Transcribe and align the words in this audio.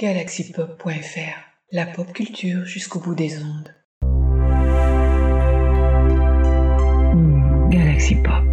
galaxypop.fr, 0.00 1.36
la 1.72 1.84
pop 1.84 2.10
culture 2.14 2.64
jusqu'au 2.64 3.00
bout 3.00 3.14
des 3.14 3.36
ondes. 3.36 3.74
Hmm, 7.12 7.68
Galaxy 7.68 8.14
Pop. 8.14 8.46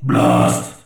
Blast 0.00 0.81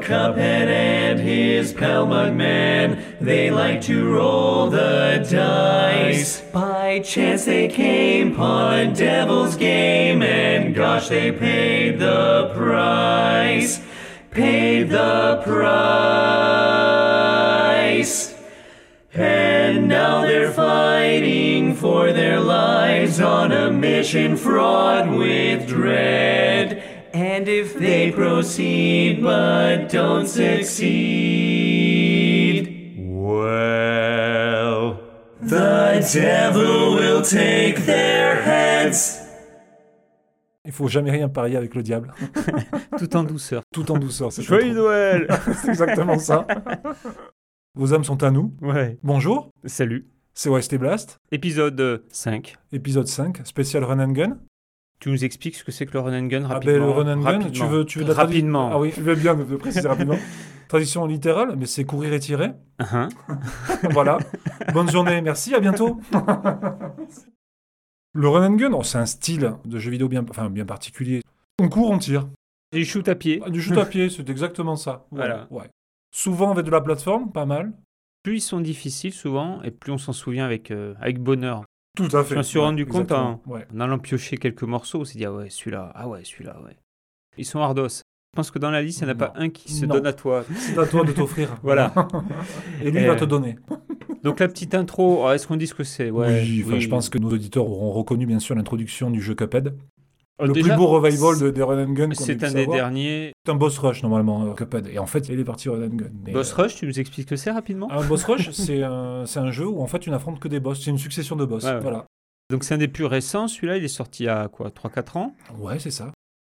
Cuphead 0.00 0.68
and 0.68 1.20
his 1.20 1.72
pal 1.72 2.06
Mugman, 2.06 3.18
they 3.20 3.50
like 3.50 3.80
to 3.82 4.12
roll 4.12 4.70
the 4.70 5.26
dice. 5.30 6.40
By 6.52 7.00
chance 7.00 7.44
they 7.44 7.68
came 7.68 8.32
upon 8.32 8.78
a 8.78 8.94
devil's 8.94 9.56
game, 9.56 10.22
and 10.22 10.74
gosh, 10.74 11.08
they 11.08 11.32
paid 11.32 11.98
the 11.98 12.52
price. 12.54 13.80
Paid 14.30 14.90
the 14.90 15.42
price. 15.44 16.68
And 19.14 19.88
now 19.88 20.22
they're 20.22 20.52
fighting 20.52 21.74
for 21.74 22.12
their 22.12 22.38
lives 22.40 23.20
on 23.20 23.52
a 23.52 23.70
mission 23.70 24.36
fraught 24.36 25.08
with 25.10 25.66
dread. 25.66 26.57
And 27.18 27.48
if 27.48 27.76
they 27.76 28.12
proceed 28.12 29.20
but 29.20 29.88
don't 29.90 30.28
succeed, 30.28 30.86
well, 33.08 35.00
the 35.42 36.00
devil 36.14 36.94
will 36.94 37.22
take 37.22 37.84
their 37.86 38.40
heads. 38.40 39.18
Il 40.64 40.70
faut 40.70 40.86
jamais 40.86 41.10
rien 41.10 41.28
parier 41.28 41.56
avec 41.56 41.74
le 41.74 41.82
diable. 41.82 42.14
Tout 42.98 43.16
en 43.16 43.24
douceur. 43.24 43.62
Tout 43.72 43.90
en 43.90 43.98
douceur. 43.98 44.30
c'est 44.30 44.42
Joyeux 44.42 44.74
Noël 44.74 45.26
C'est 45.62 45.70
exactement 45.70 46.20
ça. 46.20 46.46
Vos 47.74 47.94
âmes 47.94 48.04
sont 48.04 48.22
à 48.22 48.30
nous. 48.30 48.54
Ouais. 48.62 48.96
Bonjour, 49.02 49.50
Salut. 49.64 50.06
c'est 50.34 50.50
OST 50.50 50.76
Blast, 50.76 51.18
Épisode 51.32 52.04
5. 52.12 52.54
épisode 52.70 53.08
5, 53.08 53.44
spécial 53.44 53.82
Run 53.82 53.98
and 53.98 54.12
Gun. 54.12 54.38
Tu 55.00 55.10
nous 55.10 55.24
expliques 55.24 55.54
ce 55.56 55.62
que 55.64 55.70
c'est 55.70 55.86
que 55.86 55.92
le 55.92 56.00
run 56.00 56.18
and 56.18 56.26
gun 56.26 56.42
Ah 56.44 56.54
rapidement 56.54 56.72
ben 56.72 56.84
le 56.86 56.90
Run 56.90 57.18
and 57.18 57.22
Gun, 57.40 57.50
tu 57.50 57.64
veux, 57.64 57.84
tu 57.84 57.98
veux 58.00 58.04
de 58.04 58.08
la 58.10 58.14
tradi- 58.14 58.26
Rapidement. 58.26 58.70
Ah 58.72 58.80
oui, 58.80 58.92
je 58.96 59.00
veux 59.00 59.14
bien 59.14 59.34
de 59.36 59.56
préciser 59.56 59.86
rapidement. 59.86 60.18
Tradition 60.68 61.06
littérale, 61.06 61.54
mais 61.56 61.66
c'est 61.66 61.84
courir 61.84 62.12
et 62.12 62.20
tirer. 62.20 62.50
Hein 62.78 63.08
voilà. 63.92 64.18
Bonne 64.74 64.90
journée, 64.90 65.20
merci, 65.22 65.54
à 65.54 65.60
bientôt. 65.60 65.98
le 68.12 68.28
Run 68.28 68.52
and 68.52 68.56
Gun, 68.56 68.72
oh, 68.72 68.82
c'est 68.82 68.98
un 68.98 69.06
style 69.06 69.54
de 69.64 69.78
jeu 69.78 69.90
vidéo 69.90 70.08
bien, 70.08 70.24
enfin, 70.28 70.50
bien 70.50 70.66
particulier. 70.66 71.22
On 71.60 71.68
court, 71.68 71.90
on 71.90 71.98
tire. 71.98 72.28
Et 72.72 72.84
shoot 72.84 73.06
à 73.08 73.14
pied. 73.14 73.40
Ah, 73.44 73.50
Du 73.50 73.62
shoot 73.62 73.78
à 73.78 73.86
pied, 73.86 74.10
c'est 74.10 74.28
exactement 74.28 74.76
ça. 74.76 75.06
Voilà. 75.10 75.46
Ouais. 75.50 75.70
Souvent 76.14 76.50
avec 76.50 76.64
de 76.66 76.70
la 76.70 76.80
plateforme, 76.80 77.32
pas 77.32 77.46
mal. 77.46 77.72
Plus 78.24 78.38
ils 78.38 78.40
sont 78.40 78.60
difficiles 78.60 79.12
souvent, 79.12 79.62
et 79.62 79.70
plus 79.70 79.92
on 79.92 79.98
s'en 79.98 80.12
souvient 80.12 80.44
avec, 80.44 80.70
euh, 80.70 80.94
avec 81.00 81.20
bonheur. 81.20 81.64
Tout 81.98 82.16
à 82.16 82.24
fait. 82.24 82.34
Je 82.34 82.38
me 82.38 82.42
suis 82.42 82.58
Ouais, 82.58 82.64
rendu 82.64 82.86
compte. 82.86 83.12
Ouais. 83.46 83.66
En 83.74 83.80
allant 83.80 83.98
piocher 83.98 84.36
quelques 84.36 84.62
morceaux, 84.62 85.00
on 85.00 85.04
s'est 85.04 85.18
dit 85.18 85.24
ah 85.24 85.32
ouais, 85.32 85.50
celui-là, 85.50 85.92
ah 85.94 86.08
ouais, 86.08 86.20
celui-là, 86.24 86.56
ouais. 86.64 86.76
Ils 87.36 87.44
sont 87.44 87.60
hardos. 87.60 87.88
Je 87.88 88.36
pense 88.36 88.50
que 88.50 88.58
dans 88.58 88.70
la 88.70 88.82
liste, 88.82 89.00
il 89.00 89.04
n'y 89.04 89.10
en 89.10 89.14
a 89.14 89.14
Non. 89.14 89.18
pas 89.18 89.32
un 89.36 89.48
qui 89.48 89.72
se 89.72 89.86
Non. 89.86 89.94
donne 89.94 90.06
à 90.06 90.12
toi. 90.12 90.44
C'est 90.56 90.78
à 90.78 90.86
toi 90.86 91.02
de 91.04 91.12
t'offrir. 91.12 91.56
Voilà. 91.62 91.92
Et 92.82 92.90
lui, 92.90 93.00
il 93.00 93.06
va 93.06 93.12
Euh, 93.14 93.16
te 93.16 93.24
donner. 93.24 93.56
Donc 94.22 94.40
la 94.40 94.48
petite 94.48 94.74
intro, 94.74 95.24
oh, 95.24 95.30
est-ce 95.32 95.46
qu'on 95.46 95.56
dit 95.56 95.66
ce 95.66 95.74
que 95.74 95.84
c'est? 95.84 96.10
Ouais, 96.10 96.42
oui, 96.42 96.62
enfin, 96.66 96.78
je 96.78 96.88
pense 96.88 97.08
que 97.08 97.18
nos 97.18 97.30
auditeurs 97.30 97.64
auront 97.66 97.90
reconnu 97.92 98.26
bien 98.26 98.38
sûr 98.38 98.54
l'introduction 98.54 99.10
du 99.10 99.20
jeu 99.22 99.34
Cuphead. 99.34 99.74
Oh, 100.40 100.46
le 100.46 100.52
déjà, 100.52 100.68
plus 100.68 100.76
beau 100.76 100.86
revival 100.86 101.38
de, 101.40 101.50
des 101.50 101.62
Run 101.62 101.84
and 101.84 101.92
Gun 101.92 102.04
un 102.04 102.08
des 102.08 102.14
savoir. 102.38 102.76
derniers. 102.76 103.32
C'est 103.44 103.50
un 103.52 103.56
boss 103.56 103.76
rush 103.78 104.02
normalement, 104.02 104.44
euh, 104.44 104.52
Cuphead. 104.54 104.86
Et 104.92 104.98
en 104.98 105.06
fait, 105.06 105.28
il 105.28 105.40
est 105.40 105.44
parti 105.44 105.68
Run 105.68 105.82
and 105.82 105.96
Gun. 105.96 106.06
Mais, 106.24 106.32
Boss 106.32 106.52
euh, 106.52 106.62
Rush, 106.62 106.76
tu 106.76 106.86
nous 106.86 107.00
expliques 107.00 107.24
ce 107.26 107.30
que 107.30 107.36
c'est 107.36 107.50
rapidement? 107.50 107.90
Un 107.90 108.04
boss 108.06 108.24
rush, 108.24 108.50
c'est 108.52 108.82
un, 108.82 109.24
un 109.34 109.50
jeu 109.50 109.66
où 109.66 109.80
en 109.82 109.86
fait 109.86 109.98
tu 109.98 110.10
n'affrontes 110.10 110.38
que 110.38 110.48
des 110.48 110.60
boss. 110.60 110.80
C'est 110.82 110.90
une 110.90 110.98
succession 110.98 111.34
de 111.36 111.44
boss. 111.44 111.64
Ouais. 111.64 111.80
Voilà. 111.80 112.04
Donc 112.50 112.64
c'est 112.64 112.74
un 112.74 112.78
des 112.78 112.88
plus 112.88 113.04
récents, 113.04 113.46
celui-là 113.48 113.76
il 113.76 113.84
est 113.84 113.88
sorti 113.88 114.22
il 114.22 114.26
y 114.26 114.28
a 114.30 114.48
quoi? 114.48 114.68
3-4 114.70 115.18
ans? 115.18 115.34
Ouais, 115.58 115.78
c'est 115.78 115.90
ça. 115.90 116.12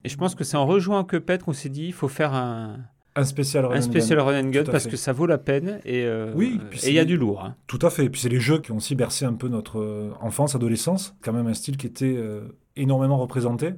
Et 0.05 0.09
je 0.09 0.17
pense 0.19 0.35
que 0.35 0.45
c'est 0.45 0.57
en 0.57 0.67
rejoignant 0.67 1.05
Cuphead 1.05 1.43
qu'on 1.43 1.53
s'est 1.55 1.71
dit 1.71 1.87
il 1.87 1.93
faut 1.95 2.09
faire 2.09 2.35
un, 2.35 2.77
Un 3.17 3.25
spécial 3.25 3.65
Run 3.65 3.75
un 3.75 3.79
and 3.79 3.83
spécial 3.83 4.19
Gun. 4.19 4.25
run 4.25 4.41
and 4.45 4.51
gun 4.51 4.65
parce 4.65 4.85
fait. 4.85 4.91
que 4.91 4.97
ça 4.97 5.13
vaut 5.15 5.27
la 5.27 5.39
peine 5.39 5.81
et 5.87 6.05
euh, 6.05 6.33
Oui, 6.37 6.61
il 6.85 6.93
y 6.93 6.99
a 6.99 7.05
du 7.07 7.17
lourd. 7.17 7.43
hein. 7.43 7.57
Tout 7.69 7.79
à 7.83 7.89
fait. 7.91 8.05
Et 8.05 8.11
puis 8.11 8.21
c'est 8.21 8.29
les 8.29 8.39
jeux 8.41 8.59
qui 8.61 8.71
ont 8.73 8.77
aussi 8.77 8.95
bercé 8.97 9.25
un 9.25 9.33
peu 9.33 9.49
notre 9.49 9.81
euh, 9.81 10.11
enfance, 10.21 10.55
adolescence. 10.55 11.17
Quand 11.23 11.33
même 11.33 11.47
un 11.47 11.55
style 11.55 11.77
qui 11.79 11.87
était 11.87 12.15
euh, 12.17 12.43
énormément 12.81 13.19
représenté. 13.19 13.75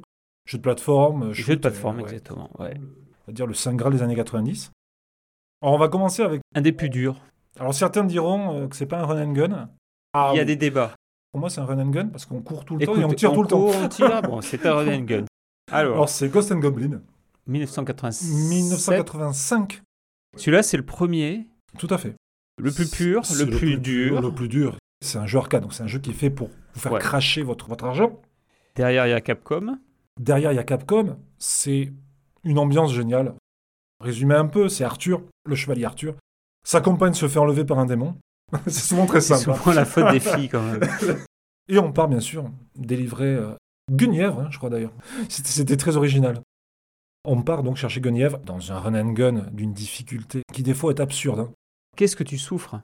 Jeux 0.46 0.58
de 0.58 0.62
plateforme. 0.62 1.32
Jeu 1.32 1.42
shoot, 1.44 1.54
de 1.54 1.60
plateforme 1.60 1.96
euh, 1.98 2.02
ouais. 2.02 2.08
exactement. 2.10 2.50
ouais. 2.58 2.74
On 2.78 3.26
va 3.28 3.32
dire 3.32 3.46
le 3.46 3.54
Saint 3.54 3.74
Graal 3.74 3.92
des 3.92 4.02
années 4.02 4.16
90. 4.16 4.70
Alors 5.62 5.74
on 5.74 5.78
va 5.78 5.88
commencer 5.88 6.22
avec. 6.22 6.40
Un 6.54 6.60
des 6.62 6.72
plus 6.72 6.88
durs. 6.88 7.20
Alors 7.58 7.74
certains 7.74 8.04
diront 8.04 8.54
euh, 8.62 8.68
que 8.68 8.76
c'est 8.76 8.86
pas 8.86 8.98
un 9.00 9.04
run 9.06 9.22
and 9.28 9.32
gun. 9.32 9.68
Ah, 10.12 10.30
il 10.32 10.36
y 10.36 10.38
a 10.38 10.42
oui. 10.42 10.46
des 10.46 10.56
débats. 10.56 10.94
Pour 11.32 11.40
moi, 11.40 11.50
c'est 11.50 11.60
un 11.60 11.64
run 11.64 11.78
and 11.78 11.90
gun 11.90 12.06
parce 12.08 12.26
qu'on 12.26 12.40
court 12.42 12.64
tout 12.64 12.76
le 12.76 12.84
temps 12.86 12.96
et 12.96 13.04
on 13.04 13.12
tire 13.12 13.32
tout 13.32 13.42
le 13.42 13.48
temps. 13.48 13.66
On 13.66 13.88
tire, 13.88 14.22
bon, 14.22 14.40
c'est 14.40 14.64
un 14.66 14.74
run 14.74 14.88
and 14.98 15.02
gun. 15.02 15.24
Alors, 15.70 15.92
Alors 15.94 16.08
c'est 16.08 16.28
Ghost 16.28 16.50
and 16.50 16.58
Goblin, 16.58 17.00
1987. 17.46 18.28
1985. 18.48 19.82
Celui-là 20.36 20.62
c'est 20.62 20.76
le 20.76 20.84
premier, 20.84 21.46
Tout 21.78 21.86
à 21.90 21.98
fait. 21.98 22.14
le 22.58 22.70
plus 22.72 22.90
pur, 22.90 23.24
C'est 23.24 23.44
le 23.44 23.50
plus 23.56 23.78
dur. 23.78 24.20
Le 24.20 24.32
plus 24.32 24.48
dur. 24.48 24.76
C'est 25.04 25.18
un 25.18 25.26
jeu 25.26 25.38
arcade, 25.38 25.62
donc 25.62 25.72
c'est 25.72 25.82
un 25.82 25.86
jeu 25.88 25.98
qui 26.00 26.10
est 26.10 26.14
fait 26.14 26.30
pour 26.30 26.48
vous 26.74 26.80
faire 26.80 26.92
Ouais. 26.92 26.98
cracher 27.00 27.42
votre, 27.42 27.68
votre 27.68 27.84
argent. 27.84 28.20
Derrière 28.80 29.06
il 29.06 29.10
y 29.10 29.14
a 29.14 29.20
Capcom. 29.20 29.78
Derrière, 30.18 30.52
il 30.52 30.56
y 30.56 30.58
a 30.58 30.64
Capcom. 30.64 31.18
C'est 31.38 31.92
une 32.44 32.58
ambiance 32.58 32.92
géniale. 32.94 33.34
Résumé 34.00 34.34
un 34.34 34.46
peu, 34.46 34.68
c'est 34.70 34.84
Arthur, 34.84 35.22
le 35.44 35.54
chevalier 35.54 35.84
Arthur. 35.84 36.14
Sa 36.66 36.80
compagne 36.80 37.12
se 37.14 37.28
fait 37.28 37.38
enlever 37.38 37.64
par 37.64 37.78
un 37.78 37.86
démon. 37.86 38.16
c'est 38.66 38.72
souvent 38.80 39.04
très 39.06 39.20
C'est 39.20 39.34
simple. 39.36 39.50
hein. 39.50 39.54
souvent 39.62 39.72
la 39.74 39.84
faute 39.84 40.10
des 40.12 40.20
filles 40.20 40.48
quand 40.48 40.62
même. 40.62 40.80
Et 41.68 41.78
on 41.78 41.92
part 41.92 42.08
bien 42.08 42.20
sûr 42.20 42.50
délivrer 42.74 43.34
euh, 43.34 43.52
Guenièvre, 43.92 44.40
hein, 44.40 44.48
je 44.50 44.56
crois 44.58 44.70
d'ailleurs. 44.70 44.92
C'était, 45.28 45.76
très 45.76 45.96
original. 45.96 46.40
On 47.26 47.42
part 47.42 47.62
donc 47.62 47.76
chercher 47.76 48.00
Guenièvre 48.00 48.38
dans 48.38 48.72
un 48.72 48.78
run 48.78 48.94
and 48.94 49.12
gun 49.12 49.46
d'une 49.52 49.74
difficulté 49.74 50.40
qui 50.54 50.62
des 50.62 50.74
fois 50.74 50.92
est 50.92 51.00
absurde. 51.00 51.40
hein. 51.40 51.50
Qu'est-ce 51.96 52.16
que 52.16 52.24
tu 52.24 52.38
souffres? 52.38 52.80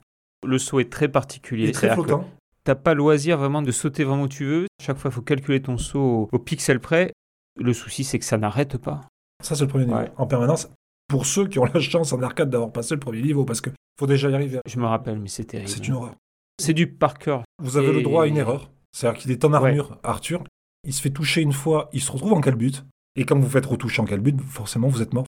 Le 0.46 0.58
saut 0.58 0.78
est 0.80 0.92
très 0.92 1.08
particulier. 1.08 1.64
Il 1.64 1.68
est 1.70 1.72
très 1.72 1.94
flottant. 1.94 2.28
T'as 2.66 2.74
pas 2.74 2.94
le 2.94 2.98
loisir 2.98 3.38
vraiment 3.38 3.62
de 3.62 3.70
sauter 3.70 4.02
vraiment 4.02 4.24
où 4.24 4.28
tu 4.28 4.44
veux. 4.44 4.66
Chaque 4.82 4.96
fois, 4.98 5.10
il 5.12 5.14
faut 5.14 5.22
calculer 5.22 5.62
ton 5.62 5.78
saut 5.78 6.00
au, 6.00 6.28
au 6.32 6.38
pixel 6.40 6.80
près. 6.80 7.12
Le 7.60 7.72
souci, 7.72 8.02
c'est 8.02 8.18
que 8.18 8.24
ça 8.24 8.38
n'arrête 8.38 8.76
pas. 8.76 9.02
Ça, 9.40 9.54
c'est 9.54 9.62
le 9.62 9.68
premier 9.68 9.86
niveau. 9.86 9.98
Ouais. 9.98 10.10
En 10.16 10.26
permanence, 10.26 10.68
pour 11.06 11.26
ceux 11.26 11.46
qui 11.46 11.60
ont 11.60 11.64
la 11.64 11.78
chance 11.78 12.12
en 12.12 12.20
arcade 12.22 12.50
d'avoir 12.50 12.72
passé 12.72 12.94
le 12.94 13.00
premier 13.00 13.22
niveau, 13.22 13.44
parce 13.44 13.60
que 13.60 13.70
faut 14.00 14.08
déjà 14.08 14.28
y 14.30 14.34
arriver. 14.34 14.58
Je 14.66 14.80
me 14.80 14.84
rappelle, 14.86 15.20
mais 15.20 15.28
c'est 15.28 15.44
terrible. 15.44 15.68
C'est 15.70 15.86
une 15.86 15.94
horreur. 15.94 16.16
C'est 16.60 16.72
du 16.72 16.88
par 16.88 17.18
cœur. 17.18 17.44
Vous 17.62 17.76
avez 17.76 17.88
Et- 17.88 17.92
le 17.92 18.02
droit 18.02 18.24
à 18.24 18.26
une 18.26 18.36
erreur. 18.36 18.68
C'est-à-dire 18.92 19.20
qu'il 19.20 19.30
est 19.30 19.44
en 19.44 19.52
armure, 19.52 19.98
Arthur. 20.02 20.42
Il 20.84 20.92
se 20.92 21.00
fait 21.00 21.10
toucher 21.10 21.42
une 21.42 21.52
fois, 21.52 21.88
il 21.92 22.00
se 22.00 22.10
retrouve 22.10 22.32
en 22.32 22.40
calbute. 22.40 22.84
Et 23.14 23.24
quand 23.24 23.38
vous 23.38 23.48
faites 23.48 23.66
retoucher 23.66 24.02
en 24.02 24.06
calbute, 24.06 24.40
forcément, 24.40 24.88
vous 24.88 25.02
êtes 25.02 25.14
mort. 25.14 25.26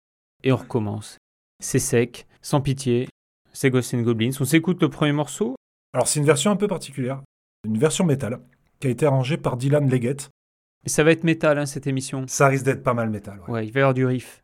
Et 0.44 0.52
on 0.52 0.56
recommence. 0.56 1.16
C'est 1.62 1.78
sec, 1.78 2.26
sans 2.42 2.60
pitié. 2.60 3.08
C'est 3.54 3.70
Ghost 3.70 3.94
and 3.94 4.02
Goblins. 4.02 4.30
On 4.40 4.44
s'écoute 4.44 4.82
le 4.82 4.90
premier 4.90 5.12
morceau. 5.12 5.54
Alors, 5.92 6.08
c'est 6.08 6.20
une 6.20 6.26
version 6.26 6.50
un 6.50 6.56
peu 6.56 6.68
particulière. 6.68 7.22
Une 7.66 7.78
version 7.78 8.04
métal 8.04 8.40
qui 8.80 8.86
a 8.86 8.90
été 8.90 9.06
arrangée 9.06 9.36
par 9.36 9.56
Dylan 9.56 9.88
Leggett. 9.88 10.30
Et 10.84 10.88
ça 10.88 11.04
va 11.04 11.12
être 11.12 11.22
métal, 11.22 11.58
hein, 11.58 11.66
cette 11.66 11.86
émission. 11.86 12.24
Ça 12.28 12.48
risque 12.48 12.64
d'être 12.64 12.82
pas 12.82 12.94
mal 12.94 13.10
métal. 13.10 13.40
ouais. 13.46 13.50
Ouais, 13.52 13.66
il 13.66 13.72
va 13.72 13.80
y 13.80 13.82
avoir 13.82 13.94
du 13.94 14.06
riff. 14.06 14.42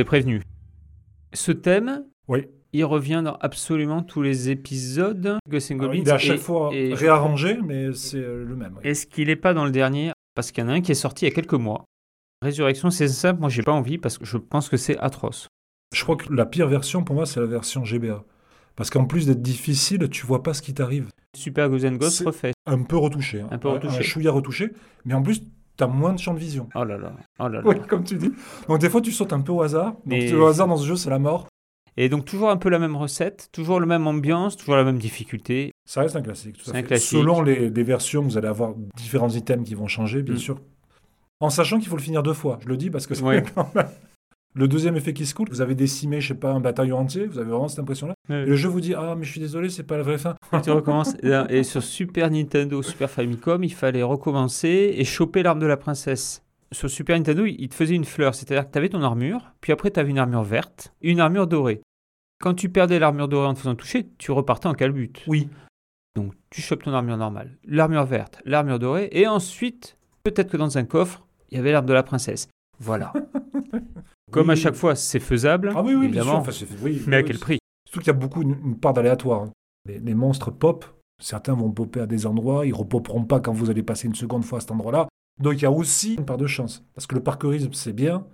Vous 0.00 0.04
prévenu. 0.06 0.42
Ce 1.32 1.52
thème, 1.52 2.04
Oui. 2.28 2.46
il 2.72 2.84
revient 2.84 3.22
dans 3.24 3.34
absolument 3.36 4.02
tous 4.02 4.22
les 4.22 4.50
épisodes 4.50 5.38
Ghosts 5.48 5.70
and 5.72 5.78
Alors, 5.78 5.86
Goblins. 5.92 6.02
il 6.02 6.08
est 6.08 6.12
à 6.12 6.16
et- 6.16 6.18
chaque 6.18 6.38
fois 6.40 6.70
et- 6.72 6.94
réarrangé, 6.94 7.58
mais 7.64 7.92
c'est 7.92 8.18
euh, 8.18 8.44
le 8.44 8.56
même. 8.56 8.74
oui. 8.76 8.80
Est-ce 8.88 9.06
qu'il 9.06 9.28
n'est 9.28 9.36
pas 9.36 9.54
dans 9.54 9.64
le 9.64 9.70
dernier? 9.70 10.12
Parce 10.34 10.52
qu'il 10.52 10.62
y 10.62 10.66
en 10.66 10.70
a 10.70 10.74
un 10.74 10.80
qui 10.80 10.92
est 10.92 10.96
sorti 10.96 11.24
il 11.24 11.28
y 11.28 11.32
a 11.32 11.34
quelques 11.34 11.54
mois. 11.54 11.84
Résurrection, 12.42 12.90
c'est 12.90 13.08
simple, 13.08 13.40
moi 13.40 13.48
j'ai 13.48 13.62
pas 13.62 13.72
envie 13.72 13.98
parce 13.98 14.18
que 14.18 14.24
je 14.26 14.36
pense 14.36 14.68
que 14.68 14.76
c'est 14.76 14.98
atroce. 14.98 15.48
Je 15.94 16.02
crois 16.02 16.16
que 16.16 16.32
la 16.32 16.44
pire 16.46 16.68
version 16.68 17.02
pour 17.04 17.14
moi, 17.14 17.24
c'est 17.26 17.40
la 17.40 17.46
version 17.46 17.84
GBA. 17.84 18.24
Parce 18.76 18.90
qu'en 18.90 19.06
plus 19.06 19.26
d'être 19.26 19.40
difficile, 19.40 20.06
tu 20.10 20.26
vois 20.26 20.42
pas 20.42 20.52
ce 20.52 20.60
qui 20.60 20.74
t'arrive. 20.74 21.08
Super 21.34 21.70
Ghosts 21.70 21.86
and 21.86 21.92
Ghosts 21.96 22.22
refait. 22.26 22.52
Un 22.66 22.82
peu 22.82 22.96
retouché. 22.98 23.40
hein. 23.40 23.48
Un 23.50 23.56
peu 23.58 23.68
retouché. 23.68 23.98
Un 23.98 24.02
chouïa 24.02 24.30
retouché. 24.30 24.72
Mais 25.06 25.14
en 25.14 25.22
plus, 25.22 25.42
tu 25.76 25.84
as 25.84 25.86
moins 25.86 26.12
de 26.12 26.18
champ 26.18 26.34
de 26.34 26.38
vision. 26.38 26.68
Oh 26.74 26.84
là 26.84 26.96
là, 26.98 27.12
oh 27.38 27.48
là 27.48 27.60
là. 27.60 27.62
Oui, 27.64 27.76
comme 27.88 28.04
tu 28.04 28.16
dis. 28.16 28.32
Donc 28.68 28.78
des 28.80 28.88
fois, 28.90 29.00
tu 29.00 29.12
sautes 29.12 29.32
un 29.32 29.40
peu 29.40 29.52
au 29.52 29.62
hasard. 29.62 29.92
Donc 29.92 30.02
Mais- 30.06 30.30
le 30.30 30.44
hasard 30.46 30.66
dans 30.68 30.76
ce 30.76 30.86
jeu, 30.86 30.96
c'est 30.96 31.10
la 31.10 31.18
mort. 31.18 31.46
Et 31.98 32.08
donc 32.10 32.26
toujours 32.26 32.50
un 32.50 32.58
peu 32.58 32.68
la 32.68 32.78
même 32.78 32.94
recette, 32.94 33.48
toujours 33.52 33.80
la 33.80 33.86
même 33.86 34.06
ambiance, 34.06 34.56
toujours 34.56 34.76
la 34.76 34.84
même 34.84 34.98
difficulté. 34.98 35.72
Ça 35.88 36.02
reste 36.02 36.14
un 36.16 36.20
classique. 36.22 36.56
tout 36.58 36.62
à 36.62 36.64
C'est 36.64 36.70
un 36.72 36.74
fait. 36.82 36.82
classique. 36.88 37.08
Selon 37.18 37.40
les, 37.40 37.70
les 37.70 37.82
versions, 37.82 38.22
vous 38.22 38.36
allez 38.36 38.48
avoir 38.48 38.74
différents 38.96 39.30
items 39.30 39.66
qui 39.66 39.74
vont 39.74 39.86
changer, 39.86 40.22
bien 40.22 40.34
Mm. 40.34 40.38
sûr. 40.38 40.60
En 41.40 41.48
sachant 41.50 41.78
qu'il 41.78 41.88
faut 41.88 41.96
le 41.96 42.02
finir 42.02 42.22
deux 42.22 42.34
fois. 42.34 42.58
Je 42.62 42.68
le 42.68 42.76
dis 42.76 42.90
parce 42.90 43.06
que 43.06 43.14
c'est 43.14 43.22
Ouais. 43.22 43.42
quand 43.54 43.74
même... 43.74 43.86
Le 44.58 44.68
deuxième 44.68 44.96
effet 44.96 45.12
qui 45.12 45.26
se 45.26 45.34
coule, 45.34 45.50
vous 45.50 45.60
avez 45.60 45.74
décimé, 45.74 46.18
je 46.22 46.28
sais 46.28 46.34
pas, 46.34 46.50
un 46.50 46.60
bataillon 46.60 46.96
entier, 46.96 47.26
vous 47.26 47.36
avez 47.38 47.50
vraiment 47.50 47.68
cette 47.68 47.80
impression-là. 47.80 48.14
Et 48.30 48.46
le 48.46 48.56
jeu 48.56 48.70
vous 48.70 48.80
dit 48.80 48.94
Ah, 48.94 49.14
mais 49.14 49.24
je 49.24 49.30
suis 49.30 49.40
désolé, 49.40 49.68
c'est 49.68 49.82
pas 49.82 49.98
la 49.98 50.02
vraie 50.02 50.16
fin. 50.16 50.34
tu 50.62 50.70
recommences. 50.70 51.14
Et 51.50 51.62
sur 51.62 51.82
Super 51.82 52.30
Nintendo, 52.30 52.80
Super 52.82 53.10
Famicom, 53.10 53.62
il 53.62 53.74
fallait 53.74 54.02
recommencer 54.02 54.94
et 54.96 55.04
choper 55.04 55.42
l'arme 55.42 55.58
de 55.58 55.66
la 55.66 55.76
princesse. 55.76 56.42
Sur 56.72 56.88
Super 56.88 57.18
Nintendo, 57.18 57.44
il 57.44 57.68
te 57.68 57.74
faisait 57.74 57.94
une 57.94 58.06
fleur, 58.06 58.34
c'est-à-dire 58.34 58.66
que 58.66 58.72
tu 58.72 58.78
avais 58.78 58.88
ton 58.88 59.02
armure, 59.02 59.52
puis 59.60 59.72
après 59.72 59.90
tu 59.90 60.00
avais 60.00 60.08
une 60.08 60.18
armure 60.18 60.42
verte, 60.42 60.94
et 61.02 61.10
une 61.10 61.20
armure 61.20 61.46
dorée. 61.46 61.82
Quand 62.40 62.54
tu 62.54 62.70
perdais 62.70 62.98
l'armure 62.98 63.28
dorée 63.28 63.48
en 63.48 63.54
te 63.54 63.58
faisant 63.58 63.74
toucher, 63.74 64.08
tu 64.16 64.32
repartais 64.32 64.68
en 64.68 64.74
calbute. 64.74 65.22
Oui. 65.26 65.50
Donc 66.16 66.32
tu 66.48 66.62
chopes 66.62 66.82
ton 66.82 66.94
armure 66.94 67.18
normale, 67.18 67.58
l'armure 67.66 68.06
verte, 68.06 68.40
l'armure 68.46 68.78
dorée, 68.78 69.10
et 69.12 69.26
ensuite, 69.26 69.98
peut-être 70.22 70.50
que 70.50 70.56
dans 70.56 70.78
un 70.78 70.84
coffre, 70.84 71.26
il 71.50 71.58
y 71.58 71.60
avait 71.60 71.72
l'arme 71.72 71.86
de 71.86 71.92
la 71.92 72.02
princesse. 72.02 72.48
Voilà. 72.80 73.12
Comme 74.32 74.50
à 74.50 74.56
chaque 74.56 74.74
fois, 74.74 74.94
c'est 74.94 75.20
faisable, 75.20 75.72
Ah 75.74 75.82
oui, 75.82 75.94
oui, 75.94 76.08
bien 76.08 76.22
sûr. 76.22 76.34
Enfin, 76.34 76.52
oui, 76.82 77.00
mais 77.06 77.16
à 77.16 77.22
quel 77.22 77.38
prix? 77.38 77.58
Surtout 77.86 78.00
qu'il 78.00 78.08
y 78.08 78.10
a 78.10 78.18
beaucoup 78.18 78.42
une, 78.42 78.56
une 78.64 78.78
part 78.78 78.92
d'aléatoire. 78.92 79.42
hein. 79.42 79.52
Les, 79.88 80.00
les 80.00 80.14
monstres 80.14 80.50
pop, 80.50 80.84
certains 81.22 81.54
vont 81.54 81.70
popper 81.70 82.00
à 82.00 82.06
des 82.06 82.26
endroits, 82.26 82.66
ils 82.66 82.74
repopperont 82.74 83.24
pas 83.24 83.38
quand 83.40 83.52
vous 83.52 83.70
allez 83.70 83.84
passer 83.84 84.08
une 84.08 84.14
seconde 84.16 84.44
fois 84.44 84.58
à 84.58 84.60
cet 84.60 84.72
endroit-là. 84.72 85.06
Donc 85.40 85.54
il 85.54 85.62
y 85.62 85.66
a 85.66 85.70
aussi 85.70 86.14
une 86.14 86.24
part 86.24 86.38
de 86.38 86.46
chance. 86.48 86.82
Parce 86.94 87.06
que 87.06 87.14
le 87.14 87.22
parcourisme, 87.22 87.72
c'est 87.72 87.92
bien. 87.92 88.26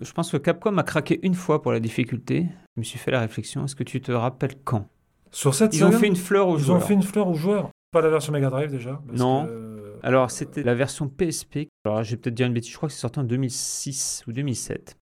Je 0.00 0.12
pense 0.12 0.30
que 0.30 0.36
Capcom 0.36 0.76
a 0.78 0.82
craqué 0.82 1.18
une 1.22 1.34
fois 1.34 1.62
pour 1.62 1.72
la 1.72 1.80
difficulté. 1.80 2.46
Je 2.76 2.80
me 2.80 2.84
suis 2.84 2.98
fait 2.98 3.10
la 3.10 3.20
réflexion. 3.20 3.64
Est-ce 3.64 3.74
que 3.74 3.84
tu 3.84 4.00
te 4.00 4.12
rappelles 4.12 4.56
quand? 4.64 4.86
Sur 5.30 5.54
cette 5.54 5.74
Ils 5.74 5.84
ont 5.84 5.92
fait 5.92 6.06
une 6.06 6.14
fleur 6.16 6.48
aux 6.48 6.58
ils 6.58 6.64
joueurs. 6.64 6.78
ont 6.78 6.80
fait 6.80 6.94
une 6.94 7.02
fleur 7.02 7.26
aux 7.28 7.34
joueurs. 7.34 7.70
Pas 7.90 8.02
la 8.02 8.10
version 8.10 8.32
Mega 8.32 8.50
Drive 8.50 8.70
déjà. 8.70 9.00
parce 9.06 9.18
Non. 9.18 9.46
que, 9.46 9.50
euh, 9.50 9.96
Alors, 10.02 10.30
c'était 10.30 10.62
la 10.62 10.74
version 10.74 11.08
PSP. 11.08 11.68
Alors, 11.86 12.02
je 12.04 12.10
vais 12.12 12.16
peut-être 12.18 12.34
dire 12.34 12.46
une 12.46 12.52
bêtise. 12.52 12.70
Je 12.70 12.76
crois 12.76 12.88
que 12.90 12.94
c'est 12.94 13.00
sorti 13.00 13.18
en 13.18 13.24
2006 13.24 14.24
ou 14.28 14.32
2007. 14.32 14.97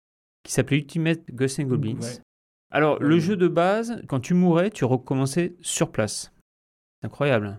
Qui 0.47 0.53
s'appelait 0.53 0.79
Ultimate 0.79 1.21
Ghosts 1.33 1.61
and 1.61 1.65
Goblins. 1.65 2.01
Ouais. 2.01 2.19
Alors, 2.71 3.01
le 3.03 3.19
jeu 3.19 3.37
de 3.37 3.49
base, 3.49 4.01
quand 4.09 4.21
tu 4.21 4.35
mourais, 4.35 4.71
tu 4.71 4.85
recommençais 4.85 5.55
sur 5.61 5.91
place. 5.91 6.33
C'est 7.01 7.07
incroyable. 7.07 7.59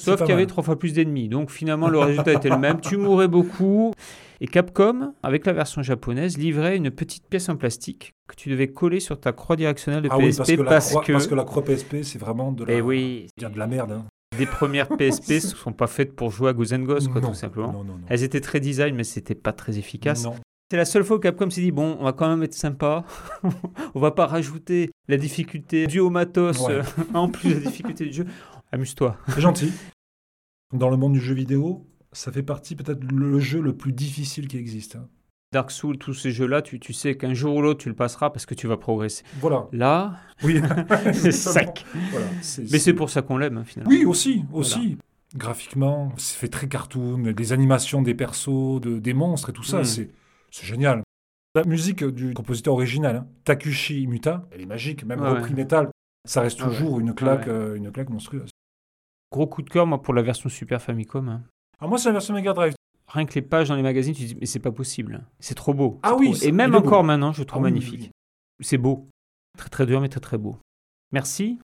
Sauf 0.00 0.20
qu'il 0.20 0.30
y 0.30 0.32
avait 0.32 0.46
trois 0.46 0.64
fois 0.64 0.76
plus 0.78 0.92
d'ennemis. 0.92 1.28
Donc, 1.28 1.50
finalement, 1.50 1.88
le 1.88 1.98
résultat 2.00 2.32
était 2.32 2.48
le 2.48 2.58
même. 2.58 2.80
Tu 2.80 2.96
mourais 2.96 3.28
beaucoup. 3.28 3.92
Et 4.40 4.48
Capcom, 4.48 5.14
avec 5.22 5.46
la 5.46 5.52
version 5.52 5.82
japonaise, 5.82 6.36
livrait 6.36 6.76
une 6.76 6.90
petite 6.90 7.28
pièce 7.28 7.48
en 7.48 7.56
plastique 7.56 8.12
que 8.28 8.34
tu 8.34 8.50
devais 8.50 8.68
coller 8.68 8.98
sur 8.98 9.18
ta 9.20 9.32
croix 9.32 9.54
directionnelle 9.54 10.02
de 10.02 10.08
Ah 10.10 10.18
oui, 10.18 10.30
PSP 10.30 10.38
parce 10.38 10.50
que, 10.50 10.62
la 10.62 10.68
parce 10.70 10.88
croix, 10.90 11.02
que- 11.04 11.12
parce 11.12 11.26
que 11.28 11.34
la 11.36 11.44
croix 11.44 11.64
PSP, 11.64 12.02
c'est 12.02 12.18
vraiment 12.18 12.50
de 12.50 12.64
la, 12.64 12.72
Eh 12.74 12.80
oui, 12.80 13.28
de 13.38 13.58
la 13.58 13.66
merde. 13.68 13.92
hein. 13.92 14.04
des 14.36 14.46
premières 14.46 14.88
PSP 14.98 15.30
ne 15.34 15.38
sont 15.40 15.72
pas 15.72 15.86
faites 15.86 16.16
pour 16.16 16.30
jouer 16.32 16.50
à 16.50 16.52
and 16.52 16.80
Ghosts, 16.82 17.08
quoi, 17.08 17.20
non, 17.20 17.28
tout 17.28 17.34
simplement. 17.34 17.72
Non, 17.72 17.84
non, 17.84 17.92
non. 17.94 18.04
Elles 18.08 18.24
étaient 18.24 18.40
très 18.40 18.58
design, 18.58 18.96
mais 18.96 19.04
c'était 19.04 19.36
pas 19.36 19.52
très 19.52 19.78
efficace. 19.78 20.26
C'est 20.70 20.76
la 20.78 20.84
seule 20.84 21.04
fois 21.04 21.16
où 21.16 21.20
Capcom 21.20 21.50
s'est 21.50 21.60
dit 21.60 21.70
bon, 21.70 21.96
on 22.00 22.04
va 22.04 22.12
quand 22.12 22.28
même 22.28 22.42
être 22.42 22.54
sympa. 22.54 23.04
on 23.94 24.00
va 24.00 24.10
pas 24.10 24.26
rajouter 24.26 24.90
la 25.08 25.16
difficulté 25.16 25.86
due 25.86 26.00
au 26.00 26.10
matos 26.10 26.60
Ouais. 26.66 26.72
euh, 26.74 26.82
en 27.12 27.28
plus 27.28 27.50
de 27.50 27.54
la 27.54 27.60
difficulté 27.60 28.06
du 28.06 28.12
jeu. 28.12 28.26
Amuse-toi. 28.72 29.16
C'est 29.28 29.40
gentil. 29.40 29.72
Dans 30.72 30.88
le 30.90 30.96
monde 30.96 31.12
du 31.12 31.20
jeu 31.20 31.34
vidéo, 31.34 31.86
ça 32.12 32.32
fait 32.32 32.42
partie 32.42 32.74
peut-être 32.76 33.04
le 33.12 33.38
jeu 33.38 33.60
le 33.60 33.76
plus 33.76 33.92
difficile 33.92 34.48
qui 34.48 34.56
existe. 34.56 34.96
hein. 34.96 35.06
Dark 35.52 35.70
Souls, 35.70 35.98
tous 35.98 36.14
ces 36.14 36.32
jeux-là, 36.32 36.62
tu, 36.62 36.80
tu 36.80 36.92
sais 36.92 37.16
qu'un 37.16 37.32
jour 37.34 37.54
ou 37.54 37.62
l'autre, 37.62 37.80
tu 37.80 37.88
le 37.88 37.94
passeras 37.94 38.30
parce 38.30 38.44
que 38.44 38.54
tu 38.54 38.66
vas 38.66 38.76
progresser. 38.76 39.22
Voilà. 39.40 39.68
Là, 39.70 40.16
Oui. 40.42 40.60
c'est 41.12 41.30
sec. 41.30 41.84
Voilà. 42.10 42.26
Mais 42.72 42.78
c'est 42.80 42.94
pour 42.94 43.08
ça 43.10 43.22
qu'on 43.22 43.36
l'aime, 43.36 43.58
hein, 43.58 43.64
finalement. 43.64 43.90
Oui, 43.94 44.04
aussi, 44.04 44.44
aussi. 44.52 44.98
Graphiquement, 45.36 46.12
c'est 46.16 46.38
fait 46.38 46.48
très 46.48 46.66
cartoon, 46.66 47.18
des 47.18 47.52
animations 47.52 48.02
des 48.02 48.14
persos, 48.14 48.80
de, 48.80 48.98
des 48.98 49.14
monstres 49.14 49.50
et 49.50 49.52
tout 49.52 49.62
ça, 49.62 49.80
Mm. 49.82 49.84
c'est, 49.84 50.10
c'est 50.54 50.66
génial. 50.66 51.02
La 51.56 51.64
musique 51.64 52.04
du 52.04 52.34
compositeur 52.34 52.74
original, 52.74 53.16
hein, 53.16 53.26
Takushi 53.44 54.06
Muta, 54.06 54.46
elle 54.50 54.60
est 54.62 54.66
magique, 54.66 55.04
même 55.04 55.20
repris 55.20 55.50
ouais. 55.50 55.56
métal, 55.56 55.88
ça 56.28 56.40
reste 56.40 56.58
Ah 56.62 56.66
ouais. 56.68 56.70
toujours 56.76 57.00
une 57.00 57.14
claque, 57.14 57.46
Ouais. 57.46 57.52
euh, 57.52 57.74
une 57.76 57.90
claque 57.92 58.10
monstrueuse. 58.10 58.50
Gros 59.32 59.46
coup 59.46 59.62
de 59.62 59.70
cœur, 59.70 59.86
moi, 59.86 60.00
pour 60.02 60.14
la 60.14 60.22
version 60.22 60.48
Super 60.48 60.80
Famicom. 60.82 61.28
hein. 61.28 61.42
Ah, 61.80 61.86
moi, 61.86 61.98
c'est 61.98 62.08
la 62.08 62.12
version 62.12 62.34
Mega 62.34 62.52
Drive. 62.52 62.74
Rien 63.08 63.26
que 63.26 63.34
les 63.34 63.42
pages 63.42 63.68
dans 63.68 63.76
les 63.76 63.82
magazines, 63.82 64.14
tu 64.14 64.22
te 64.22 64.26
dis, 64.28 64.36
mais 64.40 64.46
c'est 64.46 64.58
pas 64.60 64.72
possible. 64.72 65.24
C'est 65.38 65.54
trop 65.54 65.74
beau. 65.74 65.98
Ah 66.02 66.14
oui, 66.16 66.32
trop- 66.32 66.44
Et 66.46 66.52
même 66.52 66.70
beau. 66.72 66.78
encore 66.78 67.04
maintenant, 67.04 67.32
je 67.32 67.40
le 67.40 67.42
Ah 67.42 67.46
trouve 67.46 67.62
oui, 67.64 67.70
oui, 67.70 67.74
magnifique. 67.80 68.10
C'est 68.60 68.78
beau. 68.78 69.08
Très 69.58 69.68
très 69.68 69.86
dur, 69.86 70.00
mais 70.00 70.08
très 70.08 70.20
très 70.20 70.38
beau. 70.38 70.56
Merci. 71.12 71.58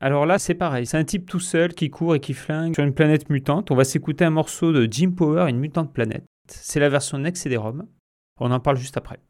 Alors 0.00 0.26
là, 0.26 0.38
c'est 0.38 0.54
pareil. 0.54 0.86
C'est 0.86 0.96
un 0.98 1.04
type 1.04 1.28
tout 1.28 1.40
seul 1.40 1.74
qui 1.74 1.90
court 1.90 2.14
et 2.14 2.20
qui 2.20 2.34
flingue 2.34 2.74
sur 2.74 2.84
une 2.84 2.94
planète 2.94 3.30
mutante. 3.30 3.70
On 3.70 3.74
va 3.76 3.84
s'écouter 3.84 4.24
un 4.24 4.30
morceau 4.30 4.72
de 4.72 4.86
Jim 4.90 5.12
Power, 5.12 5.48
une 5.48 5.58
mutante 5.58 5.92
planète. 5.92 6.24
C'est 6.48 6.80
la 6.80 6.88
version 6.88 7.18
Next 7.18 7.42
CD-ROM. 7.42 7.88
On 8.38 8.50
en 8.50 8.60
parle 8.60 8.76
juste 8.76 8.96
après. 8.96 9.20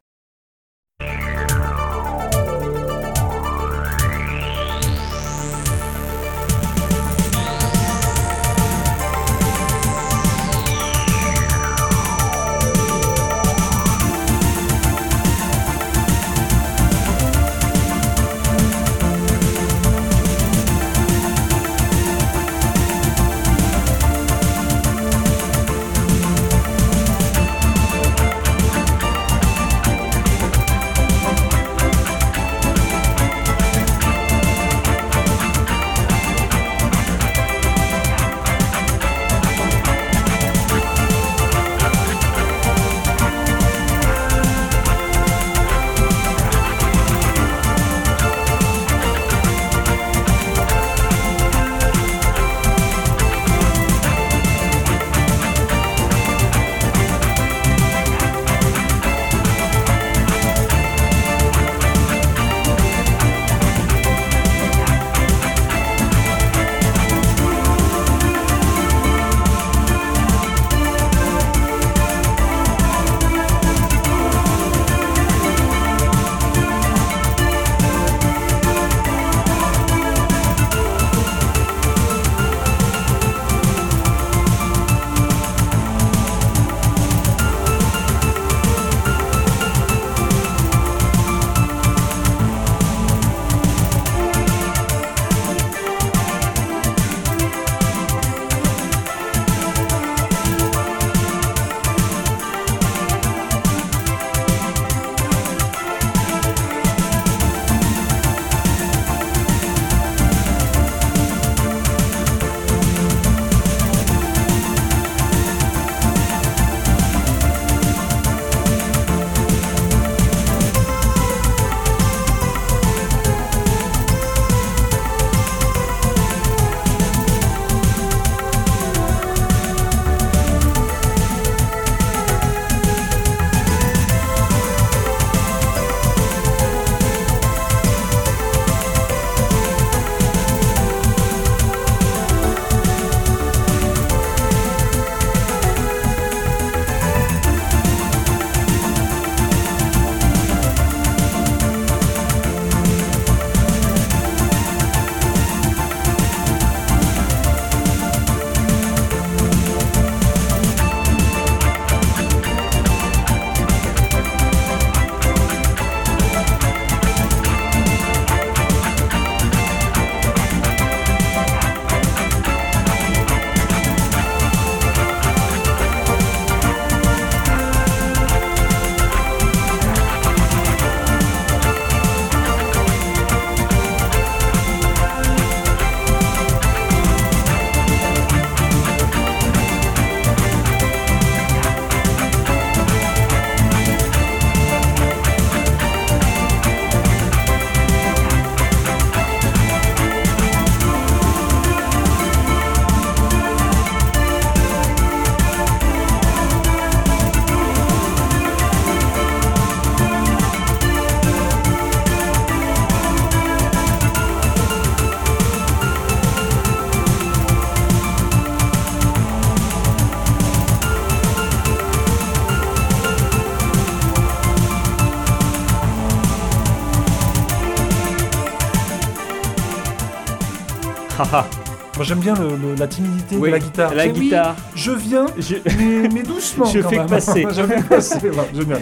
J'aime 232.05 232.19
bien 232.19 232.33
le- 232.35 232.55
le- 232.55 232.75
la 232.75 232.87
timidité 232.87 233.35
oui, 233.37 233.49
de 233.49 233.53
la 233.53 233.59
guitare. 233.59 233.93
La 233.93 234.05
oui, 234.07 234.11
guitare. 234.13 234.55
je 234.75 234.91
viens, 234.91 235.25
Je- 235.37 235.55
mais, 235.77 236.07
mais 236.09 236.23
doucement. 236.23 236.65
Je 236.73 236.79
quand 236.79 236.89
fais 236.89 236.95
que 236.95 237.01
même. 237.01 237.09
passer. 237.09 237.45
je 237.55 237.61
fais 237.63 237.83
passer. 237.83 238.29
voilà, 238.29 238.47
génial. 238.53 238.81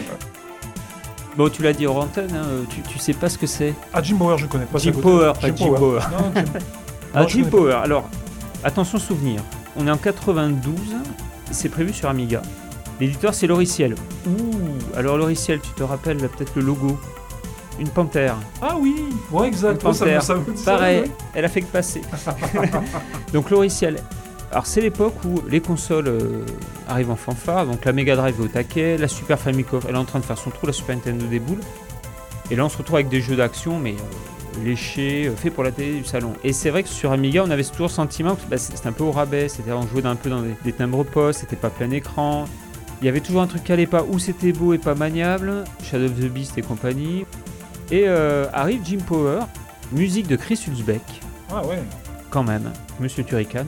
Bon, 1.35 1.49
tu 1.49 1.63
l'as 1.63 1.73
dit 1.73 1.87
hors 1.87 1.97
antenne, 1.97 2.29
hein, 2.35 2.45
tu, 2.69 2.81
tu 2.81 2.99
sais 2.99 3.13
pas 3.13 3.27
ce 3.27 3.37
que 3.39 3.47
c'est. 3.47 3.73
Ah, 3.93 4.03
Jim 4.03 4.17
Power, 4.17 4.37
je 4.37 4.45
connais 4.45 4.65
pas. 4.65 4.77
Jim 4.77 4.91
Power, 4.91 5.33
pas 5.39 5.47
Jim 5.47 5.73
Power. 5.73 5.99
Non, 6.11 6.31
Jim- 6.35 6.43
Ah, 7.15 7.25
Jim. 7.27 7.43
Power. 7.49 7.73
Alors, 7.83 8.07
attention 8.63 8.99
souvenir. 8.99 9.41
On 9.75 9.87
est 9.87 9.91
en 9.91 9.97
92. 9.97 10.73
C'est 11.51 11.69
prévu 11.69 11.91
sur 11.93 12.09
Amiga. 12.09 12.41
L'éditeur, 12.99 13.33
c'est 13.33 13.47
Loriciel. 13.47 13.95
Ouh, 14.27 14.31
alors 14.95 15.17
Loriciel, 15.17 15.59
tu 15.59 15.71
te 15.71 15.81
rappelles 15.83 16.17
peut-être 16.17 16.53
le 16.55 16.61
logo 16.61 16.99
Une 17.79 17.89
panthère. 17.89 18.35
Ah 18.61 18.75
oui, 18.79 18.95
ouais, 19.31 19.47
exact. 19.47 19.81
Une 19.81 19.87
Ouais, 19.89 19.93
ça 19.93 20.05
me- 20.05 20.11
panthère. 20.11 20.23
ça 20.23 20.35
me- 20.35 20.55
ça 20.55 20.71
Pareil, 20.73 21.03
elle 21.33 21.45
a 21.45 21.49
fait 21.49 21.61
que 21.61 21.67
passer. 21.71 22.01
donc 23.33 23.49
Loriciel. 23.49 23.97
Alors 24.51 24.67
c'est 24.67 24.81
l'époque 24.81 25.15
où 25.25 25.41
les 25.49 25.59
consoles 25.61 26.07
euh, 26.07 26.45
arrivent 26.87 27.09
en 27.09 27.15
fanfare, 27.15 27.65
donc 27.65 27.83
la 27.85 27.91
Mega 27.91 28.15
Drive 28.15 28.35
est 28.39 28.43
au 28.43 28.47
taquet, 28.47 28.97
la 28.99 29.07
Super 29.07 29.39
Famicom, 29.39 29.79
elle 29.89 29.95
est 29.95 29.97
en 29.97 30.05
train 30.05 30.19
de 30.19 30.25
faire 30.25 30.37
son 30.37 30.51
trou, 30.51 30.67
la 30.67 30.73
Super 30.73 30.95
Nintendo 30.95 31.25
déboule. 31.25 31.57
Et 32.51 32.55
là 32.55 32.63
on 32.63 32.69
se 32.69 32.77
retrouve 32.77 32.97
avec 32.97 33.09
des 33.09 33.19
jeux 33.19 33.35
d'action, 33.35 33.79
mais 33.79 33.93
euh, 33.93 34.63
léchés, 34.63 35.25
euh, 35.27 35.35
faits 35.35 35.51
pour 35.55 35.63
la 35.63 35.71
télé 35.71 35.97
du 35.97 36.05
salon. 36.05 36.33
Et 36.43 36.53
c'est 36.53 36.69
vrai 36.69 36.83
que 36.83 36.89
sur 36.89 37.11
Amiga, 37.11 37.43
on 37.43 37.49
avait 37.49 37.63
toujours 37.63 37.87
le 37.87 37.91
sentiment 37.93 38.35
que 38.35 38.41
bah, 38.47 38.59
c'était 38.59 38.85
un 38.87 38.91
peu 38.91 39.03
au 39.03 39.11
rabais, 39.11 39.47
c'est-à-dire 39.49 39.75
on 39.75 39.87
jouait 39.87 40.05
un 40.05 40.15
peu 40.15 40.29
dans 40.29 40.41
des, 40.43 40.53
des 40.63 40.73
timbres 40.73 41.03
postes, 41.03 41.39
c'était 41.39 41.55
pas 41.55 41.71
plein 41.71 41.89
écran. 41.89 42.45
Il 43.01 43.05
y 43.07 43.09
avait 43.09 43.21
toujours 43.21 43.41
un 43.41 43.47
truc 43.47 43.63
qui 43.63 43.71
allait 43.71 43.87
pas, 43.87 44.03
où 44.07 44.19
c'était 44.19 44.51
beau 44.53 44.73
et 44.73 44.77
pas 44.77 44.93
maniable, 44.93 45.63
Shadow 45.83 46.05
of 46.05 46.11
the 46.19 46.29
Beast 46.29 46.59
et 46.59 46.61
compagnie. 46.61 47.25
Et 47.93 48.07
euh, 48.07 48.47
arrive 48.53 48.81
Jim 48.83 48.97
Power, 49.05 49.41
musique 49.91 50.25
de 50.25 50.35
Chris 50.35 50.59
Hulsbeck 50.67 51.03
Ah 51.51 51.63
ouais. 51.63 51.77
quand 52.31 52.41
même, 52.41 52.73
Monsieur 52.99 53.23
Turrican. 53.23 53.67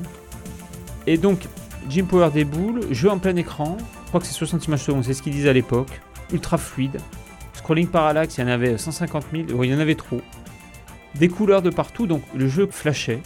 Et 1.05 1.19
donc, 1.19 1.47
Jim 1.91 2.05
Power 2.05 2.31
déboule, 2.33 2.91
jeu 2.91 3.11
en 3.11 3.19
plein 3.19 3.35
écran, 3.35 3.77
je 4.05 4.07
crois 4.07 4.19
que 4.19 4.25
c'est 4.25 4.33
60 4.33 4.65
images 4.65 4.81
secondes, 4.81 5.03
c'est 5.03 5.13
ce 5.13 5.21
qu'ils 5.21 5.33
disaient 5.33 5.49
à 5.51 5.53
l'époque, 5.53 6.01
ultra 6.33 6.57
fluide. 6.57 6.97
Scrolling 7.53 7.85
parallaxe, 7.87 8.39
il 8.39 8.41
y 8.41 8.43
en 8.45 8.47
avait 8.47 8.79
150 8.79 9.25
000, 9.31 9.51
ouais, 9.51 9.67
il 9.67 9.73
y 9.73 9.75
en 9.75 9.79
avait 9.79 9.93
trop. 9.93 10.21
Des 11.13 11.29
couleurs 11.29 11.61
de 11.61 11.69
partout, 11.69 12.07
donc 12.07 12.23
le 12.33 12.47
jeu 12.47 12.67
flashait. 12.71 13.21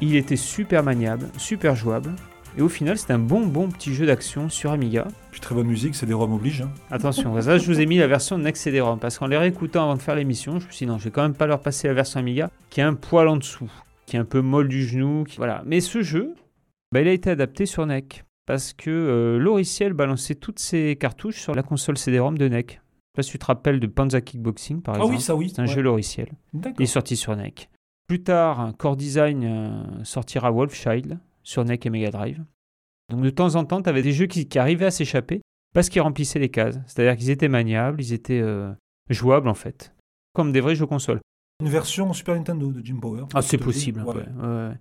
Il 0.00 0.14
était 0.14 0.36
super 0.36 0.84
maniable, 0.84 1.30
super 1.36 1.74
jouable. 1.74 2.12
Et 2.56 2.62
au 2.62 2.68
final, 2.68 2.96
c'était 2.96 3.12
un 3.14 3.18
bon, 3.18 3.44
bon 3.46 3.68
petit 3.68 3.92
jeu 3.92 4.06
d'action 4.06 4.48
sur 4.48 4.70
Amiga. 4.70 5.08
Puis 5.32 5.40
très 5.40 5.56
bonne 5.56 5.66
musique, 5.66 5.96
c'est 5.96 6.06
des 6.06 6.12
ROM 6.14 6.32
oblige. 6.34 6.62
hein. 6.62 6.70
Attention, 6.90 7.40
ça 7.42 7.58
je 7.58 7.66
vous 7.66 7.80
ai 7.80 7.86
mis 7.86 7.98
la 7.98 8.06
version 8.06 8.38
Next 8.38 8.62
CD-ROM 8.62 9.00
parce 9.00 9.18
qu'en 9.18 9.26
les 9.26 9.36
réécoutant 9.36 9.82
avant 9.84 9.96
de 9.96 10.02
faire 10.02 10.14
l'émission, 10.14 10.60
je 10.60 10.66
me 10.66 10.70
suis 10.72 10.86
dit 10.86 10.92
non, 10.92 10.98
je 10.98 11.04
vais 11.04 11.10
quand 11.10 11.22
même 11.22 11.34
pas 11.34 11.46
leur 11.48 11.60
passer 11.60 11.88
la 11.88 11.94
version 11.94 12.20
Amiga 12.20 12.50
qui 12.70 12.78
est 12.80 12.84
un 12.84 12.94
poil 12.94 13.26
en 13.26 13.36
dessous, 13.36 13.70
qui 14.06 14.14
est 14.14 14.20
un 14.20 14.24
peu 14.24 14.40
molle 14.40 14.68
du 14.68 14.84
genou. 14.84 15.24
qui- 15.24 15.36
Voilà. 15.38 15.62
Mais 15.66 15.80
ce 15.80 16.02
jeu, 16.02 16.34
bah, 16.92 17.00
il 17.00 17.08
a 17.08 17.12
été 17.12 17.28
adapté 17.28 17.66
sur 17.66 17.84
NEC 17.86 18.22
parce 18.46 18.72
que 18.72 18.88
euh, 18.90 19.38
Loriciel 19.38 19.92
balançait 19.92 20.36
toutes 20.36 20.60
ses 20.60 20.94
cartouches 20.94 21.40
sur 21.40 21.56
la 21.56 21.64
console 21.64 21.98
CD-ROM 21.98 22.38
de 22.38 22.46
NEC. 22.48 22.68
Je 22.70 22.74
sais 22.74 22.80
pas 23.16 23.22
si 23.24 23.30
tu 23.32 23.38
te 23.40 23.46
rappelles 23.46 23.80
de 23.80 23.86
Panza 23.88 24.20
Kickboxing 24.20 24.80
par 24.80 24.94
Ah 24.94 24.98
exemple. 24.98 25.14
oui, 25.16 25.20
ça 25.20 25.34
oui. 25.34 25.48
C'est 25.52 25.60
un 25.60 25.66
ouais. 25.66 25.72
jeu. 25.72 25.82
D'accord. 25.82 26.76
Il 26.78 26.82
est 26.84 26.86
sorti 26.86 27.16
sur 27.16 27.34
NEC. 27.34 27.68
Plus 28.06 28.22
tard, 28.22 28.74
Core 28.78 28.96
Design 28.96 29.42
euh, 29.44 29.82
sortira 30.04 30.52
Wolfchild 30.52 31.18
sur 31.44 31.64
NEC 31.64 31.86
et 31.86 31.90
Mega 31.90 32.10
Drive. 32.10 32.42
Donc 33.10 33.22
de 33.22 33.30
temps 33.30 33.54
en 33.54 33.64
temps, 33.64 33.82
tu 33.82 33.88
avais 33.88 34.02
des 34.02 34.12
jeux 34.12 34.26
qui, 34.26 34.48
qui 34.48 34.58
arrivaient 34.58 34.86
à 34.86 34.90
s'échapper 34.90 35.40
parce 35.72 35.88
qu'ils 35.88 36.02
remplissaient 36.02 36.38
les 36.38 36.48
cases. 36.48 36.78
C'est-à-dire 36.86 37.16
qu'ils 37.16 37.30
étaient 37.30 37.48
maniables, 37.48 38.00
ils 38.02 38.12
étaient 38.12 38.40
euh, 38.40 38.72
jouables 39.10 39.48
en 39.48 39.54
fait. 39.54 39.94
Comme 40.32 40.50
des 40.50 40.60
vrais 40.60 40.74
jeux 40.74 40.86
console. 40.86 41.20
Une 41.60 41.68
version 41.68 42.12
Super 42.12 42.34
Nintendo 42.34 42.72
de 42.72 42.84
Jim 42.84 42.98
Power. 43.00 43.26
Ah, 43.34 43.42
c'est 43.42 43.58
possible. 43.58 44.02
Ouais. 44.02 44.14
ouais, 44.14 44.26
ouais, 44.40 44.46
ouais. 44.68 44.76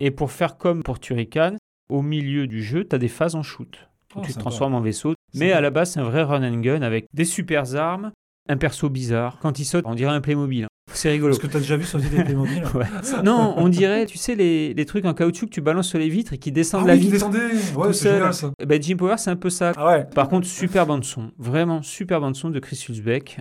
Et 0.00 0.10
pour 0.10 0.30
faire 0.30 0.58
comme 0.58 0.82
pour 0.82 0.98
Turrican, 0.98 1.56
au 1.88 2.02
milieu 2.02 2.46
du 2.46 2.62
jeu, 2.62 2.86
tu 2.86 2.94
as 2.94 2.98
des 2.98 3.08
phases 3.08 3.34
en 3.34 3.42
shoot. 3.42 3.88
Où 4.14 4.20
Oh, 4.20 4.22
tu 4.24 4.32
te 4.32 4.38
transformes 4.38 4.74
en 4.74 4.80
vaisseau. 4.80 5.14
Mais 5.34 5.52
à 5.52 5.60
la 5.60 5.70
base, 5.70 5.92
c'est 5.92 6.00
un 6.00 6.04
vrai 6.04 6.22
run 6.22 6.42
and 6.42 6.60
gun 6.60 6.82
avec 6.82 7.06
des 7.12 7.24
super 7.24 7.76
armes, 7.76 8.10
un 8.48 8.56
perso 8.56 8.88
bizarre. 8.88 9.38
Quand 9.40 9.58
il 9.58 9.64
saute, 9.64 9.84
on 9.86 9.94
dirait 9.94 10.12
un 10.12 10.20
Playmobil. 10.20 10.66
C'est 10.92 11.10
rigolo. 11.10 11.32
Est-ce 11.34 11.40
que 11.40 11.46
tu 11.46 11.56
as 11.56 11.60
déjà 11.60 11.76
vu 11.76 11.84
sauter 11.84 12.08
des 12.08 12.22
Playmobil 12.24 12.62
Ouais. 12.74 12.86
Non, 13.22 13.54
on 13.56 13.68
dirait, 13.68 14.06
tu 14.06 14.18
sais, 14.18 14.34
les, 14.34 14.74
les 14.74 14.86
trucs 14.86 15.04
en 15.04 15.14
caoutchouc 15.14 15.46
que 15.46 15.52
tu 15.52 15.60
balances 15.60 15.88
sur 15.88 15.98
les 15.98 16.08
vitres 16.08 16.32
et 16.32 16.38
qui 16.38 16.52
descendent 16.52 16.82
Ah 16.84 16.88
la 16.88 16.94
oui, 16.94 17.00
qui 17.00 17.10
vitre. 17.10 17.30
descendait 17.30 17.74
Ouais, 17.76 17.92
c'est 17.92 18.12
génial 18.12 18.34
ça. 18.34 18.52
Eh 18.60 18.66
ben, 18.66 18.82
Jim 18.82 18.96
Power, 18.96 19.16
c'est 19.18 19.30
un 19.30 19.36
peu 19.36 19.50
ça. 19.50 19.72
Ah 19.76 19.86
ouais. 19.86 20.04
Par 20.14 20.28
contre, 20.28 20.46
super 20.46 20.86
bande 20.86 21.04
son. 21.04 21.30
Vraiment, 21.38 21.82
super 21.82 22.20
bande 22.20 22.34
son 22.36 22.50
de 22.50 22.58
Chris 22.58 22.84
Hulsbeck. 22.88 23.40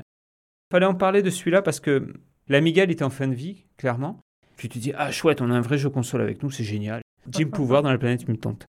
Fallait 0.71 0.85
en 0.85 0.93
parler 0.95 1.21
de 1.23 1.29
celui-là 1.29 1.61
parce 1.61 1.79
que 1.79 2.13
l'Amiga, 2.47 2.83
il 2.83 2.91
était 2.91 3.03
en 3.03 3.09
fin 3.09 3.27
de 3.27 3.33
vie, 3.35 3.65
clairement. 3.77 4.19
Puis 4.55 4.69
tu 4.69 4.77
te 4.77 4.83
dis, 4.83 4.93
ah 4.97 5.11
chouette, 5.11 5.41
on 5.41 5.49
a 5.49 5.53
un 5.55 5.61
vrai 5.61 5.77
jeu 5.77 5.89
console 5.89 6.21
avec 6.21 6.43
nous, 6.43 6.51
c'est 6.51 6.63
génial. 6.63 7.01
Jim 7.31 7.47
Power 7.51 7.81
dans 7.81 7.91
la 7.91 7.97
planète 7.97 8.27
mutante. 8.27 8.65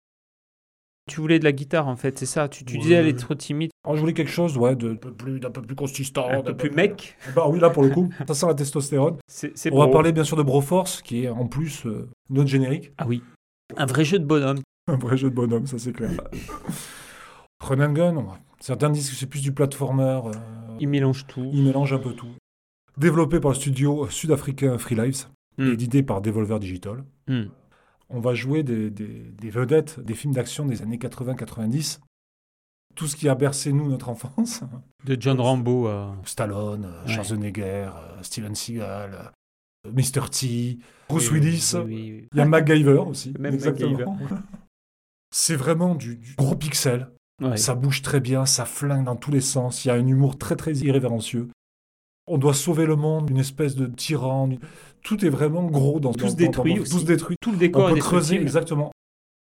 Tu 1.08 1.22
voulais 1.22 1.39
de 1.39 1.43
la 1.46 1.52
guitare 1.54 1.88
en 1.88 1.96
fait, 1.96 2.20
c'est 2.20 2.26
ça. 2.26 2.48
Tu, 2.50 2.63
disais, 2.63 2.96
elle 2.96 3.08
est 3.08 3.17
trop 3.17 3.34
timide, 3.34 3.72
Alors, 3.86 3.96
je 3.96 4.02
voulais 4.02 4.13
quelque 4.13 4.30
chose 4.32 4.58
ouais, 4.58 4.76
d'un 4.76 4.96
peu 4.96 5.12
plus, 5.13 5.39
d'un 5.39 5.50
peu 5.52 5.62
plus 5.62 5.76
consistant. 5.76 6.28
un 6.30 6.38
d'un 6.38 6.41
peu 6.43 6.58
plus 6.58 6.72
mec. 6.72 7.15
Bah 7.36 7.46
oui, 7.48 7.60
là 7.60 7.70
pour 7.70 7.84
le 7.84 7.89
coup, 7.89 8.10
ça 8.28 8.34
sent 8.34 8.46
la 8.48 8.54
testostérone. 8.54 9.15
C'est 9.28 9.58
c'est 9.58 9.72
On 9.74 9.80
va 9.80 9.88
parler 9.88 10.12
bien 10.12 10.24
sûr 10.24 10.36
de 10.38 10.43
Broforce, 10.43 11.02
qui 11.02 11.24
est 11.24 11.30
en 11.30 11.48
plus 11.48 11.86
euh, 11.86 12.08
notre 12.30 12.50
générique. 12.50 12.91
Ah 12.98 13.06
oui. 13.08 13.24
Un 13.78 13.86
vrai 13.86 14.04
jeu 14.04 14.20
de 14.20 14.26
bonhomme. 14.26 14.60
Un 14.88 14.98
vrai 14.98 15.17
jeu 15.17 15.30
de 15.30 15.36
bonhomme, 15.36 15.65
ça 15.67 15.78
c'est 15.80 15.93
clair. 15.93 16.12
Run 17.62 17.80
and 17.82 17.93
Gun, 17.93 18.26
certains 18.60 18.89
disent 18.89 19.10
que 19.10 19.15
c'est 19.15 19.26
plus 19.28 19.41
du 19.41 19.52
platformer. 19.52 20.20
euh, 20.26 20.32
Il 20.80 20.89
mélange 20.89 21.26
tout. 21.28 21.50
il 21.54 21.63
mélange 21.63 21.93
un 21.93 22.00
peu 22.00 22.13
tout. 22.13 22.28
Développé 22.98 23.39
par 23.39 23.52
le 23.52 23.56
studio 23.56 24.08
sud-africain 24.10 24.78
Free 24.78 24.96
Lives, 24.96 25.26
Hmm. 25.60 25.72
édité 25.74 26.04
par 26.04 26.22
Devolver 26.22 26.60
Digital. 26.60 27.04
Hmm. 27.28 27.46
On 28.10 28.20
va 28.20 28.34
jouer 28.34 28.63
des, 28.63 28.89
des- 28.89 29.32
des 29.32 29.50
vedettes 29.50 30.00
des 30.00 30.13
films 30.15 30.34
d'action 30.34 30.65
des 30.65 30.82
années 30.82 30.98
80-90. 30.98 32.00
Tout 32.96 33.08
ce 33.08 33.15
qui 33.15 33.30
a 33.30 33.36
bercé, 33.36 33.74
nous, 33.74 33.88
notre 33.89 34.10
enfance. 34.10 34.62
De 35.06 35.15
John 35.20 35.39
Rambo 35.39 35.88
à. 35.88 36.15
Stallone, 36.26 36.86
euh, 36.86 37.06
Ouais. 37.06 37.13
Schwarzenegger, 37.13 37.89
euh, 37.93 38.24
Steven 38.24 38.56
Seagal, 38.56 39.32
euh, 39.86 39.91
Mr. 39.91 40.30
T, 40.32 40.80
Bruce 41.10 41.30
Oui, 41.32 41.39
Willis. 41.39 41.72
oui, 41.76 41.82
oui, 41.86 42.12
oui. 42.22 42.28
Il 42.34 42.38
y 42.38 42.41
a 42.41 42.46
MacGyver 42.46 42.98
aussi. 43.00 43.34
Même 43.38 43.54
exactement. 43.54 44.17
C'est 45.32 45.56
vraiment 45.56 45.93
du, 45.96 46.15
du 46.15 46.34
gros 46.36 46.56
pixel. 46.56 47.10
Ouais. 47.41 47.58
Ça 47.58 47.76
bouge 47.76 48.02
très 48.02 48.20
bien, 48.20 48.46
ça 48.48 48.65
flingue 48.65 49.04
dans 49.06 49.15
tous 49.15 49.30
les 49.32 49.41
sens. 49.41 49.86
Il 49.86 49.89
y 49.89 49.91
a 49.91 49.93
un 49.96 50.08
humour 50.08 50.38
très 50.38 50.56
très 50.56 50.74
irrévérencieux. 50.74 51.50
On 52.26 52.38
doit 52.39 52.54
sauver 52.56 52.86
le 52.86 52.96
monde 52.96 53.28
d'une 53.28 53.38
espèce 53.38 53.76
de 53.76 53.86
tyran. 53.86 54.50
Tout 55.08 55.26
est 55.26 55.30
vraiment 55.30 55.63
gros 55.63 56.00
dans 56.02 56.12
dans- 56.12 56.34
détruits 56.34 56.76
dans- 56.76 56.82
aussi. 56.82 56.91
Tous 56.91 57.06
détruits. 57.06 57.38
Tout 57.41 57.52
le 57.52 57.58
décor 57.58 57.86
On 57.86 57.89
est 57.89 57.93
peut 57.93 58.00
creuser 58.00 58.36
exactement. 58.41 58.91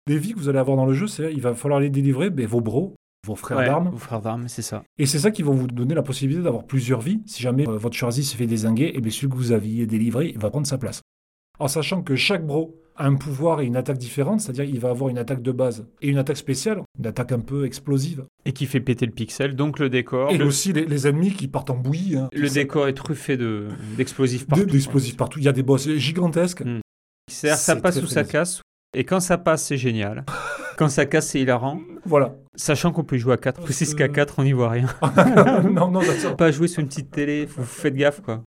Les 0.07 0.16
vies 0.18 0.33
que 0.33 0.38
vous 0.38 0.48
allez 0.48 0.61
avoir 0.61 0.76
dans 0.76 0.87
le 0.87 0.94
jeu, 0.94 1.09
c'est 1.09 1.33
il 1.33 1.40
va 1.40 1.55
falloir 1.55 1.81
les 1.81 1.90
délivrer 1.90 2.31
ben, 2.31 2.46
vos 2.46 2.61
bros, 2.61 2.94
vos 3.26 3.35
frères 3.35 3.59
Ouais, 3.59 3.66
d'armes. 3.66 3.88
Vos 3.90 3.98
frères 3.98 4.20
d'armes, 4.20 4.46
c'est 4.46 4.62
ça. 4.62 4.85
Et 4.98 5.07
c'est 5.07 5.18
ça 5.18 5.33
qui 5.33 5.42
va 5.42 5.50
vous 5.50 5.66
donner 5.66 5.94
la 5.96 6.02
possibilité 6.02 6.44
d'avoir 6.44 6.62
plusieurs 6.64 7.00
vies. 7.00 7.20
Si 7.26 7.42
jamais 7.42 7.68
euh, 7.68 7.76
votre 7.76 7.96
choisi 7.96 8.22
se 8.22 8.37
fait 8.37 8.46
désinguer, 8.46 8.92
et 8.94 9.00
bien 9.00 9.11
celui 9.11 9.29
que 9.29 9.35
vous 9.35 9.50
aviez 9.50 9.87
délivré, 9.87 10.29
il 10.33 10.38
va 10.38 10.50
prendre 10.50 10.66
sa 10.68 10.79
place. 10.79 11.02
En 11.59 11.66
sachant 11.66 12.02
que 12.02 12.14
chaque 12.14 12.46
bro 12.46 12.76
un 12.98 13.14
pouvoir 13.14 13.61
et 13.61 13.66
une 13.66 13.76
attaque 13.76 13.98
différente, 13.98 14.40
c'est-à-dire 14.40 14.64
il 14.64 14.80
va 14.80 14.90
avoir 14.90 15.11
une 15.11 15.18
attaque 15.18 15.42
de 15.42 15.52
base 15.52 15.87
et 16.02 16.09
une 16.09 16.18
attaque 16.18 16.37
spéciale, 16.37 16.82
une 16.98 17.06
attaque 17.06 17.32
un 17.32 17.40
peu 17.40 17.64
explosive. 17.66 18.24
Et 18.44 18.52
qui 18.52 18.66
fait 18.66 18.80
péter 18.80 19.06
le 19.06 19.12
pixel, 19.12 19.54
donc 19.56 19.78
le 19.78 19.88
décor. 19.90 20.30
Et 20.30 20.38
le, 20.38 20.44
aussi 20.46 20.72
les, 20.72 20.85
les 20.87 21.06
ennemis 21.06 21.32
qui 21.32 21.48
partent 21.48 21.70
en 21.70 21.76
bouillie. 21.76 22.16
hein. 22.16 22.28
le 22.32 22.48
décor 22.48 22.88
est 22.88 22.94
truffé 22.94 23.37
de- 23.37 23.68
d'explosifs 23.96 24.42
de- 24.44 24.46
partout. 24.50 24.64
d'explosifs 24.66 25.16
partout. 25.16 25.38
Il 25.38 25.44
y 25.44 25.48
a 25.48 25.52
des 25.52 25.62
boss 25.62 25.88
gigantesques. 25.96 26.64
Mm. 26.64 26.80
C'est-à-dire, 27.30 27.59
ça 27.59 27.76
passe 27.76 28.02
ou 28.02 28.06
ça 28.06 28.24
casse. 28.24 28.61
Et 28.96 29.04
quand 29.04 29.20
ça 29.20 29.37
passe, 29.37 29.64
c'est 29.66 29.76
génial. 29.76 30.24
quand 30.78 30.88
ça 30.88 31.04
casse, 31.06 31.28
c'est 31.30 31.40
hilarant. 31.40 31.80
Voilà. 32.04 32.37
Sachant 32.54 32.92
qu'on 32.92 33.04
peut 33.04 33.16
y 33.16 33.18
jouer 33.18 33.35
à 33.35 33.37
4. 33.37 33.61
Parce 33.61 33.82
Euh. 33.82 33.94
qu'à 33.96 34.09
4, 34.09 34.35
on 34.38 34.44
n'y 34.44 34.52
voit 34.52 34.70
rien. 34.70 34.87
non, 35.70 35.90
non, 35.90 36.00
pas 36.38 36.50
jouer 36.52 36.68
sur 36.68 36.80
une 36.80 36.88
petite 36.88 37.11
télé, 37.11 37.44
vous 37.46 37.64
faites 37.64 37.94
gaffe 37.94 38.20
quoi. 38.22 38.42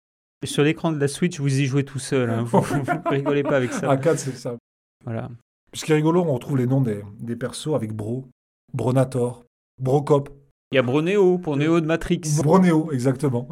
Sur 0.45 0.63
l'écran 0.63 0.91
de 0.91 1.00
la 1.00 1.08
Switch, 1.08 1.39
vous 1.39 1.60
y 1.60 1.65
jouez 1.65 1.84
tout 1.84 2.00
seul. 2.00 2.30
hein. 2.30 2.43
Vous, 2.43 2.62
vous, 2.62 2.84
rigolez 3.10 3.43
pas 3.43 3.58
avec 3.58 3.73
ça. 3.73 3.89
À 3.89 3.97
4, 3.97 4.19
c'est 4.19 4.36
ça. 4.36 4.56
Voilà. 5.04 5.30
Ce 5.73 5.84
qui 5.84 5.91
est 5.91 5.95
rigolo, 5.95 6.21
on 6.21 6.34
retrouve 6.34 6.58
les 6.58 6.67
noms 6.67 6.82
des, 6.82 7.02
des 7.19 7.36
persos 7.36 7.73
avec 7.76 7.93
Bro, 7.93 8.28
Bronator, 8.73 9.43
Brocop, 9.82 10.30
Il 10.71 10.76
y 10.76 10.78
a 10.80 10.82
Bronéo 10.84 11.38
pour 11.39 11.58
Néo 11.58 11.82
de 11.82 11.86
Matrix. 11.86 12.21
Bronéo, 12.43 12.91
exactement. 12.91 13.47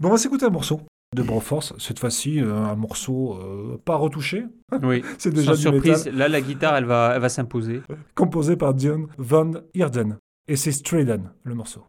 Bon, 0.00 0.08
on 0.08 0.12
va 0.12 0.16
s'écouter 0.18 0.46
un 0.46 0.50
morceau 0.50 0.80
de 1.14 1.22
Broforce. 1.22 1.74
Cette 1.78 1.98
fois-ci, 1.98 2.40
euh, 2.40 2.54
un 2.54 2.76
morceau 2.76 3.34
euh, 3.34 3.78
pas 3.84 3.96
retouché. 3.96 4.44
Oui. 4.82 5.02
C'est 5.18 5.30
déjà 5.34 5.52
Sans 5.52 5.56
du 5.56 5.62
surprise, 5.62 6.04
métal, 6.06 6.16
là 6.16 6.28
la 6.28 6.40
guitare 6.40 6.76
elle 6.76 6.84
va, 6.84 7.12
elle 7.14 7.20
va 7.20 7.28
s'imposer. 7.28 7.82
composé 8.14 8.56
par 8.56 8.72
Dion 8.74 9.08
Van 9.18 9.50
Heerden. 9.74 10.16
Et 10.48 10.56
c'est 10.56 10.72
Strayden, 10.72 11.30
le 11.44 11.54
morceau. 11.54 11.84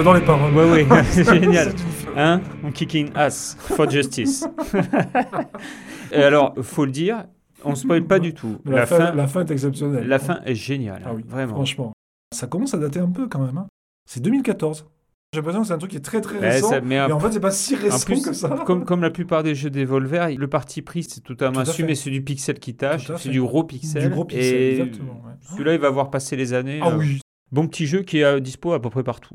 J'adore 0.00 0.14
les 0.14 0.20
paroles. 0.22 0.54
Ouais, 0.54 0.84
ouais, 0.86 1.04
c'est 1.10 1.24
génial. 1.24 1.72
Hein 2.16 2.40
On 2.64 2.70
kicking 2.72 3.10
ass 3.14 3.56
for 3.60 3.88
justice. 3.88 4.46
Et 6.12 6.16
alors, 6.22 6.54
faut 6.62 6.86
le 6.86 6.90
dire, 6.90 7.24
on 7.64 7.74
spoil 7.74 8.04
pas 8.06 8.18
du 8.18 8.32
tout. 8.32 8.56
La, 8.64 8.86
fin, 8.86 9.12
la 9.14 9.26
fin 9.28 9.44
est 9.44 9.50
exceptionnelle. 9.50 10.08
la 10.08 10.18
fin 10.18 10.40
est 10.46 10.54
géniale. 10.54 11.02
Ah 11.04 11.12
oui, 11.14 11.22
vraiment. 11.26 11.54
franchement. 11.54 11.92
Ça 12.34 12.46
commence 12.46 12.72
à 12.74 12.78
dater 12.78 13.00
un 13.00 13.10
peu 13.10 13.28
quand 13.28 13.40
même. 13.40 13.58
hein. 13.58 13.66
C'est 14.08 14.20
2014. 14.20 14.86
J'ai 15.32 15.38
l'impression 15.38 15.60
que 15.60 15.66
c'est 15.68 15.74
un 15.74 15.78
truc 15.78 15.90
qui 15.92 15.96
est 15.96 16.00
très 16.00 16.20
très 16.20 16.38
récent. 16.38 16.70
ça- 16.70 16.80
mais 16.80 17.06
mais 17.06 17.12
en- 17.12 17.20
fait, 17.20 17.32
c'est 17.32 17.40
pas 17.40 17.50
si 17.52 17.76
récent 17.76 18.04
plus, 18.04 18.22
que 18.22 18.32
ça. 18.32 18.48
comme, 18.66 18.84
comme 18.84 19.02
la 19.02 19.10
plupart 19.10 19.44
des 19.44 19.54
jeux 19.54 19.70
d'Evolver, 19.70 20.34
le 20.36 20.48
parti 20.48 20.82
pris, 20.82 21.04
c'est 21.04 21.20
totalement 21.20 21.62
Tout 21.62 21.68
à 21.68 21.72
assumé, 21.72 21.94
c'est 21.94 22.10
du 22.10 22.22
pixel 22.22 22.58
qui 22.58 22.74
tâche, 22.74 23.12
c'est 23.16 23.28
du 23.28 23.40
gros 23.40 23.62
pixel. 23.62 24.02
Du 24.02 24.08
gros 24.08 24.24
pixel, 24.24 24.54
et 24.54 24.70
exactement. 24.80 25.22
ouais. 25.26 25.34
Celui-là, 25.52 25.74
il 25.74 25.80
va 25.80 25.90
voir 25.90 26.10
passer 26.10 26.34
les 26.34 26.52
années. 26.52 26.80
Ah 26.82 26.88
euh, 26.88 26.96
oui, 26.98 27.20
Bon 27.52 27.66
petit 27.68 27.86
jeu 27.86 28.02
qui 28.02 28.18
est 28.18 28.24
à 28.24 28.40
dispo 28.40 28.72
à 28.72 28.80
peu 28.80 28.90
près 28.90 29.02
partout. 29.04 29.34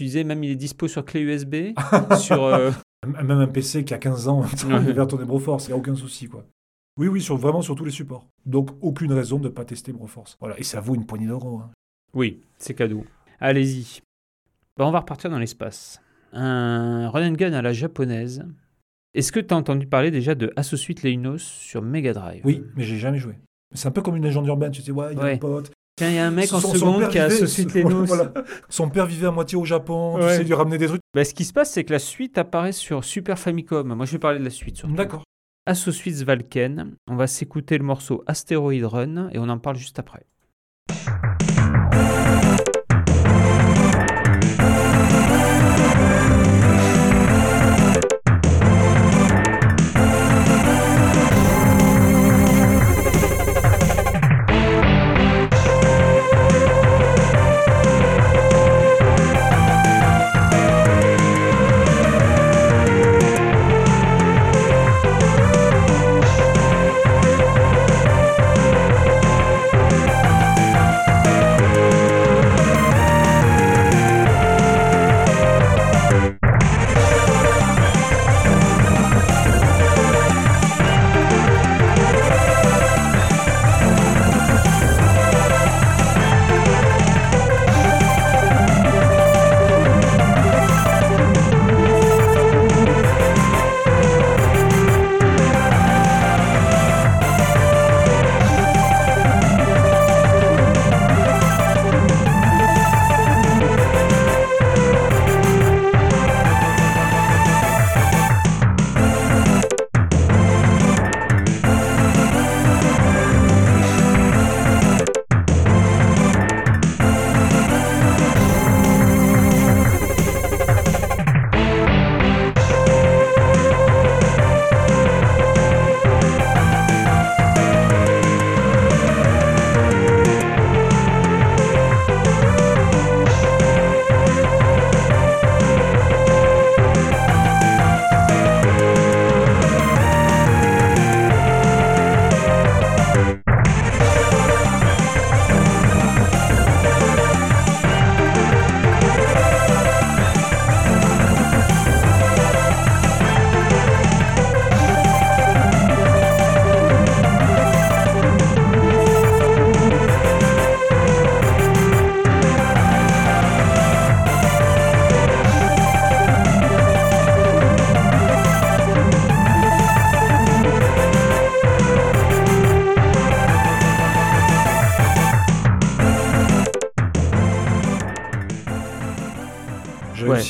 Tu 0.00 0.04
disais 0.04 0.24
même 0.24 0.42
il 0.42 0.50
est 0.52 0.56
dispo 0.56 0.88
sur 0.88 1.04
clé 1.04 1.20
USB, 1.20 1.74
sur 2.18 2.42
euh, 2.42 2.70
même 3.06 3.30
un 3.32 3.46
PC 3.46 3.84
qui 3.84 3.92
a 3.92 3.98
15 3.98 4.28
ans, 4.28 4.46
il 4.66 4.94
vers 4.94 5.06
tourner 5.06 5.26
Broforce, 5.26 5.66
il 5.66 5.72
n'y 5.72 5.74
a 5.74 5.76
aucun 5.76 5.94
souci. 5.94 6.26
quoi. 6.26 6.46
Oui, 6.98 7.06
oui, 7.08 7.20
sur, 7.20 7.36
vraiment 7.36 7.60
sur 7.60 7.74
tous 7.74 7.84
les 7.84 7.90
supports. 7.90 8.26
Donc, 8.46 8.70
aucune 8.80 9.12
raison 9.12 9.36
de 9.36 9.44
ne 9.44 9.48
pas 9.50 9.66
tester 9.66 9.92
Broforce. 9.92 10.38
Voilà, 10.40 10.58
et 10.58 10.62
ça 10.62 10.80
vaut 10.80 10.94
une 10.94 11.04
poignée 11.04 11.26
d'euros. 11.26 11.58
hein. 11.58 11.70
Oui, 12.14 12.40
c'est 12.56 12.72
cadeau. 12.72 13.04
Allez-y. 13.40 14.00
Bah, 14.78 14.86
on 14.86 14.90
va 14.90 15.00
repartir 15.00 15.28
dans 15.28 15.38
l'espace. 15.38 16.00
Un 16.32 17.10
run 17.10 17.28
and 17.32 17.34
gun 17.34 17.52
à 17.52 17.60
la 17.60 17.74
japonaise. 17.74 18.42
Est-ce 19.12 19.32
que 19.32 19.40
tu 19.40 19.52
as 19.52 19.56
entendu 19.58 19.86
parler 19.86 20.10
déjà 20.10 20.34
de 20.34 20.50
Associate 20.56 21.02
Leinos 21.02 21.42
sur 21.42 21.82
Mega 21.82 22.14
Drive? 22.14 22.40
Oui, 22.46 22.64
mais 22.74 22.84
j'ai 22.84 22.96
jamais 22.96 23.18
joué. 23.18 23.34
C'est 23.74 23.88
un 23.88 23.90
peu 23.92 24.00
comme 24.00 24.16
une 24.16 24.24
légende 24.24 24.46
urbaine, 24.46 24.70
tu 24.70 24.80
sais, 24.80 24.92
ouais, 24.92 25.12
il 25.12 25.18
y 25.18 25.20
a 25.20 25.24
Ouais. 25.24 25.34
un 25.34 25.38
pote. 25.38 25.70
Tiens, 26.00 26.08
il 26.08 26.14
y 26.14 26.18
a 26.18 26.26
un 26.26 26.30
mec 26.30 26.50
en 26.54 26.60
Son- 26.60 26.72
seconde 26.72 27.08
qui 27.10 27.18
a 27.18 27.28
vivait- 27.28 27.42
Associate 27.42 27.74
Leinos. 27.74 28.06
Voilà. 28.06 28.32
Son 28.70 28.88
père 28.88 29.04
vivait 29.04 29.26
à 29.26 29.30
moitié 29.30 29.58
au 29.58 29.66
Japon, 29.66 30.14
Ouais. 30.16 30.30
tu 30.30 30.36
sais, 30.38 30.44
lui 30.44 30.54
ramener 30.54 30.78
des 30.78 30.86
trucs. 30.86 31.02
Bah, 31.14 31.22
ce 31.26 31.34
qui 31.34 31.44
se 31.44 31.52
passe, 31.52 31.72
c'est 31.72 31.84
que 31.84 31.92
la 31.92 31.98
suite 31.98 32.38
apparaît 32.38 32.72
sur 32.72 33.04
Super 33.04 33.38
Famicom. 33.38 33.86
Moi, 33.94 34.06
je 34.06 34.12
vais 34.12 34.18
parler 34.18 34.38
de 34.38 34.44
la 34.44 34.48
suite. 34.50 34.78
surtout. 34.78 34.94
D'accord. 34.94 35.24
Associates 35.66 36.22
Valken. 36.24 36.94
On 37.06 37.16
va 37.16 37.26
s'écouter 37.26 37.76
le 37.76 37.84
morceau 37.84 38.24
Asteroid 38.26 38.72
Run 38.82 39.28
et 39.32 39.38
on 39.38 39.50
en 39.50 39.58
parle 39.58 39.76
juste 39.76 39.98
après. 39.98 40.24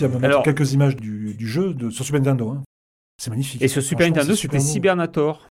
Réussi 0.00 0.04
à 0.04 0.08
me 0.08 0.20
mettre 0.20 0.34
Alors- 0.34 0.42
quelques 0.42 0.72
images 0.72 0.96
du, 0.96 1.34
du 1.34 1.46
jeu 1.48 1.74
de, 1.74 1.90
sur 1.90 2.04
Super 2.04 2.20
Nintendo. 2.20 2.50
hein. 2.50 2.62
C'est 3.18 3.30
magnifique. 3.30 3.60
Et 3.62 3.68
sur 3.68 3.82
Super 3.82 4.06
Nintendo, 4.08 4.34
c'était. 4.34 4.58
Cybernator. 4.60 5.48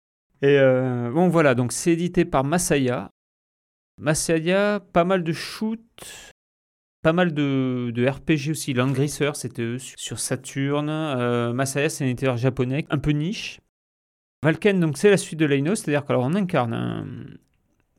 Et 0.42 0.59
euh, 0.59 1.11
bon, 1.12 1.28
voilà, 1.28 1.55
donc 1.55 1.72
c'est 1.72 1.92
édité 1.92 2.24
par 2.24 2.42
Masaya. 2.44 3.11
Masaya, 4.00 4.81
pas 4.92 5.05
mal 5.05 5.22
de 5.22 5.33
shoot, 5.33 5.81
pas 7.02 7.12
mal 7.12 7.33
de, 7.35 7.92
de 7.94 8.07
RPG 8.09 8.50
aussi. 8.50 8.72
Landgrisser, 8.74 9.31
c'était 9.35 9.62
eux 9.62 9.78
sur- 9.78 10.18
Saturn. 10.18 10.88
Euh, 10.88 11.52
Masaya, 11.52 11.88
c'est 11.88 12.05
un 12.05 12.09
éditeur 12.09 12.37
japonais, 12.37 12.85
un 12.90 12.98
peu 12.98 13.11
niche. 13.12 13.61
Valken, 14.42 14.81
donc 14.81 14.98
c'est 14.98 15.11
la 15.11 15.16
suite 15.16 15.38
de 15.38 15.46
Leinos, 15.46 15.76
c'est-à-dire 15.76 16.05
qu'on 16.05 16.35
incarne 16.35 16.74
un, 16.74 17.07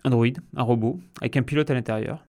un 0.03 0.10
droïde, 0.10 0.39
un 0.58 0.63
robot, 0.63 0.99
avec 1.21 1.38
un 1.38 1.43
pilote 1.43 1.69
à 1.69 1.73
l'intérieur. 1.73 2.25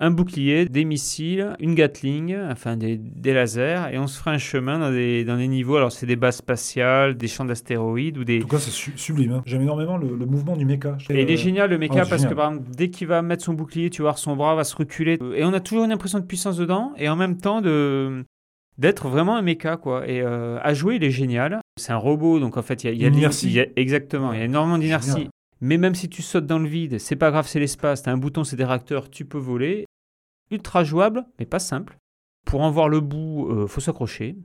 Un 0.00 0.10
bouclier, 0.10 0.64
des 0.66 0.84
missiles, 0.84 1.54
une 1.60 1.74
Gatling, 1.74 2.36
enfin 2.50 2.76
des, 2.76 2.96
des 2.96 3.34
lasers, 3.34 3.90
et 3.92 3.98
on 3.98 4.06
se 4.06 4.18
fera 4.18 4.30
un 4.30 4.38
chemin 4.38 4.78
dans 4.78 4.90
des, 4.90 5.24
dans 5.24 5.36
des 5.36 5.48
niveaux. 5.48 5.76
Alors, 5.76 5.92
c'est 5.92 6.06
des 6.06 6.16
bases 6.16 6.36
spatiales, 6.36 7.16
des 7.16 7.28
champs 7.28 7.44
d'astéroïdes 7.44 8.16
ou 8.18 8.24
des. 8.24 8.38
En 8.38 8.42
tout 8.42 8.48
cas, 8.48 8.58
c'est 8.58 8.70
su- 8.70 8.92
sublime. 8.96 9.32
hein. 9.32 9.42
J'aime 9.46 9.62
énormément 9.62 9.96
le, 9.96 10.16
le 10.16 10.26
mouvement 10.26 10.56
du 10.56 10.64
mecha. 10.64 10.96
Et 11.10 11.22
il 11.22 11.30
est 11.30 11.34
Euh, 11.34 11.36
génial 11.36 11.70
le 11.70 11.78
mecha 11.78 11.92
oh, 11.94 11.96
parce 11.98 12.10
génial. 12.22 12.28
que 12.30 12.34
par 12.34 12.50
exemple, 12.52 12.68
dès 12.76 12.90
qu'il 12.90 13.06
va 13.08 13.20
mettre 13.22 13.44
son 13.44 13.54
bouclier, 13.54 13.90
tu 13.90 14.02
voir 14.02 14.18
son 14.18 14.36
bras 14.36 14.54
va 14.54 14.64
se 14.64 14.74
reculer. 14.76 15.18
Et 15.34 15.44
on 15.44 15.52
a 15.52 15.60
toujours 15.60 15.84
une 15.84 15.92
impression 15.92 16.18
de 16.18 16.24
puissance 16.24 16.56
dedans 16.56 16.92
et 16.96 17.08
en 17.08 17.16
même 17.16 17.36
temps 17.36 17.60
de 17.60 18.24
d'être 18.78 19.08
vraiment 19.08 19.36
un 19.36 19.42
mecha 19.42 19.76
quoi. 19.76 20.06
Et 20.08 20.20
euh, 20.22 20.58
à 20.62 20.72
jouer, 20.72 20.96
il 20.96 21.04
est 21.04 21.10
génial. 21.10 21.60
C'est 21.80 21.92
un 21.92 21.96
robot 21.96 22.38
donc 22.40 22.56
en 22.56 22.62
fait 22.62 22.84
il 22.84 22.86
y 22.86 22.90
a, 22.90 22.92
y 22.92 23.24
a 23.24 23.30
y 23.48 23.60
a- 23.60 23.66
exactement, 23.76 24.32
il 24.32 24.38
y 24.38 24.42
a 24.42 24.44
énormément 24.44 24.78
d'inertie. 24.78 25.28
Mais 25.60 25.76
même 25.76 25.94
si 25.94 26.08
tu 26.08 26.22
sautes 26.22 26.46
dans 26.46 26.58
le 26.58 26.68
vide, 26.68 26.98
c'est 26.98 27.16
pas 27.16 27.30
grave, 27.30 27.46
c'est 27.48 27.60
l'espace. 27.60 28.02
T'as 28.02 28.12
un 28.12 28.16
bouton, 28.16 28.44
c'est 28.44 28.56
des 28.56 28.64
réacteurs, 28.64 29.10
tu 29.10 29.24
peux 29.24 29.38
voler. 29.38 29.86
Ultra 30.50 30.84
jouable, 30.84 31.26
mais 31.38 31.46
pas 31.46 31.58
simple. 31.58 31.98
Pour 32.46 32.62
en 32.62 32.70
voir 32.70 32.88
le 32.88 33.00
bout, 33.00 33.48
euh, 33.50 33.66
faut 33.66 33.80
s'accrocher. 33.80 34.36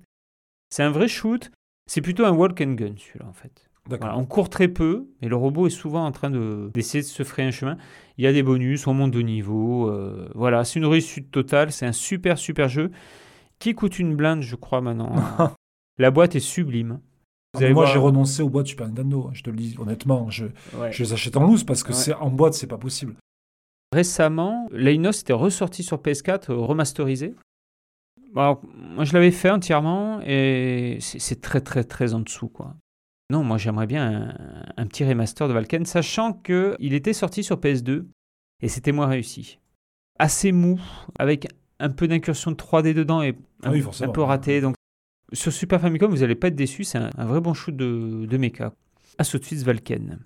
C'est 0.69 0.83
un 0.83 0.89
vrai 0.91 1.07
shoot. 1.07 1.51
C'est 1.85 2.01
plutôt 2.01 2.25
un 2.25 2.31
walk 2.31 2.59
and 2.61 2.73
gun 2.73 2.93
celui-là 2.97 3.25
en 3.27 3.33
fait. 3.33 3.69
Voilà, 3.89 4.17
on 4.17 4.25
court 4.25 4.49
très 4.49 4.69
peu, 4.69 5.09
et 5.21 5.27
le 5.27 5.35
robot 5.35 5.67
est 5.67 5.69
souvent 5.69 6.05
en 6.05 6.13
train 6.13 6.29
de- 6.29 6.71
d'essayer 6.73 7.01
de, 7.01 7.07
se 7.07 7.23
frayer 7.23 7.49
un 7.49 7.51
chemin. 7.51 7.77
Il 8.17 8.23
y 8.23 8.27
a 8.27 8.31
des 8.31 8.41
bonus, 8.41 8.87
on 8.87 8.93
monte 8.93 9.11
de 9.11 9.21
niveau. 9.21 9.89
euh, 9.89 10.29
voilà, 10.35 10.63
c'est 10.63 10.79
une 10.79 10.85
réussite 10.85 11.31
totale. 11.31 11.71
C'est 11.73 11.85
un 11.85 11.91
super, 11.91 12.37
super 12.37 12.69
jeu 12.69 12.91
qui 13.59 13.75
coûte 13.75 13.99
une 13.99 14.15
blinde, 14.15 14.41
je 14.41 14.55
crois, 14.55 14.79
maintenant. 14.81 15.13
La 15.97 16.11
boîte 16.11 16.35
est 16.35 16.39
sublime. 16.39 17.01
Ah, 17.55 17.59
moi, 17.61 17.71
voir- 17.73 17.87
j'ai 17.87 17.99
renoncé 17.99 18.41
aux 18.41 18.49
boîtes 18.49 18.67
Super 18.67 18.87
Nintendo. 18.87 19.27
hein, 19.27 19.31
Je 19.33 19.43
te 19.43 19.49
le 19.49 19.55
dis 19.57 19.75
honnêtement. 19.79 20.29
Je, 20.29 20.45
Ouais. 20.75 20.91
je 20.91 21.03
les 21.03 21.13
achète 21.13 21.37
en 21.37 21.45
loose 21.45 21.63
parce 21.63 21.83
que 21.83 21.89
Ouais. 21.89 21.93
c'est 21.97 22.13
en 22.15 22.29
boîte, 22.31 22.53
c'est 22.55 22.67
pas 22.67 22.77
possible. 22.77 23.15
Récemment, 23.93 24.67
Leinos 24.71 25.19
était 25.21 25.33
ressorti 25.33 25.83
sur 25.83 25.99
PS4 26.01 26.49
euh, 26.51 26.55
remasterisé. 26.55 27.35
Alors, 28.35 28.61
moi, 28.75 29.03
je 29.03 29.13
l'avais 29.13 29.29
fait 29.29 29.51
entièrement 29.51 30.19
et 30.25 30.97
c'est 31.01 31.41
très, 31.41 31.61
très, 31.61 31.83
très 31.83 32.15
en 32.15 32.21
dessous, 32.21 32.47
quoi. 32.49 32.75
Non, 33.29 33.43
moi, 33.43 33.57
j'aimerais 33.59 33.85
bien 33.85 34.35
un, 34.37 34.63
un 34.77 34.87
petit 34.87 35.05
remaster 35.05 35.47
de 35.47 35.53
Valken, 35.53 35.85
sachant 35.85 36.33
que 36.33 36.75
il 36.79 36.93
était 36.95 37.13
sorti 37.13 37.43
sur 37.43 37.57
PS2 37.59 38.07
et 38.61 38.67
c'était 38.67 38.91
moins 38.91 39.05
réussi. 39.07 39.59
Assez 40.17 40.51
mou, 40.51 40.79
avec 41.19 41.47
un 41.79 41.89
peu 41.89 42.07
d'incursion 42.07 42.49
de 42.51 42.55
3D 42.55 42.93
dedans 42.95 43.21
et 43.21 43.35
Ah 43.61 43.69
un, 43.69 43.71
oui, 43.73 43.83
un 44.01 44.09
peu 44.09 44.21
raté. 44.21 44.61
Donc, 44.61 44.75
sur 45.31 45.51
Super 45.53 45.79
Famicom, 45.81 46.11
vous 46.11 46.17
n'allez 46.19 46.35
pas 46.35 46.47
être 46.47 46.55
déçu, 46.55 46.83
c'est 46.83 46.97
un, 46.97 47.09
un 47.17 47.25
vrai 47.25 47.41
bon 47.41 47.53
shoot 47.53 47.75
de, 47.75 48.25
de 48.25 48.37
mecha. 48.37 48.73
À 49.17 49.23
tout 49.25 49.37
de 49.37 49.43
suite, 49.45 49.59
Valken. 49.63 50.19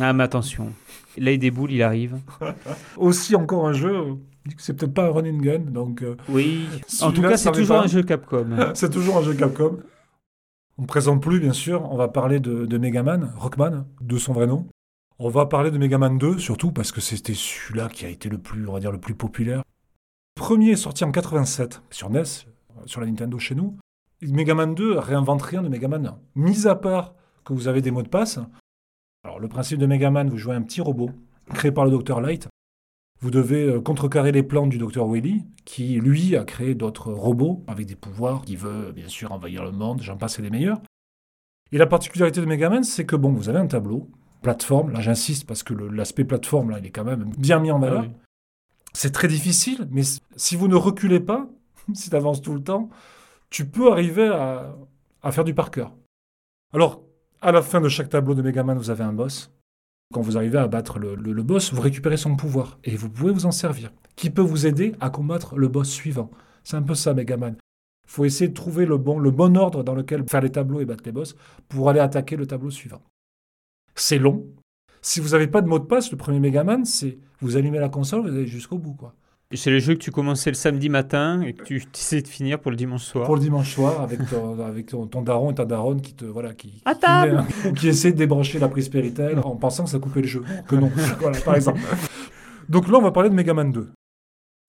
Ah, 0.00 0.12
mais 0.12 0.24
attention, 0.24 0.72
l'œil 1.16 1.38
des 1.38 1.50
boules, 1.50 1.70
il 1.72 1.82
arrive. 1.82 2.18
Aussi, 2.96 3.36
encore 3.36 3.68
un 3.68 3.72
jeu, 3.72 3.94
euh, 3.96 4.14
c'est 4.58 4.74
peut-être 4.74 4.94
pas 4.94 5.06
un 5.06 5.10
run 5.10 5.24
and 5.30 5.38
gun, 5.38 5.58
donc 5.60 6.02
euh, 6.02 6.16
Oui, 6.28 6.66
en 7.00 7.10
tout 7.10 7.16
Celui-là, 7.16 7.28
cas, 7.30 7.36
ça 7.36 7.52
c'est 7.52 7.60
toujours 7.60 7.76
pas. 7.76 7.84
un 7.84 7.86
jeu 7.86 8.02
Capcom. 8.02 8.48
c'est 8.74 8.90
toujours 8.90 9.18
un 9.18 9.22
jeu 9.22 9.34
Capcom. 9.34 9.78
On 10.76 10.82
ne 10.82 10.86
présente 10.88 11.22
plus, 11.22 11.38
bien 11.38 11.52
sûr, 11.52 11.88
on 11.92 11.96
va 11.96 12.08
parler 12.08 12.40
de, 12.40 12.66
de 12.66 12.78
Megaman, 12.78 13.32
Rockman, 13.36 13.86
de 14.00 14.18
son 14.18 14.32
vrai 14.32 14.48
nom. 14.48 14.66
On 15.20 15.28
va 15.28 15.46
parler 15.46 15.70
de 15.70 15.78
Megaman 15.78 16.18
2, 16.18 16.38
surtout 16.38 16.72
parce 16.72 16.90
que 16.90 17.00
c'était 17.00 17.34
celui-là 17.34 17.88
qui 17.88 18.04
a 18.04 18.08
été 18.08 18.28
le 18.28 18.38
plus, 18.38 18.66
on 18.66 18.72
va 18.72 18.80
dire, 18.80 18.90
le 18.90 18.98
plus 18.98 19.14
populaire. 19.14 19.62
Le 20.36 20.42
premier 20.42 20.70
est 20.72 20.76
sorti 20.76 21.04
en 21.04 21.12
87 21.12 21.82
sur 21.90 22.10
NES, 22.10 22.24
sur 22.86 23.00
la 23.00 23.06
Nintendo 23.06 23.38
chez 23.38 23.54
nous. 23.54 23.76
Et 24.22 24.26
Megaman 24.26 24.74
2 24.74 24.98
réinvente 24.98 25.42
rien 25.42 25.62
de 25.62 25.68
Megaman 25.68 26.06
1. 26.06 26.18
Mis 26.36 26.66
à 26.66 26.74
part 26.74 27.14
que 27.44 27.52
vous 27.52 27.68
avez 27.68 27.82
des 27.82 27.90
mots 27.90 28.02
de 28.02 28.08
passe. 28.08 28.38
Alors, 29.24 29.38
le 29.38 29.48
principe 29.48 29.78
de 29.78 29.86
Megaman, 29.86 30.28
vous 30.28 30.38
jouez 30.38 30.54
un 30.54 30.62
petit 30.62 30.80
robot 30.80 31.10
créé 31.52 31.72
par 31.72 31.84
le 31.84 31.90
Dr 31.90 32.20
Light. 32.20 32.48
Vous 33.20 33.30
devez 33.30 33.64
euh, 33.64 33.80
contrecarrer 33.80 34.32
les 34.32 34.42
plans 34.42 34.66
du 34.66 34.78
Dr 34.78 35.06
Wily, 35.06 35.44
qui 35.64 36.00
lui 36.00 36.36
a 36.36 36.44
créé 36.44 36.74
d'autres 36.74 37.12
robots 37.12 37.64
avec 37.66 37.86
des 37.86 37.96
pouvoirs, 37.96 38.42
qui 38.42 38.56
veut 38.56 38.92
bien 38.92 39.08
sûr 39.08 39.32
envahir 39.32 39.64
le 39.64 39.72
monde, 39.72 40.02
j'en 40.02 40.16
passe 40.16 40.38
et 40.38 40.42
des 40.42 40.50
meilleurs. 40.50 40.80
Et 41.72 41.78
la 41.78 41.86
particularité 41.86 42.40
de 42.40 42.46
Megaman, 42.46 42.84
c'est 42.84 43.06
que 43.06 43.16
bon, 43.16 43.32
vous 43.32 43.48
avez 43.48 43.58
un 43.58 43.66
tableau, 43.66 44.10
plateforme, 44.42 44.92
là 44.92 45.00
j'insiste 45.00 45.46
parce 45.46 45.62
que 45.62 45.74
l'aspect 45.74 46.24
plateforme, 46.24 46.70
là, 46.70 46.78
il 46.78 46.86
est 46.86 46.90
quand 46.90 47.04
même 47.04 47.32
bien 47.38 47.60
mis 47.60 47.70
en 47.70 47.78
valeur. 47.78 48.04
Ah 48.04 48.08
oui. 48.08 48.14
C'est 48.92 49.10
très 49.10 49.26
difficile, 49.26 49.88
mais 49.90 50.02
si 50.36 50.54
vous 50.54 50.68
ne 50.68 50.76
reculez 50.76 51.18
pas, 51.18 51.48
si 51.94 52.10
tu 52.10 52.16
avances 52.16 52.42
tout 52.42 52.54
le 52.54 52.62
temps, 52.62 52.88
tu 53.50 53.66
peux 53.66 53.90
arriver 53.90 54.28
à, 54.28 54.74
faire 55.30 55.44
du 55.44 55.54
par 55.54 55.70
cœur. 55.70 55.92
Alors, 56.72 57.02
à 57.40 57.52
la 57.52 57.62
fin 57.62 57.80
de 57.80 57.88
chaque 57.88 58.08
tableau 58.08 58.34
de 58.34 58.42
Megaman, 58.42 58.76
vous 58.76 58.90
avez 58.90 59.04
un 59.04 59.12
boss. 59.12 59.50
Quand 60.12 60.20
vous 60.20 60.36
arrivez 60.36 60.58
à 60.58 60.68
battre 60.68 60.98
le, 60.98 61.42
boss, 61.42 61.72
vous 61.72 61.80
récupérez 61.80 62.16
son 62.16 62.36
pouvoir 62.36 62.78
et 62.84 62.96
vous 62.96 63.10
pouvez 63.10 63.32
vous 63.32 63.46
en 63.46 63.50
servir, 63.50 63.92
qui 64.16 64.30
peut 64.30 64.42
vous 64.42 64.66
aider 64.66 64.94
à 65.00 65.10
combattre 65.10 65.56
le 65.56 65.68
boss 65.68 65.88
suivant. 65.88 66.30
C'est 66.62 66.76
un 66.76 66.82
peu 66.82 66.94
ça, 66.94 67.14
Megaman. 67.14 67.56
Il 68.06 68.10
faut 68.10 68.24
essayer 68.24 68.48
de 68.48 68.54
trouver 68.54 68.86
le 68.86 68.98
bon, 68.98 69.18
le 69.18 69.30
bon 69.30 69.56
ordre 69.56 69.82
dans 69.82 69.94
lequel 69.94 70.28
faire 70.28 70.40
les 70.40 70.52
tableaux 70.52 70.80
et 70.80 70.84
battre 70.84 71.04
les 71.06 71.12
boss 71.12 71.36
pour 71.68 71.88
aller 71.88 72.00
attaquer 72.00 72.36
le 72.36 72.46
tableau 72.46 72.70
suivant. 72.70 73.02
C'est 73.94 74.18
long. 74.18 74.46
Si 75.00 75.20
vous 75.20 75.30
n'avez 75.30 75.46
pas 75.46 75.62
de 75.62 75.68
mot 75.68 75.78
de 75.78 75.84
passe, 75.84 76.10
le 76.10 76.16
premier 76.16 76.40
Megaman, 76.40 76.84
c'est 76.84 77.18
vous 77.40 77.56
allumez 77.56 77.78
la 77.78 77.88
console, 77.88 78.22
vous 78.22 78.28
allez 78.28 78.46
jusqu'au 78.46 78.78
bout. 78.78 78.94
quoi. 78.94 79.14
C'est 79.56 79.70
le 79.70 79.78
jeu 79.78 79.94
que 79.94 79.98
tu 80.00 80.10
commençais 80.10 80.50
le 80.50 80.54
samedi 80.54 80.88
matin 80.88 81.42
et 81.42 81.52
que 81.52 81.62
tu 81.64 81.82
essaies 81.94 82.22
de 82.22 82.28
finir 82.28 82.58
pour 82.60 82.70
le 82.70 82.76
dimanche 82.76 83.02
soir. 83.04 83.26
Pour 83.26 83.36
le 83.36 83.40
dimanche 83.40 83.72
soir, 83.74 84.00
avec 84.00 84.28
ton, 84.28 84.58
avec 84.64 84.86
ton, 84.86 85.06
ton 85.06 85.22
daron 85.22 85.50
et 85.50 85.54
ta 85.54 85.64
daronne 85.64 86.00
qui 86.00 86.14
te 86.14 86.24
voilà 86.24 86.54
qui, 86.54 86.82
À 86.84 86.94
qui, 86.94 87.72
qui 87.74 87.88
essaie 87.88 88.12
de 88.12 88.16
débrancher 88.18 88.58
la 88.58 88.68
prise 88.68 88.88
Péritel 88.88 89.38
en 89.40 89.56
pensant 89.56 89.84
que 89.84 89.90
ça 89.90 89.98
coupait 89.98 90.22
le 90.22 90.26
jeu. 90.28 90.42
Que 90.68 90.76
non, 90.76 90.90
voilà, 91.20 91.38
par 91.40 91.56
exemple. 91.56 91.80
Donc 92.68 92.88
là, 92.88 92.98
on 92.98 93.02
va 93.02 93.12
parler 93.12 93.28
de 93.30 93.34
Megaman 93.34 93.70
2. 93.70 93.90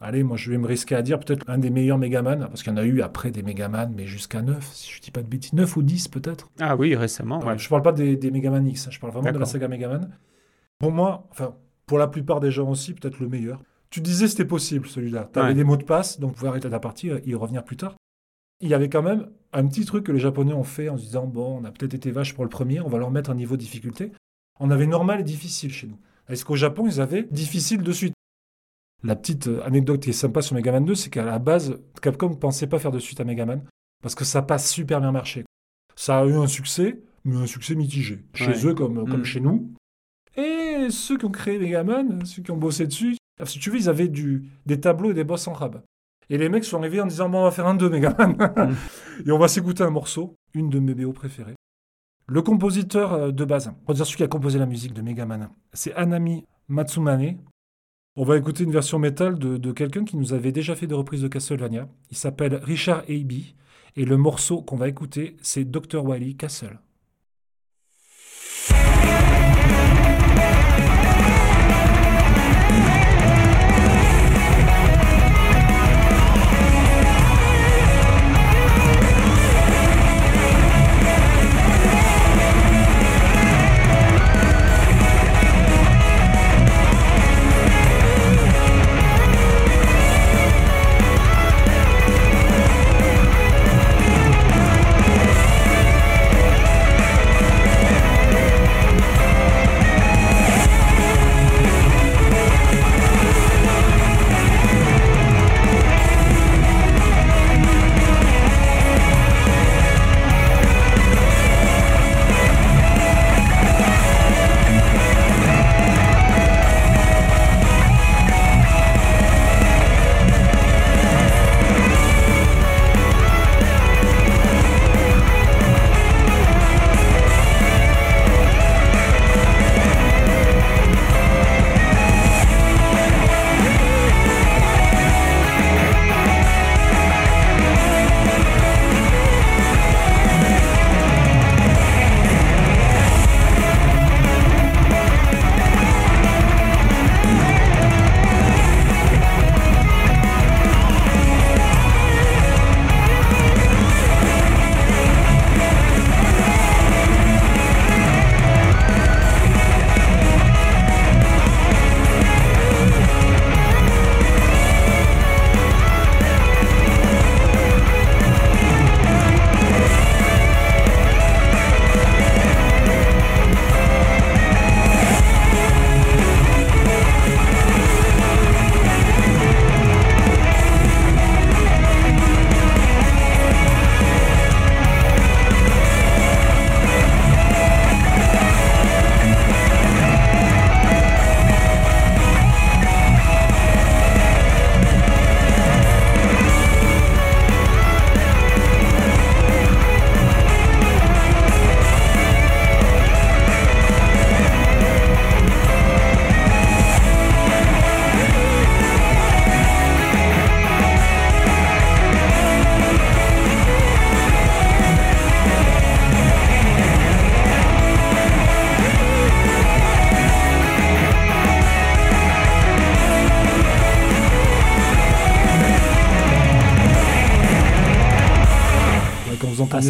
Allez, 0.01 0.23
moi 0.23 0.35
je 0.35 0.51
vais 0.51 0.57
me 0.57 0.67
risquer 0.67 0.95
à 0.95 1.01
dire 1.01 1.19
peut-être 1.19 1.45
un 1.49 1.57
des 1.57 1.69
meilleurs 1.69 1.97
Megaman, 1.97 2.39
parce 2.47 2.63
qu'il 2.63 2.71
y 2.71 2.75
en 2.75 2.77
a 2.77 2.83
eu 2.83 3.01
après 3.01 3.31
des 3.31 3.43
Megaman, 3.43 3.93
mais 3.95 4.05
jusqu'à 4.05 4.41
9, 4.41 4.69
si 4.73 4.91
je 4.91 5.01
dis 5.01 5.09
pas 5.11 5.21
de 5.21 5.27
bêtises. 5.27 5.53
9 5.53 5.77
ou 5.77 5.81
10 5.83 6.09
peut-être? 6.09 6.49
Ah 6.59 6.75
oui, 6.75 6.95
récemment. 6.95 7.39
ouais. 7.39 7.57
Je 7.57 7.69
parle 7.69 7.81
pas 7.81 7.93
des, 7.93 8.17
des 8.17 8.29
Megaman 8.29 8.67
X, 8.67 8.87
hein, 8.87 8.91
je 8.91 8.99
parle 8.99 9.13
vraiment 9.13 9.31
de 9.31 9.39
la 9.39 9.45
saga 9.45 9.67
Megaman. 9.69 10.09
Pour 10.79 10.91
moi, 10.91 11.27
enfin, 11.31 11.55
pour 11.85 11.97
la 11.97 12.07
plupart 12.07 12.41
des 12.41 12.51
gens 12.51 12.69
aussi, 12.69 12.93
peut-être 12.93 13.19
le 13.19 13.29
meilleur. 13.29 13.61
Tu 13.95 14.01
disais 14.01 14.27
c'était 14.27 14.43
possible 14.43 14.87
celui-là. 14.89 15.29
Tu 15.31 15.39
avais 15.39 15.47
Ouais. 15.49 15.53
des 15.53 15.63
mots 15.63 15.77
de 15.77 15.85
passe, 15.85 16.19
donc 16.19 16.31
vous 16.31 16.35
pouvez 16.35 16.49
arrêter 16.49 16.69
ta 16.69 16.81
partie 16.81 17.07
et 17.11 17.21
y 17.29 17.33
revenir 17.33 17.63
plus 17.63 17.77
tard. 17.77 17.95
Il 18.59 18.67
y 18.67 18.73
avait 18.73 18.89
quand 18.89 19.01
même 19.01 19.29
un 19.53 19.65
petit 19.65 19.85
truc 19.85 20.05
que 20.05 20.11
les 20.11 20.19
Japonais 20.19 20.51
ont 20.51 20.65
fait 20.65 20.89
en 20.89 20.97
se 20.97 21.03
disant 21.05 21.25
bon, 21.27 21.59
on 21.61 21.63
a 21.63 21.71
peut-être 21.71 21.93
été 21.93 22.11
vache 22.11 22.33
pour 22.33 22.43
le 22.43 22.49
premier, 22.49 22.81
on 22.81 22.89
va 22.89 22.97
leur 22.97 23.09
mettre 23.09 23.29
un 23.29 23.35
niveau 23.35 23.55
de 23.55 23.61
difficulté. 23.61 24.11
On 24.59 24.69
avait 24.69 24.85
normal 24.85 25.21
et 25.21 25.23
difficile 25.23 25.71
chez 25.71 25.87
nous. 25.87 25.97
Est-ce 26.27 26.43
qu'au 26.43 26.57
Japon, 26.57 26.85
ils 26.87 26.99
avaient 26.99 27.23
difficile 27.23 27.83
de 27.83 27.91
suite? 27.93 28.13
La 29.01 29.15
petite 29.15 29.47
euh, 29.47 29.63
anecdote 29.63 30.01
qui 30.01 30.09
est 30.09 30.13
sympa 30.13 30.41
sur 30.41 30.55
Megaman 30.55 30.83
2, 30.83 30.93
c'est 30.93 31.09
qu'à 31.09 31.23
la 31.23 31.39
base, 31.39 31.79
Capcom 32.01 32.31
ne 32.31 32.35
pensait 32.35 32.67
pas 32.67 32.79
faire 32.79 32.91
de 32.91 32.99
suite 32.99 33.21
à 33.21 33.23
Megaman 33.23 33.61
parce 34.03 34.13
que 34.15 34.25
ça 34.25 34.41
passe 34.41 34.69
super 34.69 34.99
bien 34.99 35.13
marché. 35.13 35.45
Ça 35.95 36.19
a 36.19 36.25
eu 36.25 36.33
un 36.33 36.47
succès, 36.47 37.01
mais 37.23 37.37
un 37.37 37.45
succès 37.47 37.75
mitigé. 37.75 38.25
Chez 38.33 38.47
Ouais. 38.47 38.65
eux 38.65 38.73
comme, 38.73 39.09
comme 39.09 39.21
Mm. 39.21 39.25
chez 39.25 39.39
nous. 39.39 39.71
Et 40.35 40.87
ceux 40.89 41.17
qui 41.17 41.23
ont 41.23 41.31
créé 41.31 41.57
Megaman, 41.59 42.25
ceux 42.25 42.41
qui 42.41 42.51
ont 42.51 42.57
bossé 42.57 42.87
dessus, 42.87 43.15
si 43.43 43.59
tu 43.59 43.69
veux, 43.69 43.77
ils 43.77 43.89
avaient 43.89 44.07
du, 44.07 44.49
des 44.65 44.79
tableaux 44.79 45.11
et 45.11 45.13
des 45.13 45.23
boss 45.23 45.47
en 45.47 45.53
rab. 45.53 45.81
Et 46.29 46.37
les 46.37 46.49
mecs 46.49 46.63
sont 46.63 46.79
arrivés 46.79 47.01
en 47.01 47.05
disant 47.05 47.29
bon, 47.29 47.39
on 47.39 47.43
va 47.43 47.51
faire 47.51 47.67
un 47.67 47.75
2 47.75 47.89
Megaman. 47.89 48.37
et 49.25 49.31
on 49.31 49.37
va 49.37 49.47
s'écouter 49.47 49.83
un 49.83 49.89
morceau, 49.89 50.35
une 50.53 50.69
de 50.69 50.79
mes 50.79 50.93
BO 50.95 51.11
préférées. 51.11 51.55
Le 52.27 52.41
compositeur 52.41 53.13
euh, 53.13 53.31
de 53.31 53.45
base, 53.45 53.71
on 53.83 53.91
va 53.91 53.93
dire 53.93 54.05
celui 54.05 54.17
qui 54.17 54.23
a 54.23 54.27
composé 54.27 54.57
la 54.57 54.65
musique 54.65 54.93
de 54.93 55.01
Megaman, 55.01 55.49
c'est 55.73 55.93
Anami 55.93 56.45
Matsumane. 56.67 57.37
On 58.15 58.23
va 58.23 58.37
écouter 58.37 58.63
une 58.63 58.71
version 58.71 58.97
métal 58.97 59.37
de, 59.37 59.57
de 59.57 59.71
quelqu'un 59.73 60.05
qui 60.05 60.15
nous 60.15 60.33
avait 60.33 60.53
déjà 60.53 60.75
fait 60.75 60.87
des 60.87 60.95
reprises 60.95 61.21
de 61.21 61.27
Castlevania. 61.27 61.89
Il 62.11 62.17
s'appelle 62.17 62.55
Richard 62.55 63.03
Aibey. 63.09 63.55
Et 63.97 64.05
le 64.05 64.17
morceau 64.17 64.61
qu'on 64.61 64.75
va 64.77 64.87
écouter, 64.87 65.37
c'est 65.41 65.65
Dr. 65.65 66.03
Wily 66.03 66.35
Castle. 66.35 66.79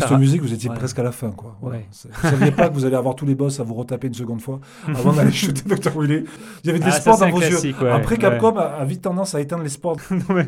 Ra- 0.08 0.18
musique, 0.18 0.42
vous 0.42 0.54
étiez 0.54 0.70
ouais. 0.70 0.76
presque 0.76 1.00
à 1.00 1.04
la 1.04 1.12
fin. 1.12 1.32
Quoi. 1.32 1.58
Voilà. 1.62 1.78
Ouais. 1.78 1.86
C'est- 1.92 2.10
Vous 2.14 2.28
ne 2.28 2.32
saviez 2.32 2.52
pas 2.52 2.70
que 2.70 2.74
vous 2.74 2.86
allez 2.86 2.96
avoir 2.96 3.16
tous 3.16 3.26
les 3.26 3.36
boss 3.36 3.60
à 3.60 3.64
vous 3.64 3.74
retaper 3.74 4.08
une 4.08 4.14
seconde 4.14 4.42
fois 4.42 4.60
avant 4.88 5.14
d'aller 5.14 5.32
shooter 5.34 5.64
Dr. 5.76 5.92
Willy. 6.00 6.26
Il 6.64 6.68
y 6.68 6.70
avait 6.70 6.80
des 6.80 6.86
Ah, 6.88 6.92
ça, 6.92 7.02
sports 7.02 7.18
c'est 7.20 7.26
dans 7.30 7.36
vos 7.36 7.42
yeux. 7.42 7.76
ouais, 7.82 7.92
Après. 7.92 8.18
Capcom 8.18 8.56
a, 8.58 8.64
a 8.64 8.86
vite 8.86 9.02
tendance 9.02 9.36
à 9.36 9.42
éteindre 9.42 9.64
les 9.64 9.70
sports. 9.70 9.98
Non, 10.12 10.36
mais- 10.36 10.48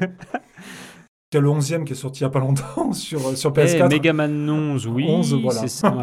Il 1.34 1.36
y 1.36 1.38
a 1.38 1.42
le 1.42 1.50
11e 1.50 1.84
qui 1.84 1.92
est 1.94 1.96
sorti 1.96 2.22
il 2.22 2.24
n'y 2.24 2.28
a 2.28 2.32
pas 2.32 2.40
longtemps 2.40 2.94
sur, 2.94 3.38
sur 3.38 3.52
Eh, 3.58 3.60
PS4. 3.66 3.90
Megaman 3.92 4.50
11, 4.50 4.88
oui. 4.88 5.06
11, 5.10 5.34
voilà. 5.42 5.68
ça. 5.68 5.94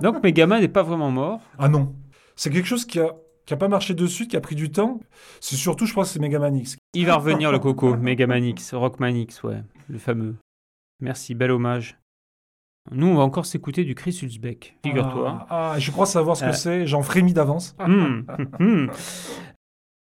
Donc 0.00 0.22
Megaman 0.22 0.60
n'est 0.60 0.68
pas 0.68 0.82
vraiment 0.84 1.10
mort. 1.10 1.40
Ah 1.58 1.68
non. 1.68 1.92
C'est 2.36 2.50
quelque 2.50 2.66
chose 2.68 2.84
qui 2.84 3.00
a, 3.00 3.14
qui 3.46 3.52
a 3.54 3.56
pas 3.56 3.66
marché 3.68 3.94
de 3.94 4.06
suite, 4.06 4.30
qui 4.30 4.36
a 4.36 4.40
pris 4.40 4.54
du 4.54 4.70
temps. 4.70 5.00
C'est 5.40 5.56
surtout, 5.56 5.86
je 5.86 5.94
pense, 5.94 6.06
que 6.08 6.12
c'est 6.14 6.20
Megaman 6.20 6.54
X. 6.56 6.76
Il 6.94 7.06
va 7.06 7.16
revenir 7.16 7.50
le 7.52 7.58
coco, 7.58 7.96
Megaman 7.96 8.44
X, 8.44 8.74
Rockman 8.74 9.08
X, 9.16 9.42
ouais, 9.42 9.62
le 9.88 9.98
fameux. 9.98 10.36
Merci, 11.00 11.34
bel 11.34 11.50
hommage. 11.50 11.98
Nous, 12.92 13.06
on 13.06 13.14
va 13.14 13.22
encore 13.22 13.46
s'écouter 13.46 13.84
du 13.84 13.94
Chris 13.94 14.18
Hulsbeck, 14.22 14.76
figure-toi. 14.84 15.46
Ah, 15.48 15.72
ah, 15.72 15.78
je 15.78 15.90
crois 15.90 16.04
savoir 16.06 16.36
ce 16.36 16.44
que 16.44 16.50
Euh. 16.50 16.52
c'est. 16.52 16.86
J'en 16.86 17.02
frémis 17.02 17.32
d'avance. 17.32 17.74
Hum, 17.78 18.26
hum. 18.60 18.90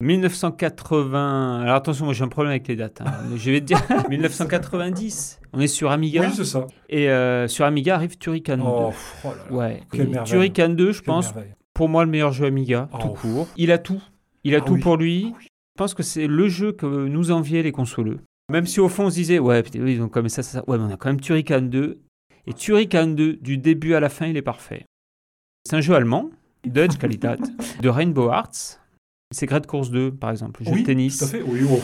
1980. 0.01 1.61
Alors 1.61 1.75
attention, 1.75 2.05
moi 2.05 2.13
j'ai 2.13 2.23
un 2.23 2.27
problème 2.27 2.51
avec 2.51 2.67
les 2.67 2.75
dates. 2.75 3.01
hein. 3.01 3.11
Je 3.35 3.51
vais 3.51 3.61
te 3.61 3.65
dire 3.65 3.79
1990. 4.09 5.39
On 5.53 5.59
est 5.61 5.67
sur 5.67 5.91
Amiga. 5.91 6.21
Oui, 6.27 6.33
c'est 6.35 6.43
ça. 6.45 6.67
et 6.89 7.09
euh, 7.09 7.47
sur 7.47 7.63
Amiga 7.65 7.95
arrive 7.95 8.17
Turrican 8.17 8.57
2. 8.57 8.63
Oh, 8.65 8.91
là 9.23 9.31
là. 9.49 9.55
Ouais. 9.55 9.81
Turrican 10.25 10.69
2, 10.69 10.91
je 10.91 10.99
Quelle 10.99 11.05
pense, 11.05 11.33
merveille. 11.33 11.53
pour 11.73 11.87
moi, 11.87 12.03
le 12.03 12.11
meilleur 12.11 12.33
jeu 12.33 12.45
Amiga, 12.47 12.89
Oh. 12.91 12.97
tout 13.01 13.07
court. 13.09 13.47
Il 13.55 13.71
a 13.71 13.77
tout. 13.77 14.01
Il 14.43 14.55
a 14.55 14.57
Ah 14.57 14.61
tout 14.61 14.73
oui. 14.73 14.81
pour 14.81 14.97
lui. 14.97 15.33
Je 15.41 15.47
pense 15.77 15.93
que 15.93 16.03
c'est 16.03 16.27
le 16.27 16.49
jeu 16.49 16.73
que 16.73 16.85
nous 16.85 17.31
enviaient 17.31 17.63
les 17.63 17.71
consoleux. 17.71 18.19
Même 18.51 18.65
si 18.67 18.79
au 18.81 18.89
fond 18.89 19.05
on 19.05 19.09
se 19.09 19.15
disait, 19.15 19.39
ouais, 19.39 19.63
putain, 19.63 19.79
oui, 19.81 19.93
ils 19.95 20.01
ont 20.01 20.09
comme 20.09 20.27
ça, 20.27 20.43
ça, 20.43 20.59
ça. 20.59 20.63
Ouais, 20.69 20.77
mais 20.77 20.83
on 20.83 20.93
a 20.93 20.97
quand 20.97 21.09
même 21.09 21.21
Turrican 21.21 21.61
2. 21.61 21.99
Et 22.45 22.53
Turrican 22.53 23.07
2, 23.07 23.33
du 23.33 23.57
début 23.57 23.93
à 23.93 23.99
la 23.99 24.09
fin, 24.09 24.27
il 24.27 24.35
est 24.37 24.41
parfait. 24.41 24.85
C'est 25.65 25.75
un 25.75 25.81
jeu 25.81 25.95
allemand, 25.95 26.29
Dutch 26.65 26.97
Qualität, 26.97 27.39
de 27.81 27.89
Rainbow 27.89 28.29
Arts. 28.29 28.79
C'est 29.31 29.45
Great 29.45 29.65
Course 29.65 29.91
2, 29.91 30.11
par 30.11 30.31
exemple, 30.31 30.61
le 30.61 30.67
jeu 30.67 30.73
Oui, 30.73 30.81
de 30.81 30.85
tennis. 30.85 31.17
tout 31.17 31.25
à 31.25 31.27
fait. 31.27 31.41
Oui, 31.41 31.61
oh. 31.69 31.79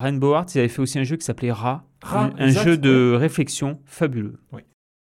Rainbow 0.00 0.34
Arts, 0.34 0.46
ils 0.54 0.58
avaient 0.58 0.68
fait 0.68 0.82
aussi 0.82 0.98
un 0.98 1.04
jeu 1.04 1.16
qui 1.16 1.24
s'appelait 1.24 1.52
Ra, 1.52 1.84
Ra, 2.02 2.30
un, 2.38 2.46
exact, 2.46 2.64
jeu 2.64 2.76
de 2.76 3.14
réflexion 3.14 3.80
fabuleux. 3.84 4.40
Oui. 4.52 4.62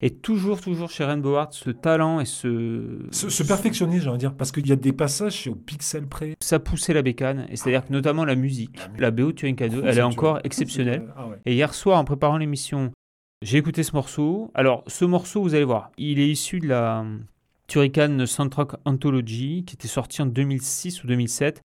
Et 0.03 0.11
toujours, 0.11 0.61
toujours 0.61 0.90
chez 0.90 1.05
Rainbow 1.05 1.34
Arts, 1.36 1.53
ce 1.53 1.70
talent 1.70 2.20
et 2.20 2.24
ce... 2.24 3.07
Se, 3.11 3.28
se 3.28 3.42
perfectionner, 3.42 4.01
j'ai 4.01 4.09
envie 4.09 4.16
de 4.16 4.20
dire, 4.20 4.34
parce 4.34 4.51
qu'il 4.51 4.66
y 4.66 4.72
a 4.72 4.76
des 4.76 4.92
passages 4.92 5.46
au 5.46 5.55
pixel 5.55 6.07
près. 6.07 6.36
ça 6.40 6.59
poussait 6.59 6.94
la 6.94 7.03
bécane, 7.03 7.46
et 7.51 7.57
c'est-à-dire 7.57 7.86
que 7.86 7.92
notamment 7.92 8.24
la 8.24 8.34
musique, 8.34 8.78
la 8.98 9.11
BO 9.11 9.26
de 9.26 9.32
Turrican 9.32 9.68
2, 9.68 9.82
elle 9.84 9.98
est 9.98 10.03
encore 10.03 10.40
exceptionnelle. 10.44 11.12
Ah 11.16 11.28
ouais. 11.28 11.36
Et 11.44 11.55
hier 11.55 11.74
soir, 11.74 11.98
en 11.98 12.05
préparant 12.05 12.38
l'émission, 12.38 12.92
j'ai 13.43 13.59
écouté 13.59 13.82
ce 13.82 13.93
morceau. 13.93 14.51
Alors, 14.55 14.84
ce 14.86 15.05
morceau, 15.05 15.43
vous 15.43 15.55
allez 15.55 15.64
voir, 15.64 15.91
il 15.97 16.20
est 16.20 16.28
issu 16.28 16.61
de 16.61 16.68
la 16.68 17.01
euh, 17.01 17.18
Turrican 17.68 18.26
Soundtrack 18.26 18.72
Anthology, 18.84 19.64
qui 19.66 19.74
était 19.76 19.88
sortie 19.88 20.20
en 20.22 20.26
2006 20.26 21.03
ou 21.03 21.07
2007. 21.07 21.62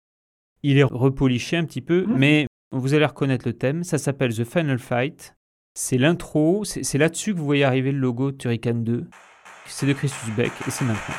Il 0.64 0.78
est 0.78 0.84
repoliché 0.84 1.58
un 1.58 1.66
petit 1.66 1.82
peu, 1.82 2.06
Mhm. 2.08 2.18
mais 2.18 2.48
vous 2.72 2.94
allez 2.94 3.06
reconnaître 3.06 3.46
le 3.48 3.54
thème. 3.54 3.84
Ça 3.84 3.98
s'appelle 3.98 4.34
The 4.34 4.46
Final 4.46 4.80
Fight. 4.80 5.36
C'est 5.78 5.98
l'intro, 5.98 6.64
c'est 6.64 6.98
là-dessus 6.98 7.34
que 7.34 7.40
vous 7.40 7.46
voyez 7.46 7.66
arriver 7.66 7.92
le 7.92 8.00
logo 8.00 8.32
Turrican 8.32 8.76
2. 8.76 9.06
C'est 9.68 9.86
de 9.86 9.94
Chris 9.94 10.12
Beck, 10.38 10.54
et 10.68 10.72
c'est 10.72 10.86
maintenant. 10.86 11.16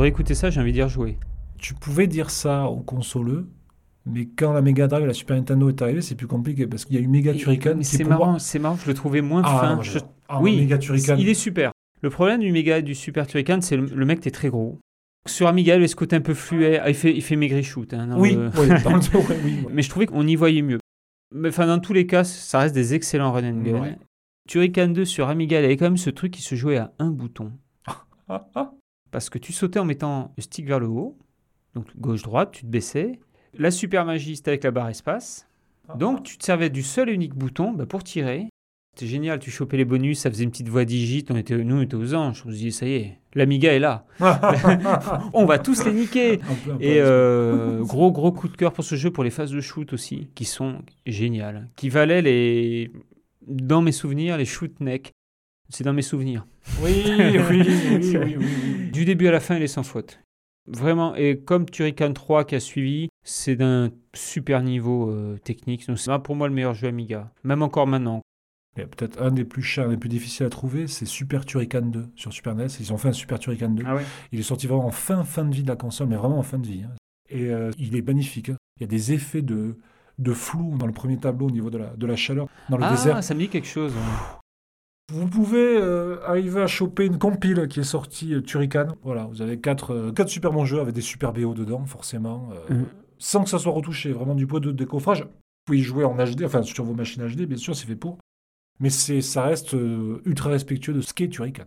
Réécouter 0.00 0.34
ça, 0.34 0.50
j'ai 0.50 0.60
envie 0.60 0.72
d'y 0.72 0.82
rejouer. 0.82 1.18
Tu 1.58 1.74
pouvais 1.74 2.06
dire 2.06 2.30
ça 2.30 2.64
aux 2.66 2.80
consoleux, 2.80 3.48
mais 4.06 4.26
quand 4.26 4.52
la 4.52 4.62
Mega 4.62 4.86
Drive 4.88 5.04
et 5.04 5.06
la 5.06 5.12
Super 5.14 5.36
Nintendo 5.36 5.68
est 5.68 5.82
arrivée, 5.82 6.00
c'est 6.00 6.14
plus 6.14 6.26
compliqué 6.26 6.66
parce 6.66 6.84
qu'il 6.84 6.96
y 6.96 6.98
a 6.98 7.02
eu 7.02 7.06
Mega 7.08 7.32
Turrican 7.34 7.76
c'est 7.82 8.04
marrant, 8.04 8.38
c'est 8.38 8.58
marrant, 8.58 8.76
je 8.82 8.86
le 8.88 8.94
trouvais 8.94 9.20
moins 9.20 9.42
Ah, 9.44 9.60
fin. 9.60 9.82
Je-. 9.82 9.98
Ah, 10.28 10.40
oui, 10.40 10.56
Mega 10.58 10.78
Turrican. 10.78 11.16
Il 11.18 11.28
est 11.28 11.34
super. 11.34 11.72
Le 12.02 12.08
problème 12.10 12.40
du 12.40 12.50
Mega 12.50 12.80
du 12.80 12.94
Super 12.94 13.26
Turrican, 13.26 13.60
c'est 13.60 13.76
le, 13.76 13.84
le 13.84 14.06
mec 14.06 14.26
est 14.26 14.30
très 14.30 14.48
gros. 14.48 14.78
Sur 15.26 15.48
Amiga, 15.48 15.76
il 15.76 15.82
a 15.82 15.86
ce 15.88 15.94
côté 15.96 16.16
un 16.16 16.22
peu 16.22 16.32
fluet. 16.32 16.78
Ah, 16.78 16.88
il 16.88 16.94
fait, 16.94 17.14
il 17.14 17.20
fait 17.20 17.36
maigrichoute. 17.36 17.92
hein, 17.92 18.08
Oui, 18.16 18.34
le- 18.34 18.48
oui, 18.58 18.68
le-. 18.68 19.70
Mais 19.70 19.82
je 19.82 19.90
trouvais 19.90 20.06
qu'on 20.06 20.26
y 20.26 20.34
voyait 20.34 20.62
mieux. 20.62 20.78
Mais 21.34 21.50
enfin, 21.50 21.66
dans 21.66 21.78
tous 21.78 21.92
les 21.92 22.06
cas, 22.06 22.24
ça 22.24 22.60
reste 22.60 22.74
des 22.74 22.94
excellents 22.94 23.30
run 23.32 23.44
and 23.44 23.60
gun. 23.62 23.80
Ouais. 23.82 23.98
Turrican 24.48 24.88
2 24.88 25.04
sur 25.04 25.28
Amiga, 25.28 25.60
il 25.60 25.64
avait 25.66 25.76
quand 25.76 25.84
même 25.84 25.98
ce 25.98 26.08
truc 26.08 26.32
qui 26.32 26.40
se 26.40 26.54
jouait 26.54 26.78
à 26.78 26.92
un 26.98 27.10
bouton. 27.10 27.52
Ah, 29.10 29.12
ah. 29.12 29.12
Parce 29.12 29.30
que 29.30 29.38
tu 29.38 29.52
sautais 29.52 29.78
en 29.78 29.84
mettant 29.84 30.32
le 30.36 30.42
stick 30.42 30.66
vers 30.66 30.80
le 30.80 30.86
haut, 30.86 31.16
donc 31.74 31.86
gauche-droite, 31.96 32.52
tu 32.52 32.62
te 32.62 32.66
baissais. 32.66 33.18
La 33.58 33.70
super 33.70 34.04
magie, 34.04 34.36
c'était 34.36 34.50
avec 34.50 34.64
la 34.64 34.70
barre 34.70 34.88
espace. 34.88 35.46
Donc 35.96 36.22
tu 36.22 36.38
te 36.38 36.44
servais 36.44 36.70
du 36.70 36.82
seul 36.82 37.10
et 37.10 37.12
unique 37.12 37.34
bouton 37.34 37.72
bah, 37.72 37.86
pour 37.86 38.04
tirer. 38.04 38.46
C'était 38.94 39.10
génial, 39.10 39.38
tu 39.38 39.50
chopais 39.50 39.76
les 39.76 39.84
bonus, 39.84 40.18
ça 40.18 40.30
faisait 40.30 40.44
une 40.44 40.50
petite 40.50 40.68
voix 40.68 40.84
digite, 40.84 41.30
on 41.30 41.36
était, 41.36 41.56
nous 41.56 41.76
on 41.76 41.80
était 41.80 41.94
aux 41.94 42.14
anges, 42.14 42.42
on 42.44 42.50
se 42.50 42.56
disait 42.56 42.70
ça 42.70 42.86
y 42.86 42.94
est, 42.94 43.18
l'Amiga 43.34 43.72
est 43.72 43.78
là, 43.78 44.04
on 45.32 45.44
va 45.44 45.60
tous 45.60 45.84
les 45.84 45.92
niquer. 45.92 46.34
Un 46.34 46.54
peu, 46.64 46.72
un 46.72 46.76
peu, 46.76 46.84
Et 46.84 47.00
euh, 47.00 47.82
gros 47.84 48.10
gros 48.10 48.32
coup 48.32 48.48
de 48.48 48.56
cœur 48.56 48.72
pour 48.72 48.82
ce 48.84 48.96
jeu, 48.96 49.12
pour 49.12 49.22
les 49.22 49.30
phases 49.30 49.52
de 49.52 49.60
shoot 49.60 49.92
aussi, 49.92 50.28
qui 50.34 50.44
sont 50.44 50.82
géniales, 51.06 51.68
qui 51.76 51.88
valaient 51.88 52.20
les, 52.20 52.90
dans 53.46 53.80
mes 53.80 53.92
souvenirs, 53.92 54.36
les 54.36 54.44
shoot 54.44 54.78
neck. 54.80 55.12
C'est 55.70 55.84
dans 55.84 55.92
mes 55.92 56.02
souvenirs. 56.02 56.46
Oui, 56.82 57.02
oui, 57.06 57.38
oui, 57.50 57.62
oui, 58.00 58.16
oui, 58.16 58.36
oui. 58.38 58.90
Du 58.90 59.04
début 59.04 59.28
à 59.28 59.32
la 59.32 59.40
fin, 59.40 59.56
il 59.56 59.62
est 59.62 59.66
sans 59.68 59.82
faute. 59.82 60.20
Vraiment, 60.68 61.14
et 61.14 61.38
comme 61.38 61.64
Turrican 61.66 62.12
3 62.12 62.44
qui 62.44 62.54
a 62.54 62.60
suivi, 62.60 63.08
c'est 63.24 63.56
d'un 63.56 63.90
super 64.14 64.62
niveau 64.62 65.10
euh, 65.10 65.36
technique. 65.42 65.86
Donc, 65.88 65.98
c'est 65.98 66.16
pour 66.22 66.36
moi 66.36 66.48
le 66.48 66.54
meilleur 66.54 66.74
jeu 66.74 66.88
Amiga. 66.88 67.32
Même 67.44 67.62
encore 67.62 67.86
maintenant. 67.86 68.20
Il 68.76 68.80
y 68.80 68.84
a 68.84 68.86
peut-être 68.86 69.20
un 69.20 69.32
des 69.32 69.44
plus 69.44 69.62
chers, 69.62 69.88
des 69.88 69.96
plus 69.96 70.08
difficiles 70.08 70.46
à 70.46 70.48
trouver, 70.50 70.86
c'est 70.86 71.04
Super 71.06 71.44
Turrican 71.44 71.82
2 71.82 72.06
sur 72.14 72.32
Super 72.32 72.54
NES. 72.54 72.66
Ils 72.78 72.92
ont 72.92 72.98
fait 72.98 73.08
un 73.08 73.12
Super 73.12 73.38
Turrican 73.40 73.68
2. 73.70 73.82
ouais 73.84 74.04
Il 74.32 74.38
est 74.38 74.44
sorti 74.44 74.68
vraiment 74.68 74.86
en 74.86 74.90
fin, 74.92 75.24
fin 75.24 75.44
de 75.44 75.52
vie 75.54 75.62
de 75.64 75.68
la 75.68 75.76
console, 75.76 76.06
mais 76.08 76.16
vraiment 76.16 76.38
en 76.38 76.42
fin 76.44 76.58
de 76.58 76.66
vie. 76.68 76.84
hein. 76.84 76.94
Et 77.30 77.46
euh, 77.46 77.70
il 77.78 77.96
est 77.96 78.06
magnifique. 78.06 78.50
hein. 78.50 78.56
Il 78.78 78.82
y 78.82 78.84
a 78.84 78.88
des 78.88 79.12
effets 79.12 79.42
de, 79.42 79.76
de 80.18 80.32
flou 80.32 80.76
dans 80.78 80.86
le 80.86 80.92
premier 80.92 81.16
tableau 81.16 81.46
au 81.48 81.50
niveau 81.50 81.70
de 81.70 81.78
la, 81.78 81.88
de 81.96 82.06
la 82.06 82.14
chaleur 82.16 82.46
dans 82.68 82.76
le 82.76 82.84
Ah, 82.84 82.90
désert. 82.92 83.24
ça 83.24 83.34
me 83.34 83.40
dit 83.40 83.48
quelque 83.48 83.66
chose. 83.68 83.92
Vous 85.10 85.26
pouvez 85.26 85.76
euh, 85.76 86.18
arriver 86.26 86.60
à 86.62 86.66
choper 86.66 87.04
une 87.06 87.18
compile 87.18 87.66
qui 87.68 87.80
est 87.80 87.84
sortie 87.84 88.34
euh, 88.34 88.40
Turrican. 88.40 88.88
Voilà, 89.02 89.24
vous 89.24 89.42
avez 89.42 89.58
quatre, 89.58 89.92
euh, 89.92 90.12
quatre 90.12 90.28
super 90.28 90.52
bons 90.52 90.64
jeux 90.64 90.80
avec 90.80 90.94
des 90.94 91.00
super 91.00 91.32
BO 91.32 91.52
dedans, 91.54 91.84
forcément, 91.84 92.50
euh, 92.52 92.74
Mhm. 92.74 92.86
sans 93.18 93.42
que 93.44 93.50
ça 93.50 93.58
soit 93.58 93.72
retouché. 93.72 94.12
Vraiment 94.12 94.34
du 94.34 94.46
point 94.46 94.60
de 94.60 94.70
décoffrage. 94.72 95.22
Vous 95.22 95.28
pouvez 95.66 95.78
y 95.78 95.82
jouer 95.82 96.04
en 96.04 96.14
HD, 96.16 96.44
enfin 96.44 96.62
sur 96.62 96.84
vos 96.84 96.94
machines 96.94 97.26
HD, 97.26 97.46
bien 97.46 97.56
sûr, 97.56 97.74
c'est 97.74 97.86
fait 97.86 97.96
pour. 97.96 98.18
Mais 98.78 98.88
c'est, 98.90 99.20
ça 99.20 99.42
reste 99.42 99.76
ultra 100.24 100.48
respectueux 100.50 100.94
de 100.94 101.00
ce 101.02 101.12
qu'est 101.12 101.28
Turrican. 101.28 101.64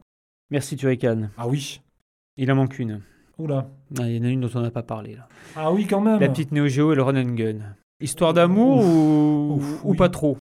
Merci 0.49 0.77
Turrican. 0.77 1.29
Ah 1.37 1.47
oui. 1.47 1.81
Il 2.37 2.51
en 2.51 2.55
manque 2.55 2.79
une. 2.79 3.01
Oula. 3.37 3.69
Ah, 3.99 4.09
il 4.09 4.15
y 4.15 4.19
en 4.19 4.23
a 4.23 4.29
une 4.29 4.41
dont 4.41 4.49
on 4.55 4.61
n'a 4.61 4.71
pas 4.71 4.81
parlé. 4.83 5.15
Là. 5.15 5.27
Ah 5.55 5.71
oui, 5.71 5.85
quand 5.85 6.01
même. 6.01 6.19
La 6.19 6.29
petite 6.29 6.51
Neo 6.51 6.67
Geo 6.67 6.91
et 6.91 6.95
le 6.95 7.03
Run 7.03 7.15
and 7.21 7.33
Gun. 7.35 7.59
Histoire 7.99 8.33
d'amour 8.33 8.77
ou, 8.83 9.55
Ouf, 9.57 9.83
ou 9.85 9.91
oui. 9.91 9.97
pas 9.97 10.09
trop? 10.09 10.37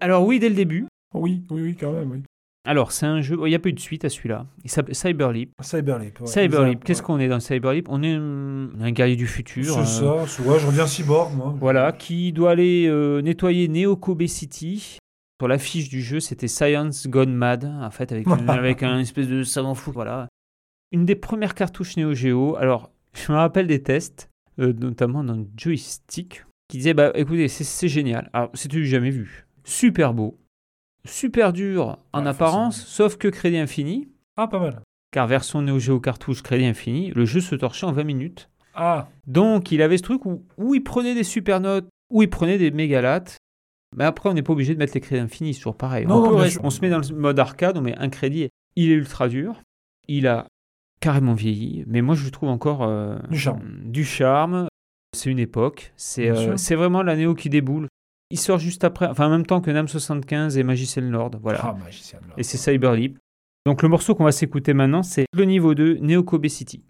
Alors 0.00 0.24
oui, 0.26 0.38
dès 0.38 0.48
le 0.48 0.54
début. 0.54 0.86
Oui, 1.14 1.42
oui, 1.50 1.62
oui, 1.62 1.76
quand 1.78 1.92
même, 1.92 2.10
oui. 2.10 2.22
Alors 2.66 2.92
c'est 2.92 3.04
un 3.06 3.20
jeu, 3.20 3.36
oh, 3.38 3.46
il 3.46 3.50
n'y 3.50 3.54
a 3.54 3.58
pas 3.58 3.68
eu 3.68 3.72
de 3.74 3.80
suite 3.80 4.04
à 4.04 4.08
celui-là. 4.08 4.46
Il 4.64 4.70
s'appelle 4.70 4.94
Cyberleap. 4.94 5.50
Cyberleap. 5.60 6.20
ouais. 6.20 6.26
Cyberleap, 6.26 6.78
Ouais. 6.78 6.84
qu'est-ce 6.84 7.02
qu'on 7.02 7.18
est 7.18 7.28
dans 7.28 7.40
Cyberleap? 7.40 7.86
On 7.90 8.02
est 8.02 8.16
hum, 8.16 8.74
un 8.80 8.90
guerrier 8.90 9.16
du 9.16 9.26
futur. 9.26 9.74
C'est 9.84 10.02
euh, 10.04 10.26
ça, 10.26 10.42
ouais, 10.42 10.58
je 10.58 10.66
reviens 10.66 10.86
cyborg, 10.86 11.34
moi. 11.36 11.54
Voilà, 11.60 11.92
qui 11.92 12.32
doit 12.32 12.52
aller 12.52 12.86
euh, 12.88 13.20
nettoyer 13.20 13.68
Neo 13.68 13.96
Kobe 13.96 14.24
City. 14.26 14.98
Sur 15.40 15.48
l'affiche 15.48 15.88
du 15.90 16.00
jeu, 16.00 16.20
c'était 16.20 16.48
Science 16.48 17.06
Gone 17.08 17.34
Mad, 17.34 17.64
en 17.64 17.90
fait, 17.90 18.12
avec, 18.12 18.26
une- 18.26 18.48
avec 18.48 18.82
un 18.82 18.98
espèce 18.98 19.28
de 19.28 19.42
savant 19.42 19.74
fou. 19.74 19.92
Voilà. 19.92 20.28
Une 20.92 21.04
des 21.04 21.16
premières 21.16 21.54
cartouches 21.54 21.96
Neo 21.98 22.14
Geo. 22.14 22.56
Alors, 22.56 22.90
je 23.12 23.30
me 23.30 23.36
rappelle 23.36 23.66
des 23.66 23.82
tests, 23.82 24.30
euh, 24.58 24.72
notamment 24.72 25.22
dans 25.22 25.34
le 25.34 25.46
joystick, 25.56 26.44
qui 26.70 26.78
disaient 26.78 26.94
bah, 26.94 27.12
écoutez, 27.14 27.48
c'est- 27.48 27.64
c'est 27.64 27.88
génial. 27.88 28.30
Alors, 28.32 28.50
c'était 28.54 28.76
du 28.76 28.86
jamais 28.86 29.10
vu? 29.10 29.44
Super 29.64 30.14
beau, 30.14 30.38
super 31.06 31.52
dur 31.52 31.98
en 32.12 32.26
apparence, 32.26 32.84
sauf 32.84 33.16
que 33.16 33.28
crédit 33.28 33.58
infini. 33.58 34.08
Ah, 34.36 34.48
pas 34.48 34.58
mal. 34.58 34.80
Car 35.12 35.26
version 35.26 35.62
Neo 35.62 35.78
Geo 35.78 36.00
cartouche 36.00 36.42
crédit 36.42 36.66
infini, 36.66 37.10
le 37.14 37.24
jeu 37.24 37.40
se 37.40 37.54
torchait 37.54 37.86
en 37.86 37.92
20 37.92 38.04
minutes. 38.04 38.50
Ah, 38.74 39.08
Donc, 39.26 39.70
il 39.70 39.82
avait 39.82 39.98
ce 39.98 40.02
truc 40.02 40.26
où, 40.26 40.44
où 40.58 40.74
il 40.74 40.82
prenait 40.82 41.14
des 41.14 41.22
super 41.22 41.60
notes, 41.60 41.86
où 42.10 42.22
il 42.22 42.30
prenait 42.30 42.58
des 42.58 42.70
mégalates. 42.72 43.36
Mais 43.96 44.04
après, 44.04 44.28
on 44.28 44.34
n'est 44.34 44.42
pas 44.42 44.52
obligé 44.52 44.74
de 44.74 44.78
mettre 44.80 44.94
les 44.94 45.00
crédits 45.00 45.20
infinis, 45.22 45.54
c'est 45.54 45.60
toujours 45.60 45.76
pareil. 45.76 46.04
Non, 46.06 46.16
on, 46.16 46.38
non, 46.38 46.46
on 46.64 46.70
se 46.70 46.80
met 46.80 46.90
dans 46.90 46.98
le 46.98 47.14
mode 47.14 47.38
arcade, 47.38 47.78
on 47.78 47.82
met 47.82 47.96
un 47.96 48.08
crédit. 48.08 48.48
Il 48.74 48.90
est 48.90 48.94
ultra 48.94 49.28
dur. 49.28 49.62
Il 50.08 50.26
a 50.26 50.48
carrément 51.00 51.34
vieilli. 51.34 51.84
Mais 51.86 52.02
moi, 52.02 52.16
je 52.16 52.24
le 52.24 52.32
trouve 52.32 52.48
encore. 52.48 52.82
euh, 52.82 53.16
Du 53.30 53.38
charme. 53.38 53.60
Du 53.84 54.04
charme. 54.04 54.66
C'est 55.16 55.30
une 55.30 55.38
époque. 55.38 55.92
C'est 55.96 56.28
euh, 56.30 56.56
vraiment 56.76 57.04
la 57.04 57.14
Néo 57.14 57.36
qui 57.36 57.48
déboule. 57.50 57.86
Il 58.34 58.40
sort 58.40 58.58
juste 58.58 58.82
après, 58.82 59.06
enfin 59.06 59.28
en 59.28 59.30
même 59.30 59.46
temps 59.46 59.60
que 59.60 59.70
NAM 59.70 59.86
75 59.86 60.58
et 60.58 60.64
Magician 60.64 61.02
Lord. 61.02 61.30
Voilà. 61.40 61.60
ah 61.62 61.76
magicien. 61.84 62.18
Et 62.36 62.42
c'est 62.42 62.58
Cyberleap. 62.58 63.16
Donc 63.64 63.80
le 63.80 63.88
morceau 63.88 64.16
qu'on 64.16 64.24
va 64.24 64.32
s'écouter 64.32 64.74
maintenant, 64.74 65.04
c'est 65.04 65.26
le 65.32 65.44
niveau 65.44 65.72
2, 65.76 65.98
Neo 66.00 66.24
Kobe 66.24 66.48
City. 66.48 66.82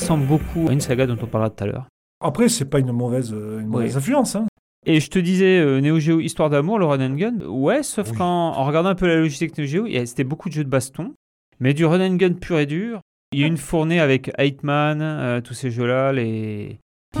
Ressemble 0.00 0.26
beaucoup 0.26 0.66
à 0.68 0.72
une 0.72 0.80
saga 0.80 1.06
dont 1.06 1.16
on 1.22 1.26
parlera 1.26 1.50
tout 1.50 1.64
à 1.64 1.66
l'heure. 1.66 1.86
Après, 2.22 2.48
c'est 2.48 2.64
pas 2.66 2.78
une 2.80 2.92
mauvaise, 2.92 3.30
une 3.30 3.66
mauvaise 3.66 3.92
Oui. 3.94 3.98
influence. 3.98 4.36
Hein. 4.36 4.46
Et 4.86 5.00
je 5.00 5.10
te 5.10 5.18
disais, 5.18 5.58
euh, 5.58 5.80
Neo 5.80 5.98
Geo 5.98 6.20
Histoire 6.20 6.48
d'amour, 6.50 6.78
le 6.78 6.86
Run 6.86 7.00
and 7.12 7.14
Gun, 7.16 7.38
ouais, 7.46 7.82
sauf 7.82 8.10
Oui. 8.10 8.16
qu'en 8.18 8.24
en 8.26 8.64
regardant 8.64 8.88
un 8.90 8.94
peu 8.94 9.06
la 9.06 9.16
logistique 9.16 9.56
Neo 9.58 9.66
Geo, 9.66 9.86
c'était 10.06 10.24
beaucoup 10.24 10.48
de 10.48 10.54
jeux 10.54 10.64
de 10.64 10.70
baston, 10.70 11.12
mais 11.60 11.74
du 11.74 11.84
Run 11.84 12.00
and 12.00 12.16
Gun 12.16 12.32
pur 12.34 12.58
et 12.58 12.66
dur. 12.66 13.00
Il 13.32 13.40
y 13.40 13.44
a 13.44 13.46
une 13.46 13.58
fournée 13.58 14.00
avec 14.00 14.30
Eightman, 14.38 15.00
euh, 15.02 15.40
tous 15.40 15.54
ces 15.54 15.70
jeux-là, 15.70 16.12
les 16.12 16.78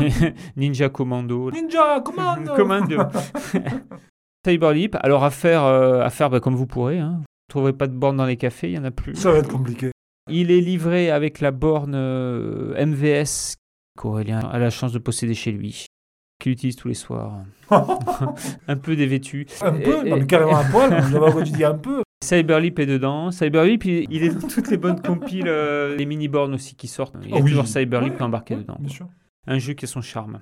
Ninja 0.56 0.88
Commando, 0.88 1.50
Ninja, 1.50 2.00
commando 2.00 2.54
Commando. 2.54 2.96
Cyberleap, 4.46 4.96
alors 5.02 5.24
à 5.24 5.30
faire, 5.30 5.64
euh, 5.64 6.00
à 6.02 6.10
faire 6.10 6.30
bah, 6.30 6.40
comme 6.40 6.54
vous 6.54 6.66
pourrez. 6.66 6.98
Hein. 6.98 7.16
Vous 7.16 7.20
ne 7.20 7.50
trouverez 7.50 7.72
pas 7.72 7.86
de 7.86 7.92
borne 7.92 8.16
dans 8.16 8.24
les 8.26 8.36
cafés, 8.36 8.68
il 8.70 8.74
y 8.74 8.78
en 8.78 8.84
a 8.84 8.90
plus. 8.90 9.14
Ça 9.14 9.32
va 9.32 9.38
être 9.38 9.50
compliqué. 9.50 9.90
Il 10.28 10.50
est 10.50 10.60
livré 10.60 11.10
avec 11.10 11.40
la 11.40 11.50
borne 11.50 11.94
euh, 11.94 12.74
MVS 12.84 13.54
qu'Aurélien 13.98 14.40
a 14.40 14.58
la 14.58 14.70
chance 14.70 14.92
de 14.92 14.98
posséder 14.98 15.34
chez 15.34 15.52
lui, 15.52 15.86
qu'il 16.40 16.52
utilise 16.52 16.76
tous 16.76 16.88
les 16.88 16.94
soirs. 16.94 17.42
un 17.70 18.76
peu 18.76 18.96
dévêtu. 18.96 19.46
un 19.62 19.72
peu, 19.72 20.08
non, 20.08 20.16
mais 20.16 20.26
carrément 20.26 20.58
un 20.58 20.64
poil. 20.70 21.02
Je 21.02 21.44
tu 21.44 21.52
dis 21.52 21.64
un 21.64 21.76
peu. 21.76 22.02
Cyberleap 22.22 22.78
est 22.78 22.86
dedans. 22.86 23.30
Cyberleap, 23.30 23.84
il, 23.86 24.06
il 24.12 24.22
est 24.22 24.34
dans 24.34 24.46
toutes 24.46 24.70
les 24.70 24.76
bonnes 24.76 25.00
compiles, 25.00 25.48
euh, 25.48 25.96
les 25.96 26.04
mini-bornes 26.06 26.54
aussi 26.54 26.74
qui 26.74 26.86
sortent. 26.86 27.16
Il 27.22 27.30
y 27.30 27.32
a 27.32 27.36
oui. 27.40 27.50
toujours 27.50 27.66
Cyberleap 27.66 28.14
Ouais, 28.14 28.22
embarqué 28.22 28.54
ouais, 28.54 28.60
dedans. 28.60 28.76
Bien 28.78 28.90
sûr. 28.90 29.08
Un 29.46 29.58
jeu 29.58 29.72
qui 29.72 29.86
a 29.86 29.88
son 29.88 30.02
charme. 30.02 30.40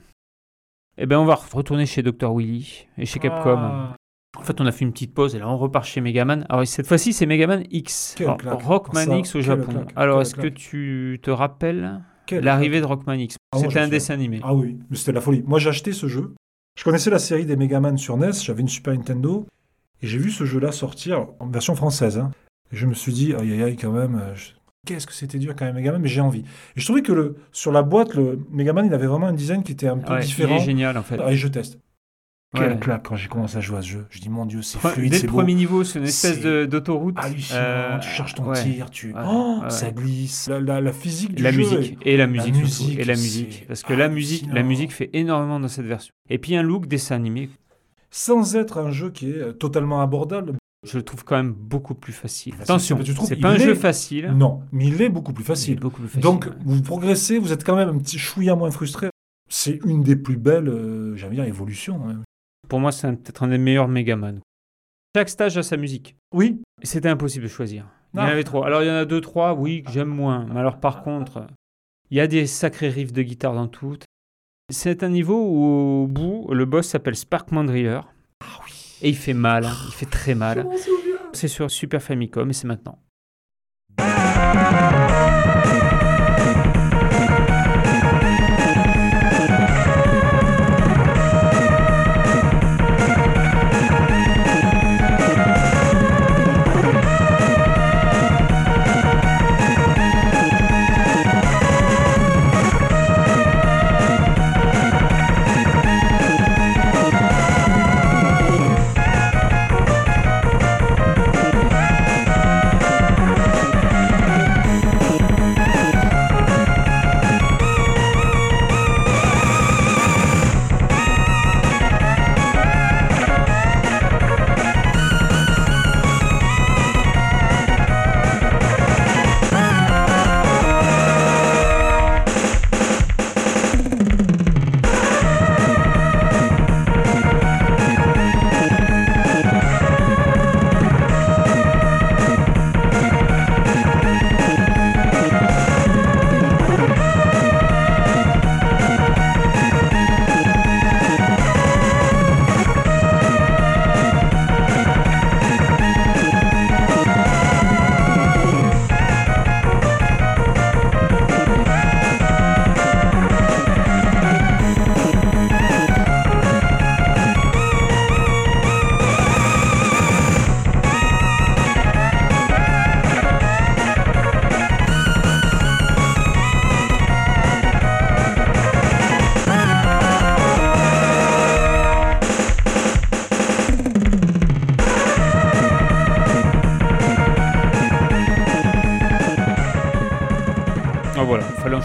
Eh 0.96 1.06
ben, 1.06 1.18
on 1.18 1.24
va 1.24 1.36
retourner 1.36 1.86
chez 1.86 2.02
Dr. 2.02 2.34
Willy 2.34 2.86
et 2.98 3.06
chez 3.06 3.20
Capcom. 3.20 3.56
Ah, 3.56 3.96
En 4.38 4.42
fait, 4.42 4.60
on 4.60 4.66
a 4.66 4.72
fait 4.72 4.84
une 4.84 4.92
petite 4.92 5.12
pause 5.14 5.34
et 5.34 5.38
là, 5.38 5.48
on 5.48 5.58
repart 5.58 5.84
chez 5.84 6.00
Megaman. 6.00 6.46
Alors, 6.48 6.66
cette 6.66 6.86
fois-ci, 6.86 7.12
c'est 7.12 7.26
Megaman 7.26 7.64
X. 7.70 8.14
Alors. 8.20 8.62
Rockman 8.64 9.04
Ça, 9.04 9.16
X 9.18 9.34
au 9.34 9.40
Japon. 9.40 9.84
Alors, 9.96 10.22
est-ce 10.22 10.34
que 10.34 10.46
tu 10.46 11.18
te 11.22 11.30
rappelles 11.30 12.00
l'arrivée 12.30 12.80
de 12.80 12.86
Rockman 12.86 13.14
X? 13.14 13.36
Ah, 13.52 13.58
C'était 13.58 13.80
un 13.80 13.88
dessin 13.88 14.14
animé. 14.14 14.40
Ah 14.42 14.54
oui, 14.54 14.78
mais 14.90 14.96
c'était 14.96 15.12
la 15.12 15.20
folie. 15.20 15.42
Moi, 15.46 15.58
j'ai 15.58 15.68
acheté 15.70 15.92
ce 15.92 16.06
jeu. 16.06 16.34
Je 16.78 16.84
connaissais 16.84 17.10
la 17.10 17.18
série 17.18 17.44
des 17.44 17.56
Megaman 17.56 17.98
sur 17.98 18.16
NES, 18.16 18.30
j'avais 18.44 18.60
une 18.62 18.68
Super 18.68 18.94
Nintendo, 18.94 19.44
et 20.00 20.06
j'ai 20.06 20.18
vu 20.18 20.30
ce 20.30 20.44
jeu-là 20.44 20.70
sortir 20.70 21.26
en 21.40 21.46
version 21.48 21.74
française. 21.74 22.18
hein. 22.18 22.30
Et 22.72 22.76
je 22.76 22.86
me 22.86 22.94
suis 22.94 23.12
dit, 23.12 23.34
aïe 23.34 23.52
aïe 23.52 23.62
aïe, 23.64 23.76
quand 23.76 23.90
même, 23.90 24.14
euh, 24.14 24.34
je- 24.36 24.50
qu'est-ce 24.86 25.06
que 25.08 25.12
c'était 25.14 25.38
dur 25.38 25.56
quand 25.56 25.64
même, 25.64 25.74
Megaman, 25.74 26.00
mais 26.00 26.06
j'ai 26.08 26.20
envie. 26.20 26.44
Et 26.76 26.80
je 26.80 26.84
trouvais 26.84 27.02
que 27.02 27.12
le, 27.12 27.34
sur 27.50 27.72
la 27.72 27.82
boîte, 27.82 28.14
le 28.14 28.38
Megaman, 28.52 28.86
il 28.86 28.94
avait 28.94 29.08
vraiment 29.08 29.26
un 29.26 29.32
design 29.32 29.64
qui 29.64 29.72
était 29.72 29.88
un 29.88 29.98
peu 29.98 30.12
Ouais, 30.12 30.20
il 30.22 30.26
différent. 30.26 30.56
est 30.56 30.64
génial, 30.64 30.96
en 30.96 31.02
fait. 31.02 31.18
Allez, 31.18 31.34
je 31.36 31.48
teste. 31.48 31.78
Quelle 32.56 32.72
Ouais. 32.72 32.78
claque 32.78 33.02
quand 33.06 33.16
j'ai 33.16 33.28
commencé 33.28 33.58
à 33.58 33.60
jouer 33.60 33.76
à 33.78 33.82
ce 33.82 33.88
jeu? 33.88 34.06
Je 34.08 34.20
dis, 34.20 34.30
mon 34.30 34.46
Dieu, 34.46 34.62
c'est 34.62 34.78
fluide, 34.78 35.10
Dès 35.10 35.18
c'est 35.18 35.26
le 35.26 35.32
beau. 35.32 35.36
premier 35.38 35.52
niveau, 35.54 35.84
c'est 35.84 35.98
une 35.98 36.06
espèce 36.06 36.40
d'autoroute. 36.40 37.14
Hallucinant, 37.18 37.58
Euh, 37.60 37.98
tu 37.98 38.08
cherches 38.08 38.34
ton 38.34 38.44
ouais. 38.48 38.62
tir, 38.62 38.88
tu... 38.90 39.12
Ouais, 39.12 39.20
Oh, 39.26 39.58
ouais. 39.64 39.68
ça 39.70 39.90
glisse. 39.90 40.48
La, 40.48 40.58
la- 40.58 40.80
la 40.80 40.92
physique 40.94 41.34
du 41.34 41.42
La 41.42 41.52
jeu 41.52 41.58
musique 41.58 41.98
est- 42.06 42.12
et 42.14 42.16
la 42.16 42.26
musique 42.26 42.54
musique, 42.54 42.98
et 42.98 43.04
la 43.04 43.14
musique 43.16 43.64
parce 43.68 43.82
que 43.82 43.92
la 43.92 44.08
musique 44.08 44.46
la 44.50 44.62
musique 44.62 44.92
fait 44.92 45.10
énormément 45.12 45.60
dans 45.60 45.68
cette 45.68 45.84
version 45.84 46.10
et 46.30 46.38
puis 46.38 46.56
un 46.56 46.62
look 46.62 46.86
dessin 46.86 47.16
animé 47.16 47.50
Sans 48.10 48.56
être 48.56 48.78
un 48.78 48.90
jeu 48.92 49.10
qui 49.10 49.30
est 49.30 49.36
euh, 49.38 49.52
totalement 49.52 50.00
abordable. 50.00 50.54
je 50.86 50.96
le 50.96 51.02
trouve 51.02 51.24
quand 51.24 51.36
même 51.36 51.52
beaucoup 51.52 51.94
plus 51.94 52.14
facile 52.14 52.52
Facile, 52.54 52.62
attention 52.62 52.96
mais 52.96 53.04
tu 53.04 53.12
trouves 53.12 53.28
c'est 53.28 53.36
pas 53.36 53.50
un 53.50 53.54
est- 53.56 53.58
jeu 53.60 53.74
facile 53.74 54.32
Non, 54.34 54.60
mais 54.72 54.86
il 54.86 55.02
est 55.02 55.10
beaucoup 55.10 55.34
plus 55.34 55.42
il 55.42 55.44
est 55.44 55.48
facile. 55.48 55.80
beaucoup 55.80 56.00
plus 56.00 56.08
facile 56.08 56.22
Donc, 56.22 56.46
ouais. 56.46 56.52
vous 56.64 56.80
progressez, 56.80 57.38
vous 57.38 57.52
êtes 57.52 57.62
quand 57.64 57.76
même 57.76 57.90
un 57.90 57.98
petit 57.98 58.18
chouïa 58.18 58.54
moins 58.56 58.70
frustré. 58.70 59.10
C'est 59.50 59.80
une 59.84 60.02
des 60.02 60.16
plus 60.16 60.36
belles, 60.36 60.68
euh, 60.68 61.16
j'allais 61.16 61.36
dire, 61.36 61.44
évolutions. 61.44 62.00
hein. 62.08 62.22
Pour 62.68 62.80
moi 62.80 62.92
c'est 62.92 63.10
peut-être 63.16 63.42
un 63.42 63.48
des 63.48 63.58
meilleurs 63.58 63.88
Megaman. 63.88 64.40
Chaque 65.16 65.28
stage 65.30 65.56
a 65.56 65.62
sa 65.62 65.76
musique. 65.76 66.16
Oui, 66.34 66.60
c'était 66.82 67.08
impossible 67.08 67.44
de 67.44 67.48
choisir. 67.50 67.86
Il 68.14 68.18
y 68.18 68.22
en 68.22 68.26
Ah. 68.26 68.28
avait 68.28 68.44
trop 68.44 68.64
alors 68.64 68.82
il 68.82 68.86
y 68.86 68.90
en 68.90 68.94
a 68.94 69.04
deux 69.04 69.20
trois 69.20 69.54
oui 69.54 69.82
que 69.82 69.90
j'aime 69.90 70.08
moins. 70.08 70.46
Mais 70.52 70.60
alors 70.60 70.78
par 70.80 71.02
contre 71.02 71.46
il 72.10 72.16
y 72.16 72.20
a 72.20 72.26
des 72.26 72.46
sacrés 72.46 72.88
riffs 72.88 73.12
de 73.12 73.22
guitare 73.22 73.54
dans 73.54 73.68
toutes. 73.68 74.04
C'est 74.70 75.02
un 75.02 75.08
niveau 75.08 75.34
où 75.34 76.02
au 76.04 76.06
bout 76.06 76.48
le 76.52 76.64
boss 76.66 76.86
s'appelle 76.88 77.16
Sparkman 77.16 77.64
Driller. 77.64 78.00
Ah 78.42 78.60
oui. 78.66 78.72
et 79.02 79.08
il 79.08 79.16
fait 79.16 79.34
mal 79.34 79.64
hein. 79.66 79.74
il 79.86 79.92
fait 79.94 80.06
très 80.06 80.34
mal. 80.34 80.66
C'est 81.32 81.48
sur 81.48 81.70
Super 81.70 82.02
Famicom 82.02 82.48
et 82.48 82.52
c'est 82.52 82.66
maintenant. 82.66 82.98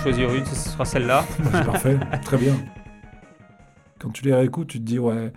Choisir 0.04 0.34
une, 0.34 0.46
ce 0.46 0.56
sera 0.70 0.86
celle-là. 0.86 1.26
c'est 1.52 1.66
parfait, 1.66 1.98
très 2.24 2.38
bien. 2.38 2.56
Quand 4.00 4.10
tu 4.10 4.24
les 4.26 4.34
réécoutes, 4.34 4.68
tu 4.68 4.80
te 4.80 4.84
dis, 4.84 5.00
ouais, 5.00 5.32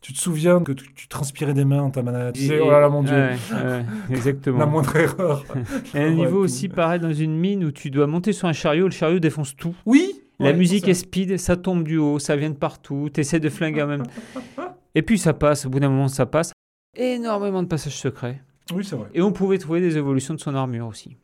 tu 0.00 0.12
te 0.12 0.18
souviens 0.18 0.60
que 0.62 0.70
tu, 0.72 0.92
tu 0.94 1.08
transpirais 1.08 1.52
des 1.54 1.64
mains 1.64 1.78
dans 1.78 1.90
ta 1.90 2.02
manette. 2.02 2.34
Tu 2.36 2.46
sais, 2.46 2.60
oh 2.60 2.70
là 2.70 2.78
là, 2.80 2.88
mon 2.88 3.02
Dieu, 3.02 3.12
Ouais, 3.14 3.36
ouais, 3.52 3.84
exactement. 4.10 4.58
la 4.58 4.66
moindre 4.66 4.94
erreur. 4.96 5.44
A 5.94 5.98
un 5.98 6.10
niveau 6.10 6.30
tout. 6.30 6.44
aussi 6.44 6.68
pareil 6.68 7.00
dans 7.00 7.12
une 7.12 7.36
mine 7.36 7.64
où 7.64 7.72
tu 7.72 7.90
dois 7.90 8.06
monter 8.06 8.32
sur 8.32 8.46
un 8.46 8.52
chariot, 8.52 8.84
le 8.84 8.92
chariot 8.92 9.18
défonce 9.18 9.56
tout. 9.56 9.74
Oui 9.84 10.20
La 10.38 10.50
Ouais, 10.50 10.54
musique 10.56 10.86
est 10.86 10.94
speed, 10.94 11.36
ça 11.38 11.56
tombe 11.56 11.82
du 11.82 11.96
haut, 11.96 12.18
ça 12.20 12.36
vient 12.36 12.50
de 12.50 12.54
partout, 12.56 13.08
tu 13.12 13.20
essaies 13.20 13.40
de 13.40 13.48
flinguer 13.48 13.82
en 13.82 13.88
même 13.88 14.02
Et 14.94 15.02
puis 15.02 15.18
ça 15.18 15.32
passe, 15.32 15.66
au 15.66 15.70
bout 15.70 15.80
d'un 15.80 15.88
moment 15.88 16.06
ça 16.08 16.26
passe. 16.26 16.52
Énormément 16.96 17.62
de 17.64 17.68
passages 17.68 17.98
secrets. 17.98 18.40
Oui, 18.72 18.84
c'est 18.84 18.94
vrai. 18.94 19.08
Et 19.12 19.20
on 19.22 19.32
pouvait 19.32 19.58
trouver 19.58 19.80
des 19.80 19.96
évolutions 19.96 20.34
de 20.34 20.38
son 20.40 20.54
armure 20.54 20.86
aussi. 20.86 21.16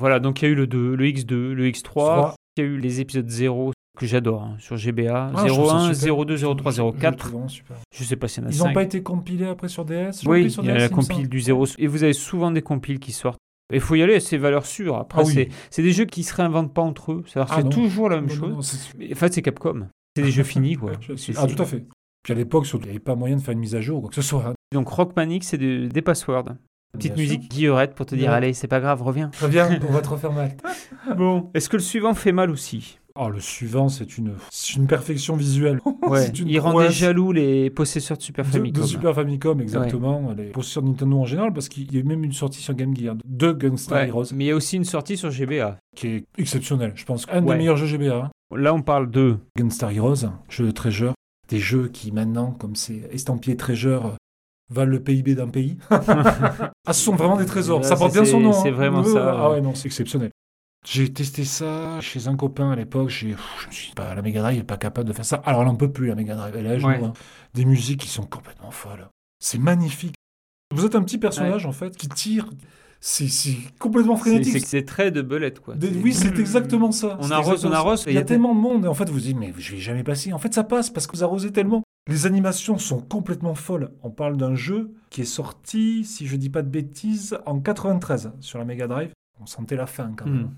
Voilà, 0.00 0.18
donc 0.18 0.42
il 0.42 0.46
y 0.46 0.48
a 0.48 0.50
eu 0.50 0.54
le 0.56 0.66
2, 0.66 0.94
le 0.96 1.04
X2, 1.04 1.52
le 1.52 1.66
X3, 1.68 1.82
Trois. 1.82 2.34
il 2.56 2.64
y 2.64 2.66
a 2.66 2.68
eu 2.70 2.78
les 2.78 3.00
épisodes 3.00 3.28
0 3.28 3.72
que 3.98 4.06
j'adore 4.06 4.42
hein, 4.44 4.56
sur 4.58 4.76
GBA, 4.76 5.30
Ah, 5.34 5.44
je 5.46 5.52
trouve 5.52 5.68
ça 5.68 5.74
01, 5.74 5.94
super. 5.94 6.16
02, 6.24 6.36
03, 6.36 6.72
Je- 6.72 6.76
je- 6.76 6.82
je 6.82 6.90
04. 6.90 7.28
sais 8.04 8.16
pas 8.16 8.28
s'il 8.28 8.42
y 8.42 8.46
en 8.46 8.48
a 8.48 8.52
Ils 8.52 8.58
n'ont 8.58 8.64
5. 8.64 8.74
pas 8.74 8.82
été 8.82 9.02
compilés 9.02 9.46
après 9.46 9.68
sur 9.68 9.84
DS 9.84 10.22
Oui, 10.26 10.50
sur 10.50 10.62
il 10.64 10.68
y 10.68 10.70
a 10.70 10.74
DS, 10.74 10.78
la 10.80 10.88
me 10.88 10.94
compile 10.94 11.28
du 11.28 11.40
0. 11.40 11.66
Et 11.78 11.86
vous 11.86 12.02
avez 12.02 12.12
souvent 12.14 12.50
des 12.50 12.62
compiles 12.62 12.98
qui 12.98 13.12
sortent. 13.12 13.38
Il 13.72 13.80
faut 13.80 13.94
y 13.94 14.02
aller, 14.02 14.18
c'est 14.20 14.36
valeurs 14.38 14.66
sûres. 14.66 14.96
Après, 14.96 15.20
Ah 15.22 15.26
oui. 15.26 15.48
c'est- 15.70 15.82
des 15.82 15.92
jeux 15.92 16.06
qui 16.06 16.24
se 16.24 16.34
réinventent 16.34 16.72
pas 16.74 16.82
entre 16.82 17.12
eux. 17.12 17.24
Ah 17.36 17.46
c'est 17.54 17.62
non. 17.62 17.68
toujours 17.70 18.08
la 18.08 18.16
même 18.16 18.26
Non, 18.26 18.34
non, 18.48 18.62
chose. 18.62 18.74
non, 18.94 18.98
Mais, 18.98 19.12
En 19.12 19.16
fait, 19.16 19.32
c'est 19.34 19.42
Capcom. 19.42 19.86
C'est 20.16 20.22
des 20.22 20.30
jeux 20.32 20.42
finis, 20.44 20.74
quoi. 20.76 20.92
Ah, 21.36 21.46
tout 21.46 21.62
à 21.62 21.66
fait. 21.66 21.84
Puis 22.22 22.32
à 22.32 22.36
l'époque, 22.36 22.66
il 22.72 22.80
n'y 22.80 22.88
avait 22.90 22.98
pas 22.98 23.14
moyen 23.14 23.36
de 23.36 23.40
faire 23.42 23.52
une 23.52 23.60
mise 23.60 23.74
à 23.74 23.80
jour 23.80 23.98
ou 23.98 24.00
quoi 24.02 24.08
que 24.10 24.16
ce 24.16 24.22
soit. 24.22 24.54
Donc 24.72 24.88
Rockman 24.88 25.30
X, 25.30 25.48
c'est 25.48 25.58
de- 25.58 25.86
des 25.88 26.02
passwords. 26.02 26.54
Petite 26.92 27.14
Bien 27.14 27.22
musique 27.22 27.48
guillerette 27.50 27.94
pour 27.94 28.06
te 28.06 28.14
dire, 28.14 28.30
Ouais. 28.30 28.36
allez, 28.36 28.52
c'est 28.52 28.66
pas 28.68 28.80
grave, 28.80 29.02
reviens. 29.02 29.30
Reviens, 29.40 29.78
on 29.88 29.92
va 29.92 30.00
te 30.00 30.08
refaire 30.08 30.32
mal. 30.32 30.56
Bon. 31.16 31.50
Est-ce 31.54 31.68
que 31.68 31.76
le 31.76 31.82
suivant 31.82 32.14
fait 32.14 32.32
mal 32.32 32.50
aussi? 32.50 32.98
Oh, 33.16 33.28
le 33.28 33.40
suivant, 33.40 33.88
c'est 33.88 34.18
une, 34.18 34.34
une 34.76 34.86
perfection 34.86 35.36
visuelle. 35.36 35.80
Ouais. 36.08 36.26
C'est 36.26 36.38
une 36.40 36.48
Il 36.48 36.58
rendait 36.58 36.90
jaloux 36.90 37.30
les 37.32 37.70
possesseurs 37.70 38.16
de 38.16 38.22
Super 38.22 38.44
Famicom. 38.46 38.82
de 38.82 38.86
Super 38.86 39.14
Famicom, 39.14 39.60
exactement. 39.60 40.32
Les 40.36 40.46
possesseurs 40.46 40.82
de 40.82 40.88
Nintendo 40.88 41.18
en 41.20 41.24
général, 41.26 41.52
parce 41.52 41.68
qu'il 41.68 41.92
y 41.92 41.96
a 41.96 42.00
eu 42.00 42.04
même 42.04 42.24
une 42.24 42.32
sortie 42.32 42.60
sur 42.60 42.74
Game 42.74 42.96
Gear 42.96 43.14
de 43.24 43.52
Gunstar 43.52 43.98
Ouais. 44.00 44.08
Heroes, 44.08 44.26
Mais 44.34 44.44
il 44.44 44.48
y 44.48 44.50
a 44.50 44.56
aussi 44.56 44.76
une 44.76 44.84
sortie 44.84 45.16
sur 45.16 45.30
GBA. 45.30 45.76
qui 45.96 46.06
est 46.08 46.24
exceptionnel. 46.38 46.92
Je 46.96 47.04
pense 47.04 47.26
un 47.30 47.42
des 47.42 47.54
meilleurs 47.54 47.76
jeux 47.76 47.86
GBA. 47.86 48.14
hein. 48.16 48.30
Là, 48.56 48.74
on 48.74 48.82
parle 48.82 49.10
de. 49.10 49.36
Gunstar 49.56 49.90
Heroes, 49.92 50.26
jeu 50.48 50.66
de 50.66 50.70
Treasure. 50.72 51.12
Des 51.48 51.58
jeux 51.58 51.88
qui, 51.92 52.10
maintenant, 52.12 52.52
comme 52.52 52.74
c'est 52.76 53.08
estampillé 53.12 53.56
Treasure, 53.56 54.14
valent 54.70 54.90
le 54.92 55.00
PIB 55.02 55.34
d'un 55.34 55.48
pays. 55.48 55.76
ah, 55.90 56.70
ce 56.92 57.00
sont 57.02 57.14
vraiment 57.14 57.36
des 57.36 57.46
trésors. 57.46 57.80
Là, 57.80 57.86
ça 57.88 57.96
porte 57.96 58.12
bien 58.12 58.24
son 58.24 58.40
nom. 58.40 58.52
c'est 58.52 58.68
hein. 58.68 58.72
vraiment 58.72 59.00
Euh, 59.00 59.12
ça, 59.12 59.36
Ah 59.38 59.50
ouais. 59.50 59.60
non, 59.60 59.74
c'est 59.74 59.86
exceptionnel. 59.86 60.30
J'ai 60.88 61.12
testé 61.12 61.44
ça 61.44 62.00
chez 62.00 62.26
un 62.28 62.36
copain 62.36 62.70
à 62.70 62.76
l'époque. 62.76 63.10
J'ai, 63.10 63.34
je 63.60 63.66
me 63.66 63.72
suis 63.72 63.88
dit, 63.88 63.92
bah, 63.96 64.14
la 64.14 64.22
Mega 64.22 64.40
Drive 64.40 64.56
n'est 64.58 64.64
pas 64.64 64.78
capable 64.78 65.06
de 65.08 65.12
faire 65.12 65.26
ça. 65.26 65.42
Alors, 65.44 65.60
elle 65.60 65.66
n'en 65.68 65.76
peut 65.76 65.92
plus, 65.92 66.06
la 66.06 66.14
Mega 66.14 66.34
Drive. 66.34 66.54
Elle 66.56 66.78
genoux, 66.80 66.88
Ouais. 66.88 67.04
hein. 67.04 67.12
Des 67.52 67.64
musiques 67.66 68.00
qui 68.00 68.08
sont 68.08 68.22
complètement 68.24 68.70
folles. 68.70 69.08
C'est 69.42 69.58
magnifique. 69.58 70.14
Vous 70.74 70.86
êtes 70.86 70.94
un 70.94 71.02
petit 71.02 71.18
personnage, 71.18 71.66
en 71.66 71.72
fait, 71.72 71.96
qui 71.96 72.08
tire 72.08 72.48
C'est 73.00 73.28
complètement 73.78 74.16
frénétique. 74.16 74.66
c'est- 74.66 74.84
très 74.86 75.10
de 75.10 75.20
belette, 75.20 75.60
quoi. 75.60 75.74
Des- 75.74 75.88
oui, 75.88 76.14
c'est 76.14 76.38
exactement 76.38 76.92
ça. 76.92 77.18
On 77.20 77.30
arrose, 77.30 77.66
on 77.66 77.72
arrose, 77.72 78.04
Il 78.06 78.14
y 78.14 78.16
a 78.16 78.20
y 78.20 78.22
a 78.22 78.24
tellement 78.26 78.54
de 78.54 78.60
monde. 78.60 78.84
Et 78.86 78.88
en 78.88 78.94
fait, 78.94 79.06
vous 79.08 79.14
vous 79.14 79.20
dites, 79.20 79.36
mais 79.36 79.52
je 79.58 79.72
vais 79.72 79.78
jamais 79.80 80.04
passer. 80.04 80.32
En 80.32 80.38
fait, 80.38 80.54
ça 80.54 80.64
passe 80.64 80.88
parce 80.90 81.06
que 81.06 81.16
vous 81.16 81.24
arrosez 81.24 81.50
tellement. 81.52 81.82
Les 82.10 82.26
animations 82.26 82.76
sont 82.78 83.00
complètement 83.00 83.54
folles. 83.54 83.92
On 84.02 84.10
parle 84.10 84.36
d'un 84.36 84.54
jeu 84.54 84.90
qui 85.10 85.22
est 85.22 85.24
sorti, 85.24 86.04
si 86.04 86.26
je 86.26 86.36
dis 86.36 86.50
pas 86.50 86.62
de 86.62 86.68
bêtises, 86.68 87.38
en 87.46 87.60
93 87.60 88.32
sur 88.40 88.58
la 88.58 88.64
Mega 88.64 88.86
Drive. 88.86 89.12
On 89.40 89.46
sentait 89.46 89.76
la 89.76 89.86
fin 89.86 90.12
quand 90.16 90.26
même. 90.26 90.42
Hmm. 90.42 90.54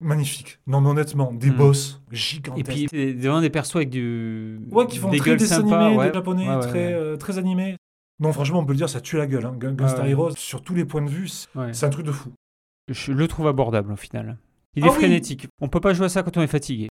Magnifique. 0.00 0.58
Non, 0.66 0.80
mais 0.80 0.88
honnêtement, 0.88 1.32
des 1.32 1.50
Hmm. 1.50 1.56
boss 1.56 2.02
Et 2.10 2.16
gigantesques. 2.16 2.66
puis, 2.66 2.86
c'est 2.90 3.12
vraiment 3.12 3.40
des 3.40 3.50
persos 3.50 3.76
avec 3.76 3.90
du. 3.90 4.58
ouais, 4.72 4.86
qui 4.86 4.98
font 4.98 5.10
des 5.10 5.18
très 5.18 5.30
gueules 5.30 5.38
dessin 5.38 5.56
sympas, 5.60 5.78
animé, 5.86 5.96
ouais. 5.98 6.08
des 6.08 6.14
japonais, 6.14 6.48
Ouais, 6.48 6.54
ouais, 6.56 6.60
très, 6.60 6.92
euh, 6.94 7.16
très 7.16 7.38
animés. 7.38 7.76
Non, 8.18 8.32
franchement, 8.32 8.58
on 8.60 8.64
peut 8.64 8.72
le 8.72 8.78
dire, 8.78 8.88
ça 8.88 9.00
tue 9.00 9.16
la 9.16 9.26
gueule. 9.26 9.46
Hein. 9.46 9.54
Gun- 9.58 9.72
Gunstar 9.74 10.04
ouais. 10.04 10.10
Heroes, 10.10 10.32
sur 10.36 10.62
tous 10.62 10.74
les 10.74 10.84
points 10.84 11.02
de 11.02 11.10
vue, 11.10 11.28
c'est 11.28 11.84
un 11.86 11.90
truc 11.90 12.06
de 12.06 12.12
fou. 12.12 12.30
Je 12.90 13.12
le 13.12 13.28
trouve 13.28 13.46
abordable, 13.46 13.92
au 13.92 13.96
final. 13.96 14.38
Il 14.74 14.82
Ah 14.82 14.86
est 14.86 14.90
oui. 14.90 14.96
frénétique. 14.96 15.46
On 15.60 15.68
peut 15.68 15.80
pas 15.80 15.92
jouer 15.92 16.06
à 16.06 16.08
ça 16.08 16.22
quand 16.22 16.36
on 16.36 16.42
est 16.42 16.46
fatigué. 16.48 16.88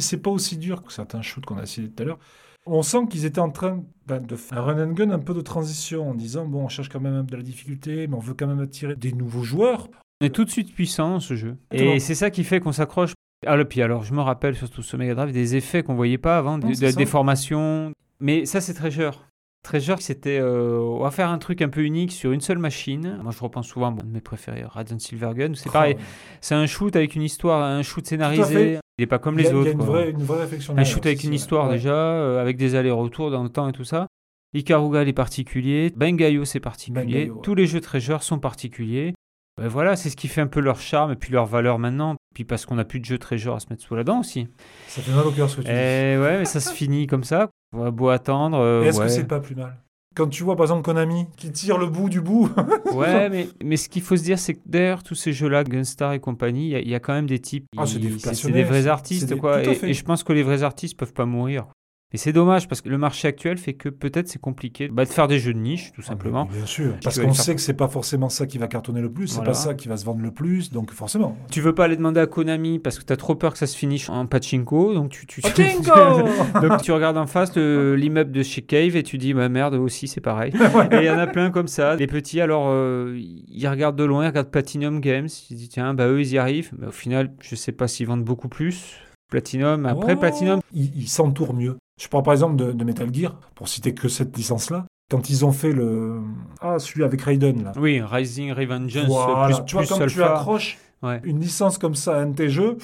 C'est 0.00 0.22
pas 0.22 0.30
aussi 0.30 0.56
dur 0.56 0.82
que 0.82 0.92
certains 0.92 1.20
shoots 1.22 1.44
qu'on 1.44 1.58
a 1.58 1.66
cités 1.66 1.90
tout 1.90 2.02
à 2.02 2.06
l'heure. 2.06 2.18
On 2.66 2.82
sent 2.82 3.06
qu'ils 3.10 3.26
étaient 3.26 3.40
en 3.40 3.50
train 3.50 3.82
ben, 4.06 4.20
de 4.20 4.36
faire 4.36 4.58
un 4.58 4.62
run 4.62 4.84
and 4.88 4.92
gun 4.92 5.10
un 5.10 5.18
peu 5.18 5.34
de 5.34 5.40
transition 5.40 6.10
en 6.10 6.14
disant 6.14 6.46
bon, 6.46 6.64
on 6.64 6.68
cherche 6.68 6.88
quand 6.88 7.00
même 7.00 7.26
de 7.26 7.36
la 7.36 7.42
difficulté, 7.42 8.06
mais 8.06 8.14
on 8.14 8.20
veut 8.20 8.34
quand 8.34 8.46
même 8.46 8.60
attirer 8.60 8.96
des 8.96 9.12
nouveaux 9.12 9.42
joueurs. 9.42 9.88
On 10.20 10.26
est 10.26 10.30
tout 10.30 10.44
de 10.44 10.50
suite 10.50 10.72
puissant 10.72 11.20
ce 11.20 11.34
jeu. 11.34 11.56
Et 11.72 12.00
c'est 12.00 12.14
ça 12.14 12.30
qui 12.30 12.44
fait 12.44 12.60
qu'on 12.60 12.72
s'accroche. 12.72 13.12
Ah, 13.46 13.56
le 13.56 13.66
puis 13.66 13.82
alors, 13.82 14.04
je 14.04 14.14
me 14.14 14.20
rappelle 14.20 14.54
surtout 14.54 14.82
sur 14.82 14.96
Mega 14.96 15.14
Drive 15.14 15.32
des 15.32 15.56
effets 15.56 15.82
qu'on 15.82 15.94
voyait 15.94 16.18
pas 16.18 16.38
avant, 16.38 16.56
Non, 16.56 16.70
de 16.70 16.80
la 16.80 16.92
déformation. 16.92 17.92
Mais 18.20 18.46
ça, 18.46 18.60
c'est 18.60 18.74
Treasure. 18.74 19.26
Treasure, 19.64 20.00
c'était 20.00 20.38
euh, 20.38 20.78
on 20.78 21.00
va 21.02 21.10
faire 21.10 21.30
un 21.30 21.38
truc 21.38 21.62
un 21.62 21.68
peu 21.70 21.80
unique 21.82 22.12
sur 22.12 22.30
une 22.32 22.40
seule 22.42 22.58
machine. 22.58 23.18
Moi, 23.22 23.32
je 23.36 23.40
repense 23.42 23.66
souvent 23.66 23.88
à 23.96 24.02
de 24.02 24.06
mes 24.06 24.20
préférés, 24.20 24.62
Radiant 24.64 24.98
Silvergun. 24.98 25.54
C'est 25.54 25.72
pareil, 25.72 25.96
Oh, 25.98 26.02
c'est 26.42 26.54
un 26.54 26.66
shoot 26.66 26.94
avec 26.94 27.16
une 27.16 27.22
histoire, 27.22 27.62
un 27.62 27.82
shoot 27.82 28.06
scénarisé. 28.06 28.78
Il 28.98 29.02
n'est 29.02 29.06
pas 29.06 29.18
comme 29.18 29.38
les 29.38 29.46
a, 29.46 29.50
il 29.50 29.52
y 29.54 29.56
autres. 29.56 29.68
a 29.70 29.72
une, 29.72 29.78
vraie, 29.80 30.10
une 30.10 30.22
vraie 30.22 30.40
réflexion. 30.42 30.76
Un 30.76 30.84
shoot 30.84 31.04
avec 31.04 31.24
une 31.24 31.32
histoire 31.34 31.66
Ouais. 31.68 31.76
déjà, 31.76 31.94
euh, 31.94 32.40
avec 32.40 32.56
des 32.58 32.74
allers-retours 32.74 33.30
dans 33.30 33.42
le 33.42 33.48
temps 33.48 33.66
et 33.68 33.72
tout 33.72 33.84
ça. 33.84 34.06
Ikaruga, 34.54 35.02
il 35.02 35.08
est 35.08 35.12
particulier. 35.14 35.90
Bengayo, 35.96 36.44
c'est 36.44 36.60
particulier. 36.60 37.30
Ouais. 37.30 37.40
Tous 37.42 37.54
les 37.56 37.66
jeux 37.66 37.80
Treasure 37.80 38.22
sont 38.22 38.38
particuliers. 38.38 39.14
Ben 39.60 39.68
voilà, 39.68 39.96
c'est 39.96 40.10
ce 40.10 40.16
qui 40.16 40.28
fait 40.28 40.40
un 40.40 40.46
peu 40.46 40.60
leur 40.60 40.78
charme 40.80 41.12
et 41.12 41.16
puis 41.16 41.32
leur 41.32 41.46
valeur 41.46 41.78
maintenant. 41.78 42.16
Puis 42.34 42.44
parce 42.44 42.66
qu'on 42.66 42.74
n'a 42.74 42.84
plus 42.84 43.00
de 43.00 43.04
jeux 43.04 43.18
Treasure 43.18 43.54
à 43.54 43.60
se 43.60 43.66
mettre 43.70 43.82
sous 43.82 43.94
la 43.94 44.04
dent 44.04 44.20
aussi. 44.20 44.46
Ça 44.88 45.00
fait 45.00 45.12
mal 45.12 45.26
au 45.26 45.30
cœur 45.30 45.48
ce 45.48 45.56
que 45.56 45.60
tu 45.62 45.68
dis. 45.68 45.72
Et 45.72 46.18
ouais, 46.18 46.38
mais 46.38 46.44
ça 46.44 46.60
se 46.60 46.72
finit 46.72 47.06
comme 47.06 47.24
ça. 47.24 47.48
On 47.74 47.82
va 47.82 47.90
beau 47.90 48.08
attendre. 48.08 48.58
euh, 48.58 48.82
Est-ce 48.84 48.98
ouais. 48.98 49.06
que 49.06 49.10
c'est 49.12 49.24
pas 49.26 49.40
plus 49.40 49.54
mal? 49.54 49.76
Quand 50.14 50.28
tu 50.28 50.44
vois 50.44 50.54
par 50.54 50.64
exemple 50.66 50.82
Konami 50.82 51.26
qui 51.36 51.50
tire 51.50 51.76
le 51.76 51.86
bout 51.88 52.08
du 52.08 52.20
bout, 52.20 52.48
Ouais, 52.94 53.28
mais, 53.28 53.48
mais 53.64 53.76
ce 53.76 53.88
qu'il 53.88 54.00
faut 54.02 54.16
se 54.16 54.22
dire, 54.22 54.38
c'est 54.38 54.54
que 54.54 54.60
derrière 54.64 55.02
tous 55.02 55.16
ces 55.16 55.32
jeux-là, 55.32 55.64
Gunstar 55.64 56.12
et 56.12 56.20
compagnie, 56.20 56.66
il 56.66 56.70
y 56.70 56.74
a- 56.76 56.80
il 56.80 56.88
y, 56.88 56.94
a 56.94 57.00
quand 57.00 57.12
même 57.14 57.26
des 57.26 57.40
types. 57.40 57.66
Ah, 57.76 57.84
c'est 57.84 57.98
des 57.98 58.62
vrais 58.62 58.86
artistes, 58.86 59.34
quoi. 59.36 59.64
Et, 59.64 59.90
et 59.90 59.92
je 59.92 60.04
pense 60.04 60.22
que 60.22 60.32
les 60.32 60.44
vrais 60.44 60.62
artistes 60.62 60.96
peuvent 60.96 61.12
pas 61.12 61.26
mourir. 61.26 61.66
Et 62.14 62.16
c'est 62.16 62.32
dommage 62.32 62.68
parce 62.68 62.80
que 62.80 62.88
le 62.88 62.96
marché 62.96 63.26
actuel 63.26 63.58
fait 63.58 63.72
que 63.74 63.88
peut-être 63.88 64.28
c'est 64.28 64.40
compliqué 64.40 64.86
bah, 64.88 65.04
de 65.04 65.10
faire 65.10 65.26
des 65.26 65.40
jeux 65.40 65.52
de 65.52 65.58
niche, 65.58 65.90
tout 65.92 66.00
simplement. 66.00 66.44
Ah, 66.46 66.48
mais 66.52 66.58
bien 66.58 66.66
sûr. 66.66 66.94
Parce 67.02 67.16
tu 67.16 67.22
qu'on 67.22 67.34
faire- 67.34 67.44
sait 67.44 67.54
que 67.56 67.60
c'est 67.60 67.74
pas 67.74 67.88
forcément 67.88 68.28
ça 68.28 68.46
qui 68.46 68.56
va 68.56 68.68
cartonner 68.68 69.00
le 69.00 69.10
plus, 69.12 69.26
c'est 69.26 69.34
Voilà. 69.38 69.50
pas 69.50 69.54
ça 69.54 69.74
qui 69.74 69.88
va 69.88 69.96
se 69.96 70.04
vendre 70.04 70.22
le 70.22 70.30
plus, 70.30 70.70
donc 70.70 70.92
forcément. 70.92 71.36
Tu 71.50 71.60
veux 71.60 71.74
pas 71.74 71.86
aller 71.86 71.96
demander 71.96 72.20
à 72.20 72.26
Konami 72.28 72.78
parce 72.78 73.00
que 73.00 73.04
tu 73.04 73.12
as 73.12 73.16
trop 73.16 73.34
peur 73.34 73.52
que 73.52 73.58
ça 73.58 73.66
se 73.66 73.76
finisse 73.76 74.08
en 74.08 74.26
pachinko, 74.26 74.94
donc 74.94 75.10
tu, 75.10 75.26
tu, 75.26 75.40
Pachinko 75.40 75.90
donc 76.62 76.82
tu 76.82 76.92
regardes 76.92 77.16
en 77.18 77.26
face 77.26 77.56
le- 77.56 77.96
l'immeuble 77.96 78.30
de 78.30 78.44
chez 78.44 78.62
Cave 78.62 78.94
et 78.94 79.02
tu 79.02 79.18
dis 79.18 79.34
bah 79.34 79.48
merde 79.48 79.74
aussi 79.74 80.06
c'est 80.06 80.20
pareil. 80.20 80.52
Et 80.92 80.96
il 80.98 81.04
y 81.04 81.10
en 81.10 81.18
a 81.18 81.26
plein 81.26 81.50
comme 81.50 81.66
ça. 81.68 81.96
Les 81.96 82.06
petits 82.06 82.40
alors 82.40 82.66
euh, 82.68 83.18
ils 83.18 83.66
regardent 83.66 83.96
de 83.98 84.04
loin, 84.04 84.22
ils 84.24 84.28
regardent 84.28 84.50
Platinum 84.52 85.00
Games, 85.00 85.28
ils 85.50 85.56
disent 85.56 85.68
tiens 85.70 85.94
bah 85.94 86.06
eux 86.06 86.20
ils 86.20 86.32
y 86.32 86.38
arrivent, 86.38 86.70
mais 86.78 86.86
au 86.86 86.92
final 86.92 87.32
je 87.40 87.56
sais 87.56 87.72
pas 87.72 87.88
s'ils 87.88 88.06
vendent 88.06 88.22
beaucoup 88.24 88.48
plus. 88.48 89.00
Platinum 89.34 89.86
après 89.86 90.14
Oh, 90.14 90.20
Platinum 90.20 90.60
Ils 90.72 91.08
s'entourent 91.08 91.54
mieux. 91.54 91.76
Je 92.00 92.08
prends 92.08 92.22
par 92.22 92.32
exemple 92.34 92.56
de, 92.56 92.72
de 92.72 92.84
Metal 92.84 93.12
Gear, 93.12 93.36
pour 93.54 93.68
citer 93.68 93.94
que 93.94 94.08
cette 94.08 94.36
licence-là. 94.36 94.86
Quand 95.10 95.28
ils 95.28 95.44
ont 95.44 95.52
fait 95.52 95.72
le. 95.72 96.20
Ah, 96.60 96.78
celui 96.78 97.04
avec 97.04 97.20
Raiden, 97.22 97.62
là. 97.64 97.72
oui 97.76 98.00
Rising 98.00 98.52
Revengeance 98.52 99.06
Voilà. 99.06 99.46
plus, 99.46 99.64
tu 99.66 99.74
vois, 99.76 99.82
plus 99.84 99.88
quand 99.98 100.06
tu 100.06 100.22
accroches 100.22 100.78
Ouais. 101.02 101.20
une 101.24 101.38
licence 101.40 101.76
comme 101.78 101.94
ça 101.94 102.16
à 102.16 102.20
un 102.20 102.26
de 102.28 102.34
tes 102.34 102.48
jeux, 102.48 102.78